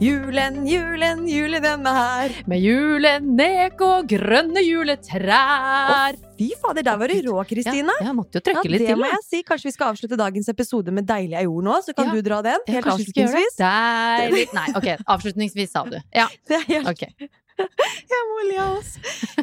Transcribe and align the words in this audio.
Julen, 0.00 0.62
julen, 0.64 1.26
julen 1.28 1.60
denne 1.60 1.90
her. 1.92 2.32
Med 2.48 2.62
julenek 2.64 3.82
og 3.84 4.06
grønne 4.08 4.62
juletrær. 4.64 6.16
Fy 6.38 6.46
fader, 6.62 6.86
der 6.86 6.96
var 7.02 7.12
du 7.12 7.18
rå, 7.26 7.42
Kristina. 7.44 7.92
Ja, 8.00 8.06
jeg 8.08 8.16
måtte 8.16 8.40
jo 8.40 8.44
trykke 8.46 8.62
Ja, 8.64 8.70
litt 8.72 8.80
det 8.86 8.88
til. 8.94 8.96
må 9.02 9.10
jeg 9.10 9.20
si. 9.26 9.42
Kanskje 9.44 9.68
vi 9.68 9.74
skal 9.74 9.92
avslutte 9.92 10.16
dagens 10.16 10.48
episode 10.48 10.94
med 10.96 11.04
Deilig 11.04 11.36
er 11.36 11.44
jord 11.44 11.66
nå, 11.66 11.74
så 11.84 11.92
kan 11.94 12.08
Ja. 12.08 12.14
du 12.16 12.22
dra 12.22 12.40
den 12.40 12.64
helt 12.66 12.84
det. 12.84 12.92
avslutningsvis. 12.94 13.58
Deilig. 13.60 14.46
Nei, 14.56 14.66
ok. 14.74 14.88
Avslutningsvis, 15.06 15.70
sa 15.70 15.84
du. 15.84 15.98
Ja, 16.16 16.28
Det 16.48 16.56
er 16.56 16.64
helt, 16.72 16.88
ok. 16.88 17.04
jeg 18.14 18.22
må 18.30 18.48
le 18.48 18.56
av 18.64 18.78
oss. 18.78 18.96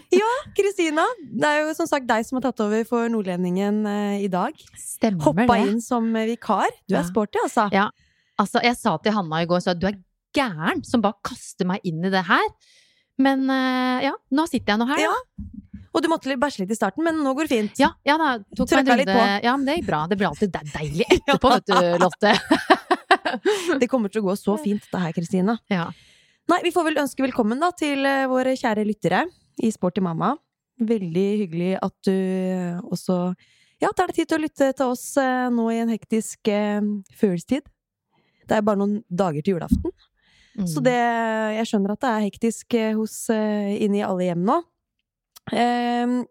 Ja, 0.09 0.31
Kristina. 0.58 1.05
Det 1.21 1.45
er 1.45 1.67
jo 1.67 1.73
som 1.77 1.86
sagt 1.86 2.08
deg 2.09 2.25
som 2.25 2.42
har 2.42 2.47
tatt 2.49 2.66
over 2.66 2.81
for 2.83 3.05
Nordlendingen 3.14 3.86
eh, 3.86 4.25
i 4.25 4.27
dag. 4.27 4.58
Stemmer 4.75 5.21
Hoppa 5.21 5.45
det. 5.53 5.67
inn 5.69 5.81
som 5.86 6.09
vikar. 6.17 6.66
Du 6.89 6.95
er 6.97 7.05
sporty, 7.05 7.38
altså. 7.45 7.69
Ja. 7.71 7.92
Altså, 8.39 8.59
jeg 8.66 8.75
sa 8.77 8.97
til 9.02 9.14
Hanna 9.14 9.42
i 9.42 9.45
går 9.49 9.61
så 9.61 9.71
at 9.77 9.80
du 9.81 9.86
er 9.89 9.95
gæren 10.36 10.83
som 10.88 11.03
bare 11.03 11.17
kaster 11.25 11.67
meg 11.70 11.86
inn 11.88 12.03
i 12.06 12.11
det 12.14 12.25
her. 12.28 12.50
Men 13.22 13.47
eh, 13.50 14.08
ja, 14.08 14.14
nå 14.36 14.45
sitter 14.50 14.75
jeg 14.75 14.81
nå 14.81 14.88
her, 14.92 15.02
da. 15.02 15.14
Ja. 15.14 15.64
Og 15.97 16.03
du 16.06 16.09
måtte 16.11 16.36
bæsje 16.38 16.61
litt 16.61 16.73
i 16.75 16.78
starten, 16.78 17.02
men 17.08 17.23
nå 17.25 17.31
går 17.33 17.47
det 17.47 17.53
fint. 17.56 17.80
Ja, 17.81 17.89
ja 18.06 18.17
da. 18.22 18.36
Tok 18.58 18.70
meg 18.75 18.83
en 18.92 19.00
runde. 19.02 19.16
Ja, 19.42 19.53
men 19.58 19.66
det 19.66 19.80
gikk 19.80 19.88
bra. 19.88 20.03
Det 20.11 20.17
blir 20.20 20.30
alltid 20.30 20.52
de- 20.53 20.73
deilig 20.75 21.08
etterpå, 21.16 21.53
vet 21.55 21.72
du, 21.72 21.88
Lotte. 22.03 22.36
Det 23.81 23.89
kommer 23.92 24.11
til 24.11 24.22
å 24.22 24.30
gå 24.30 24.36
så 24.39 24.53
fint, 24.61 24.86
det 24.92 25.00
her, 25.02 25.11
Kristina. 25.16 25.58
Ja. 25.72 25.89
Nei, 26.48 26.61
vi 26.64 26.72
får 26.72 26.86
vel 26.88 27.02
ønske 27.02 27.25
velkommen 27.25 27.59
da 27.59 27.73
til 27.75 28.05
eh, 28.08 28.28
våre 28.30 28.53
kjære 28.55 28.86
lyttere 28.88 29.25
i 29.59 29.72
Sporty 29.73 30.03
mamma. 30.05 30.30
Veldig 30.80 31.25
hyggelig 31.42 31.73
at 31.81 31.95
du 32.08 32.14
eh, 32.14 32.78
også 32.88 33.17
ja, 33.83 33.89
tar 33.89 34.08
deg 34.08 34.22
tid 34.22 34.30
til 34.30 34.38
å 34.39 34.44
lytte 34.45 34.70
til 34.78 34.94
oss 34.94 35.03
nå 35.53 35.66
i 35.73 35.81
en 35.81 35.92
hektisk 35.92 36.48
eh, 36.53 36.80
førjulstid. 37.20 37.67
Det 38.48 38.55
er 38.55 38.64
bare 38.64 38.80
noen 38.80 39.02
dager 39.09 39.44
til 39.44 39.58
julaften, 39.58 39.92
Mm. 40.58 40.66
så 40.67 40.81
det, 40.81 40.97
jeg 41.53 41.69
skjønner 41.69 41.94
at 41.94 42.02
det 42.02 42.09
er 42.09 42.25
hektisk 42.25 42.75
eh, 42.77 42.95
hos, 42.97 43.16
inni 43.30 43.86
inne 43.86 44.00
i 44.00 44.05
alle 44.08 44.30
hjem 44.31 44.44
nå. 44.47 44.58
Kristina, 45.47 46.25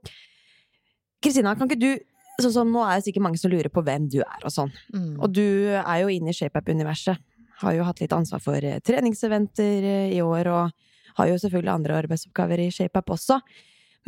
Kristina, 1.23 1.55
kan 1.57 1.71
ikke 1.71 1.81
du 1.81 1.93
Sånn 2.37 2.53
som 2.53 2.69
nå 2.69 2.83
er 2.85 2.99
det 2.99 3.07
sikkert 3.07 3.25
mange 3.25 3.39
som 3.41 3.49
lurer 3.49 3.73
på 3.73 3.81
hvem 3.81 4.11
du 4.13 4.19
er 4.21 4.43
og 4.45 4.53
sånn. 4.53 4.69
Mm. 4.93 5.15
Og 5.25 5.31
du 5.33 5.47
er 5.73 6.03
jo 6.03 6.11
inne 6.13 6.35
i 6.35 6.37
ShapeUp-universet. 6.37 7.23
Har 7.63 7.73
jo 7.73 7.87
hatt 7.89 8.03
litt 8.03 8.13
ansvar 8.13 8.43
for 8.45 8.61
eh, 8.61 8.77
treningseventer 8.85 9.87
eh, 9.89 10.11
i 10.13 10.21
år, 10.21 10.51
og 10.53 11.17
har 11.17 11.31
jo 11.31 11.39
selvfølgelig 11.41 11.73
andre 11.73 11.97
arbeidsoppgaver 12.03 12.61
i 12.67 12.69
ShapeUp 12.77 13.15
også. 13.17 13.39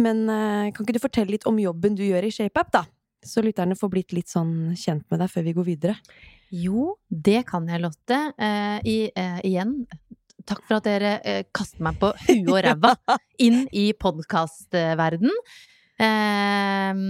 Men 0.05 0.27
eh, 0.29 0.69
kan 0.75 0.85
ikke 0.85 0.99
du 0.99 1.01
fortelle 1.01 1.33
litt 1.33 1.49
om 1.49 1.57
jobben 1.63 1.97
du 1.97 2.05
gjør 2.05 2.29
i 2.29 2.35
ShapeUp, 2.35 2.69
da? 2.75 2.85
Så 3.25 3.41
lytterne 3.43 3.79
får 3.79 3.91
blitt 3.97 4.13
litt 4.15 4.29
sånn 4.31 4.77
kjent 4.79 5.09
med 5.11 5.25
deg 5.25 5.33
før 5.33 5.49
vi 5.49 5.57
går 5.57 5.67
videre. 5.73 5.97
Jo, 6.55 6.95
det 7.09 7.43
kan 7.49 7.67
jeg, 7.69 7.81
Lotte. 7.83 8.21
Eh, 8.37 8.79
i, 8.89 8.99
eh, 9.09 9.41
igjen, 9.45 9.75
takk 10.49 10.63
for 10.67 10.79
at 10.81 10.87
dere 10.89 11.13
eh, 11.29 11.43
kaster 11.55 11.85
meg 11.85 11.99
på 12.01 12.11
huet 12.27 12.49
og 12.49 12.61
ræva 12.65 12.95
inn 13.47 13.67
i 13.77 13.91
podkastverden. 13.99 15.31
Eh, 15.99 17.03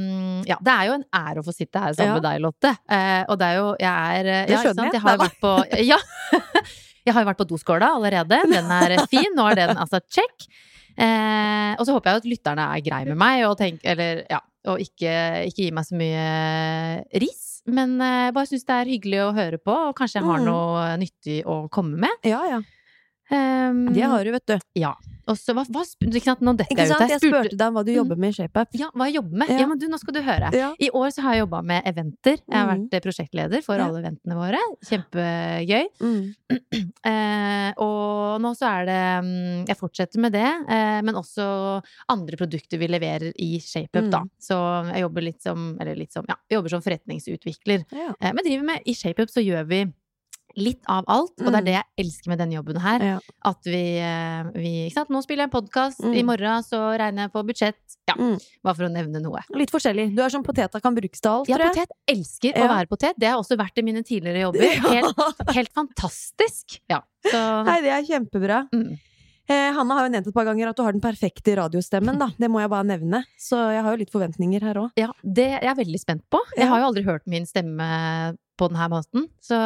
ja, 0.49 0.57
det 0.65 0.73
er 0.75 0.89
jo 0.89 0.97
en 0.99 1.07
ære 1.15 1.43
å 1.43 1.47
få 1.47 1.53
sitte 1.55 1.81
her 1.83 1.93
sammen 1.97 2.15
Ja. 2.15 2.19
med 2.19 2.27
deg, 2.29 2.41
Lotte. 2.45 2.73
Eh, 2.89 3.23
og 3.29 3.39
det 3.41 3.47
er 3.51 3.59
jo 3.61 3.67
Jeg 3.79 4.21
er 4.21 4.31
eh, 4.33 4.47
Det 4.49 4.61
skjønner 4.63 4.89
ja, 4.89 4.93
jeg. 4.97 5.03
Har 5.05 5.35
på 5.43 5.53
Ja! 5.93 5.99
Jeg 7.09 7.15
har 7.17 7.23
jo 7.25 7.29
vært 7.31 7.41
på 7.41 7.49
doskåla 7.49 7.93
allerede. 7.97 8.39
Den 8.51 8.67
er 8.75 8.97
fin. 9.09 9.31
Nå 9.37 9.47
er 9.49 9.57
den 9.63 9.79
altså 9.81 10.01
check. 10.13 10.49
Eh, 10.99 11.73
og 11.79 11.85
så 11.87 11.95
håper 11.95 12.11
jeg 12.11 12.21
at 12.21 12.27
lytterne 12.29 12.65
er 12.75 12.83
greie 12.85 13.07
med 13.09 13.17
meg, 13.21 13.45
og, 13.47 13.55
tenk, 13.61 13.79
eller, 13.87 14.25
ja, 14.29 14.41
og 14.69 14.81
ikke, 14.83 15.13
ikke 15.49 15.63
gir 15.69 15.77
meg 15.77 15.87
så 15.87 15.97
mye 15.97 16.25
ris. 17.23 17.45
Men 17.71 17.95
eh, 18.03 18.17
jeg 18.27 18.35
bare 18.37 18.51
syns 18.51 18.67
det 18.69 18.75
er 18.81 18.91
hyggelig 18.93 19.21
å 19.25 19.31
høre 19.37 19.61
på, 19.63 19.77
og 19.89 19.95
kanskje 19.97 20.19
jeg 20.21 20.27
har 20.27 20.43
Mm. 20.43 20.49
noe 20.51 20.83
nyttig 21.01 21.39
å 21.49 21.61
komme 21.73 21.97
med. 22.03 22.19
Ja, 22.29 22.43
ja. 22.51 22.59
Um, 23.31 23.93
Det 23.93 24.03
har 24.09 24.25
du, 24.25 24.31
vet 24.33 24.47
du. 24.47 24.59
Ja. 24.81 24.95
Og 25.29 25.37
så, 25.37 25.53
hva, 25.53 25.61
hva, 25.69 25.83
ikke 26.09 26.23
sant, 26.25 26.41
nå 26.41 26.55
detter 26.57 26.73
jeg 26.79 26.89
ut. 26.89 27.03
Jeg 27.13 27.21
spurte 27.21 27.57
deg 27.61 27.67
om 27.69 27.75
hva 27.77 27.83
du 27.85 27.91
jobber 27.93 28.17
med 28.17 28.31
i 28.33 28.37
ShapeUp. 28.39 28.69
ja, 28.81 28.87
hva 28.97 29.05
jeg 29.11 29.19
jobber 29.19 29.37
med. 29.43 29.51
Ja. 29.53 29.59
Ja. 29.61 29.67
men 29.69 29.79
du, 29.79 29.85
nå 29.93 29.99
skal 30.01 30.15
du 30.17 30.21
høre. 30.25 30.49
Ja. 30.57 30.71
I 30.81 30.89
år 30.97 31.11
så 31.13 31.21
har 31.27 31.35
jeg 31.37 31.43
jobba 31.43 31.61
med 31.69 31.83
eventer. 31.85 32.39
Jeg 32.41 32.57
har 32.57 32.65
Mm. 32.65 32.71
vært 32.89 32.95
eh, 32.97 33.03
prosjektleder 33.05 33.63
for 33.67 33.77
alle 33.85 34.01
eventene 34.01 34.39
våre. 34.39 34.63
Kjempegøy. 34.89 35.85
Mm. 36.01 36.35
Eh, 37.09 37.73
og 37.81 38.41
nå 38.43 38.51
så 38.57 38.67
er 38.69 38.87
det 38.89 38.97
mm, 39.25 39.67
Jeg 39.69 39.77
fortsetter 39.79 40.21
med 40.21 40.33
det, 40.35 40.45
eh, 40.69 40.99
men 41.05 41.17
også 41.17 41.45
andre 42.13 42.37
produkter 42.41 42.79
vi 42.81 42.89
leverer 42.91 43.33
i 43.37 43.59
ShapeUp, 43.61 44.05
Mm. 44.09 44.11
da. 44.13 44.23
Så 44.41 44.57
jeg 44.93 45.01
jobber 45.05 45.23
litt 45.25 45.43
som 45.43 45.77
Eller 45.81 45.97
litt 45.97 46.13
som 46.13 46.25
Ja, 46.29 46.37
jobber 46.51 46.69
som 46.71 46.83
forretningsutvikler. 46.83 47.85
Eh, 47.93 48.33
men 48.33 48.45
driver 48.45 48.65
med 48.65 48.83
I 48.87 48.95
ShapeUp 48.95 49.29
så 49.31 49.45
gjør 49.45 49.67
vi 49.69 49.85
litt 50.57 50.81
av 50.89 51.05
alt, 51.07 51.33
og 51.41 51.47
det 51.53 51.55
er 51.55 51.61
Mm. 51.61 51.65
det 51.65 51.75
jeg 51.75 51.85
elsker 52.07 52.29
med 52.29 52.39
denne 52.39 52.55
jobben 52.55 52.77
her. 52.81 53.01
Ja. 53.05 53.19
At 53.45 53.63
vi, 53.65 53.99
eh, 53.99 54.43
vi 54.55 54.89
Ikke 54.89 54.95
sant, 54.95 55.09
nå 55.11 55.23
spiller 55.23 55.45
jeg 55.47 55.51
podkast, 55.53 56.01
Mm. 56.01 56.15
i 56.17 56.23
morgen 56.23 56.63
så 56.63 56.99
regner 56.99 57.23
jeg 57.29 57.33
på 57.33 57.45
budsjett. 57.47 57.75
Ja, 58.09 58.15
Mm. 58.15 58.39
bare 58.65 58.75
for 58.75 58.85
å 58.85 58.91
nevne 58.91 59.21
noe. 59.23 59.41
Litt 59.55 59.71
forskjellig. 59.71 60.15
Du 60.17 60.23
er 60.23 60.29
som 60.31 60.43
poteta 60.43 60.81
kan 60.81 60.95
brukes 60.97 61.21
til 61.21 61.31
alt, 61.31 61.49
Ja, 61.49 61.57
tror 61.57 61.75
jeg. 61.75 61.89
potet. 61.89 61.91
Elsker 62.09 62.53
Ja. 62.57 62.67
å 62.67 62.69
være 62.69 62.89
potet. 62.89 63.15
Det 63.19 63.29
har 63.29 63.39
også 63.39 63.57
vært 63.57 63.77
i 63.79 63.83
mine 63.83 64.03
tidligere 64.03 64.41
jobber. 64.51 64.61
Helt, 64.95 65.55
helt 65.55 65.73
fantastisk. 65.75 66.81
Ja. 66.89 67.01
Så 67.27 67.65
Nei, 67.65 67.81
det 67.83 67.91
er 67.91 68.03
kjempebra. 68.03 68.69
mm. 68.73 68.99
Eh, 69.51 69.73
Hanna 69.73 69.95
har 69.95 70.07
jo 70.07 70.13
nevnt 70.13 70.27
et 70.29 70.35
par 70.35 70.45
ganger 70.45 70.69
at 70.69 70.77
du 70.77 70.83
har 70.83 70.93
den 70.93 71.01
perfekte 71.01 71.57
radiostemmen, 71.57 72.19
da. 72.19 72.27
Det 72.39 72.51
må 72.51 72.61
jeg 72.61 72.69
bare 72.69 72.85
nevne. 72.85 73.25
Så 73.41 73.57
jeg 73.73 73.83
har 73.83 73.97
jo 73.97 73.97
litt 73.97 74.11
forventninger 74.13 74.61
her 74.61 74.75
òg. 74.75 74.91
ja, 74.95 75.11
det 75.25 75.63
jeg 75.63 75.65
er 75.65 75.75
veldig 75.75 75.99
spent 75.99 76.23
på. 76.31 76.39
Jeg 76.55 76.69
har 76.69 76.81
jo 76.81 76.85
aldri 76.93 77.03
hørt 77.05 77.23
min 77.27 77.47
stemme 77.47 78.37
på 78.59 78.69
denne 78.71 78.89
måten. 78.93 79.29
Så 79.43 79.57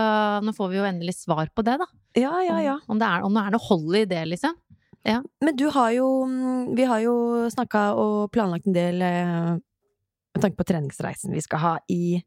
nå 0.44 0.52
får 0.56 0.70
vi 0.72 0.78
jo 0.80 0.86
endelig 0.88 1.16
svar 1.22 1.48
på 1.56 1.64
det, 1.66 1.78
da. 1.80 1.88
Ja, 2.20 2.34
ja, 2.44 2.58
ja. 2.60 2.76
Om, 2.86 3.00
det 3.00 3.08
er, 3.08 3.24
om 3.24 3.32
det 3.34 3.42
er 3.46 3.54
noe 3.54 3.66
hold 3.70 3.96
i 4.02 4.04
det, 4.08 4.22
liksom. 4.34 4.58
Men 5.02 5.56
du 5.58 5.64
har 5.74 5.90
jo 5.96 6.04
mm, 6.30 6.76
Vi 6.78 6.84
har 6.86 7.00
jo 7.02 7.14
snakka 7.50 7.80
og 7.98 8.28
planlagt 8.30 8.68
en 8.70 8.76
del 8.76 9.00
eh, 9.02 9.48
med 9.58 10.44
tanke 10.44 10.54
på 10.60 10.66
treningsreisen 10.68 11.34
vi 11.34 11.42
skal 11.42 11.58
ha 11.58 11.72
i 11.90 12.20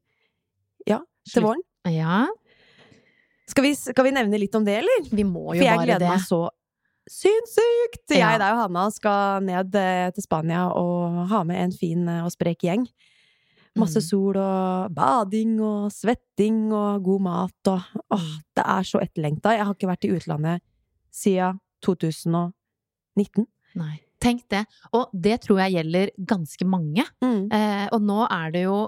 Ja, 0.85 0.97
til 1.23 1.39
Slutt. 1.39 1.45
våren. 1.47 1.63
Ja, 1.93 2.25
Skal 3.47 3.63
vi, 3.63 3.71
skal 3.79 4.09
vi 4.09 4.11
nevne 4.17 4.41
litt 4.41 4.55
om 4.57 4.65
det, 4.67 4.75
eller? 4.81 5.07
vi 5.07 5.23
må 5.23 5.53
jo 5.55 5.61
bare 5.61 5.61
det. 5.61 5.63
For 5.63 5.71
jeg 5.71 5.87
gleder 5.87 6.03
det. 6.03 6.11
meg 6.11 6.27
så 6.27 6.41
sinnssykt! 7.05 8.03
Ja. 8.11 8.31
Jeg, 8.33 8.41
deg 8.41 8.55
og 8.55 8.61
Hanna 8.63 8.85
skal 8.93 9.45
ned 9.45 9.75
eh, 9.77 10.07
til 10.15 10.25
Spania 10.25 10.65
og 10.73 11.19
ha 11.31 11.43
med 11.47 11.61
en 11.67 11.75
fin 11.75 12.07
eh, 12.09 12.23
og 12.25 12.33
sprek 12.33 12.65
gjeng. 12.65 12.87
Masse 13.75 13.99
Mm. 13.99 14.05
sol 14.07 14.37
og 14.39 14.93
bading 14.95 15.59
og 15.59 15.91
svetting 15.91 16.71
og 16.73 17.03
god 17.03 17.21
mat 17.21 17.67
og 17.67 17.81
Åh, 18.15 18.29
det 18.55 18.63
er 18.65 18.83
så 18.87 19.01
etterlengta. 19.03 19.51
Jeg 19.51 19.65
har 19.65 19.73
ikke 19.75 19.89
vært 19.91 20.05
i 20.07 20.13
utlandet 20.15 20.61
siden 21.11 21.59
2019. 21.83 23.45
Nei. 23.75 23.99
Tenk 24.23 24.45
det. 24.49 24.65
Og 24.95 25.09
det 25.13 25.41
tror 25.43 25.59
jeg 25.59 25.75
gjelder 25.75 26.09
ganske 26.25 26.65
mange. 26.65 27.03
Mm. 27.21 27.51
Eh, 27.51 27.87
og 27.91 28.01
nå 28.01 28.25
er 28.31 28.51
det 28.55 28.63
jo 28.63 28.87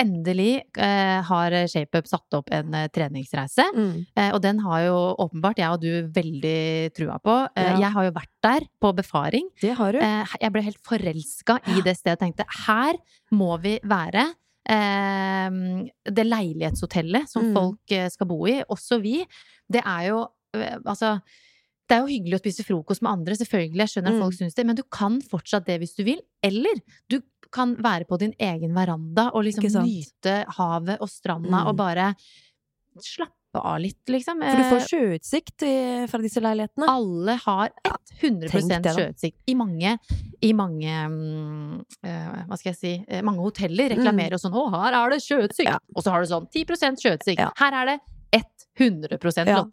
Endelig 0.00 0.62
eh, 0.80 1.20
har 1.28 1.54
ShapeUp 1.70 2.06
satt 2.08 2.34
opp 2.36 2.48
en 2.52 2.72
eh, 2.74 2.88
treningsreise. 2.92 3.64
Mm. 3.76 4.06
Eh, 4.16 4.30
og 4.34 4.40
den 4.42 4.58
har 4.64 4.80
jo 4.86 4.96
åpenbart 5.26 5.60
jeg 5.60 5.70
og 5.70 5.80
du 5.84 6.08
veldig 6.16 6.90
trua 6.96 7.18
på. 7.22 7.36
Eh, 7.54 7.68
Ja. 7.70 7.76
Jeg 7.84 7.92
har 7.94 8.04
jo 8.08 8.14
vært 8.16 8.32
der 8.42 8.66
på 8.82 8.90
befaring. 8.96 9.48
Det 9.60 9.74
har 9.78 9.92
du. 9.92 9.98
Eh, 10.02 10.34
jeg 10.40 10.52
ble 10.52 10.62
helt 10.66 10.80
forelska 10.82 11.58
i 11.76 11.80
det 11.86 11.94
stedet. 11.96 12.18
Jeg 12.18 12.22
tenkte 12.24 12.48
her 12.66 12.98
må 13.30 13.54
vi 13.62 13.78
være. 13.84 14.26
Eh, 14.68 15.50
det 16.10 16.26
leilighetshotellet 16.26 17.28
som 17.28 17.44
Mm. 17.50 17.54
folk 17.54 17.92
eh, 17.92 18.08
skal 18.08 18.26
bo 18.26 18.46
i, 18.46 18.62
også 18.68 19.00
vi, 19.02 19.24
det 19.70 19.82
er 19.84 20.08
jo 20.10 20.26
Altså, 20.52 21.20
det 21.88 21.94
er 21.94 22.00
jo 22.00 22.10
hyggelig 22.10 22.34
å 22.34 22.42
spise 22.42 22.64
frokost 22.66 23.02
med 23.02 23.12
andre, 23.12 23.34
selvfølgelig. 23.38 23.76
Jeg 23.86 23.88
skjønner 23.92 24.08
at 24.10 24.14
Mm. 24.18 24.22
folk 24.24 24.34
syns 24.34 24.54
det, 24.56 24.66
men 24.66 24.74
du 24.74 24.82
kan 24.82 25.20
fortsatt 25.22 25.64
det 25.64 25.78
hvis 25.78 25.94
du 25.94 26.02
vil. 26.02 26.18
Eller 26.42 26.74
du 27.08 27.20
kan 27.52 27.74
være 27.76 28.06
på 28.06 28.18
din 28.18 28.32
egen 28.38 28.72
veranda 28.74 29.30
og 29.34 29.44
liksom 29.44 29.64
nyte 29.84 30.44
havet 30.56 31.00
og 31.00 31.08
stranda 31.08 31.48
Mm. 31.64 31.66
og 31.68 31.76
bare 31.76 32.14
slappe 33.00 33.36
av 33.54 33.80
litt, 33.82 34.06
liksom. 34.06 34.38
For 34.38 34.56
du 34.56 34.66
får 34.70 34.80
Eh, 34.80 34.90
sjøutsikt 34.90 35.64
fra 36.10 36.18
disse 36.22 36.40
leilighetene. 36.40 36.86
alle 36.88 37.34
har 37.36 37.70
100 38.20 38.48
tenk 38.48 38.84
sjøutsikt. 38.94 39.38
I 39.48 39.54
mange, 39.54 39.98
i 40.42 40.52
mange 40.52 41.08
mm, 41.10 41.84
eh, 42.04 42.44
Hva 42.46 42.58
skal 42.58 42.72
jeg 42.72 42.76
si 42.78 43.04
eh, 43.08 43.22
Mange 43.22 43.40
hoteller 43.40 43.90
reklamerer 43.90 44.34
og 44.34 44.40
sånn 44.40 44.54
'Å, 44.54 44.70
her 44.70 44.92
er 44.94 45.10
det 45.10 45.20
sjøutsikt!' 45.22 45.64
Ja. 45.64 45.78
Og 45.96 46.04
så 46.04 46.10
har 46.10 46.20
du 46.22 46.26
sånn 46.28 46.46
10 46.50 46.96
sjøutsikt. 46.96 47.38
Ja. 47.38 47.50
Her 47.56 47.72
er 47.72 47.86
det 47.86 48.00
100% 48.78 49.46
Ja. 49.46 49.64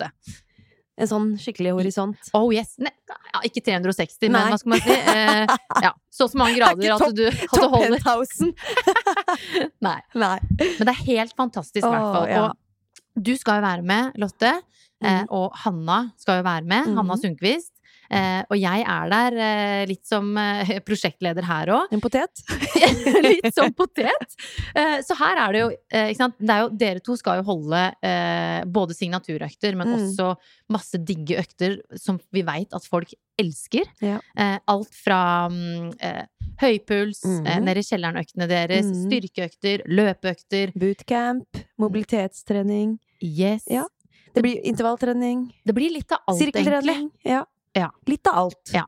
En 0.98 1.06
sånn 1.10 1.28
skikkelig 1.38 1.76
horisont. 1.78 2.30
Oh 2.34 2.48
yes. 2.54 2.72
Ne, 2.82 2.90
ja, 3.10 3.42
ikke 3.46 3.62
360, 3.62 4.32
Nei. 4.32 4.32
men 4.34 4.48
hva 4.50 4.58
skal 4.58 4.72
man 4.74 4.82
si? 4.82 4.96
Eh, 4.98 5.58
ja, 5.86 5.92
så 6.10 6.26
og 6.26 6.32
så 6.34 6.40
mange 6.42 6.56
grader 6.58 6.96
at 6.96 7.14
du, 7.14 7.28
at 7.28 7.54
du 7.54 7.68
holder! 7.70 8.02
Nei. 9.88 10.00
Nei. 10.26 10.38
Men 10.58 10.82
det 10.90 10.94
er 10.96 11.04
helt 11.12 11.36
fantastisk, 11.38 11.84
i 11.86 11.92
hvert 11.92 12.10
fall. 12.16 12.28
ja. 12.32 12.48
Og 12.48 13.24
du 13.24 13.34
skal 13.38 13.60
jo 13.62 13.66
være 13.68 13.86
med, 13.86 14.18
Lotte. 14.22 14.56
Eh, 14.98 15.22
Mhm. 15.22 15.28
og 15.30 15.52
Hanna 15.62 15.98
skal 16.18 16.40
jo 16.40 16.44
være 16.48 16.66
med. 16.66 16.88
Mm. 16.90 16.96
Hanna 16.98 17.16
Sundquist. 17.22 17.72
Eh, 18.09 18.44
og 18.50 18.57
jeg 18.57 18.83
er 18.88 19.09
der 19.12 19.38
eh, 19.44 19.86
litt 19.89 20.06
som 20.07 20.30
eh, 20.38 20.80
prosjektleder 20.88 21.44
her 21.48 21.68
òg. 21.75 21.92
En 21.92 22.01
potet? 22.04 22.44
litt 23.27 23.50
som 23.56 23.74
potet. 23.75 24.38
Eh, 24.75 25.00
så 25.06 25.18
her 25.19 25.42
er 25.45 25.54
det 25.56 25.62
jo, 25.63 25.69
ikke 25.92 26.19
sant. 26.21 26.38
Det 26.39 26.59
jo, 26.62 26.69
dere 26.83 27.04
to 27.04 27.18
skal 27.19 27.42
jo 27.42 27.48
holde 27.50 27.83
eh, 28.06 28.63
både 28.65 28.95
signaturøkter, 28.98 29.75
men 29.75 29.88
Mm. 29.88 29.94
også 30.04 30.33
masse 30.74 30.98
digge 31.00 31.38
økter 31.39 31.77
som 31.95 32.18
vi 32.36 32.42
veit 32.44 32.74
at 32.75 32.83
folk 32.83 33.13
elsker. 33.39 33.86
Ja. 34.04 34.18
Eh, 34.36 34.57
alt 34.68 34.92
fra 34.98 35.48
mm, 35.50 35.94
eh, 36.03 36.25
høypuls, 36.60 37.21
Mhm. 37.24 37.45
eh, 37.48 37.60
ned 37.63 37.77
i 37.77 37.83
kjelleren-øktene 37.88 38.48
deres, 38.50 38.86
Mhm. 38.86 39.06
styrkeøkter, 39.07 39.83
løpeøkter. 39.88 40.74
Bootcamp, 40.75 41.63
mobilitetstrening. 41.80 42.98
Yes. 43.21 43.63
Ja. 43.69 43.86
Det 44.33 44.44
blir 44.44 44.60
intervalltrening, 44.63 45.51
Det 45.65 45.74
blir 45.74 45.89
litt 45.94 46.12
av 46.12 46.19
alt, 46.27 46.42
egentlig. 46.42 47.10
Ja. 47.25 47.45
Ja. 47.77 47.89
Litt 48.09 48.27
av 48.27 48.39
alt. 48.45 48.74
Ja. 48.74 48.85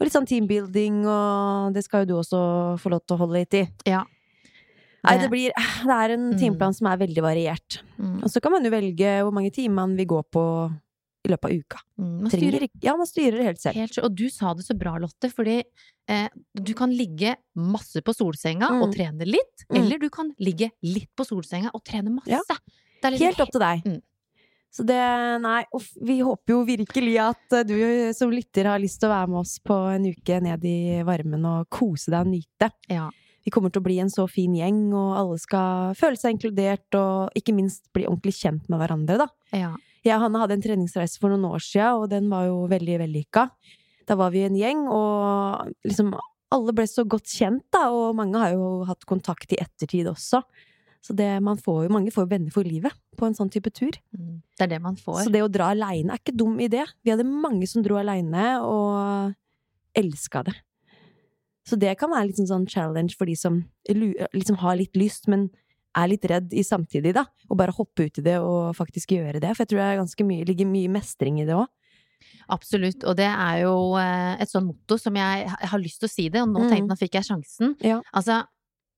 Og 0.00 0.06
litt 0.08 0.14
sånn 0.16 0.26
teambuilding, 0.26 1.02
og 1.06 1.74
det 1.76 1.84
skal 1.86 2.02
jo 2.02 2.08
du 2.10 2.14
også 2.18 2.40
få 2.82 2.90
lov 2.94 3.04
til 3.06 3.16
å 3.16 3.20
holde 3.22 3.38
litt 3.42 3.54
i. 3.60 3.66
Ja. 3.92 4.02
Nei, 5.02 5.16
det 5.18 5.28
blir 5.32 5.50
Det 5.82 5.90
er 5.90 6.12
en 6.14 6.32
Mm. 6.38 6.72
som 6.74 6.86
er 6.86 6.96
veldig 6.96 7.22
variert. 7.22 7.82
Mm, 7.98 8.22
Og 8.22 8.30
så 8.30 8.40
kan 8.40 8.52
man 8.52 8.64
jo 8.64 8.70
velge 8.70 9.22
hvor 9.22 9.32
mange 9.32 9.50
timer 9.52 9.74
man 9.74 9.96
vil 9.96 10.06
gå 10.06 10.22
på 10.30 10.44
i 11.24 11.28
løpet 11.28 11.44
av 11.44 11.50
uka. 11.52 11.78
mm, 11.98 12.20
man 12.22 12.30
styrer 12.30 12.68
Ja, 12.82 12.96
man 12.96 13.06
styrer 13.06 13.36
det 13.38 13.44
helt 13.44 13.60
selv. 13.60 13.74
helt. 13.74 13.98
Og 13.98 14.14
du 14.14 14.28
sa 14.28 14.54
det 14.54 14.64
så 14.64 14.76
bra, 14.78 14.96
Lotte, 14.98 15.30
fordi 15.30 15.62
eh, 16.08 16.28
du 16.54 16.72
kan 16.74 16.90
ligge 16.90 17.36
masse 17.56 18.00
på 18.02 18.12
solsenga 18.14 18.68
Mm. 18.70 18.82
og 18.82 18.94
trene 18.94 19.24
litt, 19.26 19.64
Mm. 19.70 19.76
eller 19.76 19.98
du 19.98 20.10
kan 20.10 20.32
ligge 20.40 20.70
litt 20.82 21.10
på 21.16 21.24
solsenga 21.24 21.70
og 21.74 21.84
trene 21.84 22.10
masse. 22.10 22.26
Ja. 22.28 22.40
Det 23.02 23.12
liksom 23.12 23.26
Helt 23.26 23.40
opp 23.40 23.50
til 23.50 23.60
deg. 23.60 24.02
Så 24.72 24.86
det 24.88 25.00
Nei, 25.44 25.62
uff, 25.76 25.90
vi 26.00 26.20
håper 26.24 26.54
jo 26.54 26.62
virkelig 26.64 27.16
at 27.20 27.56
eh, 27.58 27.66
du 27.68 27.76
som 28.16 28.32
lytter 28.32 28.70
har 28.70 28.80
lyst 28.80 29.02
til 29.02 29.10
å 29.10 29.12
være 29.12 29.32
med 29.32 29.42
oss 29.42 29.58
på 29.60 29.76
en 29.92 30.06
uke 30.08 30.38
ned 30.44 30.64
i 30.64 31.02
varmen 31.04 31.44
og 31.48 31.68
kose 31.72 32.12
deg 32.12 32.24
og 32.24 32.32
nyte. 32.32 32.70
Ja. 32.92 33.10
Vi 33.42 33.52
kommer 33.52 33.72
til 33.74 33.82
å 33.82 33.86
bli 33.88 33.98
en 34.00 34.10
så 34.12 34.24
fin 34.30 34.54
gjeng, 34.54 34.84
og 34.94 35.16
alle 35.18 35.38
skal 35.42 35.96
føle 35.98 36.18
seg 36.18 36.36
inkludert, 36.36 36.86
og 36.94 37.34
ikke 37.38 37.54
minst 37.56 37.88
bli 37.94 38.06
ordentlig 38.06 38.36
kjent 38.38 38.68
med 38.70 38.80
hverandre, 38.80 39.18
da. 39.24 39.28
Ja. 39.50 39.72
Jeg 40.06 40.16
og 40.16 40.24
Hanne 40.24 40.42
hadde 40.42 40.56
en 40.58 40.62
treningsreise 40.62 41.18
for 41.20 41.34
noen 41.34 41.48
år 41.50 41.62
siden, 41.62 42.04
og 42.04 42.10
den 42.10 42.28
var 42.30 42.46
jo 42.48 42.62
veldig 42.70 43.00
vellykka. 43.02 43.48
Da 44.08 44.16
var 44.18 44.32
vi 44.34 44.44
en 44.46 44.58
gjeng, 44.58 44.86
og 44.90 45.74
liksom 45.86 46.14
alle 46.52 46.74
ble 46.76 46.86
så 46.90 47.04
godt 47.08 47.30
kjent, 47.34 47.66
da, 47.74 47.88
og 47.94 48.14
mange 48.18 48.38
har 48.38 48.54
jo 48.54 48.82
hatt 48.86 49.06
kontakt 49.10 49.54
i 49.54 49.60
ettertid 49.62 50.10
også. 50.10 50.42
Så 51.02 51.16
det, 51.18 51.26
man 51.42 51.58
får 51.58 51.84
jo, 51.88 51.92
mange 51.92 52.12
får 52.14 52.24
jo 52.26 52.30
venner 52.30 52.52
for 52.54 52.62
livet 52.62 52.94
på 53.18 53.26
en 53.26 53.34
sånn 53.34 53.50
type 53.50 53.72
tur. 53.74 53.96
Mm. 54.14 54.36
Det 54.58 54.66
er 54.68 54.70
det 54.76 54.82
man 54.84 54.94
får. 54.96 55.24
Så 55.24 55.32
det 55.34 55.40
å 55.42 55.48
dra 55.50 55.72
aleine 55.74 56.14
er 56.14 56.20
ikke 56.22 56.36
dum 56.38 56.60
idé. 56.62 56.84
Vi 57.02 57.10
hadde 57.10 57.26
mange 57.26 57.66
som 57.66 57.82
dro 57.82 57.96
aleine, 57.98 58.44
og 58.62 59.34
elska 59.98 60.44
det. 60.46 60.54
Så 61.66 61.76
det 61.78 61.96
kan 61.98 62.10
være 62.10 62.28
litt 62.30 62.38
sånn, 62.38 62.48
sånn 62.50 62.68
challenge 62.70 63.14
for 63.18 63.26
de 63.26 63.34
som 63.38 63.60
liksom 63.90 64.56
har 64.62 64.78
litt 64.78 64.96
lyst, 64.98 65.26
men 65.30 65.48
er 65.98 66.08
litt 66.08 66.24
redd 66.24 66.54
i 66.56 66.62
samtidig, 66.64 67.12
da. 67.18 67.26
Og 67.50 67.58
bare 67.60 67.74
hoppe 67.76 68.06
ut 68.08 68.18
i 68.18 68.24
det 68.24 68.38
og 68.40 68.72
faktisk 68.78 69.12
gjøre 69.18 69.42
det. 69.42 69.50
For 69.56 69.62
jeg 69.66 69.72
tror 69.74 69.82
det 69.82 69.88
er 69.90 70.00
ganske 70.00 70.24
mye, 70.26 70.46
ligger 70.48 70.70
mye 70.70 70.88
mestring 70.94 71.42
i 71.42 71.44
det 71.50 71.54
òg. 71.58 71.66
Absolutt. 72.54 73.04
Og 73.04 73.16
det 73.18 73.26
er 73.28 73.60
jo 73.64 73.74
eh, 74.00 74.38
et 74.42 74.50
sånn 74.50 74.66
motto 74.70 74.96
som 74.98 75.14
jeg, 75.18 75.44
jeg 75.50 75.70
har 75.74 75.82
lyst 75.82 76.00
til 76.02 76.08
å 76.08 76.12
si 76.14 76.28
det, 76.30 76.42
og 76.42 76.48
nå 76.54 76.62
Mm. 76.62 76.70
tenkte 76.70 76.80
jeg 76.82 76.88
nå 76.94 76.98
fikk 77.02 77.18
jeg 77.18 77.28
sjansen. 77.28 77.76
Ja. 77.82 78.00
Altså, 78.14 78.40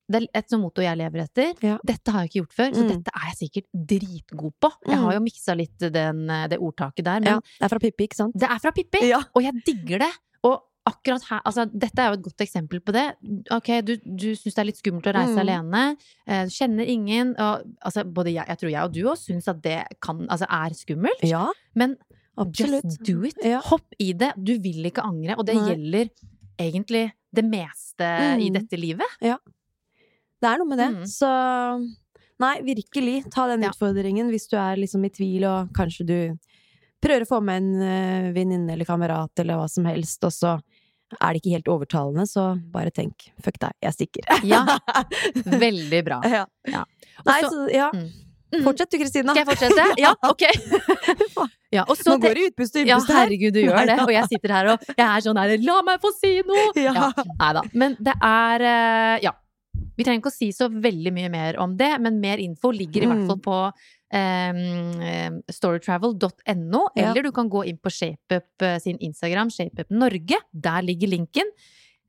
det 0.07 0.21
er 0.23 0.27
et 0.35 0.49
sånt 0.49 0.61
motto 0.61 0.81
jeg 0.81 0.97
lever 0.97 1.23
etter. 1.23 1.53
Ja. 1.63 1.77
Dette 1.85 2.11
har 2.11 2.21
jeg 2.25 2.29
ikke 2.29 2.41
gjort 2.45 2.53
før, 2.59 2.69
så 2.75 2.83
Mm. 2.83 2.89
dette 2.89 3.11
er 3.15 3.25
jeg 3.31 3.37
sikkert 3.49 3.67
dritgod 3.73 4.53
på. 4.61 4.69
Jeg 4.85 4.97
Mm. 4.97 5.03
har 5.03 5.13
jo 5.13 5.19
miksa 5.19 5.55
litt 5.57 5.77
den, 5.79 6.29
eh, 6.29 6.47
det 6.47 6.59
ordtaket 6.59 7.03
der, 7.03 7.19
men 7.19 7.23
Ja, 7.33 7.39
det 7.39 7.61
er 7.61 7.69
fra 7.69 7.79
Pippi, 7.79 8.03
ikke 8.07 8.15
sant? 8.15 8.33
det 8.37 8.49
er 8.49 8.59
fra 8.59 8.71
Pippi! 8.71 9.07
Ja. 9.09 9.23
Og 9.35 9.41
jeg 9.43 9.53
digger 9.65 9.99
det! 9.99 10.11
Og 10.43 10.61
akkurat 10.87 11.23
her, 11.29 11.41
altså 11.43 11.65
dette 11.65 11.97
er 11.97 12.09
jo 12.11 12.13
et 12.13 12.21
godt 12.21 12.37
eksempel 12.45 12.79
på 12.79 12.91
det. 12.93 13.15
Ok, 13.49 13.81
du, 13.83 13.97
du 13.97 14.35
syns 14.35 14.53
det 14.53 14.59
er 14.59 14.65
litt 14.65 14.77
skummelt 14.77 15.07
å 15.09 15.15
reise 15.15 15.33
Mm. 15.33 15.39
alene. 15.41 15.97
Eh, 16.27 16.45
kjenner 16.45 16.85
ingen. 16.87 17.35
Og, 17.39 17.63
altså, 17.83 18.03
både 18.05 18.31
jeg, 18.33 18.45
jeg 18.47 18.57
tror 18.59 18.69
jeg 18.69 18.83
og 18.83 18.93
du 18.93 19.03
òg 19.05 19.17
syns 19.17 19.47
at 19.47 19.61
det 19.63 19.87
kan, 19.99 20.27
altså, 20.29 20.45
er 20.47 20.69
skummelt. 20.77 21.23
Ja, 21.23 21.47
Men 21.73 21.97
absolutt. 22.37 22.83
just 22.83 23.01
do 23.03 23.23
it. 23.23 23.33
Ja. 23.43 23.61
Hopp 23.61 23.81
i 23.99 24.13
det. 24.13 24.33
Du 24.37 24.59
vil 24.59 24.85
ikke 24.85 25.01
angre. 25.03 25.35
Og 25.39 25.45
det 25.47 25.55
Nei. 25.55 25.73
gjelder 25.73 26.09
egentlig 26.59 27.11
det 27.33 27.43
meste 27.45 28.05
i 28.39 28.49
Mm. 28.49 28.53
dette 28.53 28.77
livet. 28.79 29.07
Det 30.41 30.49
er 30.51 30.57
noe 30.61 30.67
med 30.67 30.77
det. 30.81 30.89
Mm. 30.95 31.05
Så 31.07 31.29
nei, 32.43 32.53
virkelig, 32.65 33.31
ta 33.31 33.47
den 33.47 33.63
Ja. 33.63 33.69
utfordringen 33.71 34.29
hvis 34.33 34.47
du 34.51 34.57
er 34.59 34.75
liksom 34.77 35.05
i 35.05 35.09
tvil, 35.09 35.45
og 35.47 35.69
kanskje 35.73 36.05
du 36.05 36.17
prøver 37.01 37.21
å 37.25 37.29
få 37.29 37.41
med 37.43 37.61
en 37.61 37.81
eh, 37.81 38.31
venninne 38.35 38.73
eller 38.73 38.85
kamerat 38.85 39.31
eller 39.39 39.55
hva 39.61 39.69
som 39.69 39.85
helst, 39.85 40.23
og 40.25 40.31
så 40.33 40.55
er 41.21 41.33
det 41.33 41.41
ikke 41.43 41.53
helt 41.55 41.67
overtalende, 41.69 42.25
så 42.27 42.59
bare 42.73 42.91
tenk 42.91 43.27
fuck 43.45 43.59
deg, 43.61 43.71
jeg 43.85 43.93
stikker. 43.93 44.43
Ja. 44.43 44.63
Veldig 45.65 46.03
bra. 46.07 46.19
ja. 46.25 46.45
Ja. 46.67 46.83
Også, 47.21 47.29
Nei, 47.29 47.41
så- 47.43 47.69
ja. 47.73 47.89
Mm. 47.93 48.11
Mm. 48.55 48.61
Fortsett 48.63 48.91
du, 48.91 48.97
Kristina. 49.01 49.33
Skal 49.33 49.43
jeg 49.45 49.47
fortsette? 49.57 49.85
Ja, 50.05 50.13
ok. 50.23 50.43
Ja, 51.75 51.83
og 51.89 51.97
så 51.97 52.13
Nå 52.13 52.21
går 52.23 52.35
det 52.37 52.43
utpust 52.51 52.75
og 52.77 52.85
Ja, 52.87 52.95
innpust 52.95 53.09
her. 53.11 53.25
herregud, 53.25 53.53
du 53.53 53.59
gjør 53.65 53.85
det. 53.89 53.95
Og 54.05 54.11
jeg 54.13 54.27
sitter 54.31 54.53
her 54.53 54.67
og 54.71 54.85
jeg 54.95 55.03
er 55.05 55.23
sånn 55.25 55.39
her 55.41 55.57
La 55.65 55.81
meg 55.83 55.99
få 56.03 56.11
si 56.15 56.29
noe! 56.47 56.69
Ja. 56.79 57.09
Nei 57.41 57.49
da. 57.57 57.63
Men 57.73 57.97
det 57.99 58.13
er 58.23 58.63
eh, 58.69 59.17
Ja. 59.25 59.33
Vi 59.97 60.03
trenger 60.03 60.19
ikke 60.23 60.31
å 60.33 60.35
si 60.35 60.49
så 60.51 60.67
veldig 60.69 61.11
mye 61.15 61.29
mer 61.31 61.57
om 61.63 61.75
det, 61.77 61.91
men 62.01 62.19
mer 62.19 62.37
info 62.43 62.71
ligger 62.71 63.03
i 63.03 63.07
hvert 63.07 63.23
Mm. 63.23 63.27
fall 63.27 63.39
på 63.45 63.59
um, 64.15 65.39
storytravel.no, 65.51 66.89
Ja. 66.95 67.09
eller 67.11 67.23
du 67.23 67.31
kan 67.31 67.49
gå 67.49 67.65
inn 67.67 67.77
på 67.77 67.89
ShapeUp 67.91 68.61
eh, 68.61 68.77
sin 68.79 68.97
Instagram, 68.99 69.49
ShapeUp 69.49 69.89
Norge. 69.89 70.37
Der 70.53 70.81
ligger 70.81 71.07
linken. 71.07 71.43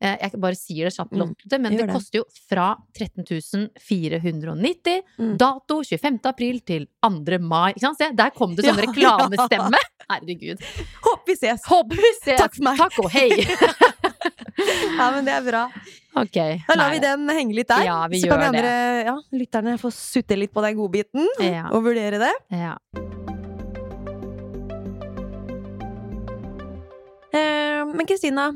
Eh, 0.00 0.16
Jeg 0.20 0.32
bare 0.38 0.54
sier 0.54 0.84
det 0.84 0.94
kjapt, 0.94 1.12
Mm, 1.12 1.18
Lotte, 1.22 1.58
men 1.58 1.72
det 1.76 1.86
det. 1.86 1.92
koster 1.94 2.18
jo 2.18 2.24
fra 2.50 2.76
13 2.92 3.70
490. 3.80 5.02
Mm. 5.18 5.36
Dato 5.38 5.82
25. 5.82 6.20
april 6.26 6.60
til 6.60 6.86
2. 7.02 7.38
mai. 7.40 7.72
Ikke 7.72 7.80
sant? 7.80 7.98
Se, 7.98 8.10
der 8.12 8.30
kom 8.30 8.54
det 8.54 8.64
sånn 8.66 8.76
Ja. 8.76 8.84
reklamestemme! 8.86 9.78
Herregud. 10.10 10.60
Håper 11.02 11.26
vi 11.26 11.32
ses! 11.34 11.64
Håper 11.66 11.96
vi 11.96 12.12
ses! 12.22 12.38
Takk 12.38 12.54
for 12.54 12.62
meg. 12.62 12.76
Takk 12.78 12.98
og 12.98 13.10
hei! 13.10 13.30
Ja, 14.96 15.10
men 15.12 15.26
det 15.26 15.32
er 15.34 15.42
bra. 15.44 15.66
Ok. 16.16 16.36
Da 16.68 16.74
lar 16.78 16.90
vi 16.94 16.98
den 17.02 17.28
henge 17.28 17.54
litt 17.54 17.68
der. 17.68 17.84
Ja, 17.84 17.96
vi 18.08 18.20
så 18.22 18.28
kan 18.32 18.40
de 18.40 18.46
andre, 18.58 18.70
ja, 19.04 19.16
lytterne 19.36 19.76
få 19.78 19.90
sutte 19.92 20.36
litt 20.38 20.52
på 20.54 20.62
den 20.64 20.76
godbiten, 20.78 21.26
Ja. 21.44 21.68
og 21.70 21.82
vurdere 21.84 22.18
det. 22.22 22.32
Ja. 22.56 22.76
Eh, 27.36 27.82
men 27.92 28.06
Kristina, 28.08 28.48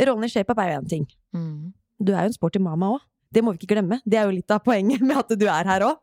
rollen 0.00 0.24
i 0.24 0.30
ShapeUp 0.32 0.58
er 0.62 0.72
jo 0.74 0.80
én 0.80 0.88
ting. 0.88 1.06
Mm. 1.36 1.72
Du 2.02 2.12
er 2.14 2.24
jo 2.26 2.32
en 2.32 2.36
sporty 2.36 2.60
mama 2.62 2.94
òg. 2.96 3.00
Det 3.32 3.42
må 3.44 3.52
vi 3.54 3.62
ikke 3.62 3.74
glemme. 3.74 4.00
Det 4.04 4.18
er 4.20 4.26
jo 4.28 4.34
litt 4.36 4.50
av 4.52 4.62
poenget 4.64 5.00
med 5.04 5.16
at 5.18 5.28
du 5.38 5.46
er 5.48 5.64
her 5.68 5.80
òg. 5.88 5.96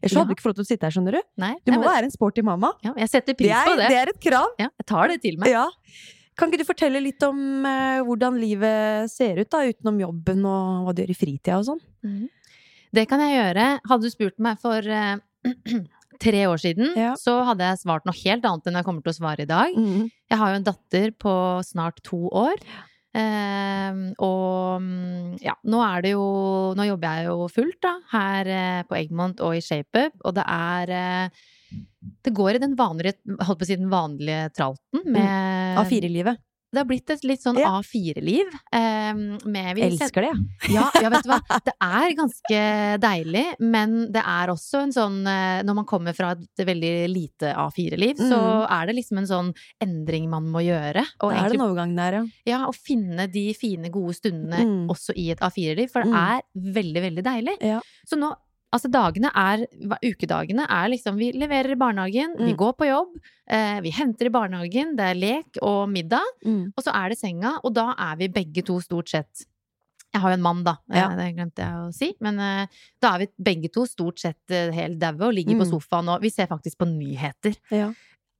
Ellers 0.00 0.12
Ja. 0.12 0.18
hadde 0.20 0.28
du 0.28 0.34
ikke 0.34 0.42
fått 0.44 0.56
lov 0.58 0.64
til 0.64 0.66
å 0.66 0.70
sitte 0.72 0.86
her, 0.88 0.90
skjønner 0.94 1.12
du. 1.18 1.22
Nei, 1.38 1.54
Du 1.64 1.70
må 1.72 1.78
men- 1.80 1.88
være 1.88 2.04
en 2.04 2.10
sporty 2.10 2.42
mamma. 2.42 2.72
ja, 2.82 2.92
jeg 2.96 3.08
setter 3.10 3.32
Det 3.32 3.38
pris 3.38 3.50
er, 3.50 3.64
på 3.66 3.76
det. 3.76 3.88
det 3.88 3.96
er 3.96 4.08
et 4.10 4.20
krav. 4.20 4.46
Ja, 4.58 4.68
jeg 4.78 4.86
tar 4.86 5.08
det 5.08 5.22
til 5.22 5.36
meg. 5.38 5.48
Ja. 5.50 5.66
Kan 6.38 6.50
ikke 6.50 6.62
du 6.64 6.68
fortelle 6.68 7.00
litt 7.04 7.22
om 7.26 7.38
eh, 7.68 8.00
hvordan 8.06 8.38
livet 8.42 9.10
ser 9.12 9.38
ut, 9.38 9.50
da, 9.52 9.60
utenom 9.70 10.00
jobben 10.02 10.40
og 10.50 10.86
hva 10.88 10.94
du 10.96 11.02
gjør 11.04 11.12
i 11.14 11.18
fritida 11.18 11.58
og 11.60 11.68
sånn? 11.68 11.82
Mm. 12.02 12.24
Det 12.94 13.04
kan 13.10 13.22
jeg 13.22 13.36
gjøre. 13.36 13.66
Hadde 13.90 14.06
du 14.08 14.10
spurt 14.14 14.38
meg 14.42 14.58
for 14.62 14.78
eh, 14.86 15.16
tre 16.24 16.42
år 16.50 16.60
siden, 16.62 16.90
Ja. 16.98 17.12
så 17.18 17.40
hadde 17.46 17.66
jeg 17.68 17.80
svart 17.84 18.04
noe 18.06 18.16
helt 18.24 18.44
annet 18.46 18.66
enn 18.70 18.78
jeg 18.80 18.86
kommer 18.86 19.02
til 19.06 19.14
å 19.14 19.18
svare 19.20 19.46
i 19.46 19.50
dag. 19.50 19.74
Mm. 19.78 20.10
Jeg 20.30 20.40
har 20.40 20.50
jo 20.52 20.58
en 20.60 20.66
datter 20.70 21.14
på 21.22 21.36
snart 21.66 22.02
to 22.06 22.20
år. 22.30 22.58
Eh, 23.14 23.98
og 24.26 24.82
mm, 24.82 25.36
ja, 25.44 25.54
nå 25.70 25.78
er 25.86 26.00
det 26.02 26.10
jo 26.16 26.22
Nå 26.74 26.82
jobber 26.88 27.20
jeg 27.20 27.28
jo 27.28 27.44
fullt, 27.46 27.78
da, 27.86 27.92
her 28.10 28.50
eh, 28.50 28.80
på 28.88 28.96
Eggmont 28.98 29.38
og 29.46 29.54
i 29.54 29.62
ShapeUp, 29.62 30.16
og 30.26 30.34
det 30.34 30.46
er 30.50 30.90
eh, 30.98 31.44
Det 32.24 32.32
går 32.36 32.56
i 32.56 32.58
den 32.58 32.74
vanlige, 32.76 33.14
holdt 33.40 33.58
på 33.60 33.64
å 33.64 33.68
si 33.68 33.76
den 33.76 33.90
vanlige 33.92 34.50
tralten 34.56 35.04
med 35.06 35.78
A4-livet. 35.84 36.36
det 36.74 36.80
har 36.82 36.88
blitt 36.90 37.10
et 37.14 37.22
litt 37.22 37.40
sånn 37.40 37.56
Ja. 37.60 37.68
A4-liv. 37.78 38.48
Eh, 38.74 39.14
Elsker 39.86 40.24
det, 40.26 40.32
ja, 40.74 40.88
ja, 41.00 41.08
vet 41.12 41.22
du 41.22 41.28
hva. 41.30 41.38
Det 41.68 41.74
er 41.80 42.14
ganske 42.18 42.58
deilig, 42.98 43.44
men 43.62 43.94
det 44.12 44.22
er 44.26 44.50
også 44.50 44.80
en 44.82 44.92
sånn 44.94 45.20
eh, 45.30 45.60
Når 45.62 45.74
man 45.78 45.86
kommer 45.86 46.16
fra 46.16 46.32
et 46.34 46.64
veldig 46.66 46.90
lite 47.12 47.52
A4-liv, 47.54 48.18
så 48.18 48.40
er 48.66 48.86
det 48.90 48.96
liksom 48.98 49.18
en 49.22 49.28
sånn 49.30 49.52
endring 49.84 50.26
man 50.32 50.48
må 50.50 50.64
gjøre. 50.66 51.04
Og 51.22 51.30
Det 51.30 51.36
er 51.36 51.44
egentlig 51.44 51.58
den 51.60 51.66
overgangen 51.68 51.96
der, 52.02 52.18
ja. 52.18 52.24
ja, 52.58 52.58
å 52.66 52.74
finne 52.74 53.28
de 53.30 53.46
fine, 53.54 53.90
gode 53.94 54.16
stundene 54.18 54.64
Mm. 54.64 54.88
også 54.90 55.14
i 55.16 55.30
et 55.30 55.40
A4-liv, 55.46 55.90
for 55.92 56.02
det 56.02 56.10
Mm. 56.10 56.18
er 56.18 56.42
veldig, 56.74 57.02
veldig 57.06 57.24
deilig. 57.24 57.56
Ja. 57.62 57.80
Så 58.06 58.18
nå, 58.18 58.34
altså 58.74 58.90
dagene 58.90 59.30
er, 59.38 59.62
ukedagene 60.02 60.66
er 60.68 60.90
liksom, 60.92 61.16
vi 61.20 61.30
leverer 61.38 61.72
i 61.76 61.78
barnehagen, 61.80 62.34
vi 62.40 62.50
Mm. 62.52 62.56
går 62.58 62.72
på 62.80 62.88
jobb, 62.90 63.16
eh, 63.48 63.80
vi 63.80 63.90
henter 63.94 64.26
i 64.26 64.34
barnehagen, 64.34 64.96
det 64.98 65.04
er 65.12 65.14
lek 65.14 65.58
og 65.62 65.88
middag, 65.88 66.26
Mm. 66.44 66.72
og 66.76 66.84
så 66.84 66.90
er 66.94 67.08
det 67.14 67.18
senga, 67.18 67.58
og 67.64 67.72
da 67.74 67.94
er 67.96 68.16
vi 68.16 68.28
begge 68.28 68.64
to 68.66 68.80
stort 68.80 69.08
sett 69.08 69.46
jeg 70.14 70.20
har 70.22 70.30
jo 70.30 70.34
en 70.36 70.42
mann, 70.42 70.62
da, 70.62 70.76
Ja. 70.94 71.08
eh, 71.10 71.16
det 71.16 71.34
glemte 71.36 71.56
jeg 71.58 71.72
å 71.74 71.92
si. 71.92 72.14
Men 72.20 72.38
eh, 72.38 72.66
da 73.02 73.14
er 73.16 73.18
vi 73.18 73.26
begge 73.42 73.72
to 73.72 73.82
stort 73.84 74.20
sett 74.20 74.36
eh, 74.48 74.70
helt 74.70 74.96
daue 75.00 75.26
og 75.26 75.34
ligger 75.34 75.58
på 75.58 75.66
Mm. 75.66 75.72
sofaen 75.72 76.08
og 76.08 76.20
vi 76.22 76.28
ser 76.30 76.46
faktisk 76.46 76.76
på 76.78 76.86
nyheter. 76.86 77.56
Ja. 77.72 77.92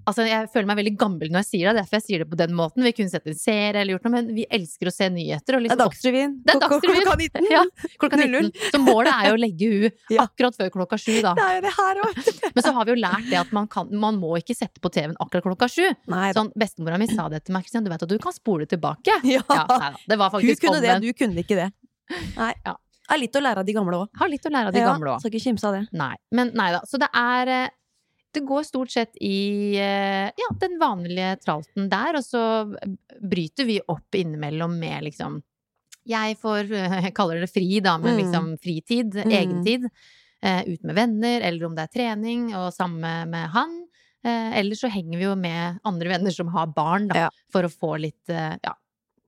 Altså, 0.05 0.25
jeg 0.29 0.49
føler 0.53 0.69
meg 0.69 0.79
veldig 0.81 0.93
gammel 1.01 1.31
når 1.33 1.43
jeg 1.45 1.49
sier 1.49 1.69
det, 1.71 1.83
derfor 1.83 1.99
jeg 1.99 2.05
sier 2.05 2.23
det 2.25 2.29
på 2.31 2.39
den 2.39 2.53
måten. 2.57 2.85
Vi 2.85 2.93
kunne 2.97 3.13
sett 3.13 3.27
en 3.31 3.37
serie 3.39 3.81
eller 3.81 3.95
gjort 3.97 4.07
noe, 4.09 4.13
men 4.17 4.31
vi 4.37 4.45
elsker 4.53 4.91
å 4.91 4.93
se 4.95 5.09
nyheter. 5.13 5.57
Og 5.57 5.63
Det 5.63 5.69
liksom, 5.69 5.81
er 5.81 5.83
Dagsrevyen. 5.85 6.35
Det 6.45 6.55
er 6.55 6.63
Dagsrevyen. 6.65 7.09
Klokka 7.09 7.17
19. 7.21 7.49
Ja, 7.55 7.63
klokka 8.05 8.21
19. 8.21 8.51
Så 8.75 8.81
målet 8.85 9.13
er 9.15 9.31
jo 9.31 9.39
å 9.39 9.41
legge 9.41 9.71
henne 9.71 9.93
Ja. 10.15 10.27
akkurat 10.29 10.59
før 10.61 10.71
klokka 10.75 10.99
sju, 11.01 11.15
da. 11.25 11.33
Det 11.39 11.47
er 11.49 11.57
jo 11.59 11.65
det 11.65 11.75
her 11.79 12.03
òg. 12.05 12.21
Men 12.55 12.67
så 12.67 12.75
har 12.77 12.89
vi 12.89 12.95
jo 12.95 12.99
lært 13.01 13.31
det 13.33 13.41
at 13.41 13.55
man, 13.57 13.69
kan, 13.73 13.91
man 14.05 14.21
må 14.21 14.35
ikke 14.41 14.57
sette 14.59 14.83
på 14.85 14.93
TV-en 14.95 15.17
akkurat 15.25 15.47
klokka 15.49 15.71
sju. 15.73 15.85
Sånn, 16.37 16.53
Bestemora 16.59 17.01
mi 17.01 17.09
sa 17.11 17.27
det 17.33 17.45
til 17.47 17.57
meg, 17.57 17.65
Kristian, 17.67 17.87
du 17.87 17.91
vet 17.93 18.05
at 18.05 18.11
du 18.13 18.19
kan 18.23 18.35
spole 18.37 18.69
tilbake. 18.71 19.21
Ja. 19.35 19.41
Ja, 19.49 19.65
nei. 19.71 19.93
Det 20.07 20.17
var 20.21 20.31
Hun 20.35 20.43
kunne 20.45 20.61
kunne 20.61 20.81
det, 20.85 20.95
du 21.03 21.13
kunne 21.17 21.43
ikke 21.43 21.57
det. 21.59 21.71
Nei. 22.37 22.53
Ja. 22.67 22.77
Er 23.13 23.21
litt 23.21 23.37
å 23.37 23.41
lære 23.43 23.61
av 23.61 23.67
de 23.69 23.73
gamle 23.77 23.99
òg. 24.05 24.13
Har 24.21 24.31
litt 24.33 24.47
å 24.49 24.53
lære 24.53 24.71
av 24.71 24.77
de 24.77 24.81
gamle 24.85 25.13
òg. 25.13 25.21
Skal 25.21 25.33
ikke 25.33 25.45
kimse 25.49 25.67
av 25.69 25.75
det. 25.77 25.83
Nei. 25.97 26.15
Men 26.37 26.53
nei 26.57 26.71
da. 26.73 26.81
Så 26.89 27.01
det 27.01 27.09
er 27.19 27.51
eh, 27.53 27.73
Det 28.35 28.43
går 28.47 28.65
stort 28.67 28.91
sett 28.91 29.15
i 29.23 29.77
eh, 29.79 30.31
ja, 30.35 30.49
den 30.61 30.79
vanlige 30.81 31.37
tralten 31.45 31.89
der, 31.93 32.19
og 32.19 32.25
så 32.27 32.43
bryter 33.23 33.67
vi 33.69 33.79
opp 33.89 34.15
innimellom 34.19 34.75
med 34.81 35.05
liksom 35.09 35.41
Jeg 36.07 36.37
får 36.37 36.69
Jeg 36.75 37.15
kaller 37.17 37.41
det 37.41 37.49
fri, 37.53 37.81
da, 37.81 37.97
men 37.99 38.15
Mm. 38.17 38.21
liksom 38.25 38.51
fritid, 38.61 39.15
Mm. 39.15 39.33
egentid. 39.33 39.87
Eh, 40.43 40.63
ut 40.69 40.83
med 40.85 40.95
venner, 40.95 41.41
eller 41.41 41.65
om 41.67 41.75
det 41.75 41.85
er 41.89 41.93
trening, 41.99 42.51
og 42.55 42.73
samme 42.75 43.25
med 43.27 43.49
han. 43.49 43.87
Eh, 44.25 44.59
eller 44.59 44.75
så 44.77 44.91
henger 44.93 45.17
vi 45.19 45.25
jo 45.25 45.35
med 45.37 45.79
andre 45.85 46.09
venner 46.09 46.31
som 46.35 46.49
har 46.49 46.67
barn, 46.67 47.09
da, 47.09 47.15
Ja. 47.15 47.31
for 47.51 47.63
å 47.63 47.71
få 47.73 47.99
litt 48.01 48.29
eh, 48.29 48.59
ja, 48.63 48.75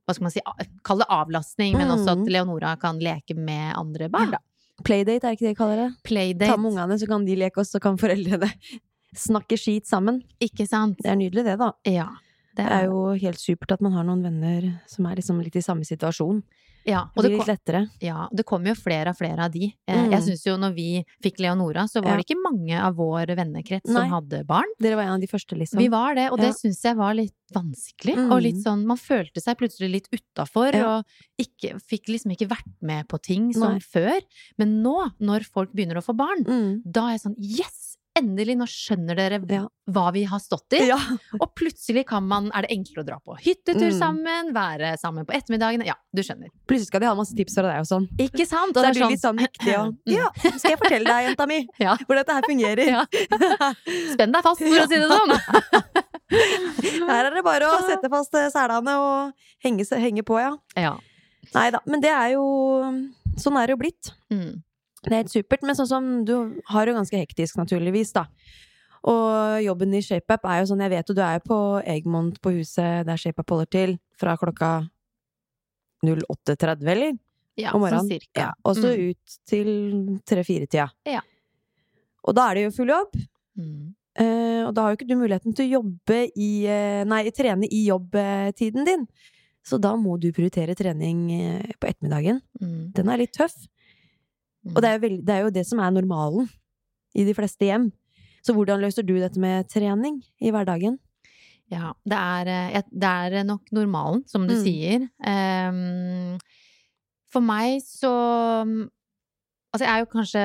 hva 0.06 0.14
skal 0.14 0.24
man 0.24 0.30
si, 0.30 0.40
kall 0.84 0.98
det 0.98 1.06
avlastning, 1.08 1.72
men 1.78 1.88
også 1.88 2.10
at 2.12 2.18
Mm. 2.18 2.28
Leonora 2.28 2.76
kan 2.78 2.98
leke 3.00 3.34
med 3.34 3.74
andre 3.76 4.08
barn, 4.10 4.30
da. 4.32 4.38
Playdate, 4.84 5.24
er 5.24 5.32
ikke 5.36 5.48
det 5.48 5.54
de 5.56 5.60
kaller 5.62 5.76
det? 5.76 5.94
Playdate. 6.04 6.48
Ta 6.52 6.56
med 6.58 6.72
ungene, 6.74 6.98
så 7.00 7.06
kan 7.08 7.24
de 7.24 7.34
leke, 7.34 7.56
og 7.56 7.64
så 7.64 7.80
kan 7.80 7.96
foreldrene 7.96 8.52
snakke 9.16 9.58
skit 9.58 9.86
sammen. 9.86 10.22
Ikke 10.40 10.66
sant? 10.68 10.96
Det 11.02 11.10
er 11.10 11.16
nydelig, 11.16 11.44
det, 11.44 11.58
da. 11.58 11.72
Ja. 11.84 12.08
Det 12.56 12.64
Det 12.64 12.72
er 12.72 12.84
jo 12.86 13.12
helt 13.20 13.36
supert 13.38 13.72
at 13.72 13.82
man 13.84 13.92
har 13.92 14.04
noen 14.04 14.22
venner 14.24 14.80
som 14.88 15.04
er 15.06 15.16
liksom 15.16 15.42
litt 15.44 15.56
i 15.56 15.60
samme 15.60 15.84
situasjon. 15.84 16.42
ja, 16.86 17.02
Det 17.02 17.18
og 17.18 17.22
det, 17.24 17.30
blir 17.30 17.38
kom, 17.38 17.46
litt 17.46 17.58
lettere. 17.58 17.90
ja, 18.00 18.28
det 18.32 18.44
kommer 18.46 18.68
jo 18.68 18.74
flere 18.78 19.08
og 19.10 19.16
flere 19.18 19.44
av 19.44 19.50
de. 19.52 19.74
Eh, 19.88 19.96
Mm. 20.06 20.10
Jeg 20.12 20.22
syns 20.22 20.44
jo 20.46 20.56
når 20.56 20.72
vi 20.74 21.04
fikk 21.20 21.40
Leonora, 21.40 21.82
så 21.90 22.00
var 22.00 22.12
Ja. 22.12 22.16
det 22.16 22.26
ikke 22.26 22.40
mange 22.40 22.78
av 22.80 22.94
vår 22.94 23.26
vennekrets 23.34 23.84
Nei. 23.90 24.08
som 24.08 24.08
hadde 24.08 24.46
barn. 24.46 24.70
Dere 24.80 24.94
var 24.94 25.02
en 25.02 25.14
av 25.14 25.20
de 25.20 25.26
første, 25.26 25.58
liksom. 25.58 25.78
Vi 25.78 25.88
var 25.88 26.14
det, 26.14 26.30
og 26.30 26.38
det 26.38 26.46
Ja. 26.46 26.52
syns 26.52 26.80
jeg 26.82 26.96
var 26.96 27.12
litt 27.14 27.34
vanskelig. 27.52 28.14
Mm. 28.16 28.30
Og 28.32 28.40
litt 28.40 28.64
sånn, 28.64 28.86
man 28.86 28.96
følte 28.96 29.42
seg 29.42 29.58
plutselig 29.58 29.90
litt 29.90 30.08
utafor, 30.12 30.72
Ja. 30.74 30.98
og 30.98 31.04
ikke, 31.38 31.74
fikk 31.82 32.06
liksom 32.08 32.30
ikke 32.36 32.48
vært 32.48 32.72
med 32.80 33.08
på 33.08 33.20
ting 33.20 33.52
som 33.52 33.72
Nei. 33.74 33.78
før. 33.80 34.20
Men 34.56 34.80
nå, 34.82 35.10
når 35.20 35.44
folk 35.44 35.72
begynner 35.74 35.96
å 35.96 36.04
få 36.06 36.16
barn, 36.16 36.44
Mm. 36.44 36.82
da 36.90 37.08
er 37.08 37.18
jeg 37.18 37.20
sånn 37.22 37.36
yes! 37.38 37.85
Endelig, 38.16 38.54
nå 38.56 38.64
skjønner 38.70 39.16
dere 39.18 39.38
Ja. 39.52 39.66
hva 39.92 40.06
vi 40.14 40.22
har 40.24 40.38
stått 40.40 40.72
i. 40.78 40.86
Ja. 40.88 40.96
Og 41.42 41.50
plutselig 41.58 42.06
kan 42.08 42.24
man, 42.26 42.48
er 42.56 42.64
det 42.64 42.70
enklere 42.72 43.02
å 43.04 43.06
dra 43.10 43.18
på 43.20 43.36
hyttetur 43.44 43.90
Mm. 43.92 43.98
sammen, 43.98 44.52
være 44.56 44.94
sammen 44.98 45.26
på 45.28 45.34
ettermiddagene. 45.36 45.84
Ja, 45.86 45.94
du 46.16 46.22
skjønner. 46.24 46.48
Plutselig 46.66 46.88
skal 46.88 47.00
de 47.04 47.06
ha 47.10 47.14
masse 47.18 47.36
tips 47.36 47.54
fra 47.58 47.66
deg 47.68 47.84
og 47.84 47.88
sånn. 47.90 48.08
Ikke 48.18 48.46
sant? 48.48 48.72
Og 48.76 48.82
Det 48.82 48.94
blir 48.94 49.02
er 49.02 49.04
sånn... 49.04 49.12
litt 49.12 49.24
sånn 49.26 49.36
mektig 49.40 49.76
og. 49.78 49.94
Ja, 50.16 50.30
skal 50.56 50.70
jeg 50.72 50.80
fortelle 50.80 51.04
deg, 51.12 51.28
jenta 51.30 51.46
mi, 51.50 51.60
Ja. 51.86 51.96
hvordan 52.06 52.24
dette 52.24 52.38
her 52.38 52.48
fungerer? 52.48 53.06
Spenn 54.14 54.32
deg 54.32 54.42
fast, 54.48 54.64
for 54.64 54.80
å 54.80 54.88
si 54.88 54.96
det 54.96 55.10
sånn! 55.12 55.36
Her 57.06 57.28
er 57.28 57.34
det 57.36 57.44
bare 57.46 57.68
å 57.70 57.76
sette 57.86 58.08
fast 58.10 58.34
eh, 58.34 58.48
selene 58.50 58.96
og 58.98 59.46
henge, 59.62 59.84
henge 60.00 60.24
på, 60.26 60.40
ja. 60.42 60.54
Ja. 60.74 60.96
Nei 61.54 61.68
da, 61.70 61.78
men 61.86 62.02
det 62.02 62.10
er 62.10 62.32
jo 62.34 62.42
Sånn 63.38 63.54
er 63.60 63.68
det 63.68 63.74
jo 63.76 63.78
blitt. 63.82 64.08
Mm. 64.32 64.62
Det 65.06 65.12
er 65.14 65.20
helt 65.22 65.30
supert. 65.32 65.62
Men 65.62 65.76
sånn 65.78 65.86
som 65.88 66.06
du 66.26 66.32
har 66.72 66.86
jo 66.90 66.94
ganske 66.98 67.14
hektisk, 67.20 67.56
naturligvis, 67.60 68.10
da. 68.16 68.26
Og 69.06 69.62
jobben 69.62 69.94
i 69.94 70.00
ShapeUp 70.02 70.44
er 70.50 70.60
jo 70.60 70.66
sånn, 70.72 70.80
jeg 70.82 70.90
vet 70.90 71.08
jo 71.08 71.14
du 71.14 71.22
er 71.22 71.36
jo 71.38 71.44
på 71.46 71.58
Egmont 71.86 72.40
på 72.42 72.50
huset 72.58 73.06
der 73.06 73.16
ShapeUp 73.22 73.52
holder 73.54 73.68
til, 73.70 73.92
fra 74.18 74.34
klokka 74.40 74.70
08.30, 76.04 76.90
eller? 76.92 77.14
ja 77.56 77.70
Om 77.72 77.80
sånn 77.80 77.84
morgenen. 77.86 78.08
cirka. 78.10 78.40
Ja, 78.42 78.50
og 78.64 78.76
så 78.76 78.90
Mm. 78.92 79.10
ut 79.10 79.38
til 79.48 79.68
tre-fire-tida. 80.26 80.90
Ja. 81.06 81.20
Og 82.24 82.34
da 82.34 82.50
er 82.50 82.54
det 82.54 82.64
jo 82.66 82.70
full 82.76 82.88
jobb. 82.88 83.14
Mm. 83.56 83.94
Eh, 84.18 84.66
og 84.66 84.74
da 84.74 84.82
har 84.82 84.90
jo 84.90 84.96
ikke 84.98 85.08
du 85.08 85.14
muligheten 85.16 85.54
til 85.54 85.66
å 85.70 85.80
jobbe 85.82 86.30
i 86.36 86.66
eh, 86.66 87.04
Nei, 87.04 87.30
trene 87.30 87.64
i 87.70 87.86
jobbtiden 87.86 88.84
din. 88.84 89.06
Så 89.64 89.80
da 89.80 89.94
må 89.96 90.18
du 90.20 90.30
prioritere 90.32 90.74
trening 90.76 91.30
eh, 91.32 91.72
på 91.80 91.88
ettermiddagen. 91.88 92.42
Mm. 92.60 92.92
Den 92.92 93.08
er 93.08 93.16
litt 93.18 93.32
tøff. 93.32 93.54
Mm. 94.66 94.74
Og 94.74 94.82
det 94.82 94.88
er, 94.90 94.94
jo 94.98 95.04
veld, 95.06 95.18
det 95.26 95.34
er 95.34 95.42
jo 95.46 95.50
det 95.54 95.66
som 95.68 95.78
er 95.78 95.90
normalen 95.94 96.48
i 97.14 97.24
de 97.24 97.34
fleste 97.34 97.68
hjem. 97.68 97.92
Så 98.44 98.54
hvordan 98.54 98.82
løser 98.82 99.06
du 99.06 99.14
dette 99.18 99.38
med 99.42 99.68
trening 99.70 100.20
i 100.42 100.50
hverdagen? 100.54 100.98
Ja, 101.70 101.92
det 102.06 102.18
er, 102.18 102.50
eh, 102.78 102.82
det 102.92 103.08
er 103.10 103.44
nok 103.46 103.72
normalen, 103.74 104.24
som 104.28 104.46
du 104.46 104.54
Mm. 104.54 104.62
sier. 104.62 105.08
Um, 105.22 106.38
for 107.30 107.40
meg 107.42 107.80
så 107.82 108.12
Altså, 109.74 109.84
jeg 109.84 109.92
er 109.92 109.98
jo 109.98 110.06
kanskje 110.08 110.42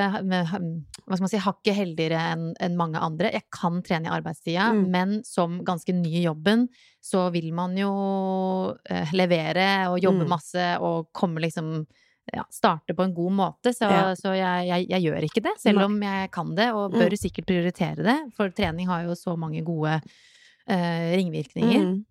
hva 1.06 1.14
skal 1.16 1.22
man 1.22 1.28
si, 1.30 1.38
hakket 1.40 1.74
heldigere 1.74 2.18
enn 2.34 2.42
en 2.60 2.74
mange 2.76 3.00
andre. 3.00 3.30
Jeg 3.32 3.44
kan 3.50 3.78
trene 3.80 4.04
i 4.04 4.12
arbeidstida, 4.12 4.72
Mm. 4.74 4.90
men 4.90 5.24
som 5.24 5.64
ganske 5.64 5.88
ny 5.94 6.10
i 6.20 6.24
jobben, 6.26 6.68
så 7.00 7.30
vil 7.32 7.50
man 7.54 7.74
jo 7.74 8.76
eh, 8.90 9.06
levere 9.14 9.88
og 9.88 10.00
jobbe 10.02 10.26
Mm. 10.26 10.28
masse 10.28 10.66
og 10.82 11.08
komme 11.14 11.40
liksom 11.40 11.86
ja, 12.30 12.44
starte 12.54 12.94
på 12.94 13.02
en 13.06 13.14
god 13.16 13.34
måte. 13.34 13.72
Så, 13.74 13.88
Ja. 13.90 14.12
så 14.18 14.34
jeg, 14.36 14.68
jeg, 14.68 14.86
jeg 14.92 15.02
gjør 15.08 15.26
ikke 15.26 15.42
det, 15.42 15.54
selv 15.60 15.82
om 15.88 15.96
jeg 16.02 16.30
kan 16.30 16.54
det, 16.54 16.68
og 16.72 16.92
Mm. 16.92 16.98
bør 17.00 17.16
sikkert 17.18 17.46
prioritere 17.48 18.02
det. 18.06 18.18
For 18.36 18.52
trening 18.54 18.86
har 18.86 19.02
jo 19.04 19.16
så 19.18 19.36
mange 19.36 19.64
gode 19.66 19.98
uh, 19.98 21.04
ringvirkninger. 21.16 21.82
Mm. 21.82 22.04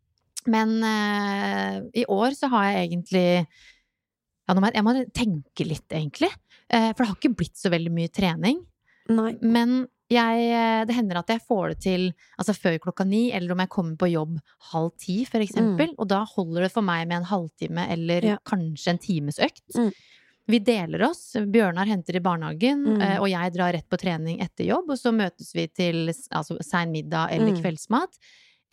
Men 0.51 0.69
uh, 0.83 1.89
i 1.95 2.03
år 2.09 2.35
så 2.35 2.49
har 2.49 2.71
jeg 2.71 2.89
egentlig 2.89 3.47
ja, 4.49 4.55
jeg 4.73 4.83
må 4.83 4.95
tenke 5.13 5.65
litt, 5.67 5.87
egentlig. 5.87 6.31
Uh, 6.73 6.91
for 6.91 7.03
det 7.03 7.09
har 7.11 7.19
ikke 7.19 7.37
blitt 7.37 7.55
så 7.55 7.71
veldig 7.71 7.91
mye 7.93 8.11
trening. 8.11 8.65
Nei. 9.11 9.37
Men 9.41 9.87
jeg, 10.11 10.45
eh, 10.51 10.83
det 10.85 10.95
hender 10.97 11.19
at 11.21 11.29
jeg 11.31 11.41
får 11.47 11.69
det 11.73 11.79
til 11.85 12.05
altså 12.37 12.53
før 12.57 12.77
klokka 12.83 13.05
ni, 13.07 13.31
eller 13.31 13.53
om 13.55 13.61
jeg 13.63 13.69
kommer 13.71 13.95
på 14.01 14.09
jobb 14.11 14.39
halv 14.73 14.91
ti, 14.99 15.21
for 15.25 15.39
eksempel. 15.43 15.93
Og 15.97 16.07
da 16.11 16.23
holder 16.35 16.67
det 16.67 16.71
for 16.73 16.83
meg 16.83 17.07
med 17.07 17.21
en 17.21 17.29
halvtime 17.31 17.87
eller 17.95 18.21
Mm. 18.21 18.29
Ja. 18.33 18.37
kanskje 18.45 18.87
en 18.89 18.97
times 18.99 19.39
økt. 19.39 19.63
Mm. 19.75 19.91
Vi 20.51 20.59
deler 20.59 21.03
oss. 21.09 21.33
Bjørnar 21.37 21.87
henter 21.87 22.15
i 22.17 22.19
barnehagen, 22.19 22.83
Mm. 22.83 23.01
eh, 23.01 23.17
og 23.21 23.29
jeg 23.29 23.53
drar 23.53 23.71
rett 23.73 23.87
på 23.89 23.97
trening 23.97 24.41
etter 24.41 24.65
jobb. 24.67 24.89
Og 24.89 24.97
så 24.97 25.13
møtes 25.15 25.53
vi 25.55 25.67
til 25.67 26.07
altså, 26.31 26.57
sein 26.61 26.91
middag 26.91 27.31
eller 27.31 27.53
Mm. 27.55 27.61
kveldsmat. 27.63 28.17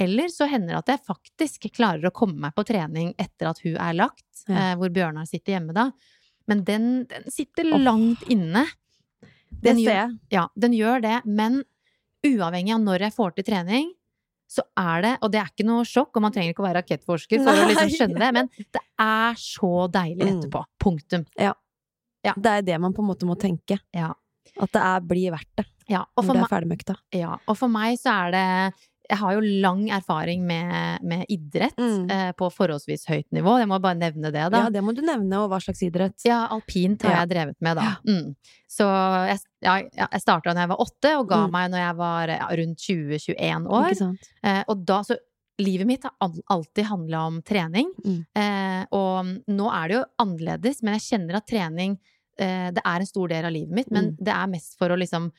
Eller 0.00 0.28
så 0.28 0.48
hender 0.48 0.68
det 0.74 0.78
at 0.78 0.86
jeg 0.98 1.06
faktisk 1.06 1.70
klarer 1.74 2.04
å 2.06 2.12
komme 2.12 2.38
meg 2.38 2.54
på 2.54 2.64
trening 2.64 3.14
etter 3.18 3.48
at 3.50 3.58
hun 3.62 3.76
er 3.76 3.92
lagt, 3.94 4.44
Ja. 4.48 4.72
eh, 4.72 4.74
hvor 4.76 4.88
Bjørnar 4.90 5.26
sitter 5.28 5.52
hjemme 5.58 5.72
da. 5.74 5.90
Men 6.48 6.64
den, 6.64 7.04
den 7.04 7.24
sitter 7.30 7.64
oh. 7.74 7.78
langt 7.78 8.22
inne. 8.28 8.64
Det 9.50 9.62
Den 9.62 9.76
ser 9.76 9.84
gjør- 9.84 9.94
jeg. 10.08 10.18
Ja, 10.30 10.46
den 10.58 10.72
gjør 10.72 11.02
det, 11.02 11.16
men 11.26 11.62
uavhengig 12.26 12.74
av 12.74 12.80
når 12.80 12.98
jeg 13.06 13.12
får 13.14 13.34
til 13.36 13.44
trening, 13.44 13.92
så 14.48 14.62
er 14.80 15.02
det, 15.02 15.18
og 15.22 15.30
det 15.32 15.40
er 15.42 15.50
ikke 15.52 15.66
noe 15.68 15.84
sjokk, 15.84 16.16
og 16.16 16.22
man 16.24 16.32
trenger 16.32 16.54
ikke 16.54 16.62
å 16.64 16.68
være 16.68 16.80
rakettforsker 16.82 17.42
for 17.44 17.52
å 17.52 17.66
liksom 17.68 17.90
skjønne 17.92 18.18
det, 18.22 18.30
men 18.32 18.48
det 18.72 18.80
er 18.98 19.34
så 19.34 19.72
deilig 19.92 20.24
Mm. 20.24 20.38
etterpå. 20.40 20.64
Punktum. 20.80 21.26
Det 21.36 22.46
er 22.46 22.62
det 22.62 22.80
man 22.80 22.92
på 22.92 23.00
en 23.02 23.08
måte 23.08 23.26
må 23.28 23.36
tenke. 23.38 23.78
Ja. 23.94 24.12
At 24.60 24.72
det 24.72 24.80
er, 24.82 25.00
blir 25.00 25.30
verdt 25.30 25.52
det 25.56 25.66
Ja, 25.88 26.04
og 26.16 26.24
når 26.24 26.34
du 26.34 26.40
er 26.40 26.48
ferdig 26.50 26.66
med 26.68 26.78
økta. 26.78 26.96
Ja, 27.14 27.36
og 27.46 27.56
for 27.56 27.68
meg 27.68 27.98
så 27.98 28.10
er 28.26 28.30
det 28.32 28.74
Jeg 29.08 29.18
har 29.18 29.32
jo 29.34 29.40
lang 29.64 29.86
erfaring 29.90 30.42
med, 30.46 31.02
med 31.02 31.24
idrett 31.32 31.76
Mm. 31.78 32.10
eh, 32.10 32.32
på 32.36 32.50
forholdsvis 32.52 33.06
høyt 33.08 33.26
nivå. 33.32 33.58
Jeg 33.58 33.68
må 33.68 33.78
bare 33.80 33.96
nevne 33.96 34.30
det, 34.30 34.50
da. 34.52 34.64
Ja, 34.64 34.70
det 34.70 34.82
må 34.84 34.94
du 34.94 35.00
nevne, 35.02 35.38
og 35.42 35.48
hva 35.50 35.60
slags 35.64 35.80
idrett. 35.82 36.20
Ja, 36.26 36.46
alpint 36.52 37.02
har 37.02 37.10
Ja. 37.14 37.20
jeg 37.24 37.30
drevet 37.30 37.56
med, 37.60 37.76
da. 37.76 37.96
Mm. 38.06 38.34
Så 38.68 38.84
jeg, 39.28 39.38
ja, 39.64 39.78
jeg 39.96 40.20
starta 40.20 40.52
da 40.54 40.60
jeg 40.60 40.68
var 40.68 40.76
åtte, 40.84 41.14
og 41.18 41.28
ga 41.28 41.46
Mm. 41.46 41.50
meg 41.52 41.70
når 41.70 41.78
jeg 41.86 41.96
var 41.96 42.26
ja, 42.28 42.48
rundt 42.60 42.78
20-21 42.78 43.66
år. 43.66 43.90
Ikke? 43.92 44.18
Eh, 44.44 44.62
og 44.68 44.84
da 44.84 45.00
så 45.02 45.16
livet 45.58 45.86
mitt 45.86 46.02
har 46.04 46.12
alltid 46.50 46.84
handla 46.86 47.26
om 47.26 47.40
trening. 47.42 47.88
Mm. 48.04 48.26
Eh, 48.36 48.84
og 48.92 49.24
nå 49.48 49.70
er 49.74 49.88
det 49.88 49.96
jo 49.96 50.04
annerledes, 50.20 50.82
men 50.82 50.94
jeg 50.98 51.18
kjenner 51.20 51.34
at 51.36 51.46
trening 51.48 51.98
eh, 52.40 52.70
Det 52.70 52.82
er 52.86 53.00
en 53.00 53.06
stor 53.06 53.26
del 53.26 53.44
av 53.44 53.50
livet 53.50 53.70
mitt, 53.74 53.90
men 53.90 54.10
Mm. 54.12 54.16
det 54.22 54.28
er 54.32 54.46
mest 54.46 54.76
for 54.78 54.88
å 54.90 54.96
liksom 54.96 55.32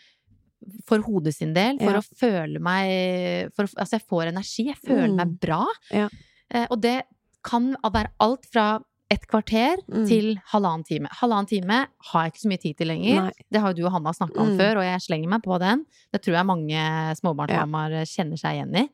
For 0.85 0.99
hodet 0.99 1.33
sin 1.35 1.53
del, 1.53 1.77
for 1.79 1.91
Ja. 1.91 1.99
å 1.99 2.17
føle 2.19 2.59
meg 2.59 3.53
for, 3.55 3.63
Altså, 3.77 3.91
jeg 3.99 4.07
får 4.09 4.27
energi. 4.33 4.65
Jeg 4.67 4.77
føler 4.77 5.07
Mm. 5.09 5.15
meg 5.15 5.39
bra. 5.39 5.65
Ja. 5.91 6.09
Eh, 6.51 6.67
og 6.69 6.81
det 6.81 7.03
kan 7.43 7.75
være 7.83 8.09
alt 8.19 8.45
fra 8.51 8.79
et 9.11 9.25
kvarter 9.27 9.77
Mm. 9.87 10.07
til 10.07 10.35
halvannen 10.51 10.83
time. 10.85 11.07
Halvannen 11.09 11.47
time 11.47 11.87
har 12.11 12.23
jeg 12.25 12.33
ikke 12.33 12.43
så 12.43 12.49
mye 12.51 12.59
tid 12.61 12.77
til 12.77 12.87
lenger. 12.87 13.23
Nei. 13.23 13.31
Det 13.51 13.61
har 13.61 13.73
jo 13.73 13.81
du 13.81 13.85
og 13.85 13.91
Hanna 13.93 14.11
snakka 14.11 14.37
om 14.39 14.49
Mm. 14.49 14.57
før, 14.59 14.75
og 14.77 14.83
jeg 14.83 14.99
slenger 15.01 15.27
meg 15.29 15.41
på 15.41 15.59
den. 15.59 15.85
Det 16.13 16.21
tror 16.21 16.33
jeg 16.35 16.45
mange 16.45 17.15
småbarnsmammaer 17.19 18.05
kjenner 18.05 18.37
seg 18.37 18.55
igjen 18.59 18.75
i. 18.83 18.89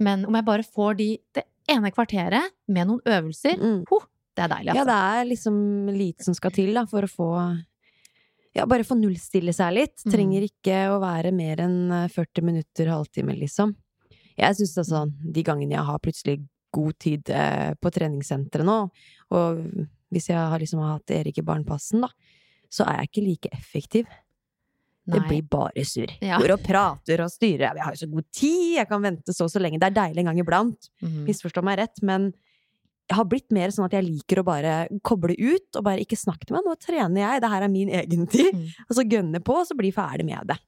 Men 0.00 0.24
om 0.26 0.34
jeg 0.34 0.44
bare 0.44 0.62
får 0.64 0.96
de, 0.96 1.18
det 1.34 1.44
ene 1.68 1.90
kvarteret 1.92 2.50
med 2.68 2.88
noen 2.88 3.00
øvelser, 3.06 3.56
Mm. 3.60 3.84
ho, 3.88 3.98
det 4.34 4.44
er 4.44 4.48
deilig, 4.48 4.68
altså. 4.70 4.74
Ja, 4.74 4.84
det 4.84 5.28
er 5.28 5.30
liksom 5.36 5.86
lite 5.96 6.24
som 6.24 6.34
skal 6.34 6.50
til 6.50 6.74
da, 6.74 6.84
for 6.86 7.02
å 7.02 7.08
få 7.10 7.64
Ja, 8.52 8.66
bare 8.68 8.84
få 8.84 8.96
nullstille 9.00 9.54
seg 9.56 9.72
litt. 9.76 9.96
Mm. 10.04 10.12
Trenger 10.12 10.46
ikke 10.46 10.80
å 10.92 10.98
være 11.02 11.32
mer 11.34 11.62
enn 11.64 11.78
eh, 12.02 12.08
40 12.12 12.44
minutter, 12.44 12.90
halvtime, 12.92 13.36
liksom. 13.40 13.74
Jeg 14.36 14.58
syns 14.58 14.76
sånn, 14.88 15.12
de 15.32 15.44
gangene 15.44 15.76
jeg 15.76 15.88
har 15.88 16.02
plutselig 16.02 16.38
god 16.72 16.96
tid 17.00 17.32
eh, 17.32 17.72
på 17.76 17.92
treningssenteret 17.92 18.64
nå, 18.64 18.78
og 19.36 19.64
hvis 20.12 20.28
jeg 20.30 20.36
har 20.36 20.60
liksom 20.60 20.80
hatt 20.84 21.12
Erik 21.12 21.40
i 21.40 21.44
barnepassen, 21.44 22.04
da, 22.04 22.10
så 22.72 22.86
er 22.88 23.02
jeg 23.02 23.10
ikke 23.10 23.24
like 23.26 23.52
effektiv. 23.52 24.12
Det 25.02 25.18
blir 25.26 25.42
bare 25.50 25.82
surr. 25.88 26.12
Ja. 26.22 26.38
Går 26.38 26.54
og 26.54 26.62
prater 26.62 27.24
og 27.24 27.30
styrer. 27.32 27.74
Jeg 27.74 27.84
har 27.84 27.96
jo 27.96 28.00
så 28.04 28.08
god 28.12 28.26
tid, 28.30 28.66
jeg 28.76 28.88
kan 28.88 29.02
vente 29.02 29.34
så 29.34 29.48
og 29.48 29.50
så 29.50 29.60
lenge. 29.60 29.80
Det 29.82 29.88
er 29.88 29.96
deilig 29.96 30.22
en 30.22 30.30
gang 30.30 30.38
iblant. 30.38 30.88
Mm. 31.02 31.24
Misforstå 31.26 31.64
meg 31.66 31.80
rett, 31.80 32.02
men 32.06 32.28
har 33.14 33.24
blitt 33.24 33.50
mer 33.52 33.68
sånn 33.74 33.84
at 33.86 33.92
jeg 33.96 34.04
liker 34.04 34.40
å 34.42 34.44
bare 34.44 34.88
koble 35.02 35.34
ut 35.38 35.76
og 35.78 35.84
bare 35.84 36.00
ikke 36.04 36.18
snakke 36.18 36.46
til 36.46 36.56
meg. 36.56 36.64
Nå 36.66 36.74
trener 36.78 37.20
jeg, 37.20 37.40
det 37.42 37.50
her 37.50 37.62
er 37.62 37.68
min 37.72 37.88
egen 37.88 38.26
tid. 38.26 38.54
Mm. 38.54 38.66
Og 38.88 38.96
så 38.98 39.04
gønne 39.08 39.40
på, 39.42 39.56
og 39.62 39.66
så 39.66 39.76
bli 39.78 39.90
ferdig 39.92 40.24
med 40.28 40.46
det. 40.52 40.58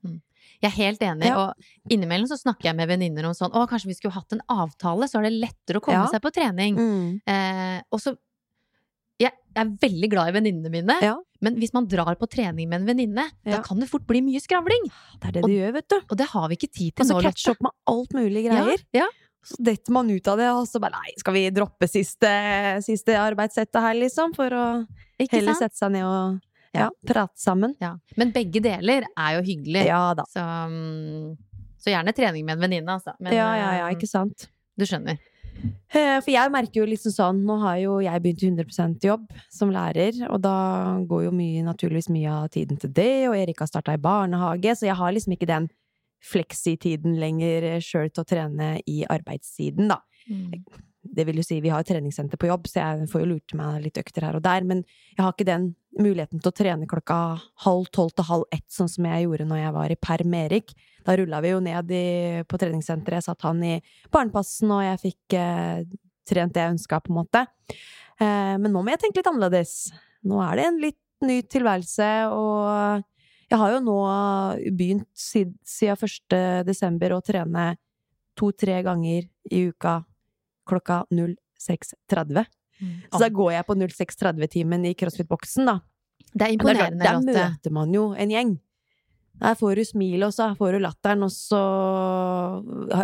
Jeg 0.62 0.70
er 0.70 0.76
helt 0.76 1.00
enig, 1.02 1.26
Ja. 1.26 1.36
og 1.50 1.90
innimellom 1.90 2.26
så 2.30 2.38
snakker 2.40 2.70
jeg 2.70 2.76
med 2.76 2.88
venninner 2.88 3.24
om 3.26 3.34
sånn 3.34 3.52
Å, 3.52 3.66
kanskje 3.68 3.86
vi 3.90 3.94
skulle 3.94 4.14
hatt 4.14 4.32
en 4.32 4.40
avtale, 4.48 5.08
så 5.10 5.18
er 5.18 5.28
det 5.28 5.32
lettere 5.42 5.80
å 5.80 5.84
komme 5.84 6.04
Ja. 6.04 6.10
seg 6.12 6.22
på 6.22 6.32
trening. 6.32 7.20
Eh, 7.26 7.82
og 7.92 8.00
så 8.00 8.16
Jeg 9.20 9.30
er 9.54 9.68
veldig 9.78 10.08
glad 10.10 10.28
i 10.28 10.32
venninnene 10.40 10.70
mine, 10.72 10.94
Ja. 11.00 11.14
men 11.40 11.54
hvis 11.56 11.72
man 11.72 11.86
drar 11.86 12.16
på 12.18 12.26
trening 12.28 12.68
med 12.68 12.80
en 12.80 12.86
venninne, 12.88 13.30
Ja. 13.46 13.56
da 13.58 13.62
kan 13.62 13.78
det 13.78 13.88
fort 13.88 14.04
bli 14.08 14.20
mye 14.20 14.40
skravling. 14.42 14.90
Det 15.20 15.28
er 15.28 15.32
det 15.32 15.44
Og- 15.44 15.48
de 15.50 15.54
gjør, 15.60 15.72
vet 15.72 15.88
du. 15.88 15.96
Og 16.10 16.16
det 16.18 16.26
har 16.26 16.48
vi 16.48 16.56
ikke 16.56 16.72
tid 16.72 16.96
til 16.96 17.06
nå. 17.06 17.14
Og 17.14 17.22
så 17.22 17.26
catche 17.28 17.50
opp 17.52 17.62
med 17.62 17.70
alt 17.86 18.10
mulig 18.12 18.44
greier. 18.50 18.76
Ja, 18.92 19.02
ja. 19.04 19.06
Så 19.44 19.58
detter 19.60 19.92
man 19.92 20.08
ut 20.10 20.28
av 20.32 20.40
det, 20.40 20.48
og 20.56 20.64
så 20.68 20.80
bare 20.80 20.96
nei, 20.96 21.12
skal 21.20 21.36
vi 21.36 21.44
droppe 21.52 21.88
siste, 21.90 22.30
siste 22.84 23.16
arbeidssettet 23.20 23.80
her, 23.84 23.96
liksom? 23.98 24.32
For 24.36 24.56
å 24.56 24.64
Ikke 25.20 25.36
heller 25.38 25.52
sant? 25.56 25.66
sette 25.68 25.80
seg 25.82 25.92
ned 25.98 26.06
og 26.08 26.40
ja, 26.74 26.88
prate 27.06 27.38
sammen. 27.38 27.76
Ja. 27.82 27.92
Men 28.18 28.32
begge 28.34 28.62
deler 28.64 29.04
er 29.06 29.36
jo 29.36 29.44
hyggelig. 29.46 29.84
Ja 29.86 30.08
da. 30.18 30.24
Så, 30.32 30.42
så 31.78 31.92
gjerne 31.92 32.14
trening 32.16 32.46
med 32.48 32.56
en 32.56 32.64
venninne, 32.64 32.96
altså. 32.96 33.14
Men 33.22 33.36
ja, 33.36 33.52
ja, 33.60 33.70
ja, 33.82 33.86
eh, 33.90 33.94
ikke 33.94 34.10
sant. 34.10 34.48
du 34.74 34.86
skjønner. 34.88 35.20
Eh, 35.94 36.18
For 36.18 36.32
jeg 36.32 36.50
merker 36.50 36.80
jo 36.82 36.88
liksom 36.90 37.14
sånn, 37.14 37.44
nå 37.46 37.60
har 37.62 37.78
jo 37.78 37.98
jeg 38.02 38.22
begynt 38.24 38.42
100% 38.66 39.06
jobb 39.06 39.28
som 39.54 39.70
lærer, 39.72 40.18
og 40.26 40.40
da 40.42 40.56
går 41.06 41.28
jo 41.28 41.34
mye, 41.36 41.62
naturligvis 41.68 42.10
mye 42.12 42.32
av 42.42 42.48
tiden 42.56 42.80
til 42.80 42.90
det, 42.96 43.28
og 43.30 43.36
Erik 43.38 43.62
har 43.62 43.70
starta 43.70 43.94
i 43.94 44.02
barnehage, 44.02 44.74
så 44.74 44.88
jeg 44.88 44.98
har 44.98 45.14
liksom 45.14 45.36
ikke 45.36 45.50
den 45.52 45.70
fleksitiden 46.24 47.18
lenger 47.20 47.68
sjøl 47.84 48.10
til 48.10 48.24
å 48.24 48.28
trene 48.28 48.74
i 48.90 49.02
arbeidstiden, 49.10 49.92
da. 49.92 50.00
Det 51.04 51.26
vil 51.28 51.36
jo 51.36 51.44
si, 51.44 51.58
vi 51.60 51.68
har 51.68 51.84
treningssenter 51.84 52.40
på 52.40 52.48
jobb, 52.48 52.68
så 52.70 52.80
jeg 52.80 53.08
får 53.12 53.22
jo 53.22 53.30
lurt 53.34 53.54
meg 53.58 53.82
litt 53.84 53.98
økter 54.00 54.24
her 54.24 54.38
og 54.38 54.44
der, 54.46 54.64
men 54.64 54.80
jeg 55.12 55.20
har 55.20 55.34
ikke 55.34 55.46
den 55.48 55.66
muligheten 56.00 56.40
til 56.40 56.50
å 56.50 56.56
trene 56.56 56.88
klokka 56.90 57.18
halv 57.66 57.90
tolv 57.94 58.14
til 58.16 58.28
halv 58.30 58.46
ett, 58.54 58.64
sånn 58.72 58.88
som 58.90 59.06
jeg 59.10 59.26
gjorde 59.26 59.46
når 59.50 59.60
jeg 59.60 59.74
var 59.76 59.92
i 59.92 59.98
perm 60.00 60.36
Erik. 60.38 60.72
Da 61.04 61.16
rulla 61.20 61.42
vi 61.44 61.52
jo 61.52 61.60
ned 61.62 61.92
i, 61.92 62.06
på 62.48 62.60
treningssenteret, 62.60 63.20
jeg 63.20 63.28
satt 63.28 63.44
han 63.44 63.60
i 63.68 63.74
barnepassen, 64.14 64.72
og 64.72 64.82
jeg 64.86 65.02
fikk 65.04 65.36
eh, 65.38 65.84
trent 66.28 66.56
det 66.56 66.64
jeg 66.64 66.76
ønska, 66.78 67.02
på 67.04 67.12
en 67.12 67.20
måte. 67.20 67.44
Eh, 68.16 68.54
men 68.56 68.70
nå 68.72 68.80
må 68.80 68.94
jeg 68.94 69.04
tenke 69.04 69.20
litt 69.20 69.30
annerledes. 69.30 69.76
Nå 70.24 70.40
er 70.46 70.56
det 70.56 70.68
en 70.70 70.80
litt 70.88 71.00
ny 71.24 71.42
tilværelse, 71.52 72.10
og 72.32 73.04
jeg 73.50 73.60
har 73.60 73.74
jo 73.74 73.80
nå 73.84 73.98
begynt 74.76 75.08
siden 75.14 75.54
1. 75.64 76.66
desember 76.66 77.16
å 77.16 77.22
trene 77.24 77.74
to-tre 78.38 78.80
ganger 78.86 79.28
i 79.50 79.64
uka 79.70 80.00
klokka 80.68 81.04
06.30. 81.12 82.44
Så 83.12 83.20
da 83.22 83.30
går 83.30 83.52
jeg 83.54 83.66
på 83.68 83.76
06.30-timen 83.78 84.86
i 84.90 84.94
CrossFit-boksen, 84.98 85.68
da. 85.70 85.78
Det 86.34 86.48
er 86.48 86.56
Og 86.56 86.66
det 86.66 86.72
er 86.72 86.78
klart, 86.80 86.94
imponerende, 86.94 87.04
Der 87.04 87.18
Lotte. 87.20 87.50
møter 87.54 87.74
man 87.74 87.94
jo 87.94 88.12
en 88.18 88.30
gjeng. 88.30 88.54
Der 89.34 89.56
får 89.58 89.74
du 89.74 89.84
smilet, 89.84 90.28
og 90.28 90.34
så 90.34 90.46
får 90.54 90.76
du 90.76 90.78
latteren, 90.84 91.22
og 91.26 91.30
så 91.34 91.60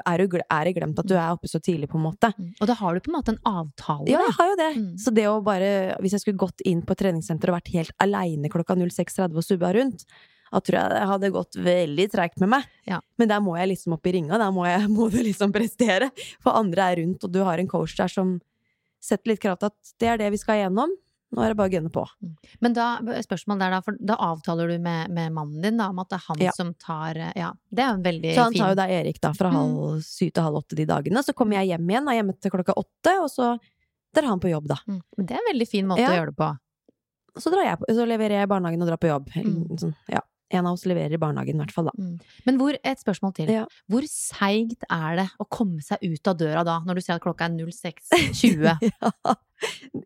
er, 0.07 0.22
du, 0.22 0.37
er 0.38 0.68
det 0.68 0.74
glemt 0.76 0.98
at 1.03 1.09
du 1.11 1.16
er 1.16 1.33
oppe 1.35 1.50
så 1.50 1.59
tidlig, 1.59 1.88
på 1.90 1.98
en 1.98 2.05
måte. 2.07 2.31
Mm. 2.37 2.53
Og 2.61 2.70
da 2.70 2.76
har 2.79 2.94
du 2.94 3.03
på 3.03 3.11
en 3.11 3.16
måte 3.16 3.35
en 3.35 3.40
avtale. 3.50 4.07
Ja, 4.11 4.22
jeg 4.29 4.37
har 4.38 4.50
jo 4.53 4.59
det. 4.61 4.70
Mm. 4.79 4.92
Så 5.03 5.14
det 5.14 5.26
å 5.26 5.40
bare 5.42 5.96
Hvis 6.03 6.14
jeg 6.14 6.22
skulle 6.24 6.40
gått 6.40 6.62
inn 6.66 6.85
på 6.87 6.94
treningssenteret 6.98 7.50
og 7.50 7.59
vært 7.59 7.72
helt 7.74 7.94
aleine 8.03 8.50
klokka 8.53 8.79
06.30 8.79 9.35
og 9.35 9.46
subba 9.46 9.72
rundt, 9.74 10.07
da 10.50 10.60
tror 10.60 10.78
jeg 10.80 10.90
det 10.90 11.02
hadde 11.12 11.30
gått 11.34 11.56
veldig 11.62 12.06
treigt 12.10 12.40
med 12.42 12.48
meg. 12.56 12.64
Ja. 12.90 13.00
Men 13.18 13.28
der 13.30 13.40
må 13.44 13.56
jeg 13.58 13.68
liksom 13.72 13.94
opp 13.94 14.06
i 14.06 14.12
ringa, 14.16 14.38
der 14.38 14.50
må, 14.54 14.64
jeg, 14.66 14.88
må 14.96 15.10
du 15.12 15.20
liksom 15.22 15.52
prestere. 15.54 16.10
For 16.42 16.52
andre 16.58 16.90
er 16.92 16.96
rundt, 17.04 17.22
og 17.24 17.30
du 17.32 17.42
har 17.46 17.58
en 17.62 17.68
coach 17.70 17.94
der 17.96 18.08
som 18.10 18.40
setter 19.00 19.30
litt 19.32 19.40
krav 19.40 19.56
til 19.60 19.70
at 19.70 19.94
det 20.02 20.08
er 20.10 20.18
det 20.20 20.32
vi 20.34 20.40
skal 20.42 20.58
igjennom. 20.60 20.90
Nå 21.30 21.44
er 21.46 21.52
det 21.52 21.56
bare 21.60 21.70
å 21.70 21.72
gønne 21.76 21.90
på. 21.94 22.02
Men 22.58 22.72
da, 22.74 22.98
spørsmålet 23.22 23.60
der 23.62 23.70
da, 23.76 23.78
for 23.86 23.94
da 24.02 24.16
avtaler 24.18 24.72
du 24.72 24.80
med, 24.82 25.12
med 25.14 25.30
mannen 25.36 25.62
din 25.62 25.76
da, 25.78 25.86
om 25.92 26.00
at 26.02 26.08
det 26.10 26.16
er 26.18 26.24
han 26.26 26.40
Ja. 26.42 26.50
som 26.56 26.72
tar 26.74 27.14
Ja, 27.38 27.52
det 27.70 27.84
er 27.84 27.92
en 27.94 28.02
veldig 28.02 28.32
Så 28.34 28.42
han 28.48 28.52
fin 28.56 28.64
tar 28.64 28.72
jo 28.72 28.78
da 28.80 28.86
Erik 28.90 29.20
da 29.22 29.30
fra 29.38 29.52
Mm. 29.52 29.54
halv 29.60 30.00
syv 30.02 30.32
til 30.34 30.42
halv 30.42 30.58
åtte 30.58 30.74
de 30.80 30.86
dagene. 30.90 31.22
Så 31.22 31.32
kommer 31.38 31.60
jeg 31.60 31.70
hjem 31.70 31.86
igjen, 31.86 32.08
er 32.10 32.18
hjemme 32.18 32.34
til 32.34 32.50
klokka 32.50 32.74
åtte, 32.74 33.14
og 33.22 33.30
så 33.30 33.52
drar 34.12 34.26
han 34.26 34.40
på 34.42 34.50
jobb, 34.50 34.66
da. 34.66 34.80
Mm. 34.90 34.98
Men 35.16 35.26
det 35.30 35.36
er 35.36 35.38
en 35.44 35.48
veldig 35.54 35.68
fin 35.70 35.86
måte 35.86 36.02
Ja. 36.02 36.10
å 36.10 36.18
gjøre 36.18 36.32
det 36.34 36.36
på. 36.42 36.50
Så, 37.38 37.52
drar 37.54 37.62
jeg 37.62 37.78
så 37.94 38.06
leverer 38.10 38.34
jeg 38.40 38.42
i 38.42 38.50
barnehagen 38.50 38.82
og 38.82 38.88
drar 38.90 38.98
på 38.98 39.06
jobb. 39.14 39.30
Mm. 39.38 39.78
Sånn, 39.78 39.94
ja. 40.10 40.20
En 40.50 40.66
av 40.66 40.74
oss 40.74 40.86
leverer 40.88 41.14
i 41.14 41.20
barnehagen, 41.20 41.58
i 41.58 41.62
hvert 41.62 41.74
fall, 41.74 41.90
da. 41.90 41.94
Mm. 41.94 42.16
Men 42.48 42.56
hvor, 42.58 42.74
et 42.74 43.02
spørsmål 43.02 43.34
til. 43.36 43.52
Ja. 43.54 43.66
Hvor 43.90 44.06
seigt 44.10 44.82
er 44.90 45.20
det 45.20 45.28
å 45.38 45.46
komme 45.46 45.84
seg 45.86 46.02
ut 46.02 46.30
av 46.32 46.40
døra 46.40 46.64
da, 46.66 46.80
når 46.86 46.98
du 46.98 47.04
ser 47.04 47.18
at 47.18 47.24
klokka 47.24 47.46
er 47.46 47.54
06.20? 47.70 48.90
ja. 48.90 49.36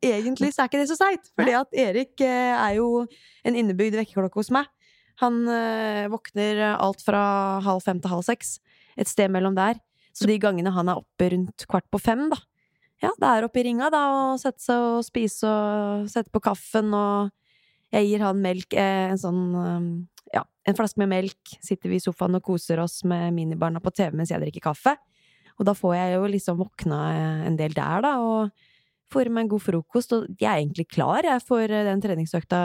Egentlig 0.04 0.50
så 0.52 0.64
er 0.64 0.70
ikke 0.70 0.83
det 0.83 0.90
så 0.90 0.98
seigt, 0.98 1.30
fordi 1.38 1.54
at 1.57 1.76
Erik 1.87 2.20
eh, 2.26 2.52
er 2.52 2.76
jo 2.80 3.04
en 3.46 3.57
innebygd 3.57 3.96
vekkerklokke 4.00 4.42
hos 4.42 4.52
meg. 4.54 4.68
Han 5.22 5.44
eh, 5.48 6.04
våkner 6.12 6.64
alt 6.74 7.04
fra 7.07 7.24
halv 7.64 7.85
fem 7.87 8.00
til 8.02 8.12
halv 8.16 8.24
seks. 8.26 8.59
Et 8.98 9.09
sted 9.09 9.30
mellom 9.33 9.57
der. 9.57 9.78
Så 10.14 10.28
de 10.30 10.37
gangene 10.42 10.70
han 10.74 10.90
er 10.90 11.00
oppe 11.00 11.30
rundt 11.33 11.66
kvart 11.70 11.87
på 11.90 12.02
fem, 12.02 12.28
da. 12.30 12.38
Ja, 13.02 13.11
det 13.18 13.30
er 13.30 13.46
oppe 13.46 13.61
i 13.61 13.64
ringa, 13.66 13.90
da, 13.92 14.02
og 14.14 14.42
sette 14.42 14.62
seg 14.62 14.80
og 14.80 15.00
spise 15.07 15.48
og 15.50 16.07
sette 16.12 16.30
på 16.33 16.42
kaffen, 16.44 16.92
og 16.94 17.33
jeg 17.94 18.11
gir 18.11 18.24
han 18.26 18.42
melk, 18.42 18.74
eh, 18.74 19.09
en 19.14 19.20
sånn 19.22 19.40
eh, 19.62 19.88
ja, 20.35 20.42
en 20.66 20.74
flaske 20.78 20.98
med 21.02 21.12
melk. 21.14 21.57
Sitter 21.62 21.88
vi 21.92 22.00
i 22.00 22.04
sofaen 22.04 22.35
og 22.38 22.42
koser 22.46 22.83
oss 22.83 23.00
med 23.07 23.33
minibarna 23.37 23.80
på 23.85 23.92
TV 23.94 24.16
mens 24.18 24.33
jeg 24.35 24.42
drikker 24.42 24.64
kaffe. 24.72 24.96
Og 25.59 25.66
da 25.68 25.74
får 25.78 25.92
jeg 25.94 26.14
jo 26.16 26.22
liksom 26.33 26.57
våkna 26.59 27.00
eh, 27.14 27.42
en 27.48 27.57
del 27.61 27.74
der, 27.76 28.00
da, 28.02 28.16
og 28.18 28.50
får 29.14 29.28
meg 29.30 29.44
en 29.44 29.50
god 29.52 29.62
frokost. 29.62 30.12
Og 30.16 30.24
jeg 30.40 30.48
er 30.50 30.59
egentlig 30.64 30.88
klar 30.90 31.22
jeg 31.22 31.44
for 31.46 31.62
eh, 31.62 31.85
den 31.87 32.02
treningsøkta 32.02 32.59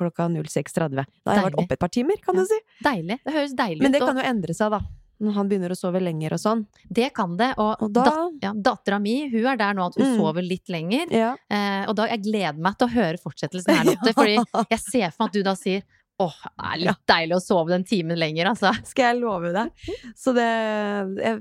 klokka 0.00 0.26
06.30. 0.32 0.96
Da 0.98 1.04
har 1.30 1.38
jeg 1.38 1.46
vært 1.52 1.60
oppe 1.62 1.76
et 1.78 1.84
par 1.84 1.92
timer, 1.94 2.18
kan 2.24 2.34
Ja. 2.34 2.42
du 2.42 2.50
si. 2.50 2.58
Deilig. 2.82 3.20
Det 3.22 3.36
høres 3.36 3.54
deilig 3.54 3.82
Men 3.86 3.92
det 3.94 4.02
ut. 4.02 4.08
kan 4.08 4.18
jo 4.18 4.26
endre 4.32 4.54
seg, 4.58 4.74
da. 4.74 4.80
Når 5.22 5.36
han 5.36 5.48
begynner 5.50 5.70
å 5.70 5.78
sove 5.78 6.00
lenger 6.02 6.34
og 6.34 6.40
sånn. 6.42 6.64
Det 6.90 7.12
kan 7.14 7.36
det. 7.38 7.52
Og, 7.62 7.76
Og 7.86 7.92
da 7.94 8.02
dat 8.08 8.42
ja, 8.42 8.52
dattera 8.68 8.98
mi 8.98 9.28
hun 9.30 9.46
er 9.46 9.56
der 9.60 9.74
nå 9.78 9.86
at 9.86 9.94
hun 10.00 10.06
Mm. 10.08 10.16
sover 10.18 10.42
litt 10.42 10.68
lenger. 10.72 11.06
Ja. 11.14 11.32
Eh, 11.48 11.84
og 11.86 11.94
da, 11.96 12.08
jeg 12.10 12.24
gleder 12.24 12.58
meg 12.58 12.76
til 12.80 12.88
å 12.88 12.94
høre 12.96 13.20
fortsettelsen 13.22 13.70
her, 13.76 13.84
Lotte. 13.92 14.12
Fordi 14.18 14.36
jeg 14.74 14.80
ser 14.82 15.10
for 15.14 15.22
meg 15.24 15.30
at 15.30 15.36
du 15.38 15.42
da 15.46 15.54
sier 15.58 15.82
åh, 16.22 16.34
det 16.44 16.68
er 16.72 16.80
litt 16.84 17.00
deilig 17.08 17.34
å 17.34 17.42
sove 17.42 17.72
den 17.72 17.84
timen 17.88 18.18
lenger, 18.20 18.50
altså. 18.52 18.70
Skal 18.86 19.08
jeg 19.14 19.20
love 19.22 19.50
deg. 19.54 19.72
Så 20.14 20.34
det 20.36 20.48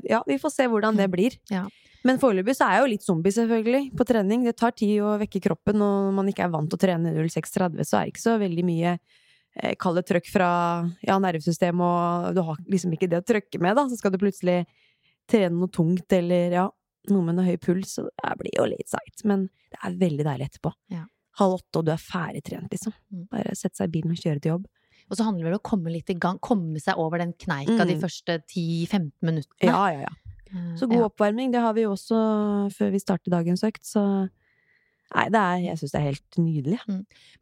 Ja, 0.09 0.21
vi 0.25 0.37
får 0.41 0.53
se 0.55 0.65
hvordan 0.71 0.97
det 0.97 1.09
blir. 1.11 1.35
Ja. 1.51 1.65
Men 2.03 2.17
foreløpig 2.17 2.55
så 2.57 2.65
er 2.65 2.77
jeg 2.79 2.81
jo 2.85 2.91
litt 2.95 3.03
zombie, 3.05 3.29
selvfølgelig, 3.35 3.91
på 3.97 4.05
trening. 4.09 4.45
Det 4.47 4.55
tar 4.57 4.71
tid 4.73 4.95
å 5.05 5.17
vekke 5.21 5.41
kroppen, 5.43 5.81
og 5.85 6.07
når 6.07 6.15
man 6.17 6.29
ikke 6.31 6.45
er 6.47 6.53
vant 6.53 6.69
til 6.71 6.79
å 6.79 6.81
trene 6.81 7.11
06.30, 7.13 7.83
så 7.85 7.99
er 7.99 8.07
det 8.07 8.13
ikke 8.15 8.23
så 8.23 8.37
veldig 8.41 8.65
mye 8.65 8.95
Kall 9.79 9.97
det 9.99 10.05
trøkk 10.07 10.29
fra 10.31 10.49
ja, 11.03 11.17
nervesystemet, 11.19 11.81
og 12.29 12.35
du 12.37 12.41
har 12.47 12.59
liksom 12.71 12.93
ikke 12.95 13.09
det 13.11 13.19
å 13.19 13.25
trøkke 13.27 13.59
med, 13.59 13.75
da. 13.75 13.83
Så 13.91 13.97
skal 13.99 14.13
du 14.13 14.17
plutselig 14.21 14.61
trene 15.29 15.57
noe 15.59 15.67
tungt, 15.71 16.07
eller 16.15 16.51
ja, 16.55 16.67
noe 17.11 17.23
med 17.27 17.35
noe 17.35 17.45
høy 17.49 17.57
puls, 17.59 17.97
så 17.97 18.05
det 18.07 18.35
blir 18.39 18.55
jo 18.55 18.67
litt 18.71 18.87
seigt. 18.91 19.25
Men 19.27 19.49
det 19.71 19.79
er 19.83 19.97
veldig 19.99 20.27
deilig 20.27 20.47
etterpå. 20.51 20.71
Ja. 20.95 21.03
Halv 21.39 21.57
åtte, 21.59 21.79
og 21.81 21.85
du 21.87 21.91
er 21.93 21.99
ferdig 22.03 22.43
trent, 22.47 22.71
liksom. 22.71 22.93
Mm. 23.11 23.25
Bare 23.31 23.55
sette 23.55 23.79
seg 23.81 23.89
i 23.91 23.95
bilen 23.99 24.15
og 24.15 24.19
kjøre 24.23 24.41
til 24.43 24.53
jobb. 24.55 24.65
Og 25.11 25.17
så 25.19 25.25
handler 25.27 25.49
det 25.49 25.57
om 25.57 25.59
å 25.59 25.67
komme 25.67 25.91
litt 25.91 26.09
i 26.13 26.15
gang, 26.15 26.37
komme 26.39 26.79
seg 26.79 26.99
over 26.99 27.19
den 27.19 27.33
kneika 27.35 27.83
Mm. 27.83 27.87
de 27.89 27.95
første 27.99 28.37
10-15 28.47 29.11
minuttene. 29.21 29.67
Ja, 29.67 29.87
ja, 29.91 30.05
ja. 30.07 30.13
Eh, 30.51 30.75
Så 30.79 30.87
god 30.87 30.99
ja. 31.03 31.07
oppvarming, 31.09 31.51
det 31.51 31.59
har 31.63 31.73
vi 31.75 31.83
jo 31.83 31.91
også 31.95 32.71
før 32.71 32.91
vi 32.91 32.99
starter 32.99 33.31
dagens 33.31 33.63
økt, 33.67 33.83
så 33.83 34.29
Nei, 35.11 35.25
det 35.33 35.39
er, 35.41 35.57
jeg 35.65 35.79
syns 35.81 35.91
det 35.93 35.99
er 35.99 36.05
helt 36.07 36.37
nydelig. 36.39 36.77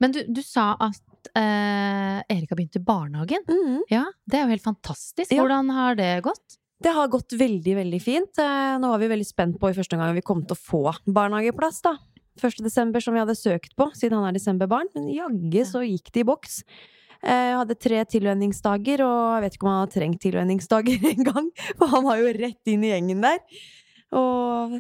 Men 0.02 0.14
du, 0.16 0.24
du 0.34 0.40
sa 0.42 0.72
at 0.82 1.30
eh, 1.38 2.20
Erik 2.34 2.50
har 2.50 2.58
begynt 2.58 2.80
i 2.80 2.82
barnehagen. 2.82 3.44
Mm. 3.46 3.84
Ja, 3.94 4.06
det 4.26 4.40
er 4.40 4.48
jo 4.48 4.54
helt 4.56 4.66
fantastisk. 4.66 5.30
Hvordan 5.36 5.70
har 5.76 6.00
det 6.00 6.10
gått? 6.26 6.58
Det 6.82 6.94
har 6.96 7.10
gått 7.12 7.36
veldig, 7.38 7.76
veldig 7.82 8.00
fint. 8.02 8.40
Eh, 8.42 8.76
Nå 8.82 8.90
var 8.90 9.02
vi 9.04 9.12
veldig 9.12 9.28
spent 9.28 9.60
på 9.62 9.70
i 9.70 9.76
første 9.78 10.00
gang 10.00 10.16
vi 10.18 10.24
kom 10.26 10.42
til 10.48 10.56
å 10.58 10.62
få 10.64 10.84
barnehageplass, 11.06 11.82
da. 11.86 11.98
1. 12.40 12.62
desember, 12.64 13.04
som 13.04 13.14
vi 13.14 13.20
hadde 13.20 13.36
søkt 13.36 13.74
på, 13.78 13.90
siden 14.00 14.16
han 14.18 14.30
er 14.30 14.38
desemberbarn. 14.40 14.88
Men 14.96 15.10
jaggu 15.12 15.60
så 15.68 15.82
gikk 15.84 16.10
det 16.16 16.24
i 16.24 16.28
boks. 16.30 16.62
Eh, 17.20 17.50
Jeg 17.52 17.58
hadde 17.60 17.76
tre 17.84 18.00
tilvenningsdager, 18.16 19.04
og 19.04 19.18
jeg 19.36 19.44
vet 19.46 19.58
ikke 19.60 19.68
om 19.68 19.74
han 19.76 19.82
har 19.84 19.92
trengt 19.94 20.22
tilvenningsdager 20.24 21.04
engang. 21.14 21.52
For 21.76 21.92
han 21.92 22.08
var 22.08 22.22
jo 22.24 22.32
rett 22.40 22.72
inn 22.74 22.88
i 22.88 22.94
gjengen 22.96 23.22
der. 23.28 23.44
Og 24.16 24.80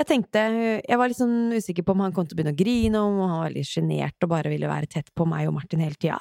jeg 0.00 0.08
tenkte 0.08 0.42
Jeg 0.80 0.96
var 0.98 1.10
litt 1.10 1.20
sånn 1.20 1.52
usikker 1.52 1.84
på 1.84 1.92
om 1.92 2.04
han 2.06 2.14
kom 2.16 2.28
til 2.28 2.36
å 2.36 2.40
begynne 2.40 2.54
å 2.56 2.60
grine, 2.60 3.00
om 3.04 3.18
han 3.24 3.42
var 3.44 3.54
litt 3.54 3.68
sjenert 3.68 4.16
og 4.24 4.32
bare 4.32 4.52
ville 4.52 4.70
være 4.70 4.88
tett 4.90 5.10
på 5.16 5.26
meg 5.28 5.48
og 5.50 5.56
Martin 5.58 5.82
hele 5.84 5.98
tida. 6.00 6.20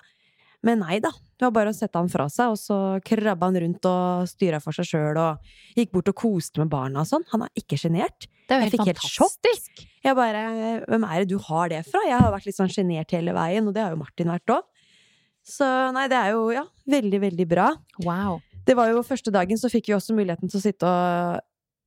Men 0.67 0.81
nei 0.83 0.97
da. 0.99 1.11
Det 1.39 1.47
var 1.47 1.53
bare 1.55 1.71
å 1.71 1.75
sette 1.75 1.95
han 1.95 2.09
fra 2.11 2.25
seg, 2.27 2.51
og 2.51 2.59
så 2.59 2.77
krabba 3.07 3.47
han 3.47 3.59
rundt 3.63 3.85
og 3.87 4.27
styra 4.27 4.59
for 4.59 4.75
seg 4.75 4.89
sjøl 4.89 5.19
og 5.21 5.53
gikk 5.77 5.93
bort 5.93 6.11
og 6.11 6.17
koste 6.19 6.59
med 6.59 6.71
barna 6.73 7.05
og 7.05 7.07
sånn. 7.07 7.23
Han 7.31 7.45
er 7.45 7.61
ikke 7.61 7.79
sjenert. 7.79 8.27
Det 8.49 8.57
er 8.57 8.65
Jeg 8.65 8.73
helt 8.73 8.81
fantastisk. 8.81 9.45
helt 9.47 9.79
sjokk. 9.79 9.85
Jeg 10.03 10.17
bare 10.19 10.43
Hvem 10.83 11.05
er 11.07 11.23
det 11.23 11.29
du 11.31 11.37
har 11.47 11.71
det 11.71 11.85
fra? 11.87 12.03
Jeg 12.03 12.19
har 12.19 12.33
vært 12.33 12.49
litt 12.49 12.59
sånn 12.59 12.73
sjenert 12.73 13.15
hele 13.15 13.35
veien, 13.37 13.67
og 13.69 13.73
det 13.77 13.85
har 13.85 13.95
jo 13.95 14.01
Martin 14.03 14.33
vært 14.33 14.55
òg. 14.57 14.67
Så 15.47 15.65
nei, 15.95 16.09
det 16.11 16.19
er 16.19 16.35
jo 16.35 16.49
ja, 16.51 16.65
veldig, 16.91 17.19
veldig 17.23 17.47
bra. 17.47 17.71
Wow. 18.03 18.41
Det 18.67 18.75
var 18.75 18.91
jo 18.91 19.05
første 19.07 19.31
dagen 19.31 19.57
så 19.57 19.71
fikk 19.71 19.87
vi 19.87 19.95
også 19.95 20.17
muligheten 20.17 20.51
til 20.51 20.59
å 20.59 20.65
sitte 20.65 20.89
og, 20.91 21.39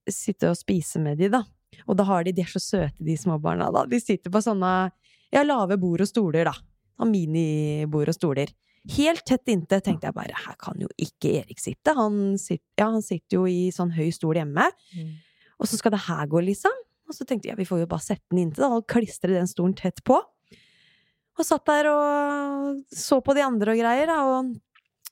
sitte 0.09 0.48
og 0.48 0.57
spise 0.57 1.02
med 1.02 1.20
de, 1.20 1.28
da. 1.37 1.44
Og 1.87 1.97
da 1.99 2.07
har 2.09 2.27
de, 2.27 2.35
de 2.37 2.45
er 2.45 2.51
så 2.53 2.63
søte, 2.63 3.05
de 3.05 3.17
små 3.19 3.39
barna, 3.43 3.71
da. 3.75 3.85
De 3.89 4.01
sitter 4.01 4.33
på 4.33 4.43
sånne 4.45 4.73
ja, 5.33 5.43
lave 5.45 5.79
bord 5.81 6.05
og 6.05 6.11
stoler, 6.11 6.49
da. 6.51 6.55
Sånn 7.01 7.13
minibord 7.13 8.13
og 8.13 8.17
stoler. 8.17 8.53
Helt 8.97 9.23
tett 9.29 9.47
inntil 9.53 9.83
tenkte 9.85 10.09
jeg 10.09 10.17
bare, 10.17 10.39
her 10.47 10.57
kan 10.59 10.81
jo 10.83 10.89
ikke 11.01 11.37
Erik 11.43 11.61
sitte. 11.63 11.95
Han, 11.97 12.35
sitter, 12.41 12.67
ja, 12.81 12.89
han 12.91 13.05
sitter 13.05 13.39
jo 13.39 13.45
i 13.47 13.71
sånn 13.75 13.95
høy 13.95 14.09
stol 14.15 14.41
hjemme. 14.41 14.67
Mm. 14.97 15.13
Og 15.63 15.71
så 15.71 15.79
skal 15.79 15.95
det 15.95 16.03
her 16.09 16.27
gå, 16.31 16.43
liksom. 16.49 16.75
Og 17.09 17.17
så 17.17 17.27
tenkte 17.29 17.49
jeg, 17.49 17.55
ja, 17.55 17.61
vi 17.61 17.69
får 17.69 17.85
jo 17.85 17.91
bare 17.91 18.05
sette 18.05 18.25
den 18.33 18.47
inntil, 18.47 18.67
da, 18.67 18.81
og 18.81 18.89
klistre 18.91 19.35
den 19.37 19.51
stolen 19.51 19.77
tett 19.79 20.03
på. 20.07 20.19
Og 21.39 21.47
satt 21.47 21.65
der 21.71 21.89
og 21.89 22.83
så 22.93 23.23
på 23.25 23.35
de 23.37 23.45
andre 23.45 23.75
og 23.75 23.81
greier, 23.81 24.11
da, 24.11 24.19
og 24.29 24.53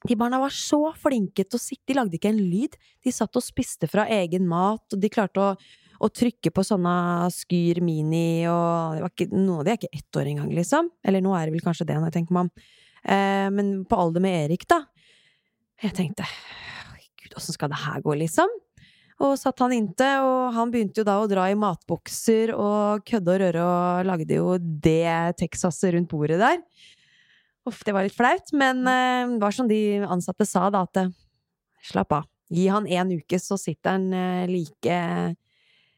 de 0.09 0.16
barna 0.16 0.40
var 0.40 0.53
så 0.55 0.94
flinke 0.96 1.44
til 1.44 1.59
å 1.59 1.61
sitte, 1.61 1.90
de 1.90 1.96
lagde 1.99 2.16
ikke 2.16 2.33
en 2.33 2.40
lyd. 2.40 2.77
De 3.05 3.12
satt 3.12 3.37
og 3.37 3.44
spiste 3.44 3.88
fra 3.90 4.07
egen 4.11 4.46
mat, 4.49 4.85
og 4.90 5.01
de 5.01 5.12
klarte 5.12 5.44
å, 5.44 5.55
å 6.00 6.08
trykke 6.08 6.52
på 6.54 6.64
sånne 6.64 6.94
Skyr 7.34 7.82
Mini, 7.84 8.46
og 8.48 8.96
det 8.96 9.04
var 9.04 9.12
ikke, 9.12 9.28
noen 9.34 9.58
av 9.58 9.66
de 9.66 9.72
er 9.72 9.80
ikke 9.80 9.98
ett 9.98 10.18
år 10.20 10.30
engang, 10.32 10.54
liksom. 10.56 10.88
Eller 11.04 11.24
nå 11.24 11.34
er 11.36 11.46
det 11.46 11.56
vel 11.56 11.64
kanskje 11.64 11.86
det, 11.90 11.98
når 11.98 12.08
jeg 12.08 12.16
tenker 12.16 12.36
meg 12.36 12.48
om. 12.48 12.64
Eh, 13.04 13.48
men 13.52 13.72
på 13.88 13.98
alder 14.00 14.24
med 14.24 14.46
Erik, 14.46 14.64
da. 14.70 14.80
Jeg 15.80 15.96
tenkte, 15.96 16.24
gud, 17.20 17.36
åssen 17.36 17.56
skal 17.56 17.72
det 17.72 17.82
her 17.82 18.00
gå, 18.04 18.16
liksom? 18.22 18.52
Og 19.20 19.34
satt 19.36 19.60
han 19.60 19.74
inntil, 19.76 20.24
og 20.24 20.54
han 20.56 20.72
begynte 20.72 21.02
jo 21.02 21.08
da 21.08 21.18
å 21.20 21.28
dra 21.28 21.50
i 21.52 21.58
matbokser 21.60 22.54
og 22.56 23.04
kødde 23.08 23.34
og 23.34 23.42
røre 23.42 23.66
og 23.66 24.08
lagde 24.08 24.38
jo 24.38 24.54
det 24.56 25.36
Texaset 25.40 25.92
rundt 25.92 26.08
bordet 26.08 26.40
der. 26.40 26.62
Uff, 27.68 27.82
det 27.84 27.92
var 27.92 28.06
litt 28.06 28.16
flaut, 28.16 28.48
men 28.56 28.80
eh, 28.88 29.36
det 29.36 29.44
var 29.44 29.52
som 29.52 29.68
de 29.68 30.00
ansatte 30.08 30.48
sa, 30.48 30.70
da, 30.72 30.86
at 30.88 31.12
slapp 31.90 32.16
av. 32.22 32.28
Gi 32.50 32.66
han 32.72 32.88
én 32.88 33.12
uke, 33.20 33.38
så 33.38 33.60
sitter 33.60 33.98
han 33.98 34.08
eh, 34.16 34.48
like 34.48 34.96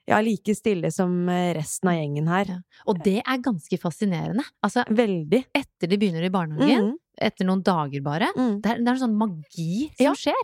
ja, 0.09 0.19
like 0.21 0.55
stille 0.57 0.91
som 0.91 1.29
eh, 1.31 1.53
resten 1.55 1.89
av 1.93 1.95
gjengen 1.99 2.29
her. 2.33 2.45
Ja. 2.57 2.59
Og 2.91 2.99
det 3.05 3.21
er 3.23 3.39
ganske 3.45 3.79
fascinerende. 3.79 4.45
Altså, 4.65 4.85
Veldig. 4.91 5.45
etter 5.55 5.91
de 5.91 5.99
begynner 6.01 6.25
i 6.27 6.33
barnehagen, 6.35 6.93
mm. 6.93 6.99
etter 7.29 7.47
noen 7.49 7.63
dager 7.63 8.03
bare, 8.03 8.33
mm. 8.37 8.61
det 8.65 8.71
er, 8.73 8.79
det 8.83 8.89
er 8.89 8.97
en 8.97 9.03
sånn 9.07 9.19
magi 9.19 9.91
som 9.97 10.05
Ja. 10.09 10.15
skjer. 10.15 10.43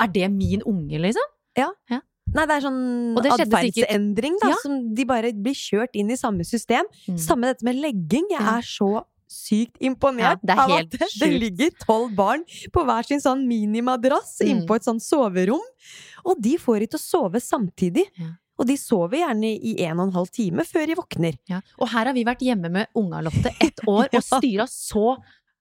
Er 0.00 0.08
det 0.14 0.28
min 0.30 0.62
unge, 0.66 0.98
liksom? 0.98 1.26
Ja. 1.56 1.70
Nei, 2.34 2.46
det 2.48 2.54
er 2.56 2.62
sånn 2.64 3.18
atferdsendring, 3.20 4.38
da, 4.40 4.48
Ja. 4.48 4.54
som 4.62 4.94
de 4.94 5.04
bare 5.04 5.32
blir 5.32 5.54
kjørt 5.54 5.94
inn 5.94 6.10
i 6.10 6.16
samme 6.16 6.44
system. 6.46 6.86
Mm. 7.06 7.18
Samme 7.18 7.50
dette 7.52 7.62
med 7.66 7.76
legging. 7.76 8.26
Jeg 8.30 8.40
er 8.42 8.62
så 8.62 9.04
sykt 9.28 9.76
imponert 9.82 10.40
Ja, 10.46 10.54
av 10.64 10.70
at 10.70 10.90
det, 10.90 11.08
det 11.20 11.28
ligger 11.40 11.70
tolv 11.82 12.14
barn 12.14 12.44
på 12.72 12.84
hver 12.86 13.04
sin 13.06 13.20
sånn 13.20 13.46
minimadrass 13.48 14.40
Mm. 14.40 14.50
innpå 14.50 14.76
et 14.76 14.84
sånn 14.84 15.00
soverom. 15.00 15.62
Og 16.24 16.40
de 16.40 16.56
får 16.56 16.86
ikke 16.86 16.98
å 16.98 17.02
sove 17.02 17.40
samtidig. 17.42 18.06
Ja. 18.16 18.34
Og 18.58 18.66
de 18.68 18.76
sover 18.78 19.18
gjerne 19.22 19.48
i 19.58 19.72
en 19.86 19.98
og 19.98 20.08
en 20.08 20.12
halv 20.18 20.28
time 20.34 20.62
før 20.68 20.86
de 20.86 20.94
våkner. 20.98 21.38
Ja. 21.50 21.58
Og 21.80 21.88
her 21.90 22.06
har 22.10 22.14
vi 22.14 22.22
vært 22.28 22.44
hjemme 22.46 22.70
med 22.70 22.86
unga 22.94 23.22
Lotte 23.26 23.50
ett 23.60 23.80
år 23.90 24.06
og 24.12 24.14
Ja. 24.20 24.22
styra 24.28 24.66
så 24.70 25.16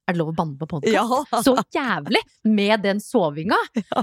Er 0.08 0.14
det 0.14 0.20
lov 0.20 0.34
å 0.34 0.36
banne 0.36 0.58
på 0.60 0.68
podkast? 0.68 0.94
Ja. 0.94 1.42
Så 1.46 1.56
jævlig 1.74 2.20
med 2.44 2.82
den 2.84 3.00
sovinga! 3.00 3.56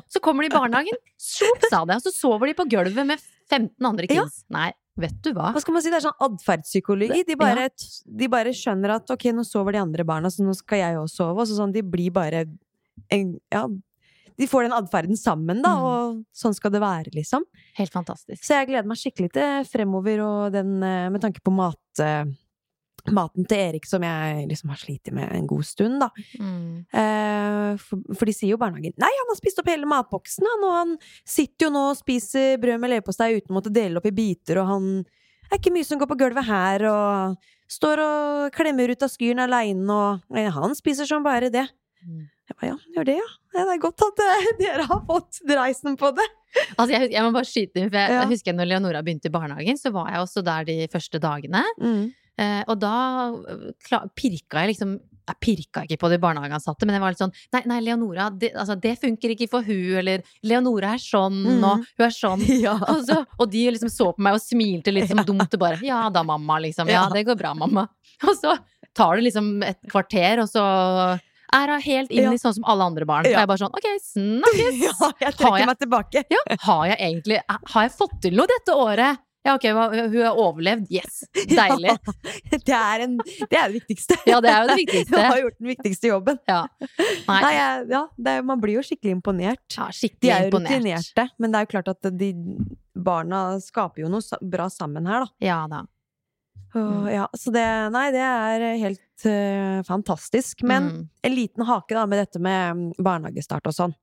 Så 0.08 0.18
kommer 0.24 0.42
de 0.42 0.48
i 0.48 0.54
barnehagen, 0.54 0.96
slopp 1.20 1.66
sa 1.68 1.82
det, 1.84 1.98
og 2.00 2.06
så 2.08 2.12
sover 2.14 2.48
de 2.48 2.54
på 2.56 2.64
gulvet 2.72 3.04
med 3.06 3.20
15 3.50 3.84
andre 3.84 4.08
Ja. 4.08 4.24
Nei, 4.48 4.70
vet 4.96 5.18
du 5.22 5.34
hva? 5.36 5.50
Hva 5.52 5.60
skal 5.60 5.76
man 5.76 5.82
si, 5.84 5.90
det 5.92 5.98
er 6.00 6.06
sånn 6.06 6.24
atferdspsykologi. 6.24 7.20
De 7.28 7.36
de 8.16 8.28
bare 8.32 8.54
skjønner 8.56 8.94
at 8.96 9.12
ok, 9.12 9.28
nå 9.36 9.44
sover 9.44 9.76
de 9.76 9.82
andre 9.84 10.06
barna, 10.08 10.30
så 10.32 10.40
nå 10.42 10.54
skal 10.56 10.78
jeg 10.80 10.96
òg 11.02 11.10
sove. 11.12 11.36
Og 11.44 11.46
så 11.50 11.58
sånn, 11.60 11.72
de 11.76 11.82
blir 11.84 12.10
bare 12.16 12.46
en, 13.12 13.36
Ja, 13.52 13.66
de 14.38 14.46
får 14.50 14.66
den 14.68 14.76
atferden 14.76 15.16
sammen, 15.18 15.62
da, 15.64 15.72
Mm. 15.76 15.82
og 15.88 16.24
sånn 16.36 16.54
skal 16.54 16.70
det 16.70 16.80
være, 16.82 17.10
liksom. 17.14 17.42
Helt 17.78 17.92
fantastisk. 17.92 18.42
Så 18.44 18.58
jeg 18.58 18.68
gleder 18.68 18.86
meg 18.86 18.98
skikkelig 19.00 19.32
til 19.32 19.64
fremover, 19.70 20.20
og 20.22 20.52
den 20.52 20.82
eh, 20.82 21.08
med 21.10 21.20
tanke 21.22 21.40
på 21.42 21.52
mat 21.54 21.78
eh, 22.04 22.24
Maten 23.08 23.46
til 23.48 23.56
Erik 23.56 23.86
som 23.88 24.02
jeg 24.04 24.42
liksom 24.50 24.68
har 24.68 24.76
slitt 24.76 25.08
med 25.16 25.30
en 25.32 25.46
god 25.48 25.64
stund, 25.64 26.02
da. 26.02 26.10
Mm. 26.38 26.84
Eh, 26.92 27.76
for, 27.80 28.02
for 28.12 28.28
de 28.28 28.34
sier 28.36 28.50
jo 28.52 28.58
barnehagen 28.60 28.92
Nei, 29.00 29.08
han 29.08 29.30
har 29.30 29.38
spist 29.38 29.58
opp 29.62 29.70
hele 29.72 29.88
matboksen, 29.88 30.44
han, 30.44 30.66
og 30.68 30.74
han 30.76 30.92
sitter 31.24 31.66
jo 31.66 31.70
nå 31.72 31.86
og 31.94 31.96
spiser 31.96 32.58
brød 32.60 32.78
med 32.82 32.92
leverpostei 32.92 33.30
uten 33.38 33.54
å 33.54 33.56
måtte 33.56 33.72
dele 33.72 33.96
opp 34.02 34.06
i 34.10 34.12
biter, 34.12 34.60
og 34.60 34.68
han 34.68 34.90
er 35.50 35.56
ikke 35.56 35.72
mye 35.72 35.88
som 35.88 35.98
går 35.98 36.10
på 36.12 36.18
gulvet 36.20 36.44
her, 36.46 36.84
og 36.90 37.48
står 37.72 38.02
og 38.04 38.52
klemmer 38.52 38.92
ut 38.92 39.02
av 39.02 39.10
skyren 39.14 39.40
aleine, 39.46 39.88
og 39.88 40.36
nei, 40.36 40.44
han 40.52 40.76
spiser 40.76 41.08
som 41.08 41.24
bare 41.24 41.48
det. 41.50 41.64
Mm. 42.04 42.28
Jeg 42.50 42.56
ba, 42.58 42.66
ja, 42.66 42.76
gjør 42.96 43.06
det, 43.06 43.16
ja. 43.20 43.28
ja. 43.54 43.64
Det 43.68 43.74
er 43.76 43.82
godt 43.84 44.02
at 44.08 44.22
eh, 44.26 44.48
dere 44.64 44.86
har 44.90 45.02
fått 45.06 45.38
dreisen 45.46 45.94
på 46.00 46.10
det. 46.16 46.26
Altså, 46.74 46.90
jeg, 46.96 47.12
jeg 47.14 47.22
må 47.22 47.30
bare 47.36 47.46
skyte 47.46 47.78
inn, 47.78 47.90
for 47.92 48.00
jeg, 48.00 48.10
Ja. 48.16 48.22
jeg 48.24 48.32
husker 48.34 48.56
når 48.58 48.72
Leonora 48.72 49.02
begynte 49.06 49.30
i 49.30 49.34
barnehagen, 49.34 49.78
så 49.78 49.92
var 49.94 50.10
jeg 50.10 50.24
også 50.24 50.42
der 50.46 50.66
de 50.66 50.80
første 50.90 51.20
dagene. 51.22 51.62
Eh, 52.40 52.62
og 52.66 52.74
da 52.82 52.94
øh, 53.30 53.70
pirka 54.16 54.62
jeg 54.64 54.70
liksom 54.72 54.94
Jeg 55.28 55.36
pirka 55.44 55.82
ikke 55.84 55.98
på 56.00 56.08
de 56.10 56.16
barnehageansatte, 56.22 56.86
men 56.88 56.96
jeg 56.96 57.02
var 57.04 57.12
litt 57.12 57.20
sånn 57.20 57.34
Nei, 57.54 57.60
nei 57.68 57.78
Leonora, 57.84 58.30
det, 58.34 58.48
altså, 58.58 58.74
det 58.80 58.94
funker 58.98 59.34
ikke 59.34 59.46
for 59.52 59.62
hun, 59.66 59.98
eller 60.00 60.24
Leonora 60.42 60.94
er 60.96 61.02
sånn, 61.04 61.36
mm. 61.44 61.66
og 61.68 61.84
hun 61.84 62.06
er 62.08 62.14
sånn. 62.16 62.42
Ja. 62.64 62.74
Og, 62.90 63.04
så, 63.06 63.20
og 63.38 63.50
de 63.52 63.62
liksom 63.76 63.92
så 63.92 64.08
på 64.16 64.24
meg 64.26 64.38
og 64.40 64.42
smilte 64.42 64.90
litt 64.94 65.10
som 65.12 65.22
dumt 65.28 65.46
og 65.54 65.62
bare 65.62 65.78
Ja 65.86 66.08
da, 66.10 66.24
mamma, 66.26 66.58
liksom. 66.66 66.90
Ja, 66.90 67.04
Ja. 67.04 67.08
det 67.14 67.26
går 67.30 67.38
bra, 67.38 67.54
mamma. 67.54 67.86
Og 68.26 68.34
så 68.40 68.56
tar 68.96 69.20
det 69.20 69.28
liksom 69.28 69.60
et 69.62 69.78
kvarter, 69.92 70.40
og 70.42 70.48
så 70.50 70.64
er 71.52 71.72
helt 71.86 72.10
inn 72.12 72.32
i 72.32 72.38
sånn 72.40 72.54
som 72.58 72.64
alle 72.68 72.84
andre 72.90 73.06
barn. 73.08 73.24
Og 73.26 73.30
jeg 73.32 73.38
jeg 73.40 73.48
bare 73.50 73.62
sånn 73.64 73.74
Ok, 73.74 73.88
snakkes! 74.10 74.78
Ja, 74.86 75.10
jeg 75.24 75.34
trekker 75.38 75.58
jeg- 75.62 75.66
meg 75.70 75.78
tilbake. 75.80 76.24
Ja, 76.30 76.44
har 76.66 76.86
jeg 76.92 76.98
egentlig 77.00 77.40
Har 77.48 77.82
jeg 77.88 77.92
fått 77.96 78.20
til 78.22 78.36
noe 78.38 78.46
dette 78.50 78.76
året? 78.76 79.18
Ja, 79.40 79.54
ok, 79.56 79.64
hun 79.72 80.16
har 80.20 80.36
overlevd. 80.36 80.90
Yes! 80.92 81.22
Deilig. 81.48 81.94
Ja, 81.94 82.58
det, 82.58 82.74
er 82.76 83.04
en, 83.06 83.14
det 83.24 83.56
er 83.56 83.70
det 83.72 83.78
viktigste. 83.78 84.18
Ja, 84.28 84.36
det 84.44 84.50
er 84.52 84.58
jo 84.60 84.68
det 84.68 84.76
viktigste. 84.82 85.16
Hun 85.16 85.30
har 85.32 85.38
gjort 85.40 85.56
den 85.62 85.70
viktigste 85.70 86.10
jobben. 86.10 86.40
Ja. 86.50 86.58
Nei, 87.24 87.38
Nei, 87.46 87.54
det 87.88 88.34
er, 88.34 88.42
man 88.44 88.60
blir 88.60 88.76
jo 88.76 88.82
skikkelig 88.84 89.14
imponert. 89.16 89.62
ja, 89.78 89.86
skikkelig 89.96 90.20
De 90.26 90.34
er 90.34 90.44
jo 90.44 90.50
imponert. 90.52 90.76
rutinerte, 90.84 91.24
men 91.40 91.54
det 91.54 91.56
er 91.56 91.64
jo 91.64 91.70
klart 91.72 91.88
at 91.94 92.10
de 92.20 92.28
barna 93.00 93.40
skaper 93.64 94.04
jo 94.04 94.10
noe 94.12 94.40
bra 94.52 94.68
sammen 94.68 95.08
her, 95.08 95.24
da. 95.24 95.32
Ja 95.48 95.62
da. 95.72 95.86
Og, 96.74 97.06
ja, 97.10 97.24
så 97.34 97.50
det 97.54 97.64
Nei, 97.90 98.10
det 98.14 98.20
er 98.22 98.64
helt 98.78 99.24
uh, 99.26 99.80
fantastisk. 99.88 100.62
Men 100.62 100.82
Mm. 100.90 101.08
en 101.22 101.34
liten 101.34 101.66
hake 101.66 101.94
da 101.94 102.06
med 102.06 102.18
dette 102.22 102.38
med 102.38 102.76
mm, 102.76 102.92
barnehagestart 103.02 103.66
og 103.66 103.74
sånn. 103.74 103.94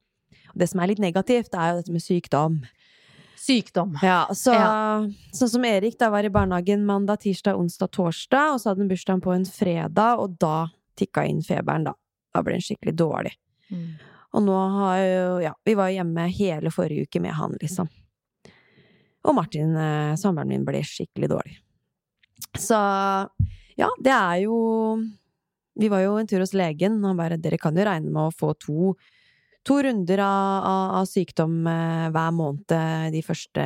Det 0.57 0.67
som 0.69 0.79
er 0.81 0.87
litt 0.87 0.99
negativt, 0.99 1.53
er 1.53 1.71
jo 1.71 1.77
dette 1.81 1.91
med 1.93 2.01
sykdom. 2.01 2.57
Sykdom. 3.37 3.95
Ja, 4.03 4.25
så, 4.33 4.53
Ja. 4.53 5.05
Sånn 5.31 5.49
som 5.49 5.65
Erik 5.65 5.97
da 5.99 6.09
var 6.09 6.25
i 6.25 6.29
barnehagen 6.33 6.83
mandag, 6.85 7.21
tirsdag, 7.21 7.55
onsdag, 7.55 7.91
torsdag, 7.91 8.53
og 8.53 8.59
så 8.59 8.69
hadde 8.71 8.81
han 8.83 8.89
bursdagen 8.89 9.21
på 9.21 9.35
en 9.35 9.45
fredag, 9.45 10.19
og 10.19 10.37
da 10.39 10.67
tikka 10.97 11.23
inn 11.29 11.41
feberen, 11.45 11.85
da. 11.85 11.93
Da 12.33 12.41
ble 12.43 12.57
han 12.57 12.61
skikkelig 12.65 12.95
dårlig. 12.97 13.35
Mm. 13.71 13.93
Og 14.33 14.43
nå 14.43 14.57
har 14.79 14.97
jo 14.97 15.39
Ja, 15.45 15.53
vi 15.65 15.73
var 15.75 15.89
hjemme 15.93 16.27
hele 16.33 16.69
forrige 16.73 17.07
uke 17.07 17.21
med 17.21 17.31
han, 17.37 17.55
liksom. 17.61 17.87
Og 19.23 19.35
Martin, 19.35 19.75
eh, 19.75 20.15
samboeren 20.15 20.47
min, 20.47 20.65
ble 20.65 20.81
skikkelig 20.83 21.29
dårlig. 21.29 21.57
Så 22.57 22.77
ja, 23.77 23.89
det 24.01 24.13
er 24.13 24.41
jo 24.45 24.57
Vi 25.77 25.89
var 25.93 26.01
jo 26.01 26.15
en 26.17 26.27
tur 26.29 26.41
hos 26.41 26.55
legen, 26.57 26.97
og 27.03 27.11
han 27.11 27.19
bare 27.19 27.37
'Dere 27.37 27.59
kan 27.61 27.75
jo 27.77 27.85
regne 27.85 28.09
med 28.09 28.23
å 28.23 28.33
få 28.33 28.55
to, 28.57 28.95
to 29.63 29.75
runder 29.85 30.23
av, 30.25 30.63
av, 30.65 30.95
av 31.01 31.05
sykdom 31.05 31.67
eh, 31.69 32.07
hver 32.09 32.31
måned 32.33 32.73
eh, 32.73 33.11
de 33.13 33.21
første 33.21 33.65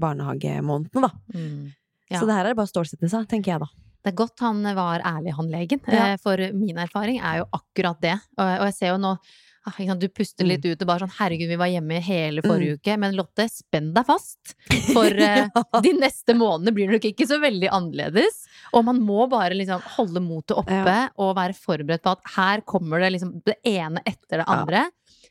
barnehagemånedene, 0.00 1.04
da. 1.04 1.10
Mm. 1.34 1.68
Ja. 2.08 2.18
Så 2.18 2.26
det 2.26 2.38
her 2.38 2.46
er 2.46 2.54
det 2.54 2.60
bare 2.62 2.70
å 2.70 2.72
stålsette 2.72 3.10
seg, 3.12 3.28
tenker 3.28 3.52
jeg 3.52 3.60
da. 3.60 3.68
Det 4.00 4.14
er 4.14 4.16
godt 4.16 4.40
han 4.40 4.64
var 4.64 5.04
ærlig, 5.04 5.34
han 5.36 5.52
legen. 5.52 5.84
Ja. 5.84 6.14
Eh, 6.14 6.16
For 6.22 6.40
min 6.56 6.80
erfaring 6.80 7.20
er 7.20 7.42
jo 7.42 7.48
akkurat 7.52 8.00
det. 8.00 8.16
Og 8.40 8.64
jeg 8.70 8.76
ser 8.78 8.94
jo 8.94 9.02
nå 9.04 9.12
Du 9.98 10.08
puster 10.08 10.44
litt 10.44 10.64
ut 10.64 10.80
og 10.82 10.86
bare 10.88 11.00
sånn 11.06 11.12
'herregud, 11.18 11.48
vi 11.48 11.56
var 11.56 11.66
hjemme 11.68 12.00
hele 12.02 12.42
forrige 12.42 12.78
uke'. 12.78 12.98
Men 12.98 13.14
Lotte, 13.16 13.48
spenn 13.48 13.92
deg 13.94 14.06
fast. 14.06 14.54
For 14.92 15.08
ja. 15.18 15.48
de 15.82 15.92
neste 15.92 16.34
månedene 16.34 16.74
blir 16.74 16.90
nok 16.90 17.04
ikke 17.04 17.26
så 17.26 17.40
veldig 17.40 17.68
annerledes. 17.70 18.44
Og 18.74 18.84
man 18.84 19.00
må 19.00 19.28
bare 19.30 19.54
liksom 19.54 19.80
holde 19.96 20.20
motet 20.20 20.56
oppe 20.56 21.10
og 21.18 21.36
være 21.36 21.54
forberedt 21.54 22.02
på 22.02 22.10
at 22.12 22.20
her 22.36 22.60
kommer 22.62 23.00
det 23.00 23.12
liksom 23.12 23.42
det 23.44 23.56
ene 23.64 24.00
etter 24.06 24.38
det 24.42 24.46
Ja. 24.46 24.60
andre. 24.60 24.90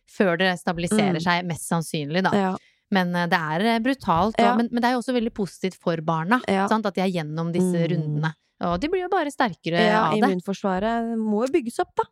Før 0.10 0.38
det 0.38 0.60
stabiliserer 0.60 1.19
Mm. 1.19 1.23
seg, 1.23 1.45
mest 1.45 1.69
sannsynlig, 1.69 2.23
da. 2.23 2.32
Ja. 2.34 2.56
Men 2.91 3.15
eh, 3.15 3.28
det 3.28 3.38
er 3.38 3.62
eh, 3.75 3.80
brutalt. 3.80 4.34
Og, 4.39 4.39
Ja. 4.39 4.56
men, 4.56 4.69
men 4.71 4.82
det 4.82 4.86
er 4.89 4.93
jo 4.97 4.99
også 5.04 5.13
veldig 5.13 5.34
positivt 5.34 5.75
for 5.78 5.95
barna. 5.97 6.41
Ja. 6.47 6.67
Sant? 6.67 6.86
At 6.86 6.95
de 6.95 7.02
er 7.02 7.12
gjennom 7.12 7.52
disse 7.54 7.75
Mm. 7.78 7.89
rundene. 7.91 8.34
Og 8.62 8.80
de 8.82 8.89
blir 8.89 9.04
jo 9.04 9.08
bare 9.10 9.32
sterkere 9.32 9.80
ja, 9.88 10.10
av 10.10 10.13
det. 10.19 10.23
immunforsvaret 10.23 11.15
må 11.17 11.45
jo 11.47 11.54
bygges 11.54 11.80
opp, 11.80 11.93
da. 11.95 12.04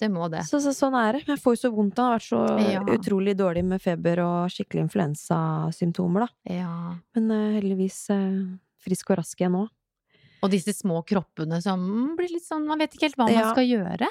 Det 0.00 0.08
må 0.10 0.26
det. 0.28 0.42
Så, 0.48 0.58
så 0.60 0.72
sånn 0.74 0.94
er 0.98 1.12
det. 1.18 1.20
Jeg 1.28 1.38
får 1.38 1.54
jo 1.54 1.60
så 1.62 1.70
vondt. 1.74 1.96
Han 2.00 2.10
har 2.10 2.18
vært 2.18 2.26
så 2.26 2.40
Ja. 2.72 2.80
utrolig 2.96 3.36
dårlig 3.38 3.62
med 3.64 3.80
feber 3.82 4.18
og 4.24 4.50
skikkelig 4.50 4.88
influensasymptomer, 4.88 6.26
da. 6.26 6.52
Ja. 6.54 6.72
Men 7.14 7.30
uh, 7.30 7.54
heldigvis 7.60 8.00
uh, 8.10 8.56
frisk 8.84 9.10
og 9.14 9.20
rask 9.22 9.38
igjen 9.40 9.54
nå. 9.54 9.64
Og 10.44 10.50
disse 10.52 10.74
små 10.76 10.98
kroppene 11.08 11.60
som 11.64 11.80
blir 12.18 12.28
litt 12.34 12.44
sånn 12.44 12.66
Man 12.68 12.82
vet 12.82 12.92
ikke 12.92 13.06
helt 13.08 13.16
hva 13.16 13.28
man 13.30 13.52
skal 13.54 13.64
gjøre. 13.70 14.08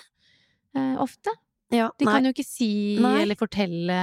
uh, 0.78 0.96
ofte. 1.04 1.36
Ja, 1.74 1.88
De 1.98 2.06
nei, 2.06 2.14
kan 2.14 2.26
jo 2.28 2.32
ikke 2.36 2.46
si 2.46 2.68
Nei. 3.02 3.24
eller 3.24 3.36
fortelle 3.38 3.96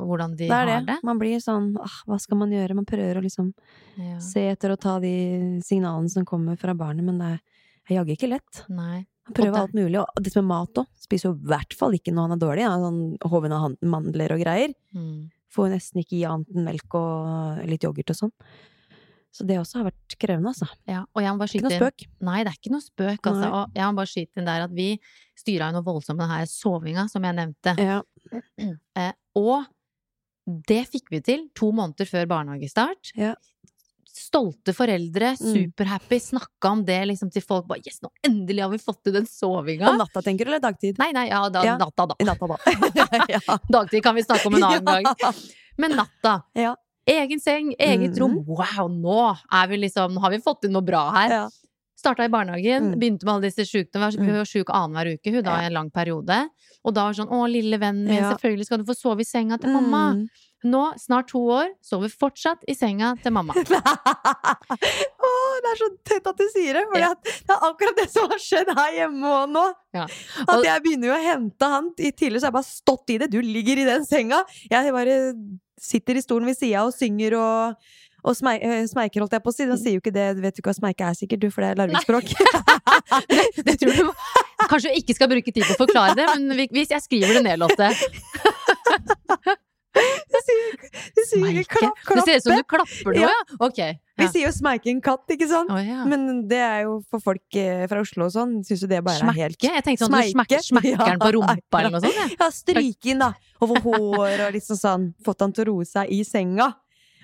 hvordan 0.00 0.34
de 0.38 0.46
det 0.48 0.54
har 0.56 0.66
det. 0.70 0.76
det. 0.88 0.98
Man 1.04 1.18
blir 1.20 1.36
sånn 1.44 1.74
ah, 1.76 1.96
hva 2.08 2.16
skal 2.20 2.38
man 2.40 2.50
gjøre? 2.54 2.74
Man 2.78 2.86
prøver 2.88 3.18
å 3.20 3.22
liksom 3.24 3.52
Ja. 4.00 4.18
se 4.24 4.46
etter 4.54 4.72
og 4.72 4.80
ta 4.80 4.98
de 5.02 5.60
signalene 5.64 6.08
som 6.08 6.24
kommer 6.24 6.56
fra 6.56 6.72
barnet, 6.74 7.04
men 7.04 7.18
det 7.20 7.30
er 7.90 7.94
jaggu 7.98 8.14
ikke 8.16 8.30
lett. 8.30 8.62
Nei. 8.72 9.04
Han 9.36 9.52
det- 9.52 9.60
alt 9.60 9.74
mulig, 9.74 9.98
og 10.00 10.22
det 10.22 10.34
med 10.36 10.44
mat 10.44 10.80
òg. 10.82 10.86
Spiser 10.98 11.30
jo 11.30 11.34
i 11.34 11.46
hvert 11.50 11.74
fall 11.74 11.92
ikke 11.92 12.12
når 12.12 12.28
han 12.28 12.32
er 12.32 12.42
dårlig. 12.46 12.64
Ja, 12.66 12.76
sånn 12.78 13.18
hoven 13.30 13.52
av 13.52 13.76
mandler 13.82 14.32
og 14.32 14.40
greier. 14.40 14.74
Mm. 14.94 15.30
Får 15.50 15.68
jo 15.68 15.74
nesten 15.74 16.02
ikke 16.02 16.18
gi 16.18 16.26
annet 16.26 16.50
enn 16.54 16.64
melk 16.64 16.94
og 16.94 17.64
litt 17.66 17.82
yoghurt 17.82 18.10
og 18.10 18.16
sånn. 18.16 18.32
Så 19.30 19.46
det 19.46 19.58
også 19.60 19.78
har 19.78 19.90
vært 19.90 20.16
krevende, 20.18 20.50
altså. 20.50 20.66
Ja. 20.90 21.04
Og 21.14 21.22
jeg 21.22 21.30
må 21.32 21.38
bare 21.38 21.50
skyte 21.52 21.62
Ikke 21.62 21.70
noe 21.70 21.76
inn 21.76 21.84
spøk. 21.84 22.06
Nei, 22.26 22.38
det 22.42 22.50
er 22.50 22.58
ikke 22.58 22.72
noe 22.74 22.82
spøk, 22.82 23.20
altså. 23.30 23.40
Nei. 23.40 23.50
Og 23.50 23.76
jeg 23.78 23.84
må 23.86 24.00
bare 24.00 24.10
skyte 24.10 24.40
inn 24.42 24.48
der 24.48 24.64
at 24.66 24.72
vi 24.74 24.88
styra 25.38 25.68
jo 25.70 25.76
noe 25.76 25.86
voldsomt 25.86 26.18
med 26.18 26.26
den 26.26 26.34
her 26.34 26.48
sovinga, 26.50 27.04
som 27.08 27.22
jeg 27.22 27.36
nevnte. 27.38 27.76
Ja. 27.78 28.00
Eh, 28.98 29.12
og 29.38 29.66
det 30.66 30.80
fikk 30.90 31.12
vi 31.14 31.20
til 31.22 31.46
to 31.54 31.70
måneder 31.70 32.08
før 32.10 32.26
barnehagestart. 32.26 33.12
Ja. 33.14 33.36
Stolte 34.12 34.72
foreldre, 34.74 35.32
Mm. 35.38 35.52
superhappy, 35.54 36.18
snakka 36.20 36.70
om 36.70 36.84
det 36.84 36.98
liksom 37.08 37.30
til 37.32 37.42
folk. 37.42 37.66
Bare, 37.66 37.80
yes, 37.86 38.00
nå 38.02 38.10
endelig 38.26 38.62
har 38.62 38.70
vi 38.70 38.78
fått 38.78 39.02
til 39.04 39.12
den 39.14 39.26
sovinga! 39.26 39.88
Om 39.90 39.98
natta, 39.98 40.22
tenker 40.22 40.44
du, 40.44 40.50
eller 40.50 40.60
dagtid? 40.60 40.98
Nei, 40.98 41.12
nei, 41.12 41.28
ja, 41.30 41.48
da, 41.48 41.62
Ja. 41.64 41.76
natta, 41.78 42.06
da. 42.06 42.14
Natta, 42.24 42.46
da. 42.46 42.56
ja. 43.34 43.40
Dagtid 43.70 44.02
kan 44.02 44.14
vi 44.14 44.22
snakke 44.26 44.46
om 44.46 44.54
en 44.54 44.62
annen 44.68 44.84
gang. 44.84 45.34
Men 45.78 45.96
natta. 45.96 46.42
Ja. 46.54 46.74
Egen 47.06 47.40
seng, 47.40 47.72
eget 47.78 48.18
rom. 48.20 48.36
Wow, 48.46 48.88
nå 48.92 49.36
er 49.50 49.66
vi 49.70 49.76
liksom 49.86 50.12
Nå 50.14 50.20
har 50.20 50.30
vi 50.30 50.38
fått 50.44 50.60
til 50.62 50.70
noe 50.70 50.82
bra 50.84 51.10
her. 51.14 51.48
Starta 52.00 52.24
i 52.24 52.32
barnehagen, 52.32 52.90
Mm. 52.94 52.98
begynte 53.00 53.24
med 53.28 53.34
alle 53.34 53.48
disse 53.50 53.66
sjukene. 53.68 54.08
Hun 54.16 54.24
Mm. 54.26 54.36
var 54.40 54.48
sjuk 54.48 54.70
annenhver 54.72 55.14
uke, 55.18 55.32
hun 55.34 55.44
da 55.44 55.58
i 55.60 55.66
en 55.66 55.74
lang 55.76 55.90
periode. 55.92 56.38
Og 56.84 56.94
da 56.96 57.04
var 57.04 57.12
sånn 57.18 57.28
Å, 57.28 57.40
lille 57.52 57.76
vennen 57.78 58.06
min, 58.08 58.22
selvfølgelig 58.24 58.64
skal 58.64 58.78
du 58.78 58.84
få 58.88 58.96
sove 58.96 59.20
i 59.20 59.24
senga 59.28 59.58
til 59.60 59.68
mamma. 59.74 60.14
Mm. 60.16 60.28
Nå, 60.64 60.80
snart 61.00 61.28
to 61.28 61.38
år, 61.40 61.68
sover 61.84 62.08
fortsatt 62.12 62.64
i 62.68 62.74
senga 62.74 63.14
til 63.22 63.32
mamma. 63.32 63.52
Åh, 64.40 65.54
det 65.62 65.70
er 65.72 65.78
så 65.80 65.88
tett 66.08 66.26
at 66.30 66.36
du 66.40 66.46
sier 66.52 66.74
det, 66.78 66.84
for 66.90 66.98
Ja. 67.00 67.14
det 67.22 67.50
er 67.54 67.64
akkurat 67.68 67.96
det 67.96 68.10
som 68.10 68.28
har 68.30 68.38
skjedd 68.38 68.68
her 68.76 68.92
hjemme 68.98 69.24
òg 69.24 69.48
nå. 69.54 69.64
Ja. 69.94 70.06
At 70.48 70.64
jeg 70.64 70.82
begynner 70.84 71.10
jo 71.10 71.16
å 71.16 71.24
hente 71.24 71.62
han. 71.74 71.90
I 71.98 72.10
Tidligere 72.12 72.40
så 72.40 72.48
har 72.48 72.52
jeg 72.52 72.58
bare 72.58 72.72
stått 72.72 73.10
i 73.14 73.18
det. 73.18 73.30
Du 73.30 73.40
ligger 73.42 73.78
i 73.78 73.84
den 73.88 74.04
senga. 74.04 74.44
Jeg 74.70 74.92
bare 74.92 75.34
sitter 75.80 76.14
i 76.16 76.20
stolen 76.24 76.46
ved 76.46 76.56
sida 76.58 76.84
og 76.84 76.92
synger 76.92 77.36
og 77.40 77.76
og 78.24 78.34
eh, 78.54 78.84
smeiker, 78.90 79.20
holdt 79.24 79.36
jeg 79.36 79.44
på 79.44 79.52
å 79.52 79.56
si. 79.56 79.66
De 79.70 79.76
sier 79.80 79.96
jo 79.96 80.02
ikke 80.02 80.14
det, 80.14 80.26
du 80.36 80.42
vet 80.44 80.56
jo 80.56 80.62
ikke 80.64 80.72
hva 80.72 80.78
smeike 80.78 81.08
er 81.10 81.18
sikkert, 81.18 81.40
du, 81.44 81.48
for 81.54 81.64
det 81.64 81.70
er 81.72 81.78
larvespråk. 81.82 82.26
Det, 83.30 83.64
det 83.66 83.78
tror 83.80 83.96
du 83.96 84.12
Kanskje 84.70 84.92
vi 84.92 85.00
ikke 85.00 85.16
skal 85.16 85.30
bruke 85.30 85.52
tid 85.54 85.64
på 85.64 85.72
å 85.74 85.80
forklare 85.80 86.14
det, 86.18 86.26
men 86.36 86.66
hvis 86.70 86.92
jeg 86.92 87.02
skriver 87.06 87.38
det 87.38 87.44
ned, 87.48 87.58
Lotte 87.62 87.88
Du 89.90 90.36
sier, 90.46 90.84
Smeike. 91.26 91.64
klapp, 91.66 91.98
Det 92.06 92.22
ser 92.22 92.36
ut 92.38 92.44
som 92.44 92.54
du 92.54 92.62
klapper 92.68 93.10
noe, 93.10 93.24
Ja. 93.24 93.30
ja? 93.32 93.56
Ok. 93.66 93.80
Vi 94.20 94.26
sier 94.28 94.44
jo 94.46 94.52
smeike 94.52 94.90
en 94.92 95.00
katt, 95.02 95.24
ikke 95.32 95.48
sant? 95.48 95.70
Oh, 95.72 95.80
ja. 95.80 96.04
Men 96.06 96.44
det 96.48 96.60
er 96.60 96.82
jo 96.84 96.98
for 97.10 97.22
folk 97.24 97.56
eh, 97.58 97.86
fra 97.90 98.02
Oslo 98.04 98.26
og 98.28 98.34
sånn, 98.34 98.52
syns 98.68 98.84
jo 98.84 98.88
det 98.90 99.00
bare 99.02 99.16
er 99.24 99.38
helt 99.38 99.56
Smekke? 99.56 99.72
Jeg 99.78 99.86
tenkte 99.86 100.04
sånn 100.06 100.14
at 100.18 100.28
du 100.28 100.34
smekker, 100.36 100.62
smekkeren 100.66 101.22
på 101.22 101.30
rumpa 101.38 101.80
eller 101.80 101.96
noe 101.96 102.02
sånt. 102.04 102.36
Ja, 102.36 102.50
stryke 102.54 103.10
inn 103.14 103.24
da, 103.24 103.32
over 103.64 103.80
hår 103.86 104.44
og 104.46 104.54
liksom 104.54 104.78
sånn, 104.78 105.08
fått 105.26 105.40
han 105.42 105.56
til 105.56 105.64
å 105.64 105.68
roe 105.72 105.88
seg 105.88 106.12
i 106.12 106.20
senga, 106.28 106.68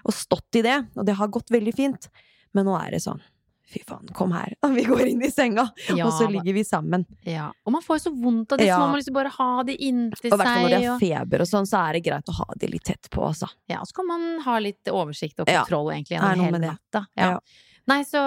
og 0.06 0.14
stått 0.14 0.60
i 0.60 0.62
det, 0.66 0.76
og 0.96 1.06
det 1.08 1.16
har 1.18 1.28
gått 1.34 1.50
veldig 1.50 1.74
fint. 1.74 2.08
Men 2.54 2.64
nå 2.70 2.76
er 2.78 2.94
det 2.96 3.02
sånn, 3.04 3.18
fy 3.66 3.80
faen, 3.84 4.06
kom 4.14 4.30
her, 4.32 4.54
vi 4.76 4.84
går 4.86 5.08
inn 5.10 5.24
i 5.26 5.30
senga, 5.34 5.64
Ja, 5.90 6.06
og 6.06 6.12
så 6.14 6.28
ligger 6.30 6.54
vi 6.54 6.62
sammen. 6.64 7.04
ja. 7.26 7.48
Og 7.66 7.74
man 7.74 7.82
får 7.82 7.98
jo 7.98 8.04
så 8.06 8.12
vondt 8.14 8.52
av 8.54 8.58
det, 8.62 8.68
så 8.68 8.76
Ja. 8.76 8.78
man 8.78 8.94
må 8.94 9.00
liksom 9.02 9.16
bare 9.18 9.32
ha 9.34 9.62
det 9.66 9.74
inntil 9.82 10.30
seg. 10.30 10.32
Og 10.32 10.38
i 10.38 10.42
hvert 10.42 10.52
fall 10.54 10.62
når 10.62 10.70
de 10.70 10.78
er 10.84 10.90
har 10.92 11.00
feber 11.02 11.42
og 11.42 11.50
sånn, 11.50 11.66
så 11.66 11.82
er 11.88 11.98
det 11.98 12.04
greit 12.06 12.30
å 12.30 12.36
ha 12.38 12.46
det 12.56 12.70
litt 12.70 12.84
tett 12.86 13.10
på, 13.10 13.26
altså. 13.26 13.50
ja, 13.68 13.82
så 13.82 13.92
kan 13.98 14.06
man 14.06 14.26
ha 14.46 14.58
litt 14.62 14.84
oversikt 14.94 15.40
og 15.42 15.50
Ja, 15.50 15.64
kontroll 15.64 15.90
egentlig 15.96 16.16
gjennom 16.20 16.44
hele 16.46 16.62
natta. 16.62 16.78
Ja, 16.94 17.00
natta. 17.02 17.06
Ja. 17.18 17.40
Ja. 17.86 17.94
Nei, 17.94 18.02
så 18.02 18.20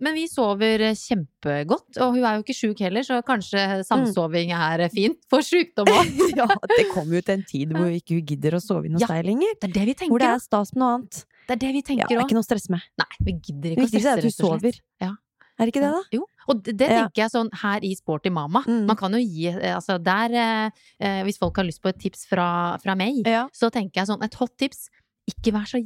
Men 0.00 0.14
vi 0.16 0.24
sover 0.30 0.78
kjempegodt, 0.96 1.98
og 2.00 2.14
hun 2.16 2.24
er 2.24 2.38
jo 2.38 2.44
ikke 2.44 2.56
sjuk 2.56 2.80
heller, 2.80 3.04
så 3.04 3.18
kanskje 3.26 3.84
samsoving 3.84 4.52
er 4.56 4.86
fint 4.92 5.18
for 5.30 5.44
sjukdom 5.44 5.90
òg. 5.92 6.12
Ja, 6.38 6.46
det 6.72 6.86
kommer 6.92 7.18
jo 7.20 7.22
til 7.26 7.34
en 7.38 7.44
tid 7.46 7.74
hvor 7.76 7.90
ikke 7.92 8.16
hun 8.18 8.24
gidder 8.26 8.56
å 8.56 8.62
sove 8.64 8.88
inn 8.88 8.96
hos 8.96 9.04
Ja, 9.04 9.10
deg 9.12 9.28
lenger. 9.28 9.52
Det 9.60 9.68
er 9.70 9.74
det 9.76 9.84
vi 9.90 9.94
tenker. 9.94 10.14
Hvor 10.14 10.24
det 10.24 10.30
er 10.32 10.40
stas 10.42 10.72
med 10.74 10.80
noe 10.82 10.94
annet. 10.98 11.20
Det 11.44 11.52
er 11.54 11.60
det 11.60 11.72
vi 11.76 11.82
Ja, 11.82 11.86
tenker 11.90 12.08
det 12.08 12.16
er 12.16 12.24
ikke 12.24 12.38
noe 12.38 12.46
å 12.46 12.48
stresse 12.48 12.72
med. 12.72 12.86
Nei, 12.98 13.10
vi 13.20 13.32
gidder 13.36 13.68
Det 13.68 13.74
ikke 13.76 13.84
å 13.84 13.84
viktigste 13.84 14.00
stresse, 14.00 14.08
er 14.08 14.16
at 14.16 14.24
rett 14.24 14.32
og 14.32 14.38
slett. 14.38 14.64
sover. 14.64 14.80
Ja. 15.04 15.10
Er 15.54 15.68
det 15.68 15.70
ikke 15.74 15.82
det, 15.84 15.90
da? 15.94 16.02
Jo, 16.16 16.22
og 16.50 16.62
det, 16.66 16.72
det 16.80 16.88
Ja. 16.90 16.96
tenker 17.04 17.20
jeg 17.22 17.30
sånn 17.30 17.50
her 17.60 17.84
i 17.86 17.92
Sporty 17.94 18.30
Mama. 18.34 18.64
Mm. 18.66 18.86
Man 18.88 18.96
kan 18.98 19.12
jo 19.14 19.20
gi 19.22 19.46
eh, 19.52 19.74
Altså 19.76 20.00
der 20.02 20.34
eh, 20.34 20.70
eh, 20.98 21.20
Hvis 21.28 21.38
folk 21.38 21.54
har 21.60 21.64
lyst 21.68 21.78
på 21.84 21.92
et 21.92 22.00
tips 22.02 22.24
fra, 22.26 22.48
fra 22.82 22.96
meg, 22.98 23.20
Ja. 23.28 23.44
så 23.54 23.70
tenker 23.70 24.00
jeg 24.02 24.08
sånn 24.10 24.24
et 24.24 24.34
hot 24.40 24.56
tips. 24.58 24.88
Ikke 25.30 25.52
vær 25.54 25.68
så 25.70 25.78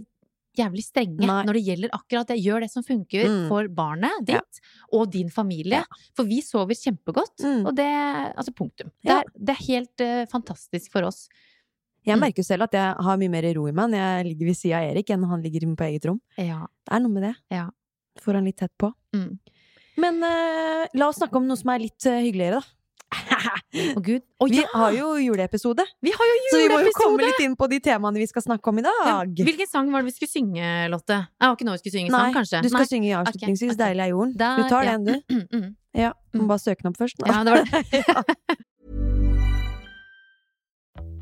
jævlig 0.58 0.84
strenge 0.84 1.26
Nei. 1.26 1.42
når 1.46 1.56
det 1.58 1.62
gjelder 1.68 1.90
akkurat 1.96 2.28
det. 2.32 2.38
Gjør 2.44 2.60
det 2.66 2.70
som 2.72 2.82
funker 2.86 3.24
Mm. 3.28 3.48
for 3.48 3.68
barnet 3.68 4.24
ditt 4.26 4.36
Ja. 4.36 4.40
og 4.92 5.10
din 5.10 5.30
familie. 5.30 5.80
Ja. 5.82 5.84
For 6.14 6.24
vi 6.24 6.40
sover 6.42 6.74
kjempegodt, 6.74 7.38
Mm. 7.44 7.66
og 7.66 7.74
det 7.76 7.86
Altså 8.36 8.52
punktum. 8.54 8.90
Det 9.02 9.10
er, 9.12 9.24
det 9.38 9.54
er 9.54 9.64
helt 9.66 10.00
uh, 10.00 10.24
fantastisk 10.26 10.90
for 10.92 11.02
oss. 11.04 11.28
Jeg 12.06 12.16
Mm. 12.16 12.20
merker 12.20 12.42
selv 12.44 12.62
at 12.64 12.72
jeg 12.72 12.94
har 13.04 13.16
mye 13.18 13.28
mer 13.30 13.42
ro 13.54 13.66
i 13.66 13.72
meg 13.72 13.90
når 13.90 13.98
jeg 13.98 14.24
ligger 14.26 14.46
ved 14.46 14.56
sida 14.56 14.76
av 14.78 14.90
Erik 14.96 15.10
enn 15.10 15.20
når 15.20 15.28
han 15.28 15.42
ligger 15.42 15.60
på 15.76 15.84
eget 15.88 16.04
rom. 16.06 16.20
Ja. 16.38 16.66
Det 16.86 16.92
er 16.94 17.00
noe 17.00 17.10
med 17.12 17.22
det. 17.22 17.34
Ja. 17.50 17.70
Får 18.20 18.34
han 18.34 18.44
litt 18.44 18.56
tett 18.56 18.72
på. 18.78 18.92
Mm. 19.14 19.38
Men 19.98 20.22
uh, 20.22 20.86
la 20.94 21.08
oss 21.08 21.18
snakke 21.18 21.36
om 21.36 21.46
noe 21.46 21.56
som 21.56 21.70
er 21.70 21.80
litt 21.80 22.06
uh, 22.06 22.18
hyggeligere, 22.22 22.60
da. 22.60 22.66
Å 23.96 24.00
gud. 24.04 24.22
Å 24.40 24.46
Vi 24.50 24.60
har 24.72 24.92
jo 24.96 25.08
juleepisode, 25.22 25.84
Vi 26.04 26.12
har 26.12 26.28
jo 26.28 26.36
så 26.52 26.60
vi 26.60 26.68
må 26.72 26.78
jo 26.84 26.92
komme 26.96 27.24
litt 27.24 27.40
inn 27.44 27.54
på 27.56 27.68
de 27.72 27.78
temaene 27.84 28.20
vi 28.20 28.26
skal 28.28 28.44
snakke 28.44 28.68
om 28.72 28.80
i 28.80 28.84
Ja, 28.84 28.92
dag. 29.04 29.32
Hvilken 29.48 29.68
sang 29.70 29.90
var 29.92 30.02
det 30.04 30.10
vi 30.12 30.16
skulle 30.18 30.32
synge, 30.32 30.72
Lotte? 30.92 31.18
Jeg 31.40 31.48
var 31.48 31.56
ikke 31.56 31.68
noe 31.68 31.76
vi 31.78 31.82
skulle 31.84 31.96
synge 31.98 32.12
sang, 32.14 32.34
kanskje? 32.36 32.62
du 32.64 32.68
skal 32.68 32.84
Nei. 32.84 32.90
synge 32.92 33.12
avslutningsvis 33.22 33.72
okay. 33.72 33.76
ok. 33.76 33.82
'Deilig 33.84 34.04
er 34.06 34.12
jorden'. 34.12 34.36
Da- 34.36 34.56
Du 34.56 34.68
tar 34.68 34.82
ja. 34.84 34.96
den, 34.96 35.04
du. 35.04 35.34
Mm, 35.34 35.46
mm. 35.62 35.68
Ja, 35.98 36.12
Må 36.36 36.46
bare 36.46 36.58
søke 36.62 36.82
den 36.84 36.92
opp 36.92 36.98
først. 37.00 37.16
Ja, 37.26 37.44
det 37.44 37.52
var 37.52 37.64
det. 37.72 38.58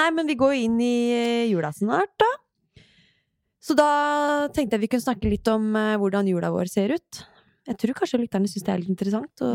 Nei, 0.00 0.08
men 0.16 0.28
vi 0.30 0.36
går 0.40 0.54
inn 0.56 0.78
i 0.80 0.94
eh, 1.12 1.48
jula 1.50 1.70
snart, 1.76 2.14
da. 2.20 2.30
Så 3.60 3.74
da 3.76 3.88
tenkte 4.54 4.78
jeg 4.78 4.86
vi 4.86 4.88
kunne 4.94 5.04
snakke 5.04 5.28
litt 5.28 5.48
om 5.52 5.74
eh, 5.76 5.96
hvordan 6.00 6.30
jula 6.30 6.48
vår 6.54 6.70
ser 6.72 6.94
ut. 6.96 7.24
jeg 7.68 7.76
tror 7.82 7.92
kanskje 7.98 8.22
lytterne 8.22 8.48
syns 8.48 8.64
det 8.64 8.72
er 8.72 8.80
litt 8.80 8.94
interessant 8.94 9.42
å 9.44 9.50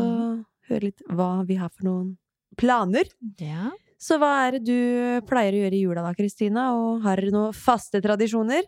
høre 0.70 0.84
litt 0.88 1.02
hva 1.10 1.42
vi 1.48 1.56
har 1.58 1.72
for 1.74 1.88
noen 1.88 2.12
planer. 2.56 3.10
Ja. 3.42 3.72
Så 3.98 4.18
hva 4.20 4.30
er 4.46 4.56
det 4.58 4.62
du 4.68 5.26
pleier 5.26 5.56
å 5.56 5.60
gjøre 5.64 5.76
i 5.76 5.82
jula 5.82 6.04
da, 6.06 6.12
Kristina? 6.16 6.68
Og 6.78 7.02
har 7.04 7.18
dere 7.18 7.34
noen 7.34 7.56
faste 7.56 7.98
tradisjoner? 8.04 8.62